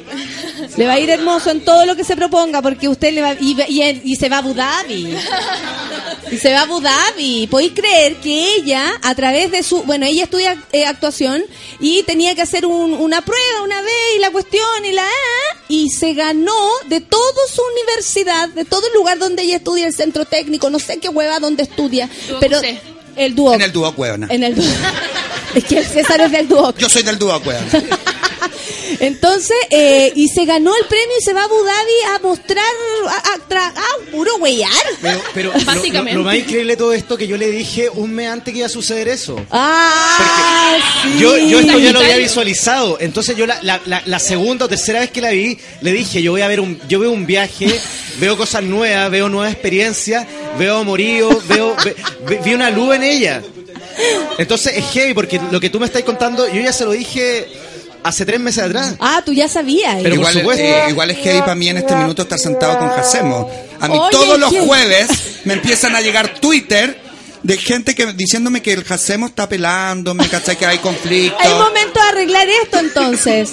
Le 0.77 0.87
va 0.87 0.93
a 0.93 0.99
ir 0.99 1.09
hermoso 1.09 1.51
en 1.51 1.63
todo 1.65 1.85
lo 1.85 1.95
que 1.95 2.03
se 2.03 2.15
proponga, 2.15 2.61
porque 2.61 2.87
usted 2.87 3.13
le 3.13 3.21
va 3.21 3.33
y, 3.33 3.55
y- 3.67 4.01
y 4.05 4.15
se 4.15 4.29
va 4.29 4.37
a 4.37 4.39
Abu 4.39 4.53
Dhabi. 4.53 5.13
Y 6.31 6.37
se 6.37 6.51
va 6.53 6.59
a 6.59 6.61
Abu 6.63 6.79
Dhabi. 6.81 7.47
¿Podéis 7.47 7.73
creer 7.73 8.15
que 8.17 8.55
ella, 8.55 8.93
a 9.01 9.15
través 9.15 9.51
de 9.51 9.63
su. 9.63 9.83
Bueno, 9.83 10.05
ella 10.05 10.23
estudia 10.25 10.61
eh, 10.71 10.85
actuación 10.85 11.43
y 11.79 12.03
tenía 12.03 12.35
que 12.35 12.41
hacer 12.41 12.65
un- 12.65 12.93
una 12.93 13.21
prueba 13.21 13.61
una 13.63 13.81
vez 13.81 13.93
y 14.15 14.19
la 14.19 14.29
cuestión 14.31 14.85
y 14.85 14.91
la. 14.91 15.07
Y 15.67 15.89
se 15.89 16.13
ganó 16.13 16.55
de 16.87 17.01
toda 17.01 17.47
su 17.53 17.61
universidad, 17.73 18.49
de 18.49 18.65
todo 18.65 18.85
el 18.87 18.93
lugar 18.93 19.17
donde 19.19 19.43
ella 19.43 19.57
estudia, 19.57 19.85
el 19.87 19.93
centro 19.93 20.25
técnico, 20.25 20.69
no 20.69 20.79
sé 20.79 20.97
qué 20.99 21.09
hueva 21.09 21.39
donde 21.39 21.63
estudia. 21.63 22.09
Pero. 22.39 22.59
El 23.15 23.35
dúo. 23.35 23.53
En 23.53 23.61
el 23.61 23.71
dúo 23.73 23.93
Cuevana. 23.95 24.27
En 24.29 24.43
el 24.43 24.55
dúo. 24.55 24.63
Es 25.55 25.63
que 25.65 25.79
el 25.79 25.85
César 25.85 26.21
es 26.21 26.31
del 26.31 26.47
dúo. 26.47 26.73
Yo 26.77 26.89
soy 26.89 27.03
del 27.03 27.17
dúo 27.17 27.39
Cuevana. 27.41 27.67
Entonces, 29.01 29.55
eh, 29.69 30.11
y 30.15 30.27
se 30.27 30.45
ganó 30.45 30.75
el 30.75 30.85
premio 30.87 31.15
y 31.19 31.23
se 31.23 31.31
va 31.31 31.41
a 31.41 31.43
Abu 31.45 31.55
Dhabi 31.63 32.15
a 32.15 32.19
mostrar, 32.19 32.65
a, 33.07 33.17
a 33.33 33.37
tra- 33.49 33.73
a 33.73 34.11
puro 34.11 34.35
huellar. 34.37 34.69
Pero, 35.01 35.21
pero 35.33 35.53
lo- 35.53 35.65
Básicamente. 35.65 36.13
Lo, 36.13 36.19
lo 36.19 36.25
más 36.25 36.35
increíble 36.35 36.73
de 36.73 36.77
todo 36.77 36.93
esto 36.93 37.15
que 37.15 37.27
yo 37.27 37.37
le 37.37 37.49
dije 37.49 37.89
un 37.89 38.11
mes 38.13 38.29
antes 38.29 38.51
que 38.51 38.57
iba 38.59 38.65
a 38.67 38.69
suceder 38.69 39.07
eso. 39.07 39.39
Ah, 39.51 40.75
sí. 41.03 41.19
Yo, 41.19 41.37
yo 41.37 41.59
esto 41.59 41.77
ya 41.79 41.91
lo 41.93 41.99
había 41.99 42.17
visualizado. 42.17 42.97
Entonces 42.99 43.37
yo 43.37 43.45
la, 43.45 43.59
la- 43.61 43.79
la- 43.85 44.01
la 44.05 44.19
segunda 44.19 44.65
o 44.65 44.67
tercera 44.67 44.99
vez 44.99 45.11
que 45.11 45.21
la 45.21 45.29
vi, 45.31 45.57
le 45.81 45.93
dije, 45.93 46.21
yo 46.21 46.31
voy 46.31 46.41
a 46.41 46.47
ver 46.47 46.59
un, 46.59 46.81
yo 46.89 46.99
veo 46.99 47.11
un 47.11 47.25
viaje, 47.25 47.79
veo 48.19 48.35
cosas 48.37 48.63
nuevas, 48.63 49.09
veo 49.11 49.29
nuevas 49.29 49.53
experiencias, 49.53 50.25
veo 50.57 50.77
amorío, 50.77 51.29
veo, 51.47 51.75
ve- 51.85 51.95
ve- 52.27 52.41
vi 52.43 52.53
una 52.53 52.69
luz 52.69 52.95
en 52.95 53.03
ella. 53.03 53.41
Entonces 54.37 54.77
es 54.77 54.85
heavy 54.91 55.13
porque 55.13 55.39
lo 55.51 55.59
que 55.59 55.69
tú 55.69 55.79
me 55.79 55.85
estás 55.85 56.03
contando, 56.03 56.47
yo 56.47 56.61
ya 56.61 56.73
se 56.73 56.85
lo 56.85 56.91
dije 56.91 57.47
hace 58.03 58.25
tres 58.25 58.39
meses 58.39 58.63
atrás. 58.63 58.95
Ah, 58.99 59.21
tú 59.25 59.33
ya 59.33 59.47
sabías. 59.47 59.95
Pero 60.01 60.15
por 60.15 60.19
igual, 60.19 60.33
supuesto. 60.33 60.63
eh, 60.63 60.83
igual 60.89 61.11
es 61.11 61.17
heavy 61.17 61.39
para 61.41 61.55
mí 61.55 61.67
en 61.69 61.77
este 61.77 61.95
minuto 61.95 62.21
estar 62.21 62.39
sentado 62.39 62.77
con 62.79 62.89
Jacemo. 62.89 63.49
A 63.79 63.87
mí 63.87 63.97
Oye, 63.97 64.09
todos 64.11 64.39
los 64.39 64.51
¿qué? 64.51 64.61
jueves 64.61 65.09
me 65.45 65.53
empiezan 65.55 65.95
a 65.95 66.01
llegar 66.01 66.39
Twitter 66.39 66.97
de 67.43 67.57
gente 67.57 67.95
que 67.95 68.05
diciéndome 68.13 68.61
que 68.61 68.73
el 68.73 68.83
Jacemo 68.83 69.27
está 69.27 69.47
pelándome, 69.49 70.27
¿cachai? 70.29 70.57
Que 70.57 70.65
hay 70.65 70.77
conflicto. 70.79 71.37
Hay 71.39 71.53
momento 71.53 71.99
de 72.01 72.07
arreglar 72.09 72.47
esto 72.63 72.79
entonces. 72.79 73.51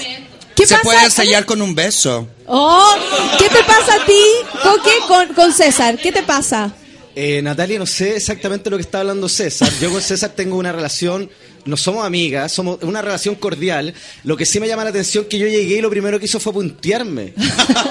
¿Qué 0.55 0.67
Se 0.67 0.75
pasa? 0.75 0.83
puede 0.85 1.05
ensayar 1.05 1.45
con 1.45 1.61
un 1.61 1.75
beso. 1.75 2.27
Oh, 2.47 2.95
¿qué 3.39 3.49
te 3.49 3.63
pasa 3.65 3.95
a 4.01 4.05
ti, 4.07 4.21
Coque, 4.63 4.91
con, 5.07 5.29
con 5.35 5.53
César? 5.53 5.99
¿Qué 5.99 6.11
te 6.13 6.23
pasa? 6.23 6.73
Eh, 7.19 7.41
Natalia, 7.41 7.79
no 7.79 7.87
sé 7.87 8.15
exactamente 8.17 8.69
lo 8.69 8.77
que 8.77 8.83
está 8.83 9.01
hablando 9.01 9.27
César. 9.27 9.71
Yo 9.81 9.91
con 9.91 10.03
César 10.03 10.33
tengo 10.37 10.57
una 10.59 10.71
relación, 10.71 11.31
no 11.65 11.79
somos 11.79 12.05
amigas, 12.05 12.53
somos 12.53 12.79
una 12.83 13.01
relación 13.01 13.37
cordial. 13.37 13.95
Lo 14.23 14.37
que 14.37 14.45
sí 14.45 14.61
me 14.61 14.69
llama 14.69 14.85
la 14.85 14.91
atención 14.91 15.25
es 15.25 15.31
que 15.31 15.39
yo 15.39 15.47
llegué 15.47 15.79
y 15.79 15.81
lo 15.81 15.89
primero 15.89 16.19
que 16.19 16.27
hizo 16.27 16.39
fue 16.39 16.53
puntearme. 16.53 17.33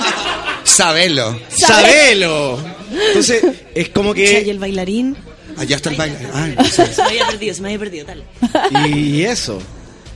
Sabelo. 0.64 1.40
¡Sabelo! 1.50 2.60
Entonces, 3.08 3.44
es 3.74 3.90
como 3.90 4.14
que... 4.14 4.44
¿Y 4.46 4.50
el 4.52 4.60
bailarín? 4.60 5.18
Allá 5.58 5.78
está 5.78 5.90
el. 5.90 6.00
Ah, 6.32 6.48
no 6.58 6.66
sé. 6.66 6.94
Se 6.94 7.02
me 7.02 7.08
había 7.10 7.28
perdido, 7.28 7.56
se 7.56 7.62
me 7.62 7.70
había 7.70 7.80
perdido, 7.80 8.06
dale. 8.06 8.26
Y 8.96 9.24
eso. 9.24 9.60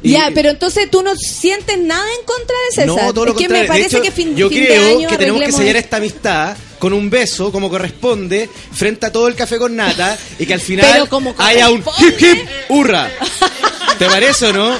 Ya, 0.03 0.31
pero 0.33 0.49
entonces 0.49 0.89
tú 0.89 1.03
no 1.03 1.15
sientes 1.15 1.77
nada 1.77 2.05
en 2.19 2.25
contra 2.25 2.55
de 2.69 2.75
César. 2.75 2.87
No, 2.87 3.13
todo 3.13 3.25
lo 3.25 3.31
es 3.31 3.37
que 3.37 3.43
contrario. 3.45 3.63
me 3.63 3.67
parece 3.67 3.89
de 3.89 3.95
hecho, 3.97 4.01
que 4.01 4.11
fin, 4.11 4.35
yo 4.35 4.49
fin 4.49 4.61
de 4.61 4.67
creo 4.67 4.97
año 4.97 5.09
que 5.09 5.17
tenemos 5.17 5.41
que 5.41 5.51
sellar 5.51 5.75
esta 5.75 5.97
amistad 5.97 6.57
con 6.79 6.93
un 6.93 7.09
beso, 7.09 7.51
como 7.51 7.69
corresponde, 7.69 8.49
frente 8.71 9.05
a 9.05 9.11
todo 9.11 9.27
el 9.27 9.35
café 9.35 9.57
con 9.57 9.75
nata, 9.75 10.17
y 10.37 10.45
que 10.45 10.53
al 10.53 10.61
final 10.61 11.09
como 11.09 11.35
haya 11.37 11.69
un 11.69 11.83
hip 11.99 12.21
hip 12.21 12.47
hurra. 12.69 13.09
¿Te 13.97 14.05
parece 14.05 14.47
o 14.47 14.53
no? 14.53 14.77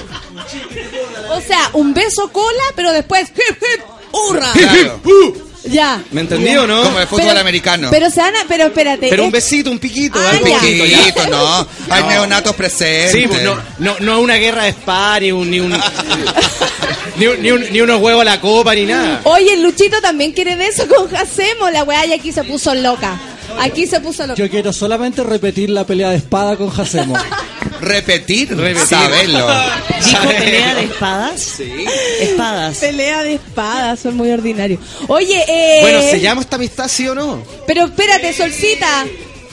O 1.32 1.42
sea, 1.42 1.70
un 1.74 1.94
beso 1.94 2.32
cola, 2.32 2.64
pero 2.76 2.94
después 2.94 3.30
hip 3.30 3.58
hip 3.62 3.84
hurra. 4.14 4.52
Hip, 4.56 4.70
hip, 4.74 5.06
uh. 5.06 5.49
Ya. 5.66 6.02
¿Me 6.12 6.22
entendí 6.22 6.56
o 6.56 6.66
no? 6.66 6.84
Como 6.84 7.00
el 7.00 7.08
fútbol 7.08 7.26
Pero- 7.28 7.40
americano. 7.40 7.90
Pero 7.92 8.10
se 8.10 8.22
van 8.22 8.36
a- 8.36 8.46
pero 8.48 8.66
espérate. 8.68 9.08
Pero 9.10 9.24
un 9.24 9.28
es- 9.28 9.34
besito, 9.34 9.70
un 9.70 9.78
piquito, 9.80 10.18
Ah, 10.20 10.30
algo 10.32 10.48
ya. 10.48 10.54
poquito, 10.60 10.86
ya. 10.86 11.28
No. 11.30 11.68
Hay 11.90 12.04
neonatos 12.04 12.56
presentes. 12.56 13.12
Sí, 13.12 13.28
pues 13.28 13.44
no, 13.44 13.58
no, 13.80 13.96
no 14.00 14.20
una 14.22 14.36
guerra 14.36 14.64
de 14.64 14.70
spa, 14.70 15.20
ni 15.20 15.32
un, 15.32 15.50
ni 15.52 15.60
un, 15.60 15.72
ni, 17.18 17.28
un- 17.28 17.42
ni 17.42 17.52
un- 17.52 17.66
ni 17.72 17.82
unos 17.82 18.02
huevos 18.02 18.22
a 18.22 18.26
la 18.26 18.40
copa, 18.42 18.74
ni 18.74 18.86
nada. 18.86 19.22
Oye, 19.26 19.54
el 19.54 19.64
Luchito 19.64 20.00
también 20.02 20.32
quiere 20.32 20.56
beso 20.56 20.88
con 20.88 21.10
Jacemo. 21.10 21.70
La 21.70 21.84
weá 21.84 22.06
y 22.06 22.14
aquí 22.14 22.32
se 22.32 22.44
puso 22.44 22.74
loca. 22.74 23.20
Aquí 23.60 23.86
se 23.88 24.00
puso 24.00 24.26
loca. 24.26 24.36
Yo 24.42 24.50
quiero 24.50 24.72
solamente 24.74 25.24
repetir 25.24 25.70
la 25.70 25.86
pelea 25.86 26.10
de 26.12 26.18
espada 26.18 26.56
con 26.58 26.70
Jacemo. 26.70 27.16
Repetir, 27.82 28.56
Repetir. 28.58 28.88
saberlo. 28.88 29.48
¿Dijo 30.06 30.28
pelea 30.28 30.76
de 30.76 30.84
espadas? 30.84 31.40
Sí. 31.42 31.86
Espadas. 32.20 32.78
Pelea 32.78 33.24
de 33.24 33.36
espadas, 33.36 34.00
son 34.00 34.18
muy 34.18 34.30
ordinarios. 34.32 34.82
Oye, 35.08 35.44
eh. 35.48 35.80
Bueno, 35.82 36.02
¿se 36.02 36.20
llama 36.20 36.42
esta 36.42 36.58
amistad 36.58 36.88
sí 36.90 37.08
o 37.08 37.16
no? 37.16 37.42
Pero 37.68 37.86
espérate, 37.86 38.34
Solcita. 38.34 39.06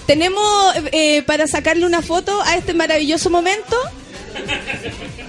¿Tenemos 0.06 0.74
eh, 0.92 1.22
para 1.22 1.46
sacarle 1.46 1.84
una 1.86 2.00
foto 2.02 2.40
a 2.42 2.56
este 2.56 2.74
maravilloso 2.74 3.28
momento? 3.30 3.76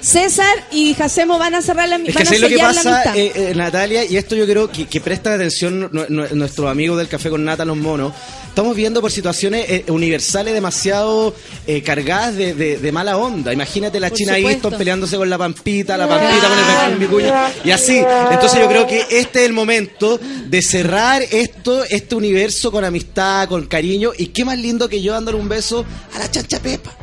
César 0.01 0.45
y 0.71 0.93
Jacemo 0.93 1.37
van 1.39 1.55
a 1.55 1.61
cerrar 1.61 1.89
la 1.89 1.95
Es 1.97 2.15
que 2.15 2.21
a 2.35 2.39
lo 2.39 2.47
que 2.49 2.57
pasa, 2.59 3.15
eh, 3.17 3.31
eh, 3.35 3.53
Natalia, 3.55 4.05
y 4.05 4.15
esto 4.15 4.35
yo 4.35 4.45
creo 4.45 4.71
que, 4.71 4.85
que 4.85 5.01
prestan 5.01 5.33
atención 5.33 5.79
nu- 5.91 6.05
nu- 6.07 6.27
nuestros 6.33 6.69
amigos 6.69 6.97
del 6.97 7.07
Café 7.07 7.29
con 7.29 7.43
Nata, 7.43 7.65
los 7.65 7.75
monos. 7.77 8.13
Estamos 8.47 8.75
viendo 8.75 9.01
por 9.01 9.11
situaciones 9.11 9.65
eh, 9.69 9.83
universales 9.89 10.53
demasiado 10.53 11.35
eh, 11.67 11.81
cargadas 11.83 12.35
de, 12.35 12.53
de- 12.53 12.77
de 12.77 12.91
mala 12.91 13.17
onda. 13.17 13.51
Imagínate 13.53 13.99
la 13.99 14.09
Por 14.09 14.17
China. 14.17 14.37
Easton 14.37 14.73
peleándose 14.77 15.17
con 15.17 15.29
la 15.29 15.37
Pampita, 15.37 15.97
la 15.97 16.07
Pampita 16.07 16.47
con 16.47 16.57
el 16.59 16.65
Benjamín 16.65 16.99
Vicuña, 16.99 17.51
y 17.63 17.71
así. 17.71 17.97
Entonces 18.31 18.59
yo 18.59 18.67
creo 18.67 18.87
que 18.87 18.99
este 19.11 19.39
es 19.41 19.45
el 19.45 19.53
momento 19.53 20.19
de 20.47 20.61
cerrar 20.61 21.21
esto, 21.31 21.83
este 21.83 22.15
universo 22.15 22.71
con 22.71 22.85
amistad, 22.85 23.47
con 23.49 23.65
cariño, 23.65 24.11
y 24.17 24.27
qué 24.27 24.45
más 24.45 24.57
lindo 24.57 24.87
que 24.87 25.01
yo 25.01 25.13
dándole 25.13 25.37
un 25.37 25.49
beso 25.49 25.85
a 26.15 26.19
la 26.19 26.31
chancha 26.31 26.59
Pepa. 26.59 26.95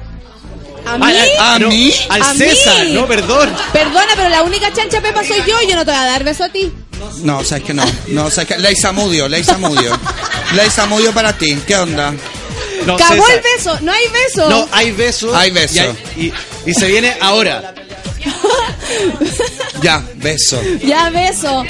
¿A 0.86 0.98
mí? 0.98 1.12
¿A 1.40 1.58
No, 1.58 1.68
mí? 1.68 1.92
Al 2.10 2.22
¿A 2.22 2.34
César, 2.34 2.84
mí? 2.86 2.92
no, 2.92 3.06
perdón. 3.06 3.52
Perdona, 3.72 4.12
pero 4.16 4.28
la 4.28 4.42
única 4.42 4.72
chancha 4.72 5.00
pepa 5.00 5.24
soy 5.24 5.42
yo 5.46 5.60
y 5.62 5.68
yo 5.68 5.74
no 5.76 5.84
te 5.84 5.90
voy 5.90 6.00
a 6.00 6.04
dar 6.04 6.24
beso 6.24 6.44
a 6.44 6.48
ti. 6.50 6.72
No, 7.22 7.42
sabes 7.44 7.64
que 7.64 7.74
no. 7.74 7.84
No, 8.08 8.30
sabes 8.30 8.48
que. 8.48 8.58
Leisa 8.58 8.92
Mudio, 8.92 9.28
Leisa 9.28 9.56
Mudio. 9.58 9.98
Leisa 10.54 10.86
Mudio 10.86 11.12
para 11.12 11.32
ti. 11.32 11.58
¿Qué 11.66 11.76
onda? 11.76 12.12
No, 12.86 12.96
Cagó 12.96 13.14
César. 13.24 13.36
el 13.36 13.42
beso, 13.56 13.78
no 13.82 13.92
hay 13.92 14.04
beso. 14.08 14.48
No, 14.50 14.68
hay 14.72 14.92
besos. 14.92 15.34
Hay 15.34 15.50
beso. 15.50 15.74
Y, 15.74 15.78
hay- 15.78 16.32
y- 16.66 16.70
y 16.70 16.74
se 16.74 16.86
viene 16.86 17.16
ahora. 17.20 17.74
Ya, 19.82 20.02
beso. 20.16 20.60
Ya 20.82 21.08
beso. 21.10 21.64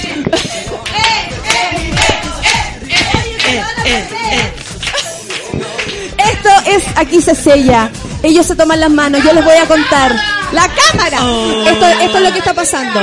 Esto 6.19 6.49
es 6.67 6.83
aquí 6.97 7.21
se 7.21 7.35
sella. 7.35 7.91
Ellos 8.25 8.47
se 8.47 8.57
toman 8.57 8.81
las 8.81 8.91
manos, 8.91 9.23
yo 9.23 9.33
les 9.33 9.45
voy 9.45 9.57
a 9.57 9.67
contar. 9.67 10.11
La 10.53 10.67
cámara. 10.69 11.19
Esto, 11.67 11.87
esto 11.87 12.17
es 12.19 12.23
lo 12.25 12.33
que 12.33 12.39
está 12.39 12.55
pasando. 12.55 13.01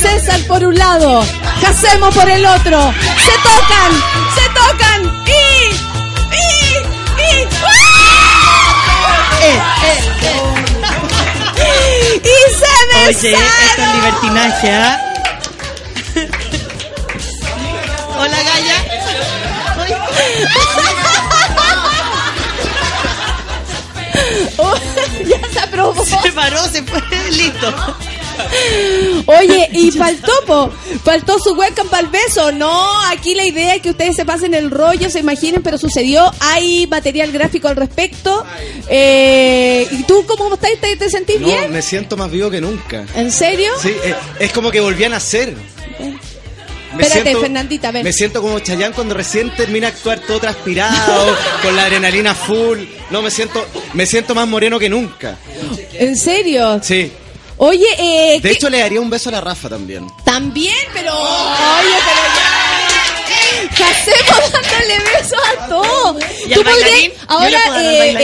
César 0.00 0.40
por 0.48 0.64
un 0.64 0.74
lado, 0.76 1.24
Jacemo 1.62 2.10
por 2.10 2.28
el 2.28 2.44
otro. 2.44 2.92
Se 3.24 3.32
tocan, 3.42 3.92
se 4.34 4.48
tocan 4.50 5.00
y 5.26 5.30
y 6.34 6.44
y 7.22 7.46
y 12.22 12.36
se 12.58 12.72
Oye, 13.06 13.30
besaron. 13.30 13.64
esto 13.68 13.82
es 13.82 13.94
libertinaje, 13.94 14.68
¿ah? 14.72 15.00
Hola, 18.18 18.38
Gaya. 18.42 18.78
se 26.22 26.32
paró, 26.32 26.58
se 26.68 26.82
fue, 26.82 27.00
listo. 27.30 27.74
Oye, 29.26 29.68
y 29.72 29.90
faltó, 29.90 30.32
po, 30.46 30.70
faltó 31.04 31.38
su 31.38 31.52
webcam 31.54 31.88
para 31.88 32.02
el 32.02 32.08
beso. 32.08 32.50
No, 32.52 33.00
aquí 33.08 33.34
la 33.34 33.44
idea 33.44 33.74
es 33.74 33.82
que 33.82 33.90
ustedes 33.90 34.16
se 34.16 34.24
pasen 34.24 34.54
el 34.54 34.70
rollo, 34.70 35.10
se 35.10 35.20
imaginen, 35.20 35.62
pero 35.62 35.78
sucedió. 35.78 36.32
Hay 36.40 36.86
material 36.86 37.30
gráfico 37.32 37.68
al 37.68 37.76
respecto. 37.76 38.44
Eh, 38.88 39.86
¿Y 39.90 40.02
tú 40.04 40.24
cómo 40.26 40.54
estás? 40.54 40.70
¿Te, 40.80 40.96
te 40.96 41.10
sentís 41.10 41.40
No, 41.40 41.46
bien? 41.46 41.72
me 41.72 41.82
siento 41.82 42.16
más 42.16 42.30
vivo 42.30 42.50
que 42.50 42.60
nunca. 42.60 43.04
¿En 43.14 43.30
serio? 43.30 43.72
Sí, 43.80 43.90
eh, 44.02 44.14
es 44.38 44.52
como 44.52 44.70
que 44.70 44.80
volví 44.80 45.04
a 45.04 45.08
nacer. 45.10 45.54
Me 46.94 47.02
Espérate, 47.04 47.36
Fernandita, 47.36 47.90
ven. 47.90 48.04
Me 48.04 48.12
siento 48.12 48.42
como 48.42 48.58
Chayanne 48.58 48.94
cuando 48.94 49.14
recién 49.14 49.54
termina 49.56 49.88
de 49.90 49.94
actuar 49.96 50.18
todo 50.20 50.38
transpirado, 50.40 51.36
con 51.62 51.74
la 51.74 51.84
adrenalina 51.84 52.34
full. 52.34 52.78
No, 53.10 53.22
me 53.22 53.30
siento, 53.30 53.66
me 53.94 54.04
siento 54.06 54.34
más 54.34 54.46
moreno 54.46 54.78
que 54.78 54.88
nunca. 54.88 55.36
¿En 55.94 56.16
serio? 56.16 56.80
Sí. 56.82 57.12
Oye, 57.58 57.86
eh, 57.98 58.40
De 58.40 58.48
¿qué- 58.48 58.54
hecho, 58.56 58.68
le 58.68 58.78
daría 58.80 59.00
un 59.00 59.08
beso 59.10 59.28
a 59.28 59.32
la 59.32 59.40
Rafa 59.40 59.68
también. 59.68 60.06
también, 60.24 60.74
pero... 60.92 61.12
Oye, 61.14 61.96
pero 62.04 62.22
ya... 62.36 62.58
Hacemos 63.72 64.52
dándole 64.52 64.98
besos 64.98 65.38
a 65.58 65.66
todos. 65.68 66.22
¿Y 66.46 66.54
bailarín? 66.62 67.10
¿Yo 67.12 67.16
Ahora, 67.28 67.60
eh, 67.80 68.16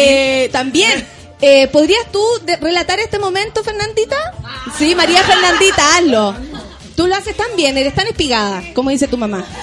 eh, 0.45 0.49
también... 0.51 1.07
eh, 1.41 1.69
¿Podrías 1.69 2.11
tú 2.13 2.23
relatar 2.61 2.99
este 3.01 3.19
momento, 3.19 3.63
Fernandita? 3.65 4.17
Sí, 4.79 4.95
María 4.95 5.23
Fernandita, 5.23 5.97
hazlo. 5.97 6.35
Tú 6.99 7.07
lo 7.07 7.15
haces 7.15 7.37
tan 7.37 7.47
bien, 7.57 7.79
eres 7.79 7.95
tan 7.95 8.09
espigada, 8.09 8.61
como 8.75 8.91
dice 8.91 9.07
tu 9.07 9.17
mamá. 9.17 9.45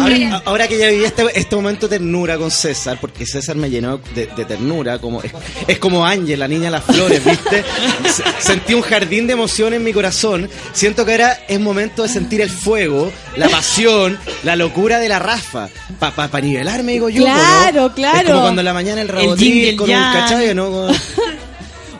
Ahora, 0.00 0.42
ahora 0.46 0.68
que 0.68 0.78
ya 0.78 0.88
viví 0.88 1.04
este, 1.04 1.24
este 1.38 1.54
momento 1.56 1.86
de 1.88 1.98
ternura 1.98 2.36
con 2.38 2.50
César, 2.50 2.98
porque 3.00 3.24
César 3.24 3.56
me 3.56 3.70
llenó 3.70 3.98
de, 4.14 4.26
de 4.26 4.44
ternura, 4.44 4.98
como 4.98 5.22
es, 5.22 5.32
es 5.66 5.78
como 5.78 6.04
Ángel, 6.04 6.40
la 6.40 6.48
niña 6.48 6.64
de 6.64 6.70
las 6.72 6.84
flores, 6.84 7.24
¿viste? 7.24 7.64
Se- 8.12 8.24
Sentí 8.40 8.74
un 8.74 8.82
jardín 8.82 9.26
de 9.26 9.34
emoción 9.34 9.74
en 9.74 9.84
mi 9.84 9.92
corazón. 9.92 10.48
Siento 10.72 11.04
que 11.04 11.12
ahora 11.12 11.38
es 11.48 11.60
momento 11.60 12.02
de 12.02 12.08
sentir 12.08 12.40
el 12.40 12.50
fuego, 12.50 13.12
la 13.36 13.48
pasión, 13.48 14.18
la 14.42 14.56
locura 14.56 14.98
de 14.98 15.08
la 15.08 15.18
Rafa. 15.18 15.68
Para 15.98 16.14
pa, 16.14 16.28
pa 16.28 16.40
nivelarme, 16.40 16.92
digo 16.92 17.08
yo. 17.08 17.20
¿no? 17.20 17.26
Claro, 17.34 17.92
claro. 17.94 18.18
Es 18.18 18.24
como 18.30 18.40
cuando 18.42 18.60
en 18.60 18.64
la 18.66 18.74
mañana 18.74 19.02
el 19.02 19.08
el 19.08 19.76
con 19.76 19.84
un 19.84 19.90
yang. 19.90 20.12
cachai, 20.14 20.54
¿no? 20.54 20.70
Con- 20.70 20.96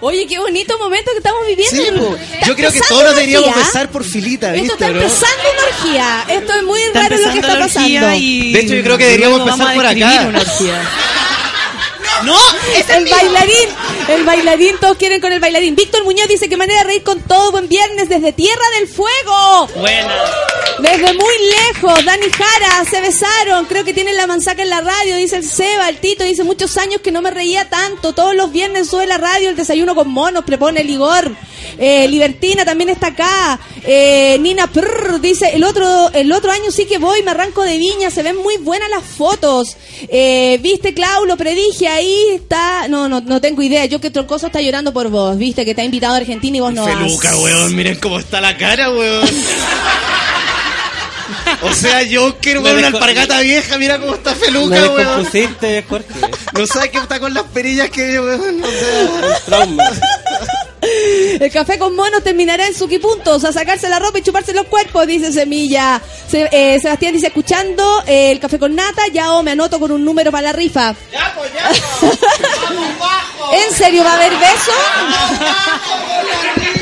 Oye, 0.00 0.26
qué 0.26 0.38
bonito 0.38 0.78
momento 0.78 1.10
que 1.12 1.18
estamos 1.18 1.46
viviendo. 1.46 1.82
Sí, 1.82 1.90
po. 1.98 2.16
Está 2.34 2.46
yo 2.46 2.54
creo 2.56 2.72
que 2.72 2.80
todos 2.80 3.02
nos 3.04 3.14
deberíamos 3.16 3.54
besar 3.54 3.88
por 3.90 4.04
filita, 4.04 4.54
Esto 4.54 4.62
¿viste, 4.62 4.74
está 4.74 4.88
bro? 4.90 5.02
empezando 5.02 5.42
una 5.52 5.76
orgía. 5.76 6.24
Esto 6.28 6.52
es 6.54 6.62
muy 6.62 6.80
Está 6.82 7.00
raro 7.02 7.16
lo 7.18 7.32
que 7.32 7.38
está 7.38 7.58
pasando. 7.58 8.12
y 8.14 8.52
De 8.52 8.60
hecho, 8.60 8.74
yo 8.74 8.82
creo 8.82 8.98
que 8.98 9.04
deberíamos 9.04 9.40
empezar 9.40 9.74
por 9.74 9.86
acá. 9.86 10.26
una 10.28 10.38
orgía. 10.40 10.82
¡No! 12.24 12.36
¡Es 12.76 12.88
El 12.90 13.04
bailarín, 13.08 13.68
el 14.08 14.24
bailarín, 14.24 14.76
todos 14.80 14.96
quieren 14.96 15.20
con 15.20 15.32
el 15.32 15.38
bailarín. 15.38 15.76
Víctor 15.76 16.02
Muñoz 16.04 16.26
dice 16.28 16.48
que 16.48 16.56
manera 16.56 16.80
de 16.80 16.84
reír 16.86 17.02
con 17.04 17.20
todo, 17.22 17.52
buen 17.52 17.68
viernes 17.68 18.08
desde 18.08 18.32
Tierra 18.32 18.64
del 18.78 18.88
Fuego. 18.88 19.68
Buena. 19.76 20.16
Desde 20.78 21.12
muy 21.12 21.34
lejos, 21.72 22.04
Dani 22.04 22.26
Jara, 22.30 22.84
se 22.88 23.00
besaron, 23.00 23.64
creo 23.66 23.84
que 23.84 23.92
tienen 23.92 24.16
la 24.16 24.26
manzaca 24.28 24.62
en 24.62 24.70
la 24.70 24.80
radio, 24.80 25.16
dice 25.16 25.36
el 25.36 25.44
Seba, 25.44 25.88
el 25.88 25.98
Tito, 25.98 26.22
dice 26.22 26.44
muchos 26.44 26.76
años 26.76 27.00
que 27.02 27.10
no 27.10 27.20
me 27.20 27.30
reía 27.32 27.68
tanto, 27.68 28.12
todos 28.14 28.34
los 28.36 28.52
viernes 28.52 28.88
sube 28.88 29.06
la 29.06 29.18
radio, 29.18 29.50
el 29.50 29.56
desayuno 29.56 29.94
con 29.96 30.08
monos, 30.08 30.44
propone 30.44 30.80
el 30.82 30.90
Igor, 30.90 31.34
Eh, 31.80 32.08
Libertina 32.08 32.64
también 32.64 32.88
está 32.90 33.08
acá, 33.08 33.58
Eh, 33.84 34.36
Nina 34.40 34.66
Prr, 34.68 35.20
dice, 35.20 35.50
el 35.54 35.64
otro, 35.64 36.10
el 36.12 36.30
otro 36.32 36.50
año 36.52 36.70
sí 36.70 36.86
que 36.86 36.98
voy, 36.98 37.22
me 37.22 37.30
arranco 37.32 37.62
de 37.64 37.76
viña, 37.76 38.10
se 38.10 38.22
ven 38.22 38.36
muy 38.36 38.56
buenas 38.58 38.88
las 38.88 39.02
fotos, 39.04 39.76
Eh, 40.08 40.58
viste 40.62 40.94
Clau, 40.94 41.24
lo 41.26 41.36
predije, 41.36 41.88
ahí 41.88 42.16
está, 42.34 42.86
no, 42.88 43.08
no, 43.08 43.20
no 43.20 43.40
tengo 43.40 43.62
idea, 43.62 43.84
yo 43.86 44.00
que 44.00 44.10
Troncoso 44.10 44.46
está 44.46 44.60
llorando 44.60 44.92
por 44.92 45.08
vos, 45.08 45.36
viste 45.36 45.64
que 45.64 45.74
te 45.74 45.82
ha 45.82 45.84
invitado 45.84 46.14
a 46.14 46.18
Argentina 46.18 46.56
y 46.56 46.60
vos 46.60 46.72
no 46.72 46.84
vas. 46.84 46.94
Feluca, 46.94 47.36
weón, 47.36 47.74
miren 47.74 47.96
cómo 47.96 48.18
está 48.20 48.40
la 48.40 48.56
cara, 48.56 48.90
weón. 48.90 49.28
O 51.62 51.72
sea, 51.72 52.02
Me 52.62 52.70
con 52.70 52.76
una 52.78 52.86
alpargata 52.88 53.40
vieja, 53.40 53.78
mira 53.78 53.98
cómo 53.98 54.14
está 54.14 54.30
Me 54.30 54.36
Feluca, 54.36 54.76
weón. 54.90 54.96
descompusiste, 54.96 55.84
Jorge. 55.88 56.06
No 56.54 56.66
sabes 56.66 56.90
qué 56.90 56.98
está 56.98 57.18
con 57.20 57.34
las 57.34 57.44
perillas 57.44 57.90
que, 57.90 58.18
weón, 58.20 58.60
no 58.60 58.66
sé. 58.66 59.08
Trauma. 59.46 59.84
El 61.40 61.50
café 61.52 61.78
con 61.78 61.94
monos 61.94 62.22
terminará 62.22 62.66
en 62.66 62.74
suquipuntos, 62.74 63.44
a 63.44 63.52
sacarse 63.52 63.88
la 63.88 63.98
ropa 63.98 64.18
y 64.18 64.22
chuparse 64.22 64.52
los 64.52 64.66
cuerpos, 64.66 65.06
dice 65.06 65.32
Semilla. 65.32 66.00
Se- 66.30 66.48
eh, 66.52 66.78
Sebastián 66.80 67.12
dice, 67.14 67.28
escuchando 67.28 68.02
eh, 68.06 68.30
el 68.32 68.40
café 68.40 68.58
con 68.58 68.74
nata, 68.74 69.02
ya 69.12 69.32
o 69.34 69.42
me 69.42 69.52
anoto 69.52 69.78
con 69.78 69.90
un 69.92 70.04
número 70.04 70.30
para 70.32 70.42
la 70.48 70.52
rifa. 70.52 70.94
¿En 73.52 73.74
serio 73.74 74.04
va 74.04 74.12
a 74.12 74.16
haber 74.16 74.32
beso? 74.32 74.72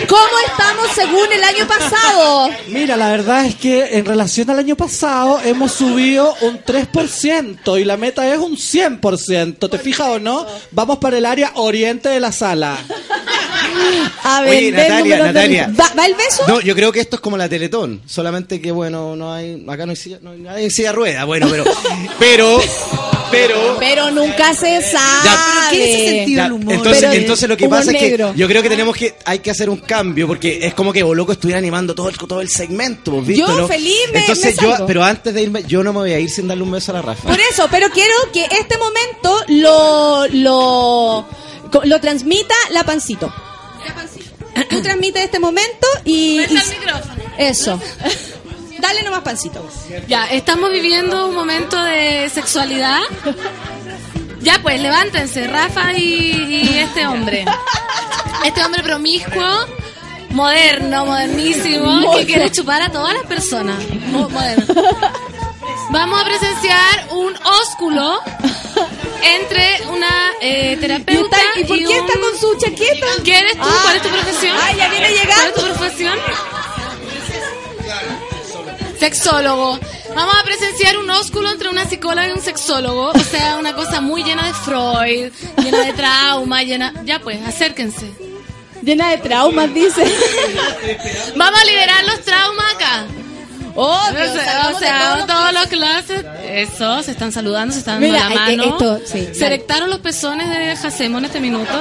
¿Cómo 0.09 0.39
estamos 0.49 0.89
según 0.95 1.33
el 1.33 1.43
año 1.43 1.67
pasado? 1.67 2.49
Mira, 2.69 2.97
la 2.97 3.09
verdad 3.11 3.45
es 3.47 3.55
que 3.57 3.97
en 3.99 4.05
relación 4.05 4.49
al 4.51 4.59
año 4.61 4.77
pasado 4.77 5.41
hemos 5.45 5.73
subido 5.73 6.35
un 6.43 6.61
3% 6.63 7.81
y 7.81 7.85
la 7.85 7.97
meta 7.97 8.27
es 8.33 8.39
un 8.39 8.57
100%. 8.57 9.69
¿Te 9.71 9.79
fijas 9.79 10.09
o 10.09 10.19
no? 10.19 10.47
Vamos 10.73 10.99
para 10.99 11.19
el 11.19 11.27
área 11.27 11.53
oriente 11.57 12.09
de 12.09 12.21
la 12.21 12.31
sala. 12.33 12.77
A 14.25 14.41
Oye, 14.43 14.71
ver, 14.71 14.75
Natalia, 14.75 15.19
Natalia. 15.19 15.73
¿Va, 15.79 15.93
va 15.97 16.07
el 16.07 16.15
beso? 16.15 16.43
No, 16.49 16.61
yo 16.61 16.75
creo 16.75 16.91
que 16.93 17.01
esto 17.01 17.17
es 17.17 17.21
como 17.23 17.37
la 17.37 17.49
Teletón, 17.49 18.03
solamente 18.07 18.61
que 18.61 18.71
bueno, 18.73 19.15
no 19.17 19.33
hay, 19.33 19.65
acá 19.69 19.87
no 19.87 19.91
hay 19.91 19.97
silla, 19.97 20.19
no 20.23 20.31
hay, 20.33 20.39
nadie 20.41 20.65
en 20.65 20.71
silla 20.71 20.93
rueda, 20.93 21.25
bueno, 21.25 21.47
pero, 21.51 21.65
pero, 22.19 22.61
pero, 23.31 23.77
Pero 23.79 24.11
nunca 24.11 24.55
se 24.55 24.81
sabe. 24.83 25.25
Ya, 25.25 25.69
Entonces, 26.69 27.01
Pero 27.03 27.13
entonces 27.13 27.49
lo 27.49 27.57
que 27.57 27.67
humor 27.67 27.79
pasa 27.81 27.91
es 27.93 27.99
que 27.99 28.33
yo 28.37 28.49
creo 28.49 28.63
que 28.63 28.69
tenemos 28.69 28.97
que 28.97 29.15
hay 29.25 29.41
que 29.41 29.51
hacer 29.51 29.69
un 29.69 29.79
cambio 29.79 30.27
porque 30.27 30.61
es 30.67 30.75
como 30.75 30.93
que 30.93 31.03
Boloco 31.03 31.33
estuviera 31.33 31.59
animando 31.59 31.95
todo 31.95 32.09
el 32.09 32.17
todo 32.17 32.41
el 32.41 32.49
segmento, 32.49 33.11
¿vos 33.13 33.27
¿visto, 33.27 33.47
Yo 33.47 33.59
no? 33.61 33.69
feliz 33.69 33.95
me- 34.13 34.21
Entonces 34.21 34.57
me 34.57 34.63
yo, 34.63 34.71
salgo. 34.71 34.87
pero 34.87 35.05
antes 35.05 35.35
de 35.35 35.43
irme, 35.43 35.63
yo 35.67 35.83
no 35.83 35.93
me 35.93 36.01
voy 36.01 36.13
a 36.13 36.19
ir 36.21 36.31
sin 36.31 36.49
darle 36.49 36.63
un 36.63 36.71
beso 36.71 36.93
a 36.93 36.95
la 36.95 37.03
Rafa. 37.03 37.29
Por 37.29 37.39
eso, 37.41 37.67
pero 37.71 37.89
quiero 37.91 38.15
que 38.33 38.45
este 38.45 38.77
momento 38.79 39.45
lo 39.49 40.27
lo 40.29 41.27
lo 41.85 42.01
transmita 42.01 42.55
la 42.71 42.85
pancito. 42.85 43.33
Tú 44.71 44.83
transmites 44.83 45.25
este 45.25 45.39
momento 45.39 45.87
y, 46.05 46.39
y- 46.41 46.45
el 46.45 46.51
micrófono. 46.51 47.15
eso. 47.39 47.81
Dale 48.79 49.03
nomás 49.03 49.21
pancito. 49.21 49.67
Ya, 50.07 50.27
estamos 50.27 50.71
viviendo 50.71 51.29
un 51.29 51.35
momento 51.35 51.83
de 51.83 52.31
sexualidad. 52.33 53.01
Ya 54.41 54.61
pues, 54.63 54.81
levántense, 54.81 55.47
Rafa 55.49 55.93
y, 55.95 56.03
y 56.73 56.79
este 56.79 57.07
hombre. 57.07 57.45
Este 58.45 58.65
hombre 58.65 58.83
promiscuo, 58.83 59.43
moderno, 60.31 61.07
modernísimo, 61.07 62.13
que 62.17 62.27
quiere 62.27 62.51
chupar 62.51 62.83
a 62.83 62.91
todas 62.93 63.15
las 63.15 63.25
personas. 63.25 63.77
Mo- 64.13 64.29
moderno. 64.29 64.75
Vamos 65.91 66.21
a 66.21 66.25
presenciar 66.25 67.09
un 67.13 67.35
ósculo 67.63 68.21
entre 69.23 69.81
una 69.89 70.33
eh, 70.41 70.77
terapeuta 70.81 71.37
¿Y 71.57 71.65
por 71.65 71.79
qué 71.79 71.87
un- 71.87 71.93
está 72.09 72.21
con 72.21 72.39
su 72.39 72.59
chaqueta? 72.59 73.07
¿Quién 73.25 73.37
eres 73.45 73.53
tú? 73.57 73.63
Ah. 73.63 73.81
¿Cuál 73.83 73.97
es 73.97 74.03
tu 74.03 74.09
profesión? 74.09 74.57
Ah, 74.61 74.73
ya 74.73 74.89
viene 74.89 75.07
¿Cuál 75.09 75.13
es 75.15 75.23
llegando. 75.23 75.53
tu 75.55 75.63
profesión? 75.75 76.19
Sexólogo. 78.99 79.79
Vamos 80.15 80.35
a 80.35 80.43
presenciar 80.45 80.97
un 80.97 81.11
ósculo 81.11 81.51
entre 81.51 81.69
una 81.69 81.85
psicóloga 81.89 82.29
y 82.29 82.31
un 82.33 82.41
sexólogo. 82.41 83.11
O 83.11 83.19
sea, 83.19 83.57
una 83.59 83.75
cosa 83.75 84.01
muy 84.01 84.23
llena 84.25 84.47
de 84.47 84.55
Freud, 84.55 85.33
llena 85.63 85.81
de 85.85 85.93
trauma, 85.93 86.63
llena... 86.63 86.95
Ya 87.05 87.19
pues, 87.21 87.45
acérquense. 87.47 88.11
Llena 88.83 89.11
de 89.11 89.19
traumas, 89.19 89.73
dice. 89.75 90.03
Vamos 91.37 91.61
a 91.61 91.65
liberar 91.65 92.05
los 92.05 92.23
traumas 92.23 92.75
acá. 92.75 93.07
Oh, 93.77 94.09
o 94.09 94.79
sea, 94.79 95.27
todos 95.27 95.53
los 95.53 95.67
clases. 95.67 96.25
Eso, 96.45 97.03
se 97.03 97.11
están 97.11 97.31
saludando, 97.31 97.75
se 97.75 97.81
están 97.81 98.01
dando 98.01 98.17
Mira, 98.17 98.31
la 98.31 98.35
eh, 98.35 98.39
eh, 98.53 98.57
mano. 98.57 98.71
esto, 98.73 98.99
sí, 99.05 99.29
se 99.35 99.45
erectaron 99.47 99.91
los 99.91 99.99
pezones 100.01 100.49
de 100.49 100.75
Jacemo 100.77 101.19
en 101.19 101.27
este 101.27 101.41
minuto. 101.41 101.79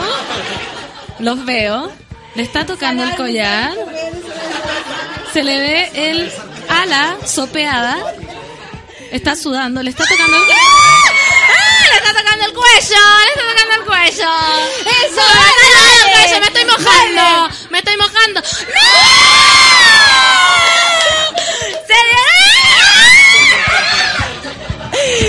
Los 1.20 1.46
veo. 1.46 1.90
Le 2.36 2.44
está 2.44 2.66
tocando 2.66 3.02
el 3.04 3.16
collar. 3.16 3.72
Se 5.32 5.42
le 5.44 5.58
ve 5.58 5.90
el 6.12 6.30
ala 6.68 7.16
sopeada. 7.26 7.98
Está 9.12 9.36
sudando, 9.38 9.82
le 9.82 9.92
está 9.92 10.04
tocando 10.04 10.36
el 10.36 10.44
¡Ah! 10.44 10.48
Le 11.90 11.96
está 11.98 12.14
tocando 12.14 12.44
el 12.46 12.54
cuello, 12.54 12.98
le 13.24 13.32
está 13.32 13.44
tocando 13.54 13.76
el 13.76 13.84
cuello. 13.86 14.30
Eso, 14.82 14.84
me 14.84 14.92
está 15.48 15.72
tocando 15.72 15.96
el 15.96 16.02
cuello, 16.12 16.38
me 16.42 16.48
estoy 16.48 16.66
mojando, 16.66 17.26
me 17.70 17.78
estoy 17.78 17.96
mojando. 17.98 18.42
¡No! 18.42 18.46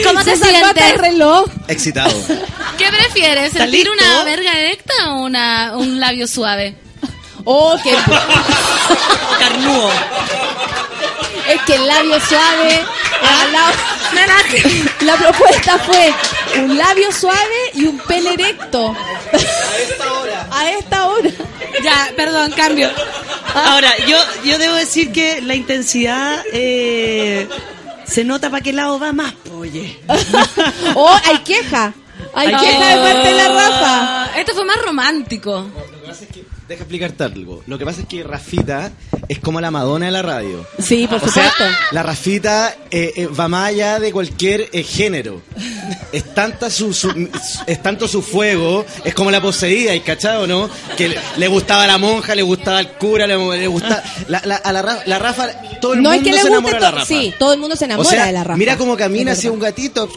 ¿Cómo 0.04 0.22
te 0.24 0.36
sientes? 0.36 0.84
el 0.92 0.98
reloj. 0.98 1.46
Excitado. 1.68 2.10
¿Qué 2.78 2.88
prefieres? 2.88 3.46
¿Estás 3.46 3.62
¿Sentir 3.62 3.86
listo? 3.88 4.04
una 4.04 4.24
verga 4.24 4.52
erecta 4.52 5.12
o 5.12 5.24
una, 5.24 5.72
un 5.76 5.98
labio 6.00 6.26
suave? 6.26 6.76
Oh, 7.44 7.76
qué 7.82 7.90
Carnudo. 9.38 9.90
Es 11.48 11.62
que 11.62 11.74
el 11.76 11.86
labio 11.86 12.20
suave. 12.20 12.84
al 13.22 13.52
lado- 13.52 13.72
La 15.00 15.14
propuesta 15.16 15.78
fue 15.78 16.12
un 16.58 16.76
labio 16.76 17.10
suave 17.12 17.70
y 17.74 17.84
un 17.84 17.98
pene 17.98 18.34
erecto. 18.34 18.94
A 19.32 19.36
esta 19.78 20.12
hora. 20.12 20.46
A 20.52 20.70
esta 20.70 21.06
hora. 21.08 21.30
Ya, 21.86 22.10
perdón, 22.16 22.50
cambio. 22.50 22.90
Ahora, 23.54 23.96
yo, 24.08 24.18
yo 24.44 24.58
debo 24.58 24.74
decir 24.74 25.12
que 25.12 25.40
la 25.40 25.54
intensidad 25.54 26.42
eh, 26.52 27.48
se 28.04 28.24
nota 28.24 28.50
para 28.50 28.60
qué 28.60 28.72
lado 28.72 28.98
va 28.98 29.12
más, 29.12 29.34
oye. 29.56 29.96
Oh, 30.96 31.16
hay 31.24 31.38
queja. 31.44 31.94
Hay 32.34 32.48
queja 32.48 32.88
de 32.88 32.96
parte 32.96 33.28
de 33.28 33.34
la 33.34 33.48
Rafa. 33.48 34.30
Esto 34.36 34.54
fue 34.54 34.64
más 34.64 34.78
romántico. 34.82 35.70
Deja 36.68 36.82
explicarte 36.82 37.22
algo. 37.22 37.62
Lo 37.68 37.78
que 37.78 37.84
pasa 37.84 38.00
es 38.00 38.08
que 38.08 38.24
Rafita 38.24 38.90
es 39.28 39.38
como 39.38 39.60
la 39.60 39.70
Madonna 39.70 40.06
de 40.06 40.12
la 40.12 40.22
radio. 40.22 40.66
Sí, 40.80 41.06
por 41.06 41.18
O 41.18 41.20
sea, 41.30 41.50
supuesto. 41.50 41.64
la 41.92 42.02
Rafita 42.02 42.76
eh, 42.90 43.12
eh, 43.14 43.26
va 43.28 43.46
más 43.46 43.68
allá 43.68 44.00
de 44.00 44.10
cualquier 44.10 44.68
eh, 44.72 44.82
género. 44.82 45.42
Es 46.10 46.34
tanta 46.34 46.68
su, 46.68 46.92
su- 46.92 47.28
es 47.68 47.82
tanto 47.82 48.08
su 48.08 48.20
fuego, 48.20 48.84
es 49.04 49.14
como 49.14 49.30
la 49.30 49.40
poseída, 49.40 49.94
¿y 49.94 50.00
cachado, 50.00 50.48
no? 50.48 50.68
Que 50.96 51.10
le, 51.10 51.18
le 51.36 51.46
gustaba 51.48 51.86
la 51.86 51.98
monja, 51.98 52.34
le 52.34 52.42
gustaba 52.42 52.80
el 52.80 52.88
cura, 52.94 53.28
le, 53.28 53.36
le 53.58 53.66
gustaba 53.68 54.02
la, 54.26 54.42
la- 54.44 54.56
a 54.56 54.72
la, 54.72 55.02
la 55.06 55.18
Rafa, 55.20 55.48
todo 55.80 55.94
el 55.94 56.02
no 56.02 56.12
es 56.12 56.16
mundo 56.20 56.24
que 56.30 56.36
le 56.36 56.42
se 56.42 56.48
guste 56.48 56.52
enamora 56.58 56.74
de 56.74 56.80
la 56.80 56.90
Rafa. 56.90 57.06
Sí, 57.06 57.34
todo 57.38 57.52
el 57.52 57.60
mundo 57.60 57.76
se 57.76 57.84
enamora 57.84 58.08
o 58.08 58.10
sea, 58.10 58.26
de 58.26 58.32
la 58.32 58.42
Rafa. 58.44 58.56
mira 58.58 58.76
cómo 58.76 58.96
camina 58.96 59.32
Es 59.32 59.38
hacia 59.38 59.52
un 59.52 59.60
gatito. 59.60 60.08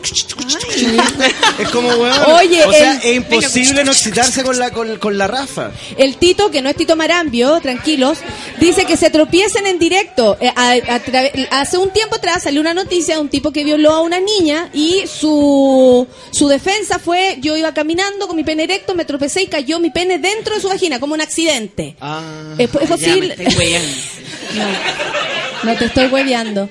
es 1.60 1.70
como, 1.70 1.90
weón. 1.90 2.18
Oye, 2.34 2.64
o 2.66 2.72
sea, 2.72 2.94
el- 2.94 2.98
es 3.04 3.16
imposible 3.18 3.84
no 3.86 3.92
excitarse 3.92 4.44
con 4.44 4.58
la, 4.58 4.72
con, 4.72 4.98
con 4.98 5.18
la 5.18 5.28
Rafa. 5.28 5.72
El 5.98 6.18
Tito, 6.18 6.39
que 6.50 6.62
no 6.62 6.70
es 6.70 6.76
Tito 6.78 6.96
Marambio, 6.96 7.60
tranquilos, 7.60 8.20
dice 8.60 8.86
que 8.86 8.96
se 8.98 9.10
tropiecen 9.10 9.68
en 9.68 9.78
directo. 9.78 10.38
Eh, 10.40 10.52
a- 10.56 10.72
a 10.96 11.00
trave- 11.04 11.48
hace 11.52 11.78
un 11.78 11.92
tiempo 11.92 12.16
atrás 12.16 12.44
salió 12.44 12.62
una 12.62 12.74
noticia 12.74 13.16
de 13.16 13.22
un 13.22 13.28
tipo 13.30 13.52
que 13.52 13.64
violó 13.66 13.92
a 13.92 14.02
una 14.02 14.20
niña 14.20 14.70
y 14.74 15.04
su, 15.08 16.08
su 16.32 16.48
defensa 16.48 16.98
fue, 17.00 17.38
yo 17.42 17.58
iba 17.58 17.74
caminando 17.74 18.28
con 18.28 18.36
mi 18.38 18.44
pene 18.44 18.64
erecto, 18.64 18.96
me 18.96 19.04
tropecé 19.06 19.44
y 19.44 19.48
cayó 19.48 19.80
mi 19.80 19.90
pene 19.92 20.18
dentro 20.18 20.56
de 20.56 20.62
su 20.62 20.70
vagina, 20.70 21.00
como 21.00 21.14
un 21.14 21.22
accidente. 21.22 21.96
Ah, 22.00 22.22
¿Es, 22.58 22.70
es 22.74 22.88
posible? 22.90 23.36
no, 24.56 25.72
no 25.72 25.78
te 25.78 25.86
estoy 25.86 26.08
hueveando. 26.08 26.70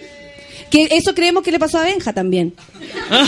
Que 0.70 0.88
eso 0.90 1.14
creemos 1.14 1.42
que 1.42 1.50
le 1.52 1.58
pasó 1.58 1.78
a 1.78 1.82
Benja 1.84 2.12
también. 2.12 2.54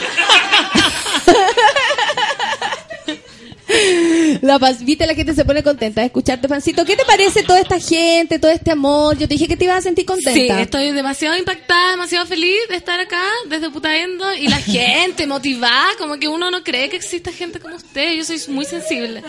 La 4.43 4.59
paz, 4.59 4.85
viste 4.85 5.07
la 5.07 5.15
gente 5.15 5.35
se 5.35 5.45
pone 5.45 5.63
contenta 5.63 6.01
de 6.01 6.07
escucharte, 6.09 6.49
Pancito. 6.49 6.85
¿Qué 6.85 6.97
te 6.97 7.05
parece 7.05 7.43
toda 7.43 7.61
esta 7.61 7.79
gente, 7.79 8.39
todo 8.39 8.51
este 8.51 8.71
amor? 8.71 9.17
Yo 9.19 9.29
te 9.29 9.35
dije 9.35 9.47
que 9.49 9.57
te 9.57 9.65
ibas 9.65 9.79
a 9.79 9.83
sentir 9.83 10.05
contenta. 10.07 10.33
Sí, 10.33 10.49
estoy 10.63 10.91
demasiado 10.93 11.37
impactada, 11.37 11.93
demasiado 11.93 12.27
feliz 12.27 12.57
de 12.69 12.77
estar 12.77 12.99
acá 13.01 13.23
desde 13.49 13.71
Putaendo 13.71 14.33
y 14.35 14.49
la 14.49 14.57
gente 14.61 15.27
motivada, 15.27 15.87
como 15.99 16.19
que 16.19 16.29
uno 16.29 16.51
no 16.51 16.63
cree 16.65 16.89
que 16.89 16.97
exista 16.97 17.33
gente 17.33 17.61
como 17.61 17.77
usted. 17.77 18.15
Yo 18.15 18.25
soy 18.25 18.41
muy 18.49 18.65
sensible. 18.65 19.23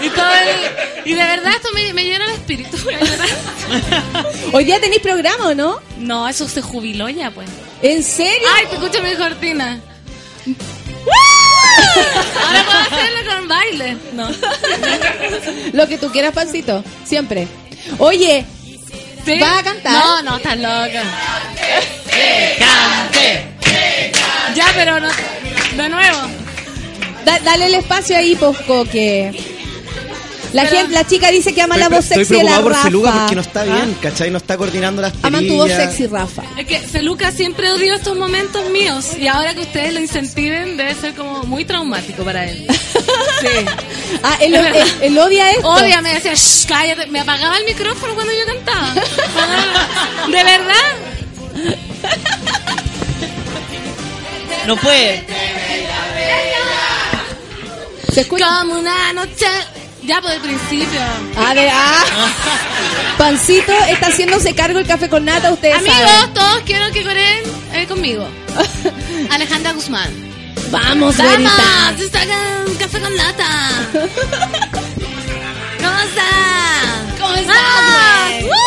Y, 0.00 0.08
todo 0.10 0.26
el- 0.26 1.10
y 1.10 1.14
de 1.14 1.22
verdad 1.22 1.52
esto 1.56 1.68
me, 1.74 1.92
me 1.92 2.04
llena 2.04 2.24
el 2.26 2.32
espíritu. 2.32 2.76
Hoy 4.52 4.64
día 4.64 4.80
tenéis 4.80 5.00
programa, 5.02 5.48
¿o 5.48 5.54
no? 5.54 5.80
No, 5.98 6.28
eso 6.28 6.48
se 6.48 6.62
jubiló 6.62 7.08
ya, 7.08 7.30
pues. 7.30 7.48
¿En 7.82 8.02
serio? 8.02 8.48
Ay, 8.56 8.66
te 8.66 8.76
escucho 8.76 9.02
mi 9.02 9.14
cortina. 9.14 9.80
Ahora 12.46 12.64
puedo 12.64 12.78
hacerlo 12.78 13.30
con 13.36 13.48
baile. 13.48 13.96
No. 14.12 14.28
Lo 15.72 15.88
que 15.88 15.98
tú 15.98 16.10
quieras, 16.10 16.32
Pancito. 16.32 16.84
Siempre. 17.04 17.46
Oye, 17.98 18.44
¿Sí? 19.24 19.38
¿vas 19.38 19.58
a 19.58 19.62
cantar? 19.62 19.92
No, 19.92 20.22
no, 20.22 20.36
estás 20.36 20.56
loca. 20.58 21.02
cante! 22.58 23.54
Ya, 24.54 24.66
pero 24.74 25.00
no. 25.00 25.08
De 25.76 25.88
nuevo. 25.88 26.18
Da- 27.24 27.40
dale 27.40 27.66
el 27.66 27.74
espacio 27.74 28.16
ahí, 28.16 28.34
Posco, 28.36 28.84
que... 28.84 29.53
La 30.54 30.66
gente, 30.66 30.92
la 30.94 31.06
chica 31.06 31.30
dice 31.30 31.52
que 31.54 31.62
ama 31.62 31.76
la 31.76 31.88
voz 31.88 32.04
sexy 32.04 32.34
de 32.36 32.44
la 32.44 32.60
por 32.62 32.72
Rafa. 32.72 32.88
porque 32.90 33.34
no 33.34 33.40
está 33.40 33.64
bien, 33.64 33.96
¿cachai? 34.00 34.30
No 34.30 34.38
está 34.38 34.56
coordinando 34.56 35.02
las 35.02 35.12
perillas. 35.12 35.26
Aman 35.28 35.48
tu 35.48 35.56
voz 35.56 35.70
sexy, 35.70 36.06
Rafa. 36.06 36.42
Es 36.56 36.66
que 36.66 36.78
Feluca 36.78 37.32
siempre 37.32 37.70
odió 37.72 37.94
estos 37.94 38.16
momentos 38.16 38.68
míos 38.70 39.06
y 39.18 39.26
ahora 39.26 39.54
que 39.54 39.62
ustedes 39.62 39.92
lo 39.92 40.00
incentiven 40.00 40.76
debe 40.76 40.94
ser 40.94 41.14
como 41.14 41.42
muy 41.42 41.64
traumático 41.64 42.22
para 42.24 42.44
él. 42.48 42.66
Sí. 43.40 43.48
Ah, 44.22 44.38
él, 44.40 44.54
él- 44.54 44.74
él 45.02 45.18
odia 45.18 45.50
esto. 45.50 45.68
Odia, 45.68 46.00
me 46.00 46.14
decía, 46.14 46.32
"Shh, 46.34 46.64
cállate. 46.66 47.06
Me 47.08 47.20
apagaba 47.20 47.58
el 47.58 47.64
micrófono 47.66 48.14
cuando 48.14 48.32
yo 48.32 48.46
cantaba. 48.46 48.94
¿De 50.26 50.44
verdad? 50.44 51.54
No 54.66 54.76
puede. 54.76 55.24
Se 58.12 58.20
escucha. 58.22 58.46
Como 58.60 58.78
una 58.78 59.12
noche. 59.12 59.46
Ya 60.06 60.20
por 60.20 60.30
el 60.30 60.40
principio. 60.40 61.00
Ah, 61.36 61.54
de, 61.54 61.68
ah. 61.70 62.04
Pancito 63.18 63.72
está 63.88 64.08
haciéndose 64.08 64.54
cargo 64.54 64.78
el 64.78 64.86
café 64.86 65.08
con 65.08 65.24
nata, 65.24 65.52
ustedes 65.52 65.76
Amigos, 65.78 65.96
saben. 65.96 66.34
todos 66.34 66.62
quiero 66.66 66.90
que 66.92 67.02
coreen 67.02 67.44
eh, 67.72 67.86
conmigo. 67.86 68.28
Alejandra 69.30 69.72
Guzmán. 69.72 70.10
Vamos, 70.70 71.14
se 71.14 71.22
sacan 71.22 72.76
café 72.78 73.00
con 73.00 73.16
nata. 73.16 73.46
¿Cómo 75.78 76.00
estás? 76.00 77.18
¿Cómo 77.18 77.34
estás, 77.34 78.63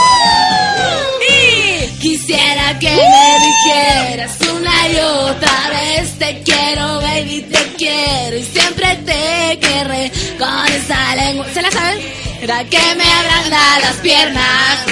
que 2.79 2.95
me 2.95 3.45
dijeras 3.45 4.37
una 4.53 4.89
y 4.89 4.95
otra 4.99 5.69
vez 5.69 6.17
te 6.19 6.41
quiero, 6.43 7.01
baby, 7.01 7.41
te 7.51 7.73
quiero 7.77 8.37
y 8.37 8.43
siempre 8.43 8.95
te 8.97 9.57
querré 9.59 10.11
con 10.37 10.67
esa 10.67 11.15
lengua. 11.15 11.45
¿Se 11.53 11.61
la 11.61 11.71
saben? 11.71 11.99
Era 12.41 12.63
que 12.65 12.95
me 12.95 13.03
agranda 13.03 13.79
las 13.81 13.95
piernas. 13.97 14.85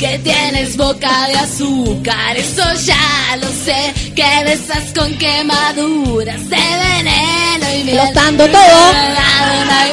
Que 0.00 0.18
tienes 0.20 0.78
boca 0.78 1.28
de 1.28 1.34
azúcar, 1.34 2.34
eso 2.34 2.62
ya 2.86 3.36
lo 3.36 3.48
sé. 3.48 3.92
Que 4.16 4.44
besas 4.44 4.94
con 4.94 5.12
quemaduras 5.18 6.48
de 6.48 6.56
veneno 6.56 7.74
y 7.74 7.90
está 7.90 8.22
dando 8.24 8.46
todo. 8.46 8.92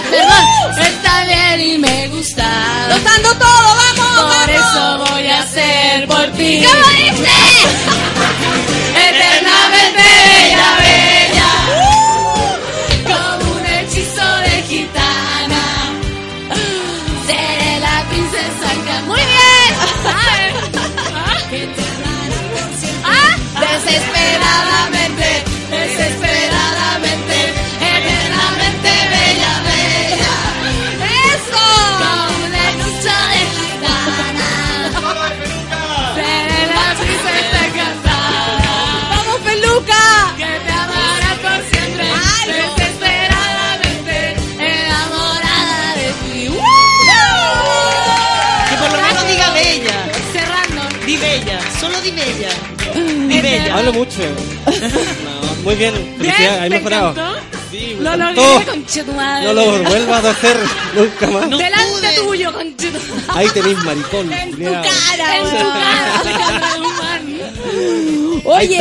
Perdón, 0.09 0.81
está 0.81 1.25
bien 1.25 1.59
y 1.59 1.77
me 1.77 2.07
gusta. 2.07 2.87
Lo 2.87 2.95
está 2.95 3.11
dando 3.11 3.33
todo, 3.33 3.75
vamos, 3.97 4.33
Por 4.33 4.49
eso 4.49 5.05
voy 5.11 5.27
a 5.27 5.39
hacer 5.41 6.07
por 6.07 6.31
ti. 6.37 6.63
¿Cómo 6.65 6.87
dice? 6.87 7.27
Hablo 53.73 53.93
mucho. 53.93 54.21
No, 55.23 55.53
muy 55.63 55.75
bien, 55.75 55.93
felicidades, 56.17 56.61
hay 56.61 56.69
¿Te 56.69 56.75
mejorado. 56.77 57.15
Sí, 57.71 57.97
Lo 57.99 58.15
logré, 58.15 58.65
conche 58.65 59.03
tu 59.03 59.11
madre. 59.11 59.45
No 59.45 59.53
lo 59.53 59.83
vuelvas 59.83 60.23
a 60.25 60.29
hacer 60.29 60.57
nunca 60.95 61.27
más. 61.27 61.49
Delante 61.49 62.15
tuyo, 62.17 62.53
conche 62.53 62.91
tu 62.91 62.97
Ahí 63.33 63.47
tenéis 63.49 63.77
maricón. 63.83 64.29
cara, 64.29 64.45
en 64.45 64.51
tu 64.51 64.57
cara, 64.63 66.19
Alejandra 66.21 66.69
Guzmán. 66.77 67.06
Ahí 67.06 67.06
Oye, 68.45 68.79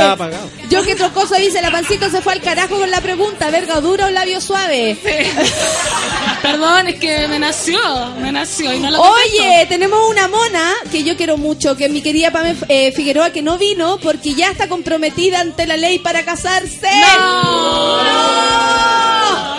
yo 0.69 0.83
que 0.83 0.95
trocoso 0.95 1.35
dice, 1.37 1.61
la 1.63 1.71
pancito 1.71 2.11
se 2.11 2.21
fue 2.21 2.35
al 2.35 2.41
carajo 2.41 2.79
con 2.79 2.91
la 2.91 3.01
pregunta, 3.01 3.51
verga 3.51 3.81
dura 3.81 4.07
o 4.07 4.11
labio 4.11 4.41
suave. 4.41 4.97
Perdón, 6.43 6.89
es 6.89 7.01
que 7.01 7.29
me 7.29 7.39
nació, 7.39 7.79
me 8.21 8.31
nació 8.31 8.73
y 8.73 8.79
no 8.79 8.91
lo 8.91 9.01
Oye, 9.01 9.67
tenemos 9.69 9.99
una 10.09 10.29
mona 10.29 10.75
que 10.91 11.03
yo 11.03 11.17
quiero 11.17 11.37
mucho, 11.37 11.77
que 11.77 11.87
es 11.87 11.91
mi 11.91 12.03
querida 12.03 12.31
Pame 12.31 12.55
eh, 12.69 12.93
Figueroa, 12.93 13.31
que 13.31 13.43
no 13.43 13.59
vino 13.59 13.99
porque 13.99 14.35
ya 14.35 14.51
está 14.51 14.69
comprometida 14.69 15.41
ante 15.41 15.67
la 15.67 15.77
ley 15.77 15.99
para 15.99 16.25
casarse. 16.25 16.89
¡No! 17.19 17.97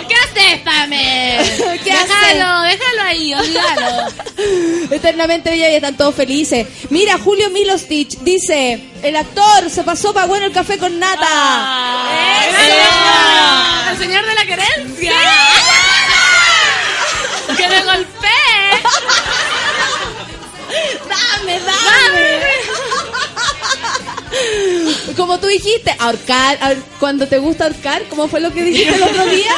¿Qué 0.08 0.14
haces, 0.14 0.60
Pame? 0.62 1.38
¿Qué 1.84 1.92
déjalo, 1.92 2.62
déjalo 2.62 3.02
ahí, 3.04 3.34
olvídalo. 3.34 4.08
Eternamente 4.90 5.50
bella 5.50 5.70
y 5.70 5.74
están 5.74 5.96
todos 5.96 6.14
felices. 6.14 6.66
Mira, 6.90 7.18
Julio 7.18 7.50
Milostich 7.50 8.18
dice, 8.20 8.80
el 9.02 9.16
actor 9.16 9.68
se 9.70 9.82
pasó 9.84 10.14
para 10.14 10.26
bueno 10.26 10.46
el 10.46 10.52
café 10.52 10.78
con 10.78 10.98
nata. 10.98 12.08
¡Eso! 12.48 13.90
¡El 13.92 13.98
señor 13.98 14.26
de 14.26 14.34
la 14.34 14.46
querencia! 14.46 15.12
¡Que 17.56 17.68
me 17.68 17.82
golpee! 17.82 18.28
Dame, 21.08 21.60
dame. 21.60 22.27
Como 25.16 25.38
tú 25.40 25.46
dijiste, 25.46 25.94
ahorcar, 25.98 26.58
ahor- 26.60 26.82
cuando 27.00 27.26
te 27.26 27.38
gusta 27.38 27.64
ahorcar, 27.64 28.02
¿cómo 28.10 28.28
fue 28.28 28.40
lo 28.40 28.52
que 28.52 28.62
dijiste 28.62 28.94
el 28.94 29.02
otro 29.02 29.26
día? 29.26 29.52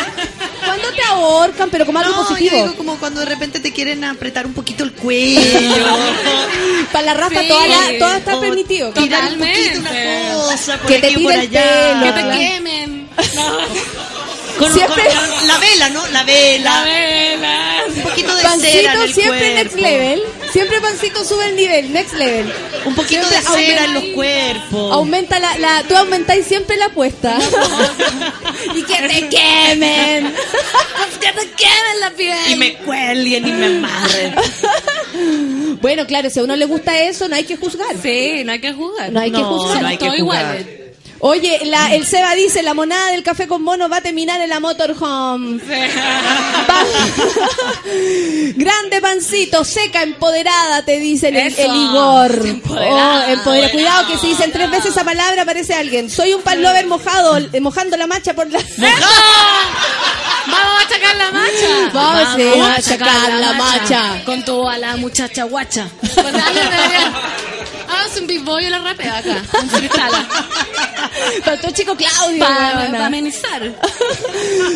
¿Cuándo 0.64 0.88
te 0.92 1.02
ahorcan? 1.02 1.70
Pero 1.70 1.86
como 1.86 1.98
algo 1.98 2.12
No, 2.12 2.28
positivo. 2.28 2.51
yo 2.56 2.62
digo 2.64 2.76
como 2.76 2.97
cuando 2.98 3.20
de 3.20 3.26
repente 3.26 3.60
te 3.60 3.72
quieren 3.72 4.05
apretar 4.05 4.47
un 4.47 4.55
poquito 4.55 4.84
el 4.84 4.92
cuello. 4.92 5.40
Para 6.92 7.05
la 7.06 7.14
Rafa 7.14 7.40
Sí. 7.40 7.48
toda, 7.48 7.66
la- 7.66 7.98
toda 7.98 8.16
está 8.18 8.36
O 8.36 8.40
permitido. 8.40 8.92
Tirar 8.92 9.32
un 9.32 9.38
poquito 9.38 9.78
Totalmente. 9.78 9.78
una 9.78 10.34
cosa 10.55 10.78
por 10.78 10.86
Que 10.90 10.98
te 10.98 11.06
aquí 11.09 11.22
por 11.24 11.32
tire 11.32 11.44
el 11.44 11.48
allá. 11.56 11.90
pelo. 11.92 12.05
¡Que 12.05 12.12
te 12.12 12.20
Claro. 12.20 12.38
quemen! 12.38 13.09
Con, 14.61 14.73
Siempre- 14.73 15.05
con 15.05 15.49
la 15.49 15.59
vela, 15.59 15.89
¿no? 15.91 16.07
La 16.09 16.23
vela. 16.24 16.70
La 16.77 16.85
vela. 16.85 17.85
Un 17.97 18.03
poquito 18.03 18.35
de 18.35 18.43
cera 18.43 18.53
en 18.53 18.59
Pancito 18.61 19.03
el 19.05 19.12
siempre 19.15 19.39
cuerpo. 19.39 19.55
next 19.65 19.77
level. 19.77 20.23
Siempre 20.53 20.81
Pancito 20.81 21.24
sube 21.24 21.47
el 21.49 21.57
nivel, 21.57 21.93
next 21.93 22.12
level. 22.15 22.53
Un 22.85 22.95
poquito 22.95 23.27
de 23.28 23.41
cera 23.41 23.61
en 23.61 23.78
aumenta- 23.78 23.93
los 23.95 24.05
cuerpos. 24.15 24.93
Aumenta 24.93 25.39
la, 25.39 25.59
la, 25.59 25.82
tú 25.89 25.97
aumentáis 25.97 26.47
siempre 26.47 26.77
la 26.77 26.87
apuesta. 26.87 27.39
y 28.74 28.82
que 28.82 28.95
te 28.97 29.28
quemen. 29.28 30.35
¡Que 31.20 31.32
te 31.32 31.51
quemen 31.53 32.01
la 32.01 32.11
piel! 32.11 32.37
Y 32.51 32.57
me 32.57 32.74
cuelguen 32.77 33.47
y 33.49 33.53
me 33.53 33.66
amarren. 33.66 34.35
Bueno, 35.81 36.07
claro, 36.07 36.31
si 36.31 36.39
a 36.41 36.43
uno 36.45 36.57
le 36.57 36.65
gusta 36.66 36.99
eso, 37.01 37.28
no 37.28 37.37
hay 37.37 37.45
que 37.45 37.57
juzgar. 37.57 37.95
Sí, 38.03 38.43
no 38.45 38.53
hay 38.53 38.61
que 38.61 38.73
jugar. 38.73 39.11
No 39.12 39.20
hay 39.20 39.31
que 39.31 39.39
No, 39.39 39.59
juzgar. 39.59 39.82
no 39.82 39.89
hay 39.89 39.97
que 39.99 40.07
Todo 40.07 40.19
jugar. 40.19 40.57
igual. 40.57 40.80
Oye, 41.22 41.60
la, 41.64 41.94
el 41.94 42.06
Seba 42.06 42.34
dice, 42.34 42.62
la 42.62 42.72
monada 42.72 43.10
del 43.10 43.22
café 43.22 43.47
con 43.47 43.62
mono 43.62 43.90
va 43.90 43.98
a 43.98 44.01
terminar 44.01 44.40
en 44.40 44.48
la 44.48 44.59
motorhome. 44.59 45.60
Grande 48.56 49.01
pancito, 49.01 49.64
seca, 49.64 50.02
empoderada, 50.02 50.84
te 50.84 50.98
dice 50.98 51.28
el, 51.28 51.76
Igor. 51.76 52.47
empoderada. 52.47 53.26
Oh, 53.28 53.32
empodera- 53.32 53.70
Cuidado 53.70 54.06
que 54.09 54.18
si 54.18 54.28
dicen 54.28 54.51
tres 54.52 54.70
veces 54.70 54.92
esa 54.92 55.05
palabra 55.05 55.42
aparece 55.42 55.74
alguien. 55.74 56.09
Soy 56.10 56.32
un 56.32 56.42
pan 56.42 56.62
lover 56.62 56.86
mojado, 56.86 57.38
eh, 57.52 57.60
mojando 57.60 57.97
la 57.97 58.06
macha 58.06 58.34
por 58.34 58.48
la... 58.51 58.59
¡Vamos 60.47 60.84
a 60.84 60.88
sacar 60.88 61.16
la 61.16 61.30
macha! 61.32 61.90
Vamos, 61.92 62.78
a 62.78 62.82
sacar 62.82 63.32
la 63.34 63.52
macha. 63.52 64.22
Con 64.24 64.44
tu 64.44 64.66
a 64.68 64.78
la 64.78 64.97
muchacha 64.97 65.44
guacha. 65.44 65.88
Con 66.14 66.26
alguien 66.34 66.70
debería- 66.70 67.12
La 68.59 68.78
rapea 68.78 69.18
acá. 69.18 69.43
Faltó 71.44 71.70
chico 71.72 71.97
Claudio. 71.97 72.40
Para 72.40 73.06
amenizar. 73.06 73.72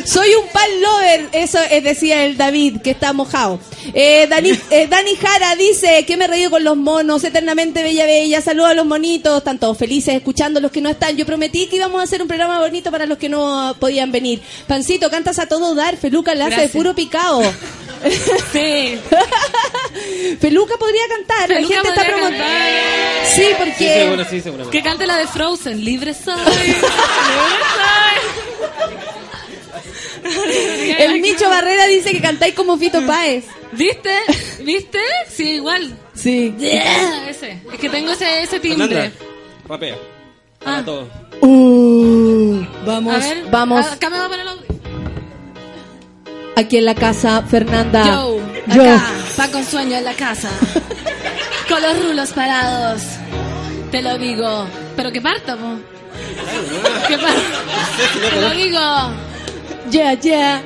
Soy 0.05 0.34
un 0.34 0.48
pan 0.48 0.68
lover, 0.80 1.28
eso 1.32 1.59
es, 1.70 1.82
decía 1.82 2.24
el 2.24 2.36
David, 2.36 2.80
que 2.82 2.90
está 2.90 3.12
mojado. 3.12 3.59
Eh, 3.92 4.26
Dani, 4.28 4.52
eh, 4.70 4.86
Dani 4.86 5.16
Jara 5.16 5.56
dice 5.56 6.05
que 6.06 6.16
me 6.16 6.26
reído 6.26 6.51
con 6.51 6.64
los 6.64 6.76
monos, 6.76 7.22
eternamente 7.24 7.82
bella 7.82 8.06
bella, 8.06 8.40
saludos 8.40 8.70
a 8.70 8.74
los 8.74 8.86
monitos, 8.86 9.38
están 9.38 9.59
todos 9.59 9.76
felices 9.76 10.14
escuchando 10.14 10.60
los 10.60 10.70
que 10.70 10.80
no 10.80 10.88
están. 10.88 11.16
Yo 11.16 11.26
prometí 11.26 11.66
que 11.66 11.76
íbamos 11.76 12.01
a 12.01 12.05
hacer 12.05 12.22
un 12.22 12.28
programa 12.28 12.60
bonito 12.60 12.90
para 12.90 13.06
los 13.06 13.18
que 13.18 13.28
no 13.28 13.76
podían 13.78 14.12
venir. 14.12 14.40
Pancito, 14.66 15.10
cantas 15.10 15.38
a 15.38 15.46
todo 15.46 15.74
dar, 15.74 15.96
Feluca 15.96 16.34
la 16.34 16.46
hace 16.46 16.62
de 16.62 16.68
puro 16.68 16.94
picado. 16.94 17.42
Sí. 18.52 18.98
Feluca 20.40 20.74
podría 20.76 21.02
cantar, 21.09 21.48
la 21.51 21.56
gente 21.56 21.74
está 21.89 22.05
promoviendo. 22.05 22.39
cantar. 22.44 23.26
Sí, 23.26 23.43
Sí, 23.43 23.48
porque... 23.59 23.94
seguro, 23.94 24.24
sí, 24.28 24.40
seguramente. 24.40 24.78
Que 24.78 24.85
cante 24.85 25.06
la 25.06 25.16
de 25.16 25.26
Frozen. 25.26 25.85
Libre 25.85 26.12
soy. 26.14 26.35
Libre 26.44 26.78
soy. 30.22 30.94
El 30.98 31.20
Micho 31.20 31.48
Barrera 31.48 31.86
dice 31.86 32.12
que 32.12 32.20
cantáis 32.20 32.55
como 32.55 32.76
Fito 32.78 33.05
Páez. 33.06 33.44
¿Viste? 33.72 34.14
¿Viste? 34.60 35.01
Sí, 35.28 35.55
igual. 35.56 35.97
Sí. 36.14 36.55
Yeah, 36.59 37.28
ese. 37.28 37.59
Es 37.72 37.78
que 37.81 37.89
tengo 37.89 38.12
ese, 38.12 38.43
ese 38.43 38.60
timbre. 38.60 39.10
Para 39.66 39.97
Ah. 40.66 40.82
todo. 40.85 41.09
Uh, 41.40 42.64
vamos, 42.86 43.14
A 43.14 43.18
ver, 43.18 43.44
vamos. 43.51 43.85
Acá 43.86 44.09
me 44.09 44.18
va 44.18 44.26
a 44.26 44.28
poner 44.28 44.47
el 44.47 44.73
Aquí 46.56 46.76
en 46.78 46.85
la 46.85 46.94
casa, 46.94 47.43
Fernanda. 47.43 48.05
Yo, 48.06 48.39
Yo. 48.74 48.82
acá, 48.82 49.02
pa' 49.36 49.48
con 49.48 49.64
sueño 49.64 49.97
en 49.97 50.05
la 50.05 50.14
casa. 50.14 50.48
Con 51.68 51.81
los 51.82 52.05
rulos 52.05 52.31
parados. 52.32 53.01
Te 53.90 54.02
lo 54.02 54.18
digo. 54.18 54.66
Pero 54.97 55.10
que 55.10 55.20
parta, 55.22 55.56
po. 55.56 55.78
Que 57.09 57.16
parta. 57.16 57.40
Te 58.35 58.40
lo 58.40 58.51
digo. 58.51 58.81
Yeah, 59.90 60.14
yeah. 60.14 60.62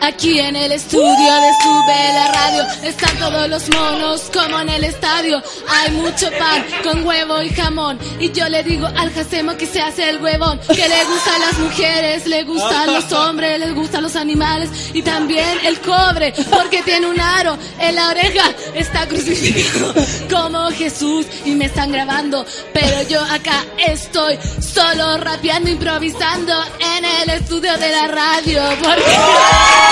Aquí 0.00 0.38
en 0.38 0.54
el 0.54 0.70
estudio 0.72 1.04
de 1.06 1.50
Sube 1.62 2.12
la 2.14 2.32
Radio 2.32 2.66
están 2.84 3.18
todos 3.18 3.48
los 3.48 3.68
monos 3.70 4.30
como 4.32 4.60
en 4.60 4.68
el 4.68 4.84
estadio. 4.84 5.42
Hay 5.68 5.90
mucho 5.92 6.30
pan 6.38 6.64
con 6.84 7.04
huevo 7.04 7.42
y 7.42 7.48
jamón. 7.50 7.98
Y 8.20 8.30
yo 8.30 8.48
le 8.48 8.62
digo 8.62 8.86
al 8.86 9.12
Jacemo 9.12 9.56
que 9.56 9.66
se 9.66 9.80
hace 9.80 10.08
el 10.08 10.22
huevón. 10.22 10.60
Que 10.68 10.88
le 10.88 11.04
gustan 11.04 11.40
las 11.40 11.58
mujeres, 11.58 12.26
le 12.26 12.44
gustan 12.44 12.92
los 12.94 13.12
hombres, 13.12 13.58
les 13.58 13.74
gustan 13.74 14.02
los 14.04 14.14
animales. 14.14 14.70
Y 14.94 15.02
también 15.02 15.58
el 15.64 15.80
cobre, 15.80 16.32
porque 16.50 16.82
tiene 16.82 17.06
un 17.08 17.20
aro 17.20 17.58
en 17.80 17.94
la 17.96 18.10
oreja. 18.10 18.52
Está 18.74 19.06
crucificado 19.08 19.94
como 20.30 20.70
Jesús 20.70 21.26
y 21.44 21.54
me 21.56 21.64
están 21.64 21.90
grabando. 21.90 22.46
Pero 22.72 23.02
yo 23.08 23.20
acá 23.20 23.64
estoy 23.78 24.38
solo 24.60 25.18
rapeando, 25.18 25.70
improvisando 25.70 26.54
en 26.96 27.04
el 27.04 27.30
estudio 27.30 27.76
de 27.78 27.90
la 27.90 28.06
radio. 28.06 28.62
Porque... 28.80 29.18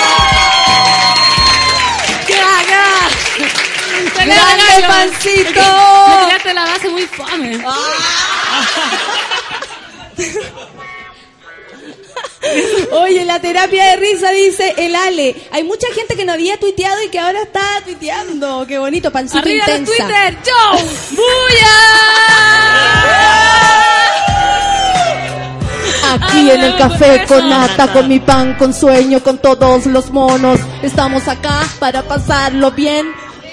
¡Grande 4.25 4.87
pancito! 4.87 5.61
Me 6.09 6.25
tiraste 6.25 6.53
la 6.53 6.65
base 6.65 6.89
muy 6.89 7.05
fome. 7.07 7.59
Oye, 12.91 13.25
la 13.25 13.39
terapia 13.39 13.85
de 13.91 13.95
risa 13.97 14.31
dice 14.31 14.73
el 14.77 14.95
Ale. 14.95 15.35
Hay 15.51 15.63
mucha 15.63 15.87
gente 15.93 16.15
que 16.15 16.25
no 16.25 16.33
había 16.33 16.57
tuiteado 16.57 17.01
y 17.03 17.09
que 17.09 17.19
ahora 17.19 17.41
está 17.41 17.81
tuiteando. 17.83 18.65
Qué 18.67 18.77
bonito, 18.77 19.11
pancito 19.11 19.39
¡Arriba 19.39 19.65
los 19.67 19.79
intensa. 19.79 20.07
Twitter! 20.07 20.37
¡Yo! 20.45 21.23
Aquí 26.13 26.49
en 26.49 26.63
el 26.63 26.77
café 26.77 27.25
con 27.27 27.49
nata, 27.49 27.91
con 27.91 28.07
mi 28.07 28.19
pan, 28.19 28.55
con 28.55 28.73
sueño, 28.73 29.21
con 29.21 29.37
todos 29.39 29.85
los 29.87 30.09
monos. 30.11 30.59
Estamos 30.81 31.27
acá 31.27 31.63
para 31.79 32.01
pasarlo 32.03 32.71
bien. 32.71 33.07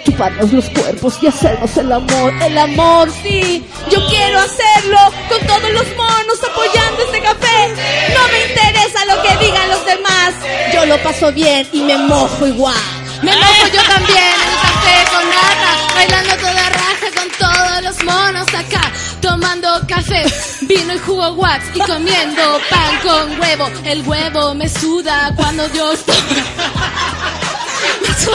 Chuparnos 0.05 0.52
los 0.52 0.68
cuerpos 0.70 1.18
y 1.22 1.26
hacernos 1.26 1.76
el 1.76 1.90
amor. 1.90 2.32
El 2.43 2.56
amor, 2.59 3.10
sí. 3.22 3.66
Yo 3.90 4.06
quiero 4.06 4.39
hacerlo 4.39 4.98
con 5.28 5.47
todos 5.47 5.70
los 5.72 5.86
monos 5.97 6.39
apoyando 6.48 7.02
este 7.06 7.20
café. 7.22 7.74
No 8.14 8.28
me 8.28 8.44
interesa 8.48 9.05
lo 9.06 9.22
que 9.22 9.44
digan 9.44 9.68
los 9.68 9.85
demás. 9.86 10.35
Yo 10.72 10.86
lo 10.86 11.02
paso 11.02 11.32
bien 11.32 11.66
y 11.72 11.81
me 11.81 11.97
mojo 11.97 12.47
igual. 12.47 12.76
Me 13.22 13.32
mojo 13.32 13.66
yo 13.72 13.82
también 13.89 14.63
con 15.11 15.24
nata, 15.28 15.94
bailando 15.94 16.36
toda 16.36 16.69
raja 16.70 17.09
con 17.15 17.28
todos 17.39 17.82
los 17.82 18.05
monos 18.05 18.48
acá, 18.48 18.90
tomando 19.20 19.69
café, 19.89 20.24
vino 20.62 20.94
y 20.94 20.98
jugo 20.98 21.32
wax 21.32 21.65
y 21.74 21.81
comiendo 21.81 22.61
pan 22.70 23.01
con 23.02 23.40
huevo. 23.40 23.70
El 23.85 24.02
huevo 24.06 24.55
me 24.55 24.69
suda 24.69 25.32
cuando 25.36 25.65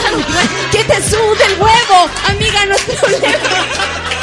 el 0.10 0.16
huevo. 0.16 0.50
¿Qué 0.72 0.84
te 0.84 1.02
sude 1.04 1.46
el 1.46 1.60
huevo? 1.60 2.10
Amiga, 2.28 2.66
no 2.66 2.76
es 2.76 2.82
problema. 2.82 4.19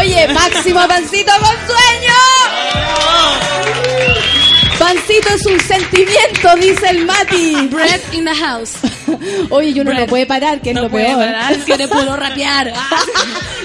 Oye, 0.00 0.28
máximo 0.28 0.80
pancito 0.88 1.32
con 1.32 1.56
sueño. 1.66 2.14
Pancito 4.78 5.28
es 5.34 5.44
un 5.46 5.60
sentimiento, 5.60 6.56
dice 6.58 6.88
el 6.88 7.04
Mati. 7.04 7.68
Bread 7.70 8.00
in 8.12 8.24
the 8.24 8.34
house. 8.34 8.72
Oye, 9.50 9.74
yo 9.74 9.84
no 9.84 9.92
lo 9.92 10.06
puede 10.06 10.24
parar, 10.24 10.60
que 10.62 10.70
es 10.70 10.74
No 10.74 10.82
lo 10.82 10.88
puede 10.90 11.04
peor. 11.06 11.18
parar, 11.18 11.56
quiere 11.58 11.86
puro 11.88 12.16
rapear. 12.16 12.72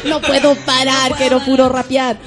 No 0.06 0.22
puedo 0.22 0.54
parar, 0.68 1.14
quiero 1.16 1.40
puro 1.44 1.68
rapear. 1.68 2.18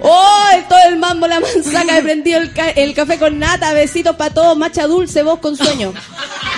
¡Oh! 0.00 0.48
Todo 0.68 0.78
el 0.88 0.96
mambo, 0.98 1.28
la 1.28 1.38
manzaca, 1.38 1.96
he 1.98 2.02
prendido 2.02 2.40
el, 2.40 2.52
ca- 2.52 2.70
el 2.70 2.94
café 2.94 3.16
con 3.16 3.38
nata, 3.38 3.72
besitos 3.72 4.16
para 4.16 4.34
todos, 4.34 4.56
macha 4.58 4.88
dulce, 4.88 5.22
voz 5.22 5.38
con 5.38 5.56
sueño. 5.56 5.94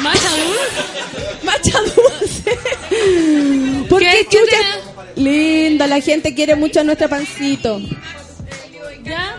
¿Macha 0.00 0.30
dulce? 0.30 1.42
Macha 1.42 1.78
dulce. 1.82 2.58
¿Por 3.90 4.00
qué, 4.00 4.26
chucha? 4.30 4.56
Linda, 5.20 5.86
la 5.86 6.00
gente 6.00 6.34
quiere 6.34 6.54
mucho 6.56 6.80
a 6.80 6.84
nuestro 6.84 7.08
pancito. 7.08 7.80
¿Ya? 9.04 9.38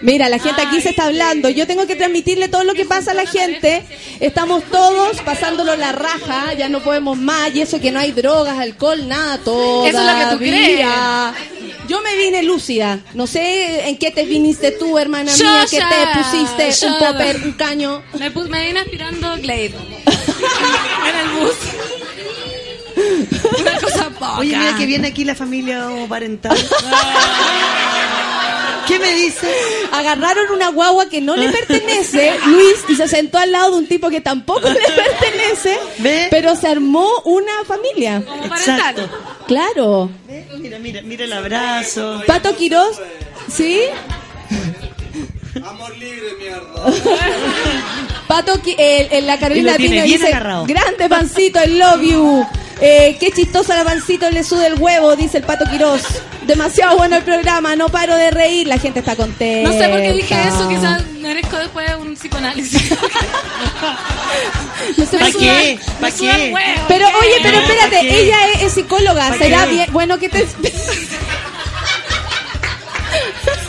Mira, 0.00 0.28
la 0.28 0.38
gente 0.38 0.62
aquí 0.62 0.80
se 0.80 0.90
está 0.90 1.06
hablando. 1.06 1.48
Yo 1.48 1.66
tengo 1.66 1.86
que 1.86 1.96
transmitirle 1.96 2.48
todo 2.48 2.62
lo 2.62 2.74
que 2.74 2.84
pasa 2.84 3.10
a 3.10 3.14
la 3.14 3.26
gente. 3.26 3.82
Estamos 4.20 4.62
todos 4.70 5.20
pasándolo 5.22 5.74
la 5.76 5.90
raja, 5.92 6.54
ya 6.54 6.68
no 6.68 6.80
podemos 6.80 7.18
más. 7.18 7.52
Y 7.54 7.62
eso 7.62 7.80
que 7.80 7.90
no 7.90 7.98
hay 7.98 8.12
drogas, 8.12 8.58
alcohol, 8.58 9.08
nada, 9.08 9.38
todo. 9.38 9.84
Eso 9.86 9.98
es 10.00 10.06
lo 10.06 10.18
que 10.18 10.26
tú 10.36 10.38
crees. 10.38 10.86
Yo 11.88 12.00
me 12.02 12.16
vine 12.16 12.42
lúcida. 12.44 13.00
No 13.14 13.26
sé 13.26 13.88
en 13.88 13.96
qué 13.98 14.10
te 14.12 14.24
viniste 14.24 14.70
tú, 14.72 14.98
hermana 14.98 15.34
Yo 15.34 15.44
mía, 15.44 15.66
que 15.68 15.78
te 15.78 16.18
pusiste 16.68 16.86
un 16.86 16.98
popper, 16.98 17.40
un 17.44 17.52
caño. 17.52 18.02
Me, 18.18 18.30
pus- 18.30 18.48
me 18.48 18.66
vine 18.66 18.80
aspirando 18.80 19.34
Glade. 19.38 19.72
en 21.08 21.16
el 21.16 21.28
bus. 21.40 21.54
Una 23.60 23.80
cosa 23.80 24.07
poca. 24.18 24.38
Oye, 24.38 24.56
mira 24.56 24.76
que 24.76 24.86
viene 24.86 25.08
aquí 25.08 25.24
la 25.24 25.34
familia 25.34 25.86
parental. 26.08 26.56
¿Qué 28.86 28.98
me 28.98 29.12
dice? 29.14 29.46
Agarraron 29.92 30.50
una 30.50 30.68
guagua 30.70 31.10
que 31.10 31.20
no 31.20 31.36
le 31.36 31.50
pertenece, 31.50 32.32
Luis, 32.46 32.76
y 32.88 32.94
se 32.96 33.06
sentó 33.06 33.36
al 33.36 33.52
lado 33.52 33.72
de 33.72 33.76
un 33.78 33.86
tipo 33.86 34.08
que 34.08 34.22
tampoco 34.22 34.66
le 34.70 34.80
pertenece, 34.80 35.78
pero 36.30 36.56
se 36.56 36.68
armó 36.68 37.06
una 37.26 37.52
familia. 37.66 38.22
Exacto. 38.44 39.06
Claro. 39.46 40.10
Mira, 40.58 40.78
mira, 40.78 41.02
mira 41.02 41.24
el 41.24 41.32
abrazo. 41.34 42.22
Pato 42.26 42.56
Quirós, 42.56 42.98
¿sí? 43.52 43.80
Amor 45.66 45.94
libre, 45.98 46.28
mierda. 46.38 46.92
Pato, 48.26 48.58
el- 48.78 49.26
la 49.26 49.38
Carolina 49.38 49.70
Y 49.70 49.72
lo 49.72 49.76
tiene 49.76 49.94
Pino 49.96 50.04
bien 50.06 50.18
dice, 50.20 50.28
agarrado. 50.28 50.64
grande 50.66 51.08
pancito, 51.10 51.58
I 51.62 51.68
love 51.76 52.00
you. 52.02 52.46
Eh, 52.80 53.16
qué 53.18 53.32
chistosa 53.32 53.74
la 53.76 53.82
pancito, 53.84 54.30
le 54.30 54.44
sude 54.44 54.68
el 54.68 54.74
huevo, 54.80 55.16
dice 55.16 55.38
el 55.38 55.44
Pato 55.44 55.64
Quirós. 55.68 56.02
Demasiado 56.46 56.96
bueno 56.96 57.16
el 57.16 57.24
programa, 57.24 57.74
no 57.76 57.88
paro 57.88 58.14
de 58.16 58.30
reír, 58.30 58.66
la 58.68 58.78
gente 58.78 59.00
está 59.00 59.16
contenta. 59.16 59.68
No 59.70 59.76
sé 59.76 59.88
por 59.88 60.00
qué 60.00 60.12
dije 60.12 60.34
eso, 60.46 60.68
quizás 60.68 61.04
merezco 61.20 61.56
después 61.56 61.90
un 61.98 62.14
psicoanálisis. 62.14 62.88
¿Para 65.18 65.30
qué? 65.32 65.78
¿Para 66.00 66.14
qué? 66.14 66.52
huevo. 66.54 66.82
Pero 66.88 67.06
oye, 67.08 67.38
pero 67.42 67.60
No, 67.60 67.66
¿para 67.66 67.74
espérate, 67.84 68.20
ella 68.22 68.36
es, 68.54 68.62
es 68.62 68.72
psicóloga, 68.74 69.28
¿Para 69.28 69.38
será 69.38 69.64
qué? 69.64 69.70
bien, 69.72 69.92
bueno 69.92 70.18
que 70.18 70.28
te... 70.28 70.46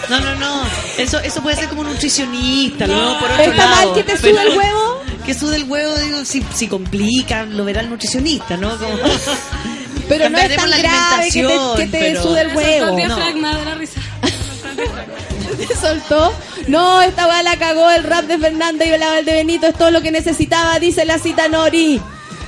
No, 0.10 0.20
no, 0.20 0.36
no. 0.36 0.64
Eso, 0.98 1.20
eso 1.20 1.42
puede 1.42 1.56
ser 1.56 1.68
como 1.70 1.84
nutricionista, 1.84 2.88
luego 2.88 3.20
por 3.20 3.30
otro 3.32 3.44
¿Está 3.44 3.68
mal 3.68 3.94
que 3.94 4.04
te 4.04 4.16
Pero- 4.18 4.38
sude 4.38 4.42
el 4.52 4.58
huevo? 4.58 4.89
Que 5.30 5.36
sude 5.36 5.58
el 5.58 5.66
huevo, 5.66 5.96
digo, 6.00 6.26
si, 6.26 6.44
si 6.56 6.68
complica, 6.68 7.44
lo 7.46 7.64
verá 7.64 7.82
el 7.82 7.90
nutricionista, 7.92 8.58
¿no? 8.58 8.76
Como- 8.80 8.98
Pero 10.10 10.28
no 10.28 10.40
es 10.40 10.56
tan 10.56 10.72
grave 10.72 11.30
que 11.32 11.44
te, 11.44 11.58
que 11.78 11.86
te 11.86 12.00
pero- 12.00 12.24
sude 12.24 12.42
el 12.42 12.48
Me 12.48 12.54
soltó 12.56 12.68
huevo. 12.68 12.86
el 12.98 13.08
No. 13.08 13.16
diafragma 13.16 13.58
de 13.60 13.66
la 13.66 13.76
risa. 13.76 14.02
¿Te 15.68 15.76
soltó? 15.76 16.34
No, 16.68 17.04
esta 17.04 17.28
weá 17.28 17.44
la 17.44 17.58
cagó 17.58 17.92
el 17.92 18.06
rap 18.06 18.26
de 18.26 18.40
Fernanda 18.40 18.84
y 18.86 18.90
el 18.90 19.02
de 19.24 19.34
Benito, 19.34 19.68
es 19.68 19.76
todo 19.76 19.92
lo 19.92 20.02
que 20.02 20.10
necesitaba, 20.10 20.80
dice 20.80 21.06
la 21.06 21.20
cita 21.20 21.48
Nori. 21.48 22.02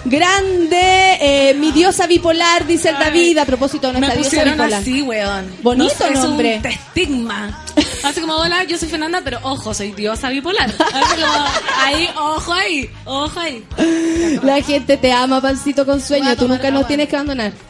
Grande, 0.04 1.18
eh, 1.22 1.54
mi 1.54 1.72
diosa 1.72 2.08
bipolar, 2.08 2.66
dice 2.66 2.90
el 2.90 2.96
David, 2.96 3.38
a 3.38 3.46
propósito 3.46 3.88
de 3.88 3.94
Me 3.94 4.00
nuestra 4.08 4.22
diosa 4.22 4.44
bipolar. 4.52 4.82
así, 4.82 5.02
weón. 5.04 5.56
Bonito 5.62 5.94
No 5.94 6.08
sé, 6.08 6.28
nombre. 6.28 6.56
Es 6.56 6.66
un 6.66 6.72
estigma. 6.72 7.64
Así 8.04 8.20
como, 8.20 8.34
hola, 8.36 8.64
yo 8.64 8.78
soy 8.80 8.90
Fernanda, 8.90 9.22
pero 9.24 9.38
ojo, 9.44 9.74
soy 9.76 9.92
diosa 9.92 10.30
bipolar. 10.30 10.70
Así 10.70 11.22
como, 11.22 11.46
ahí, 11.78 12.10
ojo 12.18 12.54
ahí, 12.54 12.90
ojo 13.06 13.40
ahí. 13.40 13.64
La 14.42 14.60
gente 14.62 14.98
te 14.98 15.14
ama, 15.14 15.40
pancito 15.40 15.86
con 15.86 16.02
sueño, 16.02 16.36
tú 16.36 16.48
nunca 16.48 16.72
nos 16.72 16.88
tienes 16.88 17.08
que 17.08 17.16
abandonar. 17.16 17.52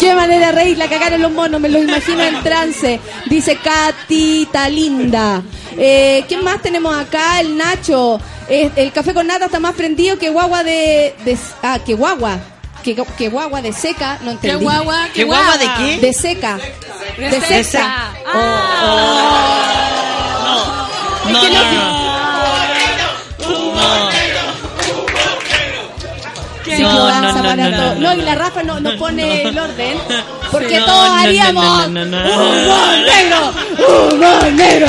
Qué 0.00 0.14
manera 0.14 0.52
reír, 0.52 0.76
la 0.78 0.88
cagaron 0.88 1.22
los 1.22 1.32
monos, 1.32 1.60
me 1.60 1.68
lo 1.68 1.78
imagino 1.82 2.22
en 2.22 2.42
trance. 2.42 3.00
Dice 3.26 3.56
Catita 3.56 4.68
Linda. 4.68 5.42
Eh, 5.76 6.24
¿Quién 6.28 6.42
más 6.44 6.60
tenemos 6.60 6.96
acá? 6.96 7.40
El 7.40 7.56
Nacho. 7.56 8.20
Eh, 8.50 8.70
el 8.76 8.92
café 8.92 9.12
con 9.12 9.26
nata 9.26 9.46
está 9.46 9.60
más 9.60 9.74
prendido 9.74 10.18
que 10.18 10.30
guagua 10.30 10.64
de, 10.64 11.14
de- 11.24 11.36
Ah, 11.62 11.78
que 11.84 11.94
guagua. 11.94 12.38
¿Qué, 12.82 12.96
qué 13.18 13.28
guagua 13.28 13.60
de 13.60 13.72
seca? 13.72 14.18
No 14.22 14.30
entendí. 14.30 14.56
¿Qué 14.56 14.62
guagua? 14.64 15.08
¿Qué 15.12 15.24
guagua 15.24 15.58
de 15.58 15.68
qué? 15.78 15.98
De 15.98 16.12
seca. 16.14 16.58
De 17.18 17.28
De 17.28 17.40
seca. 17.40 17.64
seca. 17.64 18.12
No, 21.26 21.42
no, 21.42 21.72
no. 21.72 21.98
No, 26.78 26.92
no, 26.92 27.32
no, 27.32 27.42
para 27.42 27.56
no, 27.70 27.76
todo. 27.76 27.94
no, 27.94 28.00
No, 28.00 28.14
no. 28.14 28.20
y 28.20 28.22
la 28.22 28.34
Rafa 28.34 28.62
no, 28.62 28.78
no 28.78 28.96
pone 28.98 29.42
el 29.42 29.58
orden. 29.58 29.98
Porque 30.52 30.78
No, 30.78 30.86
todos 30.86 31.06
no, 31.08 31.14
no, 31.14 31.20
haríamos 31.20 31.64
no, 31.64 31.88
no, 31.88 32.04
no, 32.04 32.22
no. 32.24 32.34
humor 32.34 32.98
negro, 33.04 33.52
humor 34.14 34.52
negro. 34.52 34.86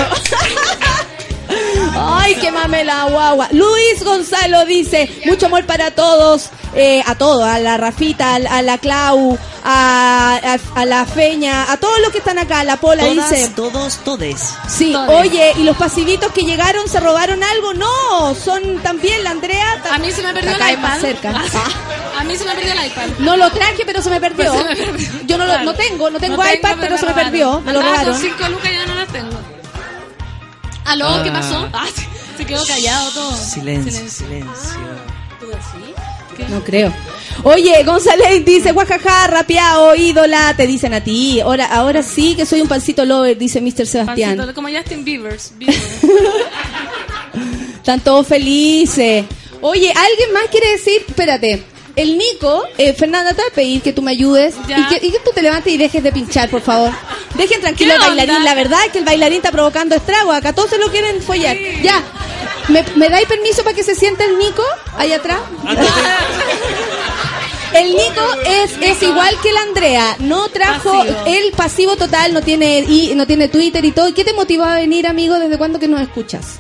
Ay, 2.02 2.36
qué 2.36 2.52
mame 2.52 2.84
la 2.84 3.06
guagua. 3.06 3.48
Luis 3.52 4.04
Gonzalo 4.04 4.66
dice, 4.66 5.10
mucho 5.26 5.48
amor 5.48 5.66
para 5.66 5.92
todos, 5.92 6.50
eh, 6.76 7.04
a 7.06 7.16
todos, 7.16 7.44
a 7.44 7.60
la 7.60 7.78
Rafita, 7.78 8.34
a, 8.34 8.36
a 8.36 8.62
la 8.62 8.78
Clau, 8.78 9.38
a, 9.64 10.40
a- 10.44 10.80
a 10.82 10.86
la 10.86 11.06
Feña, 11.06 11.72
a 11.72 11.78
todos 11.78 12.00
los 12.00 12.10
que 12.12 12.20
están 12.20 12.38
acá, 12.38 12.64
la 12.64 12.78
Pola 12.78 13.04
Todas, 13.04 13.30
dice. 13.30 13.50
todos, 13.56 13.98
todes. 14.04 14.54
Sí, 14.68 14.94
Todes. 14.94 15.10
oye, 15.20 15.54
¿y 15.58 15.64
los 15.64 15.76
pasivitos 15.78 16.32
que 16.32 16.42
llegaron 16.44 16.88
se 16.88 17.00
robaron 17.00 17.44
algo? 17.44 17.74
No, 17.74 18.36
son 18.36 18.80
también 18.80 19.24
la 19.24 19.32
Andrea. 19.32 19.84
A 19.92 19.98
mí 20.00 20.12
se 20.12 20.22
me 20.22 20.34
perdió 20.34 20.52
el 20.52 20.72
iPad. 20.74 21.00
cerca. 21.00 21.34
Ah, 21.36 22.20
A 22.20 22.24
mí 22.24 22.36
se 22.36 22.46
me 22.46 22.54
perdió 22.56 22.74
el 22.74 22.86
iPad. 22.88 23.04
No 23.20 23.36
lo 23.38 23.50
traje, 23.52 23.84
pero 23.86 24.02
se 24.02 24.10
me 24.10 24.20
perdió. 24.20 24.54
Pues 24.54 24.62
se 24.62 24.70
me 24.70 24.76
perdió. 24.92 25.10
Yo 25.26 25.38
no, 25.38 25.46
lo, 25.46 25.52
Claro. 25.52 25.66
no 25.66 25.74
tengo, 25.76 26.10
no 26.10 26.20
tengo 26.20 26.38
No 26.44 26.54
iPad, 26.54 26.76
pero 26.80 26.98
se 26.98 27.06
me 27.06 27.14
perdió. 27.14 27.62
Me 27.62 27.74
lo 27.74 27.82
con 27.82 28.16
cinco 28.20 28.48
lucas 28.50 28.72
ya 28.72 28.86
no 28.86 28.96
las 28.96 29.08
tengo. 29.10 29.59
¿Aló? 30.90 31.24
¿Qué 31.24 31.30
Ah. 31.30 31.34
pasó? 31.34 31.70
Ah, 31.74 31.88
se, 31.94 32.38
se 32.38 32.46
quedó 32.46 32.66
callado 32.66 33.12
todo. 33.12 33.36
Silencio, 33.38 34.10
silencio. 34.10 34.50
No 36.50 36.64
creo. 36.64 36.94
Oye, 37.44 37.84
González 37.84 38.44
dice, 38.46 38.72
guajaja, 38.72 39.28
rapeado, 39.28 39.94
ídola, 39.96 40.54
te 40.56 40.66
dicen 40.68 40.94
a 40.94 41.02
ti. 41.04 41.40
Ahora, 41.42 41.66
ahora 41.66 42.02
sí 42.02 42.36
que 42.36 42.46
soy 42.46 42.62
un 42.62 42.68
pancito 42.68 43.04
lover, 43.06 43.38
dice 43.38 43.60
Mr. 43.62 43.86
Sebastián. 43.86 44.52
Como 44.56 44.68
Justin. 44.70 45.04
Bieber. 45.04 45.38
Están 47.76 48.00
todos 48.02 48.28
felices. 48.28 49.26
Oye, 49.62 49.90
¿alguien 49.96 50.34
más 50.34 50.44
quiere 50.52 50.72
decir? 50.72 51.04
Espérate. 51.08 51.64
El 52.00 52.18
Nico, 52.18 52.64
eh, 52.78 52.94
Fernanda, 52.94 53.34
te 53.34 53.42
voy 53.42 53.52
a 53.52 53.54
pedir 53.54 53.82
que 53.82 53.92
tú 53.92 54.02
me 54.02 54.12
ayudes 54.12 54.56
y 54.70 54.88
que, 54.88 55.06
y 55.06 55.12
que 55.12 55.20
tú 55.20 55.32
te 55.36 55.42
levantes 55.42 55.74
y 55.74 55.78
dejes 55.78 56.02
de 56.02 56.14
pinchar, 56.14 56.50
por 56.50 56.62
favor. 56.62 56.92
Dejen 57.36 57.60
tranquilo 57.60 57.90
¿Qué 57.90 57.96
al 57.98 58.12
onda? 58.12 58.16
bailarín. 58.24 58.46
La 58.46 58.56
verdad 58.56 58.80
es 58.86 58.94
que 58.94 59.00
el 59.00 59.04
bailarín 59.04 59.40
está 59.40 59.52
provocando 59.52 59.96
estragos. 59.96 60.34
Acá 60.34 60.54
todos 60.54 60.70
se 60.70 60.78
lo 60.78 60.90
quieren 60.90 61.22
follar. 61.22 61.58
Ya. 61.84 62.02
¿Me, 62.70 62.86
¿Me 62.96 63.10
dais 63.10 63.28
permiso 63.28 63.66
para 63.66 63.76
que 63.76 63.84
se 63.84 63.96
siente 63.96 64.24
el 64.24 64.38
Nico 64.38 64.64
ahí 64.96 65.12
atrás? 65.12 65.40
El 67.74 67.92
Nico 67.92 68.22
es, 68.48 68.78
es 68.82 69.04
igual 69.04 69.36
que 69.44 69.52
la 69.52 69.62
Andrea, 69.62 70.16
no 70.20 70.48
trajo 70.50 70.92
Pasivo. 70.92 71.24
el 71.28 71.52
pasivo 71.52 71.96
total, 71.98 72.34
no 72.34 72.42
tiene 72.42 72.80
y 72.80 73.14
no 73.14 73.28
tiene 73.28 73.48
Twitter 73.48 73.86
y 73.86 73.92
todo. 73.92 74.08
¿Y 74.08 74.14
qué 74.14 74.24
te 74.24 74.34
motivó 74.34 74.64
a 74.64 74.76
venir, 74.76 75.06
amigo? 75.06 75.38
¿Desde 75.38 75.56
cuándo 75.58 75.78
que 75.80 75.88
nos 75.88 76.02
escuchas? 76.02 76.60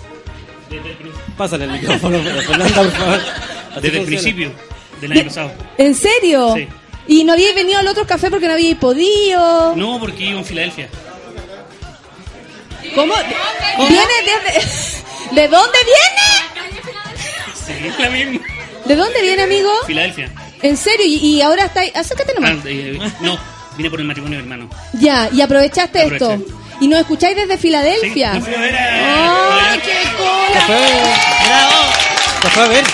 Pásale 1.36 1.64
el 1.66 1.72
micrófono, 1.72 2.20
Fernanda, 2.24 2.76
por 2.76 2.92
favor. 2.92 3.20
Así 3.72 3.82
Desde 3.82 4.00
el 4.02 4.06
principio 4.06 4.52
del 5.02 5.12
año 5.12 5.24
pasado. 5.26 5.52
¿En 5.78 5.96
serio? 5.96 6.54
Sí. 6.56 6.68
¿Y 7.08 7.24
no 7.24 7.34
habíais 7.34 7.56
venido 7.56 7.80
al 7.80 7.88
otro 7.88 8.06
café 8.06 8.30
porque 8.30 8.48
no 8.48 8.54
habíais 8.54 8.76
podido? 8.78 9.76
No, 9.76 10.00
porque 10.00 10.24
iba 10.26 10.40
en 10.40 10.46
Filadelfia. 10.46 10.90
¿Cómo? 12.96 13.14
¿Viene 13.78 14.04
desde... 14.26 14.68
¿De 15.32 15.48
dónde 15.48 15.78
viene? 15.86 16.82
Sí, 17.66 17.88
es 17.88 18.00
la 18.00 18.10
misma. 18.10 18.40
¿De 18.86 18.96
dónde 18.96 19.22
viene, 19.22 19.44
amigo? 19.44 19.70
Filadelfia. 19.86 20.32
¿En 20.62 20.76
serio? 20.76 21.06
¿Y, 21.06 21.16
y 21.16 21.42
ahora 21.42 21.66
está 21.66 21.82
ahí? 21.82 21.92
Acércate 21.96 22.34
Ah, 22.38 22.40
nomás. 22.40 22.66
eh, 22.66 23.00
no, 23.22 23.38
vine 23.78 23.90
por 23.90 24.00
el 24.00 24.08
matrimonio 24.08 24.40
de 24.40 24.44
mi 24.46 24.52
hermano. 24.54 24.70
Ya, 24.94 25.30
y 25.32 25.42
aprovechaste 25.42 26.02
Aproveché. 26.02 26.34
esto. 26.34 26.46
¿Y 26.82 26.88
nos 26.88 27.00
escucháis 27.02 27.36
desde 27.36 27.58
Filadelfia? 27.58 28.34
Sí, 28.34 28.40
me 28.40 28.46
fui 28.46 28.56
a 28.56 28.60
ver 28.60 28.76
a- 28.76 29.72
¡Ay, 29.72 29.80
qué 29.82 29.92
Te 29.92 30.16
cola! 30.18 30.62
fue, 30.66 30.78
te 32.42 32.50
fue 32.50 32.64
a 32.64 32.68
ver. 32.68 32.86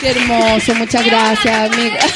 Qué 0.00 0.08
hermoso, 0.10 0.74
muchas 0.76 1.04
gracias, 1.04 1.70
amiga. 1.72 1.98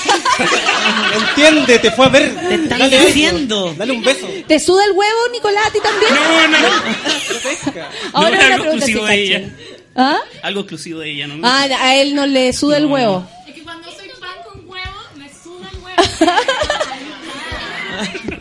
Entiende, 1.28 1.78
te 1.78 1.90
fue 1.90 2.06
a 2.06 2.08
ver. 2.08 2.34
Te 2.34 2.54
están 2.54 2.78
Dale 2.78 2.96
algo. 2.96 3.06
diciendo. 3.08 3.74
Dale 3.76 3.92
un 3.92 4.02
beso. 4.02 4.26
¿Te 4.48 4.58
suda 4.58 4.84
el 4.86 4.92
huevo, 4.92 5.20
Nicolás, 5.32 5.66
a 5.66 5.70
ti 5.70 5.78
también? 5.82 6.14
No, 6.14 6.48
no, 6.48 6.58
no. 6.58 6.68
Ahora 8.14 8.30
no, 8.30 8.36
una 8.36 8.46
algo 8.46 8.62
pregunta 8.62 8.86
exclusivo 8.86 9.04
de 9.06 9.14
ella. 9.22 9.50
¿Ah? 9.96 10.18
Algo 10.42 10.60
exclusivo 10.60 11.00
de 11.00 11.10
ella, 11.10 11.26
¿no? 11.26 11.46
Ah, 11.46 11.64
a 11.80 11.96
él 11.96 12.14
no 12.14 12.24
le 12.26 12.52
suda 12.52 12.78
el 12.78 12.84
No, 12.88 12.94
huevo. 12.94 13.26
Es 13.46 13.54
que 13.54 13.62
cuando 13.62 13.90
soy 13.92 14.08
pan 14.18 14.30
con 14.50 14.66
huevo, 14.68 15.00
me 15.16 15.28
suda 15.28 15.68
el 15.70 15.78
huevo. 15.78 16.02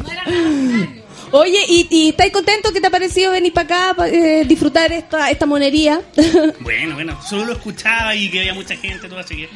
No 0.03 0.11
era 0.11 0.24
necesario. 0.26 1.02
Oye, 1.35 1.65
¿y, 1.68 1.88
y 1.89 2.10
estáis 2.10 2.31
contentos 2.31 2.72
que 2.72 2.80
te 2.80 2.85
ha 2.85 2.91
parecido 2.91 3.31
venir 3.31 3.51
para 3.51 3.89
acá, 3.89 4.05
eh, 4.07 4.43
disfrutar 4.45 4.91
esta, 4.91 5.31
esta 5.31 5.47
monería? 5.47 5.99
Bueno, 6.60 6.93
bueno, 6.95 7.19
solo 7.27 7.45
lo 7.45 7.53
escuchaba 7.53 8.14
y 8.14 8.30
que 8.30 8.41
había 8.41 8.53
mucha 8.53 8.76
gente, 8.76 9.10
todo 9.10 9.18
así 9.19 9.35
que. 9.35 9.49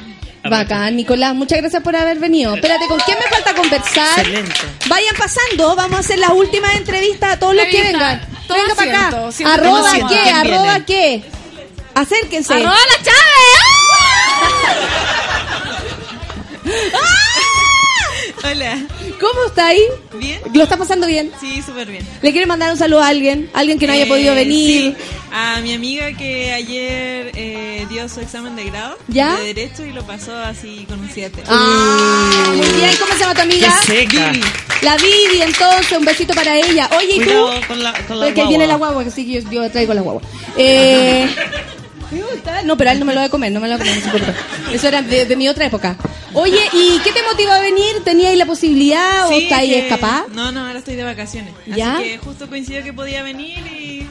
Bacán, 0.48 0.96
Nicolás, 0.96 1.34
muchas 1.36 1.60
gracias 1.60 1.80
por 1.82 1.94
haber 1.94 2.18
venido. 2.18 2.54
Espérate, 2.56 2.86
¿con 2.86 2.98
quién 3.00 3.16
me 3.18 3.28
falta 3.30 3.54
conversar? 3.54 4.18
Excelente. 4.18 4.54
Vayan 4.88 5.14
pasando, 5.16 5.76
vamos 5.76 5.96
a 5.98 6.00
hacer 6.00 6.18
las 6.18 6.30
últimas 6.30 6.74
entrevistas 6.74 7.34
a 7.34 7.38
todos 7.38 7.54
los 7.54 7.64
que 7.66 7.80
vengan. 7.80 8.20
Todo 8.48 8.58
Venga 8.58 8.74
para 8.74 9.06
acá. 9.08 9.30
Arroba 9.44 9.92
qué, 9.92 10.04
¿Quién 10.08 10.34
arroba 10.34 10.78
viene? 10.78 10.84
qué. 10.84 11.22
Acérquense. 11.94 12.54
¡Arroba 12.54 12.74
la 12.74 13.08
Hola. 18.50 18.78
¿Cómo 19.20 19.44
está 19.46 19.66
ahí? 19.68 19.80
¿Bien? 20.14 20.40
¿Lo 20.54 20.62
está 20.62 20.76
pasando 20.76 21.06
bien? 21.06 21.30
Sí, 21.40 21.60
súper 21.62 21.88
bien. 21.90 22.06
¿Le 22.22 22.30
quiere 22.32 22.46
mandar 22.46 22.70
un 22.70 22.78
saludo 22.78 23.02
a 23.02 23.08
alguien? 23.08 23.50
¿Alguien 23.52 23.78
que 23.78 23.86
no 23.86 23.92
haya 23.92 24.04
Eh, 24.04 24.08
podido 24.08 24.34
venir? 24.34 24.94
sí, 24.96 25.04
a 25.32 25.60
mi 25.60 25.74
amiga 25.74 26.12
que 26.12 26.52
ayer 26.52 27.32
eh, 27.34 27.86
dio 27.90 28.08
su 28.08 28.20
examen 28.20 28.54
de 28.56 28.64
grado 28.64 28.96
¿Ya? 29.08 29.36
de 29.36 29.52
Derecho 29.54 29.84
y 29.84 29.92
lo 29.92 30.02
pasó 30.06 30.36
así 30.36 30.86
con 30.88 31.00
un 31.00 31.10
7. 31.12 31.42
Ah, 31.48 32.52
muy 32.54 32.66
bien. 32.68 32.90
¿Cómo 33.00 33.12
se 33.14 33.18
llama 33.20 33.34
tu 33.34 33.40
amiga? 33.42 33.74
Qué 33.86 33.92
seca. 34.06 34.30
Vivi. 34.30 34.44
La 34.82 34.96
Vivi, 34.96 35.42
entonces, 35.42 35.98
un 35.98 36.04
besito 36.04 36.32
para 36.34 36.56
ella. 36.56 36.88
Oye, 36.96 37.16
¿y 37.16 37.18
tú? 37.18 37.24
Cuidado 37.24 37.60
con 37.66 37.82
la, 37.82 37.92
con 38.06 38.20
la 38.20 38.26
Porque 38.26 38.34
guagua. 38.34 38.48
viene 38.48 38.66
la 38.68 38.74
guagua, 38.76 39.04
que 39.04 39.10
sí, 39.10 39.26
que 39.26 39.42
yo, 39.42 39.50
yo 39.50 39.70
traigo 39.70 39.92
la 39.94 40.00
guagua. 40.02 40.22
Eh, 40.56 41.28
gusta. 42.10 42.62
no, 42.62 42.76
pero 42.76 42.90
a 42.90 42.92
él 42.94 42.98
no 42.98 43.04
me 43.04 43.12
lo 43.14 43.20
voy 43.20 43.26
a 43.26 43.30
comer, 43.30 43.52
no 43.52 43.60
me 43.60 43.68
lo 43.68 43.76
voy 43.78 43.88
a 43.88 43.94
comer, 44.00 44.22
no. 44.66 44.72
Eso 44.72 44.88
era 44.88 45.02
de, 45.02 45.26
de 45.26 45.36
mi 45.36 45.48
otra 45.48 45.66
época. 45.66 45.96
Oye, 46.34 46.60
¿y 46.72 46.98
qué 47.04 47.12
te 47.12 47.22
motivó 47.22 47.52
a 47.52 47.58
venir? 47.60 48.02
¿Teníais 48.04 48.36
la 48.38 48.46
posibilidad 48.46 49.26
o 49.26 49.28
Sí, 49.30 49.44
estáis 49.44 49.72
que- 49.72 49.78
escapada? 49.80 50.24
No, 50.32 50.52
no, 50.52 50.66
ahora 50.66 50.78
estoy 50.78 50.94
de 50.96 51.04
vacaciones. 51.04 51.52
¿Ya? 51.66 51.96
Así 51.96 52.04
que 52.04 52.18
justo 52.18 52.48
coincidió 52.48 52.82
que 52.82 52.92
podía 52.92 53.22
venir 53.22 53.58
y... 53.66 54.07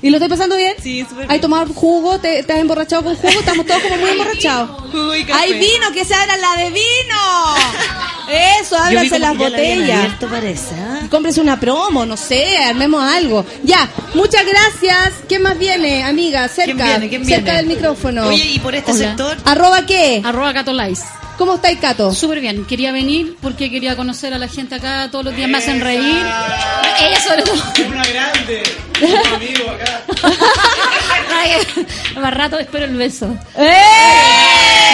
¿Y 0.00 0.10
lo 0.10 0.16
estáis 0.16 0.30
pasando 0.30 0.56
bien? 0.56 0.74
Sí, 0.82 1.04
súper 1.08 1.24
¿Has 1.24 1.28
bien. 1.30 1.40
tomado 1.40 1.72
jugo? 1.74 2.18
¿Te, 2.20 2.42
te 2.44 2.52
has 2.52 2.60
emborrachado 2.60 3.02
con 3.04 3.16
jugo? 3.16 3.28
Estamos 3.40 3.66
todos 3.66 3.82
como 3.82 3.96
muy 3.96 4.10
emborrachados. 4.12 4.70
Jugo 4.92 5.14
y 5.16 5.24
café. 5.24 5.40
¡Hay 5.40 5.52
vino! 5.58 5.90
¡Que 5.92 6.04
se 6.04 6.14
abra 6.14 6.36
la 6.36 6.56
de 6.62 6.70
vino! 6.70 7.54
Eso, 8.60 8.76
ábranse 8.76 9.18
las 9.18 9.36
la 9.36 9.42
botellas. 9.44 9.98
abierto, 10.00 10.28
parece, 10.28 10.74
¿ah? 10.74 11.00
Cómprese 11.10 11.40
una 11.40 11.58
promo, 11.58 12.04
no 12.04 12.16
sé, 12.16 12.58
armemos 12.58 13.02
algo. 13.02 13.44
Ya, 13.64 13.88
muchas 14.14 14.42
gracias. 14.46 15.14
¿Quién 15.28 15.42
más 15.42 15.58
viene, 15.58 16.04
amiga? 16.04 16.46
Cerca, 16.48 16.74
¿Quién 16.74 16.86
viene? 16.86 17.08
¿Quién 17.08 17.24
cerca 17.24 17.56
del 17.56 17.66
micrófono. 17.66 18.28
Oye, 18.28 18.44
¿y 18.44 18.58
por 18.58 18.74
este 18.74 18.92
Hola. 18.92 19.00
sector? 19.08 19.36
¿Arroba 19.46 19.86
qué? 19.86 20.20
Arroba 20.24 20.52
Catolais. 20.52 21.02
¿Cómo 21.38 21.54
estáis, 21.54 21.78
Cato? 21.78 22.12
Súper 22.12 22.40
bien. 22.40 22.64
Quería 22.64 22.90
venir 22.90 23.36
porque 23.40 23.70
quería 23.70 23.96
conocer 23.96 24.34
a 24.34 24.38
la 24.38 24.48
gente 24.48 24.74
acá. 24.74 25.08
Todos 25.10 25.26
los 25.26 25.36
días 25.36 25.48
me 25.48 25.58
hacen 25.58 25.80
reír. 25.80 26.02
Ella 27.00 27.20
sobre 27.20 27.42
todo. 27.42 27.62
Una 27.88 28.04
grande. 28.04 28.62
amigo 29.34 29.70
acá. 29.70 30.02
Más 32.20 32.34
rato 32.34 32.58
espero 32.58 32.86
el 32.86 32.96
beso. 32.96 33.26
¡Eh! 33.56 33.72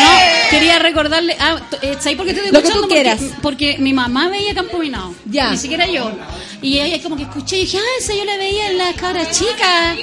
No, 0.02 0.10
quería 0.50 0.78
recordarle. 0.78 1.34
Ah, 1.40 1.56
eh, 1.80 1.96
¿Sabes 1.98 2.16
por 2.18 2.26
qué 2.26 2.34
te 2.34 2.40
estoy 2.40 2.52
Lo 2.52 2.60
que 2.60 2.68
escuchando? 2.68 2.82
tú 2.88 2.88
quieras. 2.94 3.18
Porque, 3.40 3.40
porque 3.40 3.78
mi 3.78 3.94
mamá 3.94 4.28
veía 4.28 4.54
Campo 4.54 4.78
Minado. 4.78 5.14
Ya. 5.24 5.50
Ni 5.50 5.56
siquiera 5.56 5.86
yo. 5.86 6.12
Y 6.60 6.78
ella 6.78 7.02
como 7.02 7.16
que 7.16 7.22
escuché 7.22 7.56
y 7.56 7.60
dije, 7.60 7.78
ah, 7.78 7.98
esa 7.98 8.14
yo 8.14 8.24
la 8.26 8.36
veía 8.36 8.70
en 8.70 8.76
las 8.78 8.94
cabras 8.96 9.30
chicas. 9.30 9.96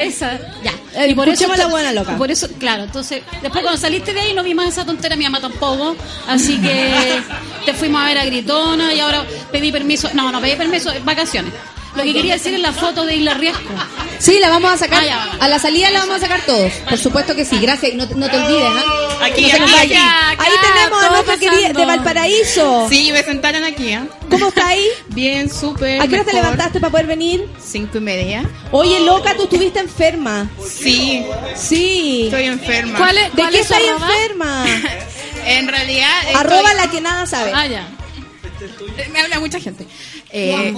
Esa, 0.00 0.38
ya. 0.64 0.72
Eh, 0.94 1.08
y 1.08 1.14
por 1.14 1.28
eso, 1.28 1.46
la 1.56 1.66
buena 1.66 1.92
loca. 1.92 2.16
Por 2.16 2.30
eso, 2.30 2.48
claro, 2.58 2.84
entonces, 2.84 3.22
después 3.40 3.62
cuando 3.62 3.76
saliste 3.80 4.12
de 4.12 4.20
ahí 4.20 4.34
no 4.34 4.42
vi 4.42 4.54
más 4.54 4.68
esa 4.68 4.84
tontera, 4.84 5.16
mi 5.16 5.24
mamá 5.24 5.40
tampoco. 5.40 5.96
Así 6.26 6.60
que 6.60 7.20
te 7.66 7.74
fuimos 7.74 8.02
a 8.02 8.06
ver 8.06 8.18
a 8.18 8.24
Gritona 8.24 8.92
y 8.92 9.00
ahora 9.00 9.24
pedí 9.50 9.72
permiso. 9.72 10.10
No, 10.14 10.30
no 10.30 10.40
pedí 10.40 10.56
permiso, 10.56 10.90
vacaciones. 11.04 11.52
Lo 11.94 12.02
que 12.04 12.12
quería 12.14 12.34
decir 12.34 12.54
es 12.54 12.60
la 12.60 12.72
foto 12.72 13.04
de 13.04 13.16
Isla 13.16 13.34
Riesco. 13.34 13.68
Sí, 14.18 14.38
la 14.38 14.48
vamos 14.48 14.70
a 14.72 14.78
sacar. 14.78 15.02
Ah, 15.02 15.06
ya, 15.06 15.16
vamos. 15.16 15.36
a 15.40 15.48
la 15.48 15.58
salida 15.58 15.90
la 15.90 15.98
vamos 16.00 16.16
a 16.16 16.20
sacar 16.20 16.40
todos. 16.46 16.72
Por 16.88 16.96
supuesto 16.98 17.34
que 17.36 17.44
sí. 17.44 17.58
Gracias. 17.60 17.94
No, 17.94 18.08
te- 18.08 18.14
no 18.14 18.30
te 18.30 18.36
olvides, 18.36 18.64
¿ah? 18.64 19.18
Aquí, 19.24 19.42
No 19.42 19.64
aquí. 19.76 19.94
Ahí 19.94 20.52
tenemos 20.62 21.02
a 21.04 21.10
nuestra 21.10 21.36
querida 21.36 21.68
de 21.72 21.84
Valparaíso. 21.84 22.86
Sí, 22.88 23.10
me 23.12 23.22
sentaron 23.22 23.64
aquí, 23.64 23.88
¿eh? 23.88 24.00
¿Cómo 24.30 24.48
está 24.48 24.68
ahí? 24.68 24.86
Bien, 25.08 25.50
súper. 25.52 26.00
¿A 26.00 26.06
qué 26.08 26.14
hora 26.14 26.24
te 26.24 26.32
levantaste 26.32 26.80
para 26.80 26.90
poder 26.90 27.06
venir? 27.06 27.48
Cinco 27.62 27.98
y 27.98 28.00
media. 28.00 28.42
Oye, 28.70 29.00
loca, 29.00 29.34
tú 29.36 29.42
estuviste 29.44 29.80
enferma. 29.80 30.48
Sí, 30.66 31.24
Sí. 31.56 32.22
estoy 32.26 32.44
enferma. 32.44 32.98
¿Cuál 32.98 33.18
es, 33.18 33.24
¿De 33.34 33.42
cuál 33.42 33.50
qué 33.52 33.60
es 33.60 33.70
estás 33.70 33.82
enferma? 33.82 34.64
En 35.44 35.66
realidad. 35.68 36.08
estoy- 36.26 36.36
Arroba 36.36 36.72
la 36.74 36.88
que 36.90 37.00
nada 37.00 37.26
sabe. 37.26 37.50
Ah, 37.54 37.66
ya. 37.66 37.88
Eh, 38.96 39.08
Me 39.12 39.20
habla 39.20 39.40
mucha 39.40 39.58
gente. 39.58 39.86
Eh, 40.32 40.72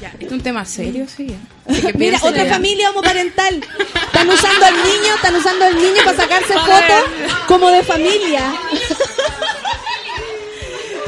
ya, 0.00 0.08
¿Este 0.12 0.26
es 0.26 0.32
un 0.32 0.40
tema 0.40 0.64
serio, 0.64 1.06
sí. 1.14 1.26
Que 1.66 1.92
Mira, 1.94 2.18
otra 2.22 2.44
ya. 2.44 2.52
familia 2.54 2.90
homoparental. 2.90 3.60
Están 4.06 4.28
usando 4.28 4.66
al 4.66 4.74
niño, 4.74 5.14
están 5.14 5.36
usando 5.36 5.64
al 5.66 5.76
niño 5.76 6.02
para 6.04 6.16
sacarse 6.16 6.54
fotos 6.54 7.04
como 7.46 7.70
de 7.70 7.82
familia. 7.82 8.52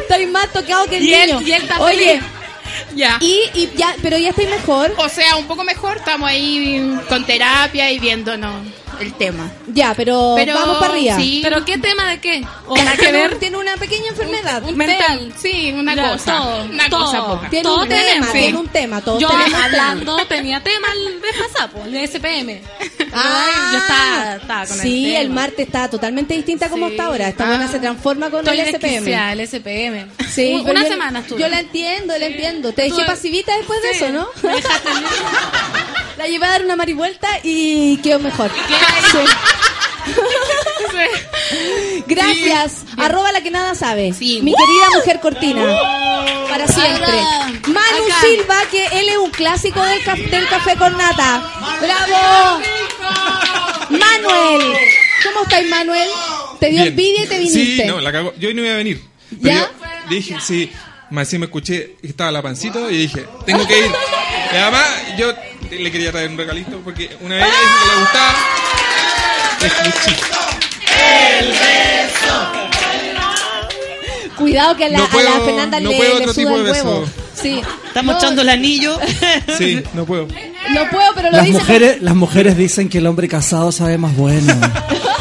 Estoy 0.03 0.27
más 0.27 0.53
tocado 0.53 0.85
que 0.87 0.99
el 0.99 1.05
Y 1.05 1.15
él- 1.15 1.27
niño. 1.33 1.41
y 1.41 1.53
él 1.53 1.63
está 1.63 1.81
Oye, 1.81 1.97
feliz. 2.21 2.23
Ya. 2.95 3.17
y, 3.21 3.41
y 3.55 3.71
ya, 3.77 3.95
pero 4.03 4.19
ya 4.19 4.29
estoy 4.31 4.47
mejor. 4.47 4.93
O 4.99 5.09
sea, 5.09 5.37
un 5.37 5.47
poco 5.47 5.65
mejor. 5.65 5.97
Estamos 5.97 6.29
ahí 6.29 6.99
con 7.09 7.25
terapia 7.25 7.91
y 7.91 7.99
viéndonos 7.99 8.55
el 9.03 9.13
tema. 9.15 9.51
Ya, 9.73 9.95
pero, 9.95 10.35
Pero 10.37 10.55
vamos 10.55 10.79
para 10.79 10.93
arriba. 10.95 11.17
sí. 11.17 11.41
¿Pero 11.43 11.65
qué 11.65 11.79
tema 11.79 12.09
de 12.11 12.21
qué? 12.21 12.45
¿O 12.67 12.75
Tiene 12.75 12.91
nada 12.91 12.97
que 13.03 13.13
ver? 13.13 13.39
Tiene 13.39 13.57
una 13.59 13.77
pequeña 13.77 14.09
enfermedad. 14.09 14.63
Un 14.65 14.77
Mental. 14.77 15.19
tema. 15.19 15.37
Sí, 15.41 15.73
una 15.77 15.95
Ya, 15.95 16.13
cosa. 16.13 16.37
todo, 16.39 16.65
una 16.65 16.89
todo. 16.89 17.05
cosa 17.05 17.27
poca. 17.27 17.51
Tiene 17.51 17.69
un 17.71 17.89
tema, 17.89 18.33
tiene 18.33 18.59
un 18.59 18.69
tema. 18.69 19.01
Todos 19.01 19.21
Yo 19.21 19.29
hablando 19.29 20.17
tenía 20.27 20.63
tema 20.63 20.89
el 20.93 21.19
vez 21.21 21.35
pasado, 21.37 21.85
el 21.85 21.93
de 21.93 22.05
SPM. 22.07 22.61
Ah, 23.15 23.47
yo 23.73 23.79
estaba, 23.79 24.37
estaba 24.37 24.67
con 24.67 24.79
sí, 24.79 25.07
el 25.11 25.17
el, 25.17 25.23
tema. 25.29 25.35
martes 25.43 25.67
está 25.67 25.89
totalmente 25.91 26.35
distinta 26.35 26.69
como 26.71 26.87
Sí. 26.87 26.93
está 26.93 27.05
ahora. 27.07 27.29
Esta 27.29 27.45
Ah. 27.45 27.49
buena 27.49 27.69
se 27.69 27.79
transforma 27.79 28.31
con 28.31 28.47
el 28.49 28.59
SPM. 28.61 29.33
el 29.33 29.41
SPM. 29.41 30.07
Sí, 30.33 30.55
Un- 30.55 30.71
una 30.71 30.83
yo- 30.83 30.89
semana 30.89 31.19
estuve. 31.21 31.41
Yo 31.41 31.49
la 31.49 31.61
entiendo, 31.61 32.17
la 32.19 32.27
entiendo. 32.27 32.73
Te 32.73 32.83
dejé 32.83 33.05
pasivita 33.05 33.57
después 33.57 33.83
de 33.83 33.91
eso, 33.91 34.09
¿no? 34.11 34.27
La 36.17 36.27
llevé 36.27 36.47
a 36.47 36.51
dar 36.51 36.65
una 36.65 36.77
marivuelta 36.77 37.29
y 37.43 37.97
quedó 37.99 38.19
mejor. 38.19 38.51
Sí. 39.11 39.19
Gracias. 42.07 42.85
Arroba 42.99 43.33
la 43.33 43.41
que 43.43 43.51
nada 43.51 43.75
sabe. 43.75 44.13
Mi 44.21 44.55
querida 44.55 44.87
mujer 44.97 45.21
cortina. 45.21 45.65
Para 46.49 46.67
siempre. 46.67 47.13
Manu 47.69 48.05
acá. 48.07 48.21
Silva, 48.27 48.57
que 48.71 48.87
él 49.01 49.09
es 49.09 49.17
un 49.17 49.31
clásico 49.31 49.83
del, 49.83 50.03
ca- 50.05 50.15
del 50.15 50.47
café 50.49 50.77
con 50.77 50.97
nata. 50.97 51.43
¡Bravo! 51.81 52.61
Manuel. 53.91 54.77
¿Cómo 55.25 55.43
estáis, 55.45 55.69
Manuel? 55.69 56.09
Te 56.61 56.67
dio 56.67 56.77
Bien. 56.83 56.89
envidia 56.89 57.25
y 57.25 57.29
te 57.29 57.39
viniste. 57.39 57.83
Sí, 57.83 57.85
no, 57.87 58.01
la 58.01 58.13
cagó. 58.13 58.33
Yo 58.39 58.49
hoy 58.49 58.55
no 58.55 58.63
iba 58.63 58.75
a 58.75 58.77
venir. 58.77 59.03
Pero 59.43 59.55
¿Ya? 59.55 59.61
yo 59.61 59.69
dije, 60.11 60.37
sí. 60.41 60.71
Más 61.11 61.29
sí 61.29 61.39
me 61.39 61.45
escuché 61.47 61.97
que 62.01 62.09
estaba 62.09 62.31
la 62.31 62.41
pancito 62.41 62.91
y 62.91 62.97
dije, 62.97 63.27
tengo 63.45 63.67
que 63.67 63.79
ir. 63.79 63.93
Y 64.53 64.57
además, 64.57 64.87
yo 65.17 65.33
le 65.71 65.91
quería 65.91 66.11
traer 66.13 66.29
un 66.31 66.37
regalito 66.37 66.79
porque 66.85 67.17
una 67.21 67.37
vez 67.37 67.45
ella 67.45 67.55
dijo 67.61 67.75
que 67.83 67.89
le 67.89 68.01
gustaba. 68.01 68.35
Escuché. 69.63 70.17
Cuidado 74.37 74.77
que 74.77 74.85
a 74.87 74.89
la, 74.89 74.99
No 74.99 75.05
a 75.05 75.07
la 75.07 75.13
puedo- 75.13 75.45
Fernanda 75.45 75.81
no 75.81 75.91
le, 75.91 75.97
puedo 75.97 76.11
le 76.15 76.21
otro 76.21 76.35
suda 76.35 76.45
tipo 76.45 76.57
el 76.57 76.65
de 76.65 76.71
huevo. 76.73 77.01
beso. 77.03 77.13
Sí. 77.35 77.63
Está 77.87 78.03
No, 78.03 78.13
mostrando 78.13 78.43
el 78.43 78.49
anillo. 78.49 78.99
Sí, 79.59 79.83
no 79.95 80.05
puedo. 80.05 80.27
No 80.71 80.89
puedo, 80.91 81.15
pero 81.15 81.31
lo 81.31 81.37
Las 81.37 81.47
dice. 81.47 81.59
mujeres, 81.59 82.03
las 82.03 82.15
mujeres 82.15 82.57
dicen 82.57 82.89
que 82.89 82.99
el 82.99 83.07
hombre 83.07 83.29
casado 83.29 83.71
sabe 83.73 83.99
más 83.99 84.17
bueno. 84.17 84.55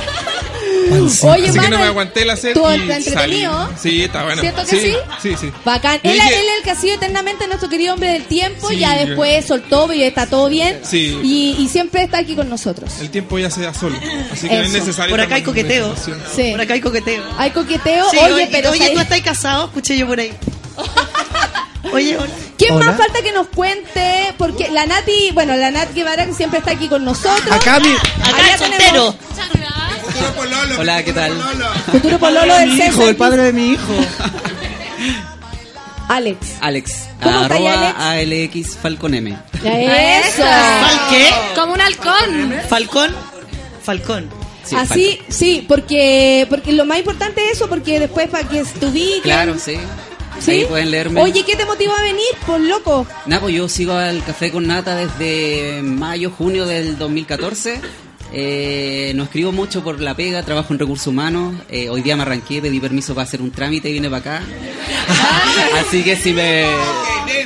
Pancita. 1.00 1.28
Oye, 1.28 1.44
Así 1.50 1.52
que 1.52 1.58
no 1.58 1.62
me 1.64 1.70
Manuel, 1.70 1.90
aguanté 1.90 2.26
la 2.26 2.36
sed 2.36 2.54
¿tú 2.54 2.62
y 2.70 2.74
está 2.74 2.94
salí. 2.94 2.96
entretenido? 3.08 3.70
Sí, 3.82 4.04
está 4.04 4.24
bueno. 4.24 4.42
¿Cierto 4.42 4.66
que 4.66 4.80
sí? 4.80 4.94
Sí, 5.22 5.36
sí. 5.40 5.52
Bacán. 5.66 6.00
Yo 6.04 6.12
Él, 6.12 6.18
dije- 6.20 6.40
él 6.40 6.46
el 6.58 6.64
que 6.64 6.72
ha 6.72 6.76
sido 6.76 6.96
eternamente 6.96 7.48
nuestro 7.48 7.70
querido 7.70 7.94
hombre 7.94 8.14
del 8.14 8.24
tiempo. 8.26 8.70
Sí, 8.70 8.78
ya 8.80 9.00
yo- 9.00 9.08
después 9.08 9.46
soltó 9.46 9.92
y 9.94 10.04
está 10.04 10.26
todo 10.28 10.50
bien. 10.50 10.80
Sí. 10.84 11.20
Y, 11.24 11.56
y 11.60 11.68
siempre 11.70 12.04
está 12.04 12.20
aquí 12.20 12.36
con 12.36 12.50
nosotros. 12.50 12.92
El 13.00 13.10
tiempo 13.10 13.40
ya 13.40 13.50
se 13.50 13.62
da 13.62 13.74
solo. 13.74 13.96
Así 14.32 14.48
que 14.48 14.56
no 14.56 14.62
es 14.62 14.70
Eso. 14.70 14.78
necesario. 14.80 15.12
Por 15.12 15.22
acá 15.22 15.36
hay 15.36 15.44
coqueteo. 15.44 15.96
Sí. 16.36 16.52
Por 16.52 16.62
acá 16.62 16.74
hay 16.74 16.82
coqueteo. 16.82 17.24
Hay 17.38 17.52
coqueteo. 17.52 18.10
Sí, 18.12 18.18
oye, 18.18 18.34
oye, 18.34 18.48
pero 18.52 18.70
oye, 18.72 18.80
¿sabes? 18.80 18.94
¿tú 18.94 19.00
estás 19.00 19.22
casado? 19.22 19.66
Escuché 19.66 19.98
yo 19.98 20.08
por 20.08 20.20
ahí. 20.20 20.32
Oye, 21.94 22.16
hola. 22.16 22.30
¿Quién 22.58 22.74
Hola. 22.76 22.86
más 22.86 22.98
falta 22.98 23.22
que 23.24 23.32
nos 23.32 23.48
cuente? 23.48 24.34
Porque 24.38 24.70
la 24.70 24.86
Nati, 24.86 25.32
bueno, 25.34 25.56
la 25.58 25.72
Nat 25.72 25.94
Guevara 25.94 26.26
que 26.26 26.34
siempre 26.34 26.60
está 26.60 26.72
aquí 26.72 26.88
con 26.88 27.04
nosotros. 27.04 27.52
Acá 27.52 27.80
mi, 27.80 27.90
Acá 27.92 28.38
Allá 28.38 28.54
el 28.54 28.60
soltero. 28.60 29.16
Hola, 30.80 31.04
¿qué 31.04 31.14
tal? 31.14 31.34
Futuro 31.92 32.20
pololo 32.20 32.56
del 32.56 32.70
mi 32.70 32.78
César. 32.78 32.94
hijo, 32.94 33.08
el 33.10 33.16
padre 33.16 33.44
de 33.44 33.54
mi 33.54 33.72
hijo. 33.74 33.94
Alex. 36.08 36.38
Alex, 36.60 37.08
¿Cómo 37.24 37.40
arroba 37.40 37.92
Alex? 38.12 38.56
ALX 38.60 38.78
Falcon 38.78 39.14
M. 39.14 39.38
Eso. 39.64 40.44
¿Fal 40.44 41.00
qué? 41.10 41.30
Como 41.56 41.74
un 41.74 41.82
halcón. 41.82 42.54
Falcón. 42.68 43.16
Falcón. 43.84 44.30
Sí, 44.64 44.76
Así, 44.76 45.22
sí, 45.30 45.66
porque 45.68 46.46
porque 46.50 46.72
lo 46.74 46.86
más 46.86 47.00
importante 47.00 47.44
es 47.46 47.54
eso, 47.54 47.68
porque 47.68 48.00
después 48.00 48.28
para 48.30 48.48
que 48.48 48.64
te 48.64 48.86
ubiquen. 48.86 49.22
Claro, 49.22 49.56
sí. 49.58 49.78
¿Sí? 50.40 50.52
Ahí 50.52 50.66
pueden 50.66 50.92
leerme. 50.92 51.22
Oye, 51.22 51.44
¿qué 51.46 51.56
te 51.56 51.66
motiva 51.66 51.94
a 51.98 52.02
venir? 52.02 52.26
Por 52.46 52.60
loco. 52.60 53.08
Nada, 53.26 53.42
pues 53.42 53.56
yo 53.56 53.70
sigo 53.70 53.94
al 53.94 54.24
Café 54.24 54.52
con 54.52 54.68
Nata 54.68 54.96
desde 54.96 55.82
mayo, 55.84 56.32
junio 56.32 56.66
del 56.66 56.98
2014. 56.98 57.80
Eh, 58.34 59.12
no 59.16 59.24
escribo 59.24 59.52
mucho 59.52 59.84
por 59.84 60.00
la 60.00 60.16
pega, 60.16 60.42
trabajo 60.44 60.74
en 60.74 60.80
recursos 60.80 61.08
humanos. 61.08 61.54
Eh, 61.70 61.90
hoy 61.90 62.02
día 62.02 62.16
me 62.16 62.22
arranqué, 62.24 62.62
pedí 62.62 62.80
permiso 62.80 63.14
para 63.14 63.24
hacer 63.28 63.42
un 63.42 63.52
trámite 63.52 63.90
y 63.90 63.94
vine 63.94 64.10
para 64.10 64.38
acá. 64.38 64.44
así 65.88 66.04
que 66.04 66.16
si 66.16 66.32
me... 66.34 66.66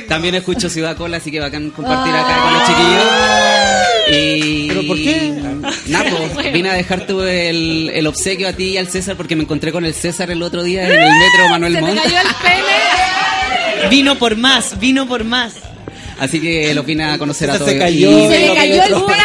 También 0.08 0.34
escucho 0.36 0.68
Ciudad 0.70 0.96
Cola, 0.96 1.16
así 1.16 1.30
que 1.32 1.40
bacán 1.40 1.70
compartir 1.70 2.14
acá 2.14 2.40
con 2.42 2.52
los 2.52 2.62
chiquillos. 2.68 3.04
Y... 4.12 4.68
¿Pero 4.68 4.86
por 4.86 4.96
qué? 4.96 5.32
Pues, 6.34 6.52
vine 6.52 6.70
a 6.70 6.74
dejarte 6.74 7.50
el, 7.50 7.90
el 7.92 8.06
obsequio 8.06 8.48
a 8.48 8.52
ti 8.52 8.70
y 8.70 8.76
al 8.78 8.88
César 8.88 9.16
porque 9.16 9.34
me 9.34 9.42
encontré 9.42 9.72
con 9.72 9.84
el 9.84 9.94
César 9.94 10.30
el 10.30 10.42
otro 10.42 10.62
día 10.62 10.84
en 10.84 10.92
el 10.92 10.98
metro 10.98 11.48
Manuel 11.50 11.74
Se 11.74 11.80
cayó 11.80 12.18
el 12.20 12.34
pene. 12.42 13.88
Vino 13.90 14.16
por 14.18 14.36
más, 14.36 14.78
vino 14.80 15.06
por 15.06 15.22
más. 15.24 15.54
Así 16.18 16.40
que 16.40 16.72
los 16.74 16.86
vine 16.86 17.04
a 17.04 17.18
conocer 17.18 17.50
a 17.50 17.54
Se 17.54 17.58
todos. 17.58 17.74
cayó. 17.74 18.10
Y- 18.10 18.28
Se 18.28 18.38
le 18.40 18.54
cayó 18.54 18.82
el 18.84 18.94
Hubo 18.94 19.06
pene. 19.06 19.20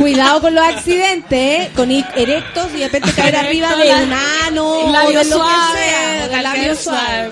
Cuidado 0.00 0.40
con 0.40 0.54
los 0.54 0.64
accidentes, 0.64 1.38
¿eh? 1.38 1.70
con 1.76 1.90
i- 1.90 2.02
erectos 2.16 2.68
y 2.74 2.78
de 2.78 2.84
repente 2.86 3.12
caer 3.12 3.36
arriba 3.36 3.76
de 3.76 3.92
un 4.02 4.12
ano 4.46 4.66
o 4.66 4.90
Labio 4.90 5.18
de 5.18 5.24
lo 5.26 5.36
suave, 5.36 5.78
que 5.78 5.88
sea. 5.90 6.28
de 6.28 6.42
labio 6.42 6.74
suave. 6.74 7.30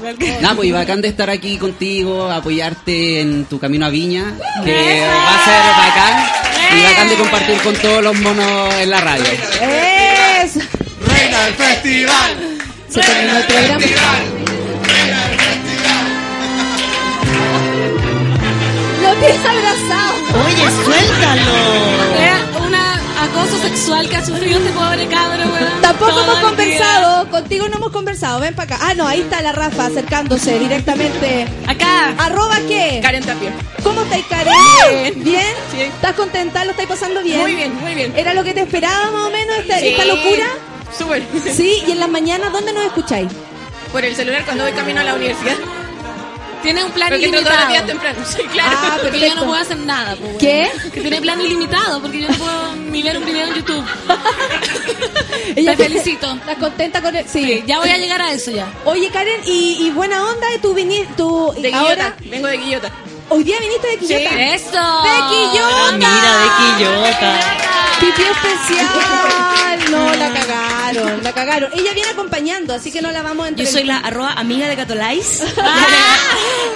pues 0.54 0.68
y 0.68 0.72
bacán 0.72 1.00
de 1.00 1.08
estar 1.08 1.30
aquí 1.30 1.56
contigo, 1.56 2.30
apoyarte 2.30 3.22
en 3.22 3.46
tu 3.46 3.58
camino 3.58 3.86
a 3.86 3.88
Viña, 3.88 4.34
que 4.66 5.00
va 5.00 5.34
a 5.34 5.44
ser 5.44 5.62
bacán. 5.78 6.78
Y 6.78 6.82
bacán 6.82 7.08
de 7.08 7.14
compartir 7.14 7.56
con 7.62 7.74
todos 7.76 8.02
los 8.04 8.14
monos 8.16 8.74
en 8.74 8.90
la 8.90 9.00
radio. 9.00 9.24
Eso. 9.24 10.60
Reina 11.06 11.44
del 11.46 11.54
festival. 11.54 12.36
Se 12.90 13.00
terminó 13.00 13.38
el 13.38 13.44
programa. 13.44 13.84
Lo 19.02 19.14
tienes 19.14 19.40
abrazado. 19.40 20.14
Oye, 20.44 20.84
suéltalo. 20.84 22.37
Acoso 23.32 23.58
sexual 23.62 24.08
que 24.08 24.16
ha 24.16 24.24
sufrido 24.24 24.58
este 24.58 24.70
pobre 24.72 25.06
cabro, 25.06 25.44
weón. 25.52 25.68
Tampoco 25.82 26.20
hemos 26.20 26.38
conversado, 26.40 27.30
contigo 27.30 27.68
no 27.68 27.76
hemos 27.76 27.92
conversado, 27.92 28.40
ven 28.40 28.54
para 28.54 28.74
acá. 28.76 28.86
Ah, 28.88 28.94
no, 28.94 29.06
ahí 29.06 29.20
está 29.20 29.42
la 29.42 29.52
Rafa 29.52 29.86
acercándose 29.86 30.58
directamente. 30.58 31.46
Acá. 31.66 32.14
¿Arroba 32.18 32.56
qué? 32.66 33.00
Karen 33.02 33.24
Tapia. 33.24 33.52
¿Cómo 33.82 34.02
estáis, 34.02 34.24
Karen? 34.26 34.52
Bien. 35.12 35.24
¿Bien? 35.24 35.54
Sí. 35.72 35.82
¿Estás 35.82 36.14
contenta? 36.14 36.64
¿Lo 36.64 36.70
estáis 36.72 36.88
pasando 36.88 37.22
bien? 37.22 37.40
Muy 37.40 37.54
bien, 37.54 37.74
muy 37.80 37.94
bien. 37.94 38.12
¿Era 38.16 38.34
lo 38.34 38.42
que 38.44 38.54
te 38.54 38.60
esperaba 38.60 39.10
más 39.10 39.26
o 39.26 39.30
menos 39.30 39.58
esta, 39.58 39.78
Sí. 39.78 39.88
esta 39.88 40.04
locura? 40.04 40.46
Súper. 40.96 41.22
Sí, 41.54 41.82
y 41.86 41.92
en 41.92 42.00
las 42.00 42.08
mañanas, 42.08 42.52
¿dónde 42.52 42.72
nos 42.72 42.84
escucháis? 42.84 43.28
Por 43.92 44.04
el 44.04 44.16
celular 44.16 44.44
cuando 44.44 44.64
voy 44.64 44.72
camino 44.72 45.00
a 45.00 45.04
la 45.04 45.14
universidad. 45.14 45.54
Tiene 46.62 46.84
un 46.84 46.90
plan 46.92 47.08
Porque 47.10 47.28
los 47.28 47.40
días 47.40 47.52
ilimitado. 47.52 47.86
temprano. 47.86 48.18
Sí, 48.26 48.42
claro. 48.52 48.76
Ah, 48.80 48.98
Porque 49.02 49.20
yo 49.20 49.34
no 49.34 49.44
puedo 49.44 49.54
hacer 49.60 49.76
nada, 49.78 50.10
pues, 50.16 50.22
weón. 50.22 50.38
¿Qué? 50.38 50.68
Que 50.92 51.00
tiene 51.00 51.20
plan 51.20 51.40
ilimitado, 51.40 52.00
porque 52.00 52.20
yo 52.22 52.28
no 52.28 52.36
puedo 52.36 52.76
ni 52.76 53.02
ver 53.02 53.18
un 53.18 53.24
video 53.24 53.46
en 53.46 53.54
YouTube. 53.54 53.84
Ella 55.56 55.76
Te 55.76 55.84
felicito. 55.84 56.32
¿Estás 56.32 56.56
contenta 56.58 57.00
con 57.02 57.14
él? 57.16 57.24
Sí. 57.28 57.42
Sí, 57.44 57.64
ya 57.66 57.78
voy 57.78 57.90
a 57.90 57.96
llegar 57.98 58.20
a 58.20 58.32
eso 58.32 58.50
ya. 58.50 58.66
Oye, 58.84 59.08
Karen, 59.10 59.40
y, 59.46 59.76
y 59.86 59.90
buena 59.90 60.24
onda, 60.26 60.46
tú 60.60 60.74
viniste, 60.74 61.08
tú 61.16 61.54
De 61.56 61.72
ahora, 61.72 62.14
Quillota. 62.16 62.30
Vengo 62.30 62.46
de 62.48 62.58
Quillota. 62.58 62.92
Hoy 63.30 63.44
día 63.44 63.56
viniste 63.60 63.86
de 63.88 63.96
Quillota. 63.98 64.30
Sí. 64.30 64.36
¡Eso! 64.40 65.02
¡De 65.02 65.16
Quillota! 65.30 65.92
Mira, 65.96 66.36
de 66.38 66.48
Quillota. 66.58 67.40
Pipí 68.00 68.22
especial. 68.22 68.86
No, 69.90 70.14
la 70.14 70.32
cagaron, 70.32 71.22
la 71.24 71.32
cagaron. 71.32 71.70
Ella 71.72 71.92
viene 71.94 72.10
acompañando, 72.10 72.74
así 72.74 72.92
que 72.92 73.00
no 73.02 73.10
la 73.10 73.22
vamos 73.22 73.44
a 73.46 73.48
Yo 73.48 73.50
entrevistar. 73.50 73.80
soy 73.80 73.88
la 73.88 73.98
arroba 73.98 74.32
amiga 74.34 74.68
de 74.68 74.76
Catolais. 74.76 75.42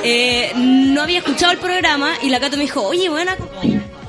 Eh, 0.05 0.51
no 0.57 1.03
había 1.03 1.19
escuchado 1.19 1.53
el 1.53 1.59
programa 1.59 2.15
y 2.23 2.29
la 2.29 2.41
Cato 2.41 2.57
me 2.57 2.65
dijo, 2.65 2.83
oye, 2.83 3.09
buena. 3.09 3.37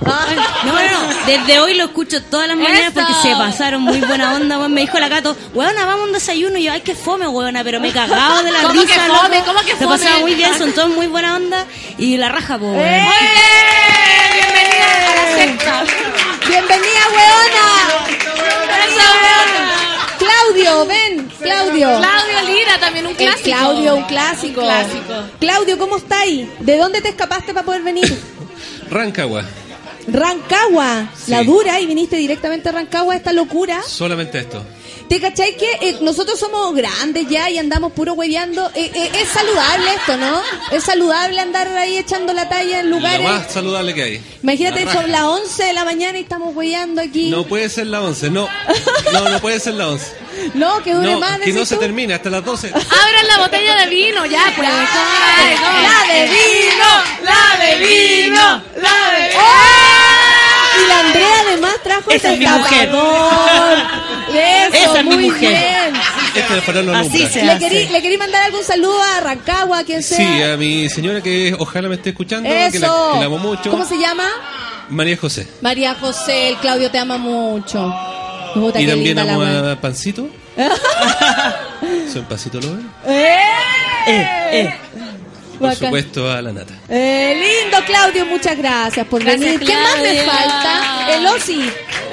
No, 0.63 0.71
no, 0.73 1.25
desde 1.25 1.59
hoy 1.59 1.73
lo 1.73 1.85
escucho 1.85 2.21
todas 2.23 2.47
las 2.47 2.57
mañanas 2.57 2.91
porque 2.93 3.13
se 3.21 3.31
pasaron 3.35 3.81
muy 3.81 3.99
buena 3.99 4.35
onda. 4.35 4.67
Me 4.67 4.81
dijo 4.81 4.99
la 4.99 5.09
gato, 5.09 5.35
weona, 5.53 5.85
vamos 5.85 6.01
a 6.01 6.05
un 6.05 6.11
desayuno. 6.13 6.57
Y 6.57 6.63
yo, 6.63 6.71
ay, 6.71 6.81
que 6.81 6.95
fome, 6.95 7.27
weona, 7.27 7.63
pero 7.63 7.79
me 7.79 7.89
he 7.89 7.91
cagado 7.91 8.43
de 8.43 8.51
la 8.51 8.61
¿Cómo 8.61 8.81
risa. 8.81 8.93
Que 8.93 8.99
fome, 9.11 9.43
¿Cómo 9.45 9.59
que 9.61 9.75
fome? 9.75 9.79
Te 9.79 9.85
pasaba 9.87 10.19
muy 10.19 10.35
bien, 10.35 10.57
son 10.57 10.73
todos 10.73 10.89
muy 10.89 11.07
buena 11.07 11.35
onda. 11.35 11.65
Y 11.97 12.17
la 12.17 12.29
raja, 12.29 12.57
po, 12.57 12.73
¡Eh! 12.75 13.07
Bienvenida 14.33 15.11
a 15.11 15.15
la 15.15 15.37
secta. 15.37 15.83
Bienvenida, 16.47 17.01
weona. 17.13 17.63
Claudio, 20.17 20.85
ven, 20.85 21.29
Claudio. 21.41 21.97
Claudio 21.97 22.41
Lira, 22.47 22.79
también 22.79 23.05
un 23.07 23.13
eh, 23.13 23.17
clásico. 23.17 23.57
Claudio, 23.57 23.95
un 23.95 24.03
clásico. 24.03 24.61
un 24.61 24.67
clásico. 24.67 25.13
Claudio, 25.39 25.77
¿cómo 25.77 25.97
estáis? 25.97 26.47
¿De 26.59 26.77
dónde 26.77 27.01
te 27.01 27.09
escapaste 27.09 27.53
para 27.53 27.65
poder 27.65 27.81
venir? 27.81 28.17
Rancagua. 28.89 29.43
Rancagua, 30.07 31.09
la 31.27 31.43
dura, 31.43 31.79
y 31.79 31.85
viniste 31.85 32.17
directamente 32.17 32.69
a 32.69 32.71
Rancagua, 32.73 33.15
esta 33.15 33.33
locura. 33.33 33.81
Solamente 33.87 34.39
esto. 34.39 34.63
¿Te 35.07 35.19
cachai 35.19 35.55
que 35.57 35.69
eh, 35.81 35.97
nosotros 36.01 36.39
somos 36.39 36.73
grandes 36.75 37.27
ya 37.29 37.49
y 37.49 37.57
andamos 37.57 37.91
puro 37.91 38.13
hueveando? 38.13 38.71
Eh, 38.73 38.89
eh, 38.95 39.11
es 39.21 39.27
saludable 39.29 39.93
esto, 39.95 40.17
¿no? 40.17 40.41
Es 40.71 40.83
saludable 40.83 41.39
andar 41.39 41.67
ahí 41.67 41.97
echando 41.97 42.33
la 42.33 42.47
talla 42.49 42.79
en 42.79 42.89
Lo 42.89 42.97
lugares. 42.97 43.27
más 43.27 43.51
saludable 43.51 43.93
que 43.93 44.03
hay. 44.03 44.21
Imagínate, 44.41 44.85
La 44.85 44.93
son 44.93 45.11
las 45.11 45.23
11 45.23 45.63
de 45.65 45.73
la 45.73 45.85
mañana 45.85 46.17
y 46.17 46.21
estamos 46.21 46.55
hueveando 46.55 47.01
aquí. 47.01 47.29
No 47.29 47.43
puede 47.45 47.69
ser 47.69 47.87
la 47.87 48.01
11, 48.01 48.29
no. 48.31 48.47
No, 49.11 49.29
no 49.29 49.39
puede 49.39 49.59
ser 49.59 49.73
la 49.75 49.89
11. 49.89 50.05
No, 50.53 50.81
que 50.83 50.93
dure 50.93 51.11
No, 51.11 51.19
más. 51.19 51.39
que 51.39 51.51
no 51.53 51.65
se 51.65 51.77
termine 51.77 52.13
hasta 52.13 52.29
las 52.29 52.43
12. 52.43 52.69
Abran 52.69 53.27
la 53.27 53.37
botella 53.39 53.75
de 53.77 53.87
vino, 53.87 54.25
ya, 54.25 54.51
pues. 54.55 54.69
La 54.69 56.13
de 56.13 56.23
vino, 56.27 56.89
la 57.23 57.63
de 57.63 57.77
vino, 57.77 58.63
la 58.81 59.17
de 59.17 59.27
vino. 59.27 59.43
Y 60.75 60.87
la 60.87 60.99
Andrea 60.99 61.35
además 61.47 61.73
trajo 61.83 62.09
Esa 62.09 62.29
el 62.29 62.33
es 62.33 62.39
mi 62.39 62.45
mujer. 62.57 62.89
destapador. 62.89 63.77
Eso, 64.33 64.75
Esa 64.89 64.99
es 64.99 65.05
mi 65.05 65.15
muy 65.15 65.25
mujer. 65.29 65.49
bien. 65.49 66.01
Este 66.35 66.57
es 66.57 66.63
para 66.63 66.81
no 66.81 66.95
Así 66.95 67.27
se 67.27 67.43
¿Le 67.43 67.59
querí, 67.59 67.87
¿Le 67.89 68.01
querí 68.01 68.17
mandar 68.17 68.41
algún 68.43 68.63
saludo 68.63 68.99
a 69.03 69.19
Rancagua, 69.19 69.79
a 69.79 69.83
quien 69.83 70.01
sea? 70.01 70.17
Sí, 70.17 70.41
a 70.41 70.57
mi 70.57 70.89
señora 70.89 71.21
que 71.21 71.55
ojalá 71.59 71.87
me 71.89 71.95
esté 71.95 72.09
escuchando, 72.09 72.49
que 72.49 72.55
la, 72.55 72.65
Eso. 72.67 73.11
que 73.13 73.19
la 73.19 73.25
amo 73.25 73.37
mucho. 73.37 73.69
¿Cómo 73.69 73.85
se 73.85 73.97
llama? 73.99 74.27
María 74.89 75.15
José. 75.17 75.47
María 75.61 75.95
José, 75.99 76.49
el 76.49 76.57
Claudio 76.57 76.89
te 76.89 76.97
ama 76.97 77.17
mucho. 77.17 77.93
Puta, 78.53 78.79
y 78.81 78.87
también 78.87 79.19
amo 79.19 79.41
a 79.41 79.75
Pancito. 79.79 80.27
Soy 82.11 82.21
Pancito 82.23 82.59
Lover. 82.61 82.79
¡Eh! 83.07 83.37
Eh, 84.07 84.73
Por 85.59 85.69
Bacán. 85.69 85.77
supuesto 85.87 86.31
a 86.31 86.41
la 86.41 86.51
nata. 86.51 86.73
Eh, 86.89 87.61
lindo 87.63 87.77
Claudio, 87.85 88.25
muchas 88.25 88.57
gracias 88.57 89.07
por 89.07 89.23
Gracias, 89.23 89.41
venir. 89.41 89.59
¿Qué 89.67 89.73
más 89.75 89.97
me 90.01 90.15
falta? 90.23 91.07
El 91.15 91.25
Osi. 91.27 91.59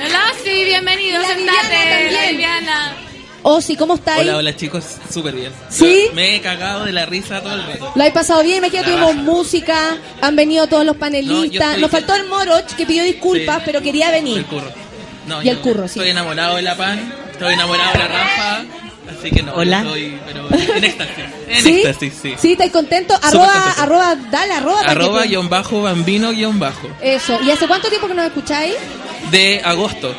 Hola, 0.07 0.23
sí, 0.45 0.65
bienvenido, 0.65 1.21
La 1.21 1.29
sentate. 1.29 2.11
La 2.13 2.31
Viviana. 2.31 2.97
Osi, 3.43 3.75
¿cómo 3.77 3.95
estáis? 3.95 4.21
Hola, 4.21 4.37
hola 4.37 4.55
chicos, 4.57 4.85
súper 5.13 5.35
bien. 5.35 5.51
¿Sí? 5.71 6.05
Yo 6.09 6.13
Me 6.15 6.37
he 6.37 6.41
cagado 6.43 6.85
de 6.85 6.93
la 6.93 7.07
risa 7.07 7.41
todo 7.43 7.55
el 7.55 7.67
rato. 7.67 7.93
Lo 7.95 8.05
he 8.05 8.11
pasado 8.13 8.43
bien, 8.43 8.59
imagínate, 8.59 8.91
La 8.91 8.97
tuvimos 9.07 9.17
música, 9.25 9.97
han 10.21 10.37
venido 10.37 10.67
todos 10.67 10.85
los 10.85 10.97
panelistas. 10.97 11.79
Nos 11.79 11.91
faltó 11.91 12.15
el 12.15 12.27
Moroch 12.27 12.67
que 12.77 12.85
pidió 12.87 13.03
disculpas, 13.03 13.57
Sí. 13.59 13.63
pero 13.65 13.81
quería 13.83 14.11
venir. 14.11 14.45
No, 15.31 15.43
Y 15.43 15.49
el 15.49 15.59
curro, 15.59 15.87
sí. 15.89 15.99
Estoy 15.99 16.11
enamorado 16.11 16.57
de 16.57 16.63
la 16.63 16.77
pan, 16.77 17.13
estoy 17.31 17.55
enamorado 17.55 17.93
de 17.93 17.99
la 18.01 18.09
Rafa, 18.09 18.63
así 19.19 19.31
que 19.31 19.43
no, 19.43 19.55
Hola. 19.55 19.79
estoy 19.79 20.19
pero 20.27 20.49
en 20.77 20.85
éxtasis. 20.85 21.15
En 21.49 21.63
¿Sí? 21.65 21.79
éxtasis, 21.83 22.13
sí. 22.21 22.35
¿Sí? 22.39 22.53
¿Estáis 22.53 22.73
contentos? 22.73 23.17
Súper 23.17 23.31
Arroba, 23.41 23.53
contento. 23.55 23.83
arroba, 23.83 24.17
dale, 24.31 24.53
arroba. 24.55 24.81
Arroba 24.81 25.23
guion 25.25 25.49
bajo, 25.49 25.83
bambino 25.83 26.31
guion 26.33 26.59
bajo. 26.59 26.89
Eso. 27.01 27.39
¿Y 27.43 27.51
hace 27.51 27.67
cuánto 27.67 27.89
tiempo 27.89 28.09
que 28.09 28.15
nos 28.15 28.27
escucháis? 28.27 28.75
De 29.31 29.61
agosto. 29.65 30.15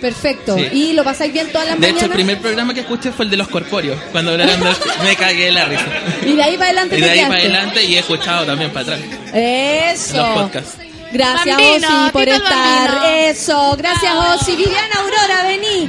Perfecto. 0.00 0.56
Sí. 0.56 0.68
¿Y 0.72 0.92
lo 0.92 1.02
pasáis 1.02 1.32
bien 1.32 1.50
todas 1.50 1.66
las 1.68 1.80
De 1.80 1.86
hecho, 1.86 1.94
mañanas? 1.96 2.10
el 2.10 2.14
primer 2.24 2.38
programa 2.40 2.72
que 2.74 2.80
escuché 2.80 3.10
fue 3.10 3.24
el 3.24 3.30
de 3.32 3.36
los 3.36 3.48
corpóreos. 3.48 3.98
Cuando 4.12 4.30
hablaron 4.32 4.60
de 4.60 4.68
me 5.04 5.16
cagué 5.16 5.46
de 5.46 5.52
la 5.52 5.64
risa. 5.64 5.86
Y 6.24 6.32
de 6.36 6.42
ahí 6.42 6.54
para 6.56 6.66
adelante 6.70 6.98
Y 6.98 7.00
de 7.00 7.10
ahí 7.10 7.20
para 7.22 7.34
adelante 7.34 7.84
y 7.84 7.94
he 7.96 7.98
escuchado 7.98 8.46
también 8.46 8.70
para 8.72 8.94
atrás. 8.94 9.00
Eso. 9.34 10.16
Los 10.16 10.28
podcasts. 10.28 10.76
Gracias, 11.12 11.56
Bambino, 11.56 12.02
Osi, 12.02 12.10
por 12.12 12.28
estar. 12.28 12.90
Bambino. 12.90 13.06
Eso. 13.06 13.76
Gracias, 13.76 14.14
Osi. 14.14 14.56
Viviana 14.56 14.94
Aurora, 15.00 15.42
vení. 15.44 15.88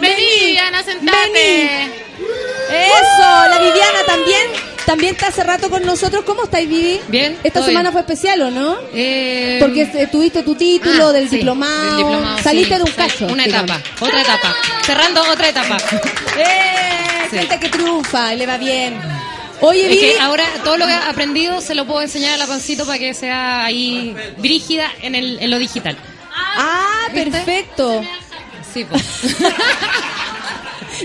Vení, 0.00 0.46
Viviana, 0.46 0.82
sentate. 0.82 1.28
Vení. 1.32 1.92
Eso. 2.70 3.48
La 3.48 3.58
Viviana 3.58 3.98
también. 4.06 4.70
También 4.86 5.14
está 5.14 5.28
hace 5.28 5.44
rato 5.44 5.70
con 5.70 5.84
nosotros. 5.84 6.24
¿Cómo 6.24 6.44
estáis, 6.44 6.68
Vivi? 6.68 7.00
Bien, 7.08 7.38
Esta 7.44 7.60
semana 7.64 7.90
bien. 7.90 7.92
fue 7.92 8.00
especial, 8.00 8.42
¿o 8.42 8.50
no? 8.50 8.76
Eh, 8.92 9.58
Porque 9.60 9.82
eh, 9.82 10.08
tuviste 10.10 10.42
tu 10.42 10.56
título 10.56 11.08
ah, 11.08 11.12
del, 11.12 11.28
sí, 11.28 11.36
diplomado, 11.36 11.84
del 11.84 11.96
diplomado, 11.98 12.38
Saliste 12.42 12.74
sí. 12.74 12.82
de 12.82 12.90
un 12.90 12.96
cacho. 12.96 13.26
Una 13.26 13.44
digamos. 13.44 13.70
etapa, 13.70 14.04
otra 14.04 14.20
etapa. 14.22 14.54
Cerrando 14.84 15.22
otra 15.30 15.48
etapa. 15.48 15.76
¡Eh! 16.38 17.28
Sí. 17.30 17.38
Gente 17.38 17.60
que 17.60 17.68
triunfa, 17.68 18.34
le 18.34 18.46
va 18.46 18.56
bien. 18.58 18.98
Oye, 19.62 19.82
Es 19.82 19.88
Vivi. 19.90 20.00
que 20.14 20.20
ahora 20.20 20.44
todo 20.64 20.76
lo 20.76 20.86
que 20.86 20.92
he 20.92 20.96
aprendido 20.96 21.60
se 21.60 21.74
lo 21.74 21.86
puedo 21.86 22.00
enseñar 22.02 22.34
a 22.34 22.36
la 22.38 22.46
pancito 22.46 22.86
para 22.86 22.98
que 22.98 23.12
sea 23.14 23.64
ahí 23.64 24.14
brígida 24.38 24.90
en, 25.02 25.14
el, 25.14 25.38
en 25.40 25.50
lo 25.50 25.58
digital. 25.58 25.96
Ah, 26.34 27.08
¿Viste? 27.12 27.30
perfecto. 27.30 28.02
Sí, 28.72 28.84
pues. 28.84 29.02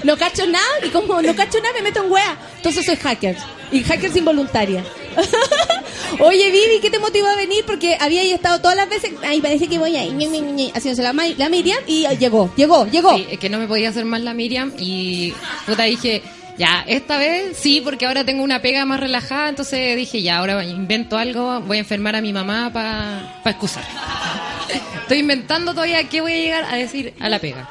No 0.03 0.17
cacho 0.17 0.45
nada 0.45 0.65
y 0.85 0.89
como 0.89 1.21
no 1.21 1.35
cacho 1.35 1.57
nada 1.61 1.73
me 1.75 1.81
meto 1.83 2.03
en 2.03 2.11
wea. 2.11 2.37
Entonces 2.57 2.85
soy 2.85 2.95
hacker. 2.97 3.37
Y 3.71 3.81
hacker 3.83 4.15
involuntaria. 4.15 4.83
Oye, 6.19 6.51
Vivi, 6.51 6.79
¿qué 6.81 6.89
te 6.89 6.99
motivó 6.99 7.27
a 7.27 7.35
venir? 7.35 7.63
Porque 7.65 7.97
había 7.99 8.21
ahí 8.21 8.31
estado 8.31 8.59
todas 8.59 8.75
las 8.75 8.89
veces. 8.89 9.11
Ay, 9.23 9.41
parece 9.41 9.67
que 9.67 9.77
voy 9.79 9.95
ahí. 9.95 10.11
ñe, 10.11 10.27
ñe, 10.27 10.41
ñe, 10.41 10.71
Haciéndose 10.75 11.01
la, 11.01 11.13
la 11.13 11.49
Miriam 11.49 11.79
y 11.87 12.05
llegó, 12.17 12.53
llegó, 12.55 12.85
llegó. 12.87 13.15
Sí, 13.15 13.25
es 13.31 13.39
que 13.39 13.49
no 13.49 13.57
me 13.57 13.67
podía 13.67 13.89
hacer 13.89 14.05
más 14.05 14.21
la 14.21 14.33
Miriam 14.33 14.73
y 14.77 15.33
puta 15.65 15.83
dije, 15.83 16.21
ya, 16.57 16.83
esta 16.87 17.17
vez 17.17 17.57
sí, 17.57 17.81
porque 17.83 18.05
ahora 18.05 18.23
tengo 18.23 18.43
una 18.43 18.61
pega 18.61 18.85
más 18.85 18.99
relajada, 18.99 19.49
entonces 19.49 19.95
dije, 19.95 20.21
ya, 20.21 20.37
ahora 20.37 20.63
invento 20.63 21.17
algo, 21.17 21.61
voy 21.61 21.77
a 21.77 21.79
enfermar 21.81 22.15
a 22.15 22.21
mi 22.21 22.33
mamá 22.33 22.71
para 22.73 23.41
excusar. 23.45 23.83
Estoy 25.01 25.19
inventando 25.19 25.73
todavía 25.73 26.03
qué 26.09 26.21
voy 26.21 26.33
a 26.33 26.37
llegar 26.37 26.65
a 26.65 26.75
decir 26.75 27.13
a 27.19 27.29
la 27.29 27.39
pega. 27.39 27.69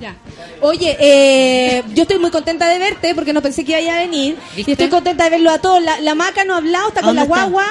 Ya. 0.00 0.14
Oye, 0.62 0.96
eh, 0.98 1.82
yo 1.94 2.02
estoy 2.02 2.18
muy 2.18 2.30
contenta 2.30 2.68
de 2.68 2.78
verte 2.78 3.14
porque 3.14 3.34
no 3.34 3.42
pensé 3.42 3.64
que 3.64 3.80
iba 3.82 3.92
a 3.92 4.00
venir. 4.00 4.36
¿Viste? 4.56 4.70
Y 4.70 4.72
estoy 4.72 4.88
contenta 4.88 5.24
de 5.24 5.30
verlo 5.30 5.50
a 5.50 5.58
todos. 5.58 5.82
La, 5.82 6.00
la 6.00 6.14
maca 6.14 6.44
no 6.44 6.54
ha 6.54 6.58
hablado, 6.58 6.88
está 6.88 7.02
con 7.02 7.14
la 7.14 7.24
guagua. 7.24 7.66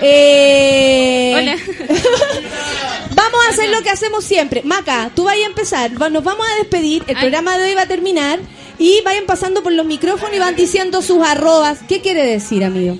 Eh, 0.00 1.34
Hola. 1.36 1.56
vamos 3.14 3.40
a 3.46 3.50
hacer 3.50 3.68
lo 3.70 3.82
que 3.82 3.90
hacemos 3.90 4.24
siempre. 4.24 4.62
Maca, 4.64 5.10
tú 5.14 5.24
vas 5.24 5.34
a 5.34 5.46
empezar. 5.46 5.92
Nos 5.92 6.24
vamos 6.24 6.46
a 6.48 6.56
despedir. 6.56 7.04
El 7.06 7.16
Ay. 7.16 7.20
programa 7.22 7.56
de 7.58 7.64
hoy 7.64 7.74
va 7.74 7.82
a 7.82 7.86
terminar. 7.86 8.40
Y 8.78 9.00
vayan 9.04 9.26
pasando 9.26 9.62
por 9.62 9.72
los 9.72 9.86
micrófonos 9.86 10.34
y 10.34 10.38
van 10.38 10.54
diciendo 10.54 11.02
sus 11.02 11.22
arrobas. 11.26 11.80
¿Qué 11.88 12.00
quiere 12.00 12.24
decir, 12.24 12.64
amigo? 12.64 12.98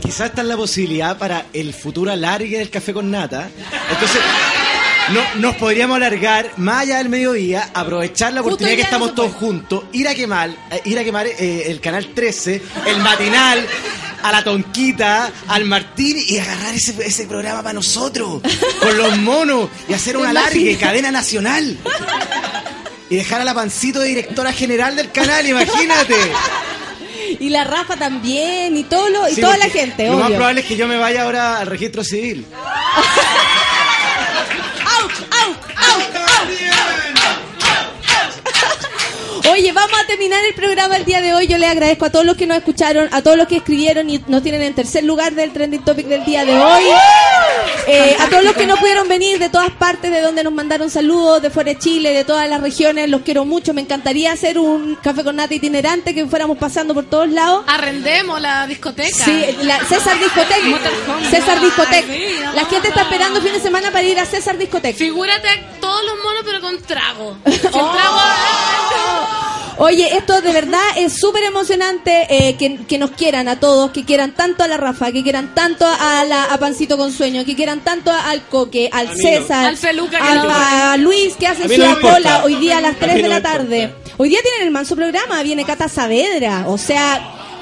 Quizás 0.00 0.30
está 0.30 0.42
la 0.42 0.56
posibilidad 0.56 1.18
para 1.18 1.46
el 1.52 1.72
futuro 1.72 2.12
alargue 2.12 2.58
del 2.58 2.70
café 2.70 2.92
con 2.92 3.10
nata. 3.10 3.48
Entonces, 3.90 4.20
no, 5.12 5.20
nos 5.40 5.56
podríamos 5.56 5.96
alargar 5.96 6.52
más 6.56 6.82
allá 6.82 6.98
del 6.98 7.08
mediodía, 7.08 7.70
aprovechar 7.74 8.32
la 8.32 8.40
oportunidad 8.40 8.76
que 8.76 8.82
no 8.82 8.84
estamos 8.84 9.14
todos 9.14 9.32
juntos, 9.32 9.84
ir 9.92 10.08
a 10.08 10.14
quemar, 10.14 10.50
eh, 10.70 10.80
ir 10.84 10.98
a 10.98 11.04
quemar 11.04 11.26
eh, 11.26 11.64
el 11.66 11.80
canal 11.80 12.08
13, 12.14 12.62
el 12.86 12.98
matinal, 12.98 13.66
a 14.22 14.32
la 14.32 14.42
Tonquita, 14.42 15.30
al 15.48 15.66
Martín 15.66 16.16
y 16.26 16.38
agarrar 16.38 16.74
ese, 16.74 16.94
ese 17.04 17.26
programa 17.26 17.62
para 17.62 17.74
nosotros, 17.74 18.40
con 18.80 18.96
los 18.96 19.18
monos, 19.18 19.68
y 19.88 19.92
hacer 19.92 20.16
un 20.16 20.22
¿Te 20.24 20.28
alargue, 20.30 20.76
cadena 20.78 21.10
nacional. 21.10 21.76
Y 23.10 23.16
dejar 23.16 23.40
a 23.40 23.44
la 23.44 23.54
pancito 23.54 24.00
de 24.00 24.08
directora 24.08 24.52
general 24.52 24.96
del 24.96 25.10
canal, 25.12 25.46
imagínate. 25.46 26.14
Y 27.40 27.48
la 27.48 27.64
Rafa 27.64 27.96
también, 27.96 28.76
y, 28.76 28.84
todo 28.84 29.08
lo, 29.08 29.28
y 29.28 29.34
Sí, 29.34 29.40
toda 29.40 29.56
la 29.56 29.68
gente, 29.68 30.06
Lo 30.06 30.18
más 30.18 30.30
probable 30.30 30.60
es 30.60 30.66
que 30.66 30.76
yo 30.76 30.86
me 30.86 30.96
vaya 30.96 31.22
ahora 31.22 31.58
al 31.58 31.66
registro 31.66 32.04
civil. 32.04 32.46
Oye, 39.50 39.72
vamos 39.72 40.00
a 40.00 40.06
terminar 40.06 40.42
el 40.44 40.54
programa 40.54 40.96
el 40.96 41.04
día 41.04 41.20
de 41.20 41.34
hoy. 41.34 41.46
Yo 41.46 41.58
les 41.58 41.68
agradezco 41.68 42.06
a 42.06 42.10
todos 42.10 42.24
los 42.24 42.34
que 42.36 42.46
nos 42.46 42.56
escucharon, 42.56 43.08
a 43.12 43.20
todos 43.20 43.36
los 43.36 43.46
que 43.46 43.56
escribieron 43.56 44.08
y 44.08 44.18
nos 44.26 44.42
tienen 44.42 44.62
en 44.62 44.74
tercer 44.74 45.04
lugar 45.04 45.34
del 45.34 45.52
trending 45.52 45.84
topic 45.84 46.06
del 46.06 46.24
día 46.24 46.44
de 46.46 46.58
hoy. 46.58 46.84
Eh, 47.86 48.16
a 48.18 48.28
todos 48.30 48.42
los 48.42 48.54
que 48.54 48.66
no 48.66 48.76
pudieron 48.78 49.06
venir 49.06 49.38
de 49.38 49.50
todas 49.50 49.70
partes, 49.70 50.10
de 50.10 50.22
donde 50.22 50.42
nos 50.42 50.52
mandaron 50.52 50.88
saludos, 50.88 51.42
de 51.42 51.50
fuera 51.50 51.72
de 51.72 51.78
Chile, 51.78 52.12
de 52.14 52.24
todas 52.24 52.48
las 52.48 52.62
regiones, 52.62 53.10
los 53.10 53.20
quiero 53.20 53.44
mucho. 53.44 53.74
Me 53.74 53.82
encantaría 53.82 54.32
hacer 54.32 54.58
un 54.58 54.94
café 54.96 55.22
con 55.22 55.36
nata 55.36 55.54
itinerante 55.54 56.14
que 56.14 56.26
fuéramos 56.26 56.56
pasando 56.56 56.94
por 56.94 57.04
todos 57.04 57.28
lados. 57.28 57.64
Arrendemos 57.66 58.40
la 58.40 58.66
discoteca. 58.66 59.24
Sí, 59.24 59.44
la 59.62 59.78
César 59.84 60.18
Discotec. 60.18 60.64
Motorhome. 60.64 61.30
César 61.30 61.60
Discotec. 61.60 62.04
Ay, 62.08 62.34
sí, 62.38 62.44
La 62.54 62.64
gente 62.64 62.88
está 62.88 63.02
esperando 63.02 63.42
fin 63.42 63.52
de 63.52 63.60
semana 63.60 63.90
para 63.90 64.04
ir 64.04 64.18
a 64.18 64.24
César 64.24 64.56
Discotec. 64.56 64.96
Figúrate 64.96 65.48
todos 65.80 66.02
los 66.06 66.16
monos, 66.24 66.42
pero 66.46 66.60
con 66.62 66.80
trago. 66.82 67.36
Sin 67.44 67.70
trago. 67.70 69.13
Oye, 69.78 70.16
esto 70.16 70.40
de 70.40 70.52
verdad 70.52 70.80
es 70.96 71.18
súper 71.18 71.42
emocionante 71.42 72.26
eh, 72.28 72.56
que, 72.56 72.76
que 72.86 72.96
nos 72.98 73.10
quieran 73.10 73.48
a 73.48 73.58
todos, 73.58 73.90
que 73.90 74.04
quieran 74.04 74.32
tanto 74.32 74.62
a 74.62 74.68
la 74.68 74.76
Rafa, 74.76 75.10
que 75.10 75.22
quieran 75.22 75.54
tanto 75.54 75.84
a, 75.86 76.24
la, 76.24 76.44
a 76.44 76.58
Pancito 76.58 76.96
con 76.96 77.12
Sueño, 77.12 77.44
que 77.44 77.56
quieran 77.56 77.80
tanto 77.80 78.12
al 78.12 78.42
Coque, 78.46 78.88
al. 78.92 79.08
César, 79.16 79.66
Al 79.66 79.76
Feluca 79.76 80.18
que 80.18 80.22
a, 80.22 80.92
a 80.92 80.96
Luis 80.96 81.34
que 81.36 81.46
hace 81.46 81.64
A 81.64 81.68
su 81.68 81.76
no 81.78 82.00
cola 82.00 82.44
hoy 82.44 82.54
día 82.56 82.78
a 82.78 82.80
las 82.80 82.96
A 82.96 83.00
3 83.00 83.16
mí 83.16 83.22
de 83.22 83.28
la 83.28 83.42
tarde. 83.42 83.82
importa. 83.82 84.14
Hoy 84.16 84.28
día 84.28 84.38
tienen 84.42 84.62
el 84.62 84.70
manso 84.70 84.94
programa, 84.94 85.42
viene 85.42 85.64
Cata 85.64 85.88
Saavedra, 85.88 86.64
o 86.68 86.78
sea, 86.78 87.20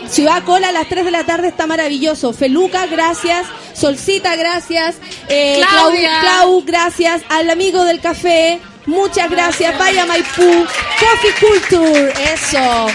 Ciudad 0.09 0.43
Cola 0.45 0.69
a 0.69 0.73
las 0.73 0.89
3 0.89 1.05
de 1.07 1.11
la 1.11 1.25
tarde 1.25 1.49
está 1.49 1.67
maravilloso. 1.67 2.33
Feluca, 2.33 2.87
gracias. 2.87 3.47
Solcita, 3.75 4.37
gracias. 4.37 4.97
Eh, 5.29 5.63
Claudia. 5.67 6.21
Clau, 6.21 6.61
Clau, 6.61 6.63
gracias. 6.67 7.23
Al 7.31 7.49
amigo 7.49 7.85
del 7.85 8.01
café, 8.01 8.61
muchas 8.87 9.31
gracias. 9.31 9.79
Vaya 9.79 10.07
Maipú. 10.07 10.67
Coffee 10.99 11.35
Culture, 11.41 12.13
eso. 12.33 12.87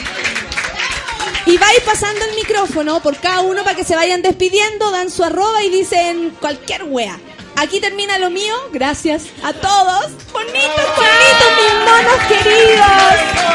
Y 1.46 1.58
vais 1.58 1.80
pasando 1.86 2.26
el 2.26 2.36
micrófono 2.36 3.00
por 3.02 3.16
cada 3.18 3.42
uno 3.42 3.64
para 3.64 3.76
que 3.76 3.86
se 3.86 3.96
vayan 3.96 4.22
despidiendo, 4.22 4.92
dan 4.92 5.10
su 5.10 5.24
arroba 5.24 5.64
y 5.64 5.70
dicen 5.70 6.36
cualquier 6.42 6.84
wea. 6.84 7.18
Aquí 7.56 7.80
termina 7.80 8.20
lo 8.20 8.30
mío, 8.30 8.54
gracias 8.72 9.24
a 9.44 9.54
todos. 9.54 10.12
Bonitos, 10.32 10.86
bonitos, 10.96 11.50
mis 11.58 11.74
monos 11.86 12.18
queridos. 12.28 13.48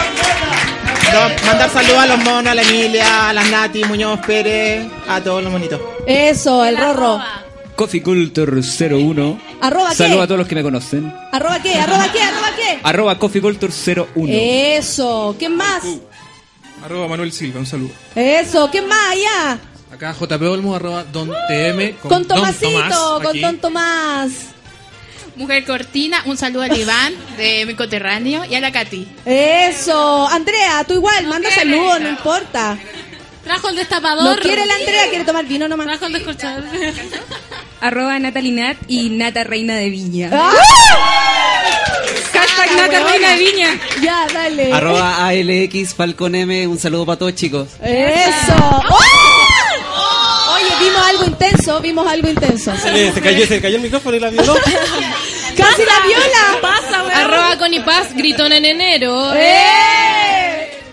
No, 1.12 1.46
mandar 1.46 1.70
saludos 1.70 1.98
a 1.98 2.06
los 2.06 2.18
monos, 2.24 2.50
a 2.50 2.54
la 2.54 2.62
Emilia, 2.62 3.28
a 3.28 3.32
las 3.34 3.50
Nati, 3.50 3.84
Muñoz 3.84 4.18
Pérez, 4.26 4.90
a 5.06 5.20
todos 5.20 5.42
los 5.42 5.52
monitos. 5.52 5.78
Eso, 6.06 6.64
el 6.64 6.78
rorro. 6.78 7.20
Coffee 7.76 8.02
Culture 8.02 8.60
01. 8.60 9.40
¿Arroba 9.60 9.90
qué? 9.90 9.96
Saludos 9.96 10.24
a 10.24 10.26
todos 10.26 10.38
los 10.38 10.48
que 10.48 10.54
me 10.54 10.62
conocen. 10.62 11.14
¿Arroba 11.32 11.60
qué? 11.62 11.74
¿Arroba 11.74 12.12
qué? 12.12 12.22
¿Arroba 12.22 12.48
qué? 12.56 12.80
Arroba 12.82 13.18
Coffee 13.18 13.40
Culture 13.40 13.72
01. 14.14 14.32
Eso, 14.32 15.34
¿quién 15.38 15.56
más? 15.56 15.82
Arroba 16.84 17.08
Manuel 17.08 17.32
Silva, 17.32 17.60
un 17.60 17.66
saludo. 17.66 17.92
Eso, 18.14 18.68
¿quién 18.70 18.86
más 18.88 19.10
allá? 19.10 19.58
Acá 19.92 20.14
JP 20.18 20.42
Olmo, 20.42 20.74
arroba 20.74 21.04
Don 21.04 21.28
TM. 21.48 21.96
Con 22.00 22.10
Don 22.10 22.26
Tomasito, 22.26 22.70
Tomás, 22.70 22.98
con 22.98 23.26
aquí. 23.26 23.40
Don 23.40 23.58
Tomás. 23.58 24.32
Mujer 25.36 25.64
Cortina, 25.64 26.22
un 26.26 26.36
saludo 26.36 26.62
al 26.62 26.76
Iván 26.76 27.14
de 27.36 27.64
mi 27.64 27.74
coterráneo 27.74 28.44
y 28.44 28.54
a 28.54 28.60
la 28.60 28.70
Katy. 28.70 29.08
Eso, 29.24 30.28
Andrea, 30.28 30.84
tú 30.86 30.94
igual, 30.94 31.26
manda 31.26 31.50
saludos, 31.50 32.00
no 32.00 32.08
importa. 32.08 32.78
Trajo 33.44 33.68
el 33.70 33.76
destapador. 33.76 34.36
No 34.36 34.42
quiere 34.42 34.64
la 34.66 34.74
Andrea, 34.74 35.08
quiere 35.08 35.24
tomar 35.24 35.44
vino 35.46 35.68
nomás. 35.68 35.86
Trajo 35.86 36.06
el 36.06 36.12
descorchador. 36.12 36.64
Arroba 37.82 38.16
Natalinat 38.18 38.76
y 38.88 39.10
Nata 39.10 39.42
Reina 39.44 39.74
de 39.74 39.90
Viña. 39.90 40.30
¡Ah! 40.32 40.52
Hashtag 42.32 42.76
Nata 42.76 42.92
huevona. 42.92 43.10
Reina 43.10 43.28
de 43.30 43.36
Viña. 43.38 43.80
Ya, 44.00 44.26
dale. 44.32 44.72
Arroba 44.72 45.26
ALX 45.26 45.94
Falcon 45.94 46.34
M, 46.36 46.66
un 46.68 46.78
saludo 46.78 47.04
para 47.06 47.18
todos 47.18 47.34
chicos. 47.34 47.68
Eso. 47.82 48.54
¡Oh! 48.88 48.98
Oye, 50.54 50.84
vimos 50.84 51.02
algo 51.08 51.24
intenso, 51.24 51.80
vimos 51.80 52.06
algo 52.06 52.28
intenso. 52.28 52.72
Se, 52.76 52.92
le- 52.92 53.12
se 53.12 53.20
cayó, 53.20 53.46
se 53.46 53.60
cayó 53.60 53.76
el 53.76 53.82
micrófono 53.82 54.16
y 54.16 54.20
la 54.20 54.30
violó. 54.30 54.54
Casi 55.56 55.82
la 55.84 56.06
viola. 56.06 56.60
Pasa, 56.62 57.02
weón. 57.02 57.12
Arroba 57.14 57.58
Connie 57.58 57.80
Paz, 57.80 58.14
gritón 58.14 58.52
en 58.52 58.64
enero. 58.64 59.34
¡Eh! 59.34 60.11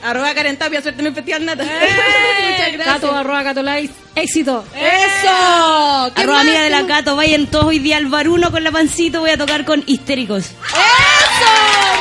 Arroba 0.04 0.34
Karen 0.34 0.58
Tapia, 0.58 0.82
suerte 0.82 1.02
en 1.02 1.08
el 1.08 1.14
festival 1.14 1.46
Nata. 1.46 1.64
Muchas 1.64 2.74
gracias. 2.74 2.86
Cato, 2.86 3.14
arroba 3.16 3.44
Cato 3.44 3.62
Lice. 3.64 3.94
Éxito. 4.16 4.64
Eso. 4.76 6.12
¿Qué 6.16 6.22
Arroba 6.22 6.38
más? 6.38 6.46
amiga 6.46 6.62
de 6.64 6.70
la 6.70 6.82
¿Qué 6.82 6.88
Cato, 6.88 7.16
vayan 7.16 7.48
todos 7.48 7.66
hoy 7.66 7.80
día 7.80 7.98
al 7.98 8.06
baruno 8.08 8.50
con 8.52 8.64
la 8.64 8.72
pancito, 8.72 9.20
voy 9.22 9.32
a 9.32 9.38
tocar 9.38 9.66
con 9.66 9.84
histéricos. 9.88 10.46
¡Eso! 10.46 11.52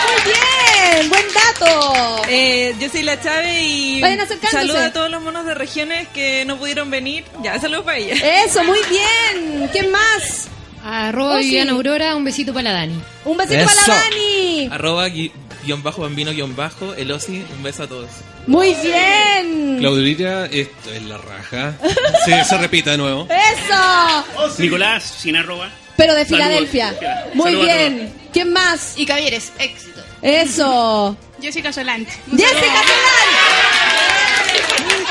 Muy 0.07 0.33
bien, 0.33 1.09
buen 1.11 1.25
dato. 1.35 2.23
Eh, 2.29 2.75
yo 2.81 2.89
soy 2.89 3.03
la 3.03 3.21
Chave 3.21 3.63
y 3.65 4.01
Vayan 4.01 4.27
saludo 4.51 4.79
a 4.79 4.93
todos 4.93 5.11
los 5.11 5.23
monos 5.23 5.45
de 5.47 5.55
regiones 5.55 6.09
que 6.09 6.45
no 6.45 6.57
pudieron 6.57 6.91
venir. 6.91 7.25
Ya, 7.43 7.59
saludos 7.61 7.85
para 7.85 7.99
ella. 7.99 8.15
Eso, 8.45 8.63
muy 8.65 8.79
bien. 8.89 9.69
¿Quién 9.73 9.91
más? 9.91 10.49
Arroba 10.85 11.37
Oh, 11.37 11.39
sí. 11.41 11.59
Aurora, 11.59 12.15
un 12.17 12.25
besito 12.25 12.53
para 12.55 12.71
la 12.71 12.73
Dani. 12.73 13.01
Un 13.25 13.37
besito 13.37 13.65
para 13.65 13.75
la 13.87 14.03
Dani. 14.05 14.69
Arroba 14.71 15.09
gui- 15.09 15.33
guion 15.69 15.83
bajo 15.83 16.01
bambino 16.01 16.33
guion 16.33 16.57
bajo, 16.57 16.95
el 16.95 17.13
Osi, 17.13 17.45
un 17.55 17.63
beso 17.63 17.83
a 17.83 17.87
todos. 17.87 18.09
Muy 18.47 18.75
bien. 18.83 19.77
Claudita, 19.81 20.47
esto 20.47 20.91
es 20.95 21.03
la 21.03 21.19
raja. 21.19 21.75
Sí, 22.25 22.33
se 22.49 22.57
repita 22.59 22.93
de 22.93 22.97
nuevo. 22.99 23.29
Eso. 23.31 24.25
Nicolás, 24.63 25.03
sin 25.05 25.37
arroba. 25.37 25.69
Pero 25.97 26.15
de 26.15 26.25
Saludos. 26.25 26.47
Filadelfia. 26.47 26.95
Muy 27.35 27.51
Saludos 27.53 27.67
bien. 27.67 28.13
¿Quién 28.33 28.53
más? 28.53 28.95
Y 28.97 29.05
Cavieres, 29.05 29.53
éxito. 29.59 30.01
Eso. 30.23 31.17
Jessica 31.41 31.71
Solange. 31.73 32.11
Jessica 32.31 32.83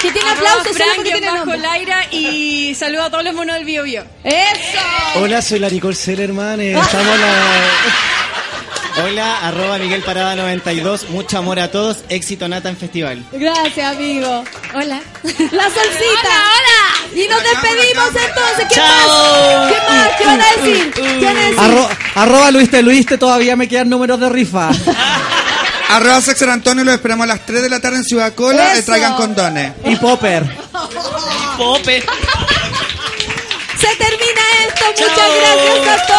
Que 0.02 0.12
tiene 0.12 0.30
aplausos 0.30 0.64
solo 0.64 0.76
Frank, 0.76 0.94
guion 1.04 1.04
tiene 1.20 1.28
bajo 1.28 1.38
nombre. 1.46 1.58
Laira 1.60 2.06
y 2.12 2.74
saludo 2.76 3.04
a 3.04 3.10
todos 3.12 3.24
los 3.24 3.34
monos 3.36 3.56
del 3.58 3.66
Bio 3.66 3.84
Bio. 3.84 4.04
Eso. 4.24 4.80
Hola, 5.22 5.42
soy 5.42 5.60
la 5.60 5.70
Nicole 5.70 5.96
Seller, 5.96 6.34
man. 6.34 6.60
eh, 6.62 6.72
Estamos 6.80 7.14
en 7.16 7.22
la... 7.22 7.28
Hola, 9.03 9.40
arroba 9.48 9.78
Miguel 9.78 10.02
Parada 10.03 10.36
92. 10.36 11.10
Mucho 11.10 11.38
amor 11.38 11.60
a 11.60 11.69
todos. 11.72 11.98
Éxito 12.10 12.48
Nata 12.48 12.69
en 12.69 12.78
festival. 12.78 13.24
Gracias, 13.32 13.95
amigo. 13.95 14.44
Hola. 14.74 15.02
La 15.24 15.64
solcita. 15.64 16.34
Hola, 16.56 17.15
Y 17.15 17.28
nos 17.28 17.44
despedimos 17.44 18.07
entonces. 18.07 18.65
¿Qué 18.69 18.76
Chao. 18.76 19.60
más? 19.60 19.72
¿Qué 19.72 19.78
más? 19.88 20.10
¿Qué 20.18 20.26
van 20.26 20.41
a 20.41 20.45
decir? 20.52 20.91
¿Qué 20.94 21.26
van 21.26 21.38
a 21.38 21.41
decir? 21.41 21.57
Arro- 21.60 21.90
arroba 22.15 22.52
Luis 22.52 22.72
te 22.72 22.82
Luiste, 22.82 23.18
todavía 23.18 23.56
me 23.56 23.68
quedan 23.68 23.90
números 23.90 24.19
de 24.19 24.30
rifa. 24.30 24.69
Arroba 25.90 26.19
Sex 26.19 26.40
San 26.40 26.49
Antonio, 26.49 26.84
lo 26.84 26.91
esperamos 26.91 27.24
a 27.24 27.28
las 27.28 27.45
3 27.45 27.61
de 27.61 27.69
la 27.69 27.80
tarde 27.80 27.98
en 27.98 28.03
Ciudad 28.03 28.34
Cola. 28.34 28.74
Eso. 28.74 28.88
traigan 28.88 29.14
condones. 29.15 29.72
Y 29.86 29.95
Popper. 29.95 30.44
Pope. 31.57 32.03
Se 33.80 33.88
termina 33.95 34.41
esto. 34.68 34.86
Muchas 34.90 35.15
gracias 35.15 36.02
a 36.02 36.07
todos. 36.07 36.18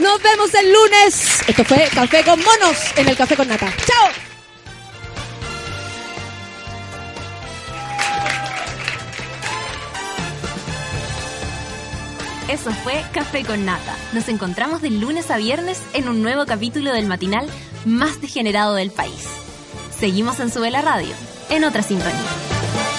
Nos 0.00 0.22
vemos 0.22 0.54
el 0.54 0.72
lunes. 0.72 1.42
Esto 1.46 1.62
fue 1.62 1.86
Café 1.94 2.24
con 2.24 2.38
Monos 2.40 2.78
en 2.96 3.06
el 3.06 3.16
Café 3.16 3.36
con 3.36 3.46
Nata. 3.48 3.70
Chao. 3.86 4.08
Eso 12.48 12.72
fue 12.82 13.04
Café 13.12 13.44
con 13.44 13.66
Nata. 13.66 13.94
Nos 14.12 14.28
encontramos 14.28 14.80
de 14.80 14.90
lunes 14.90 15.30
a 15.30 15.36
viernes 15.36 15.82
en 15.92 16.08
un 16.08 16.22
nuevo 16.22 16.46
capítulo 16.46 16.92
del 16.92 17.06
matinal 17.06 17.46
más 17.84 18.22
degenerado 18.22 18.74
del 18.74 18.90
país. 18.90 19.26
Seguimos 19.98 20.40
en 20.40 20.50
Sube 20.50 20.70
la 20.70 20.80
Radio, 20.80 21.14
en 21.50 21.64
otra 21.64 21.82
sintonía. 21.82 22.89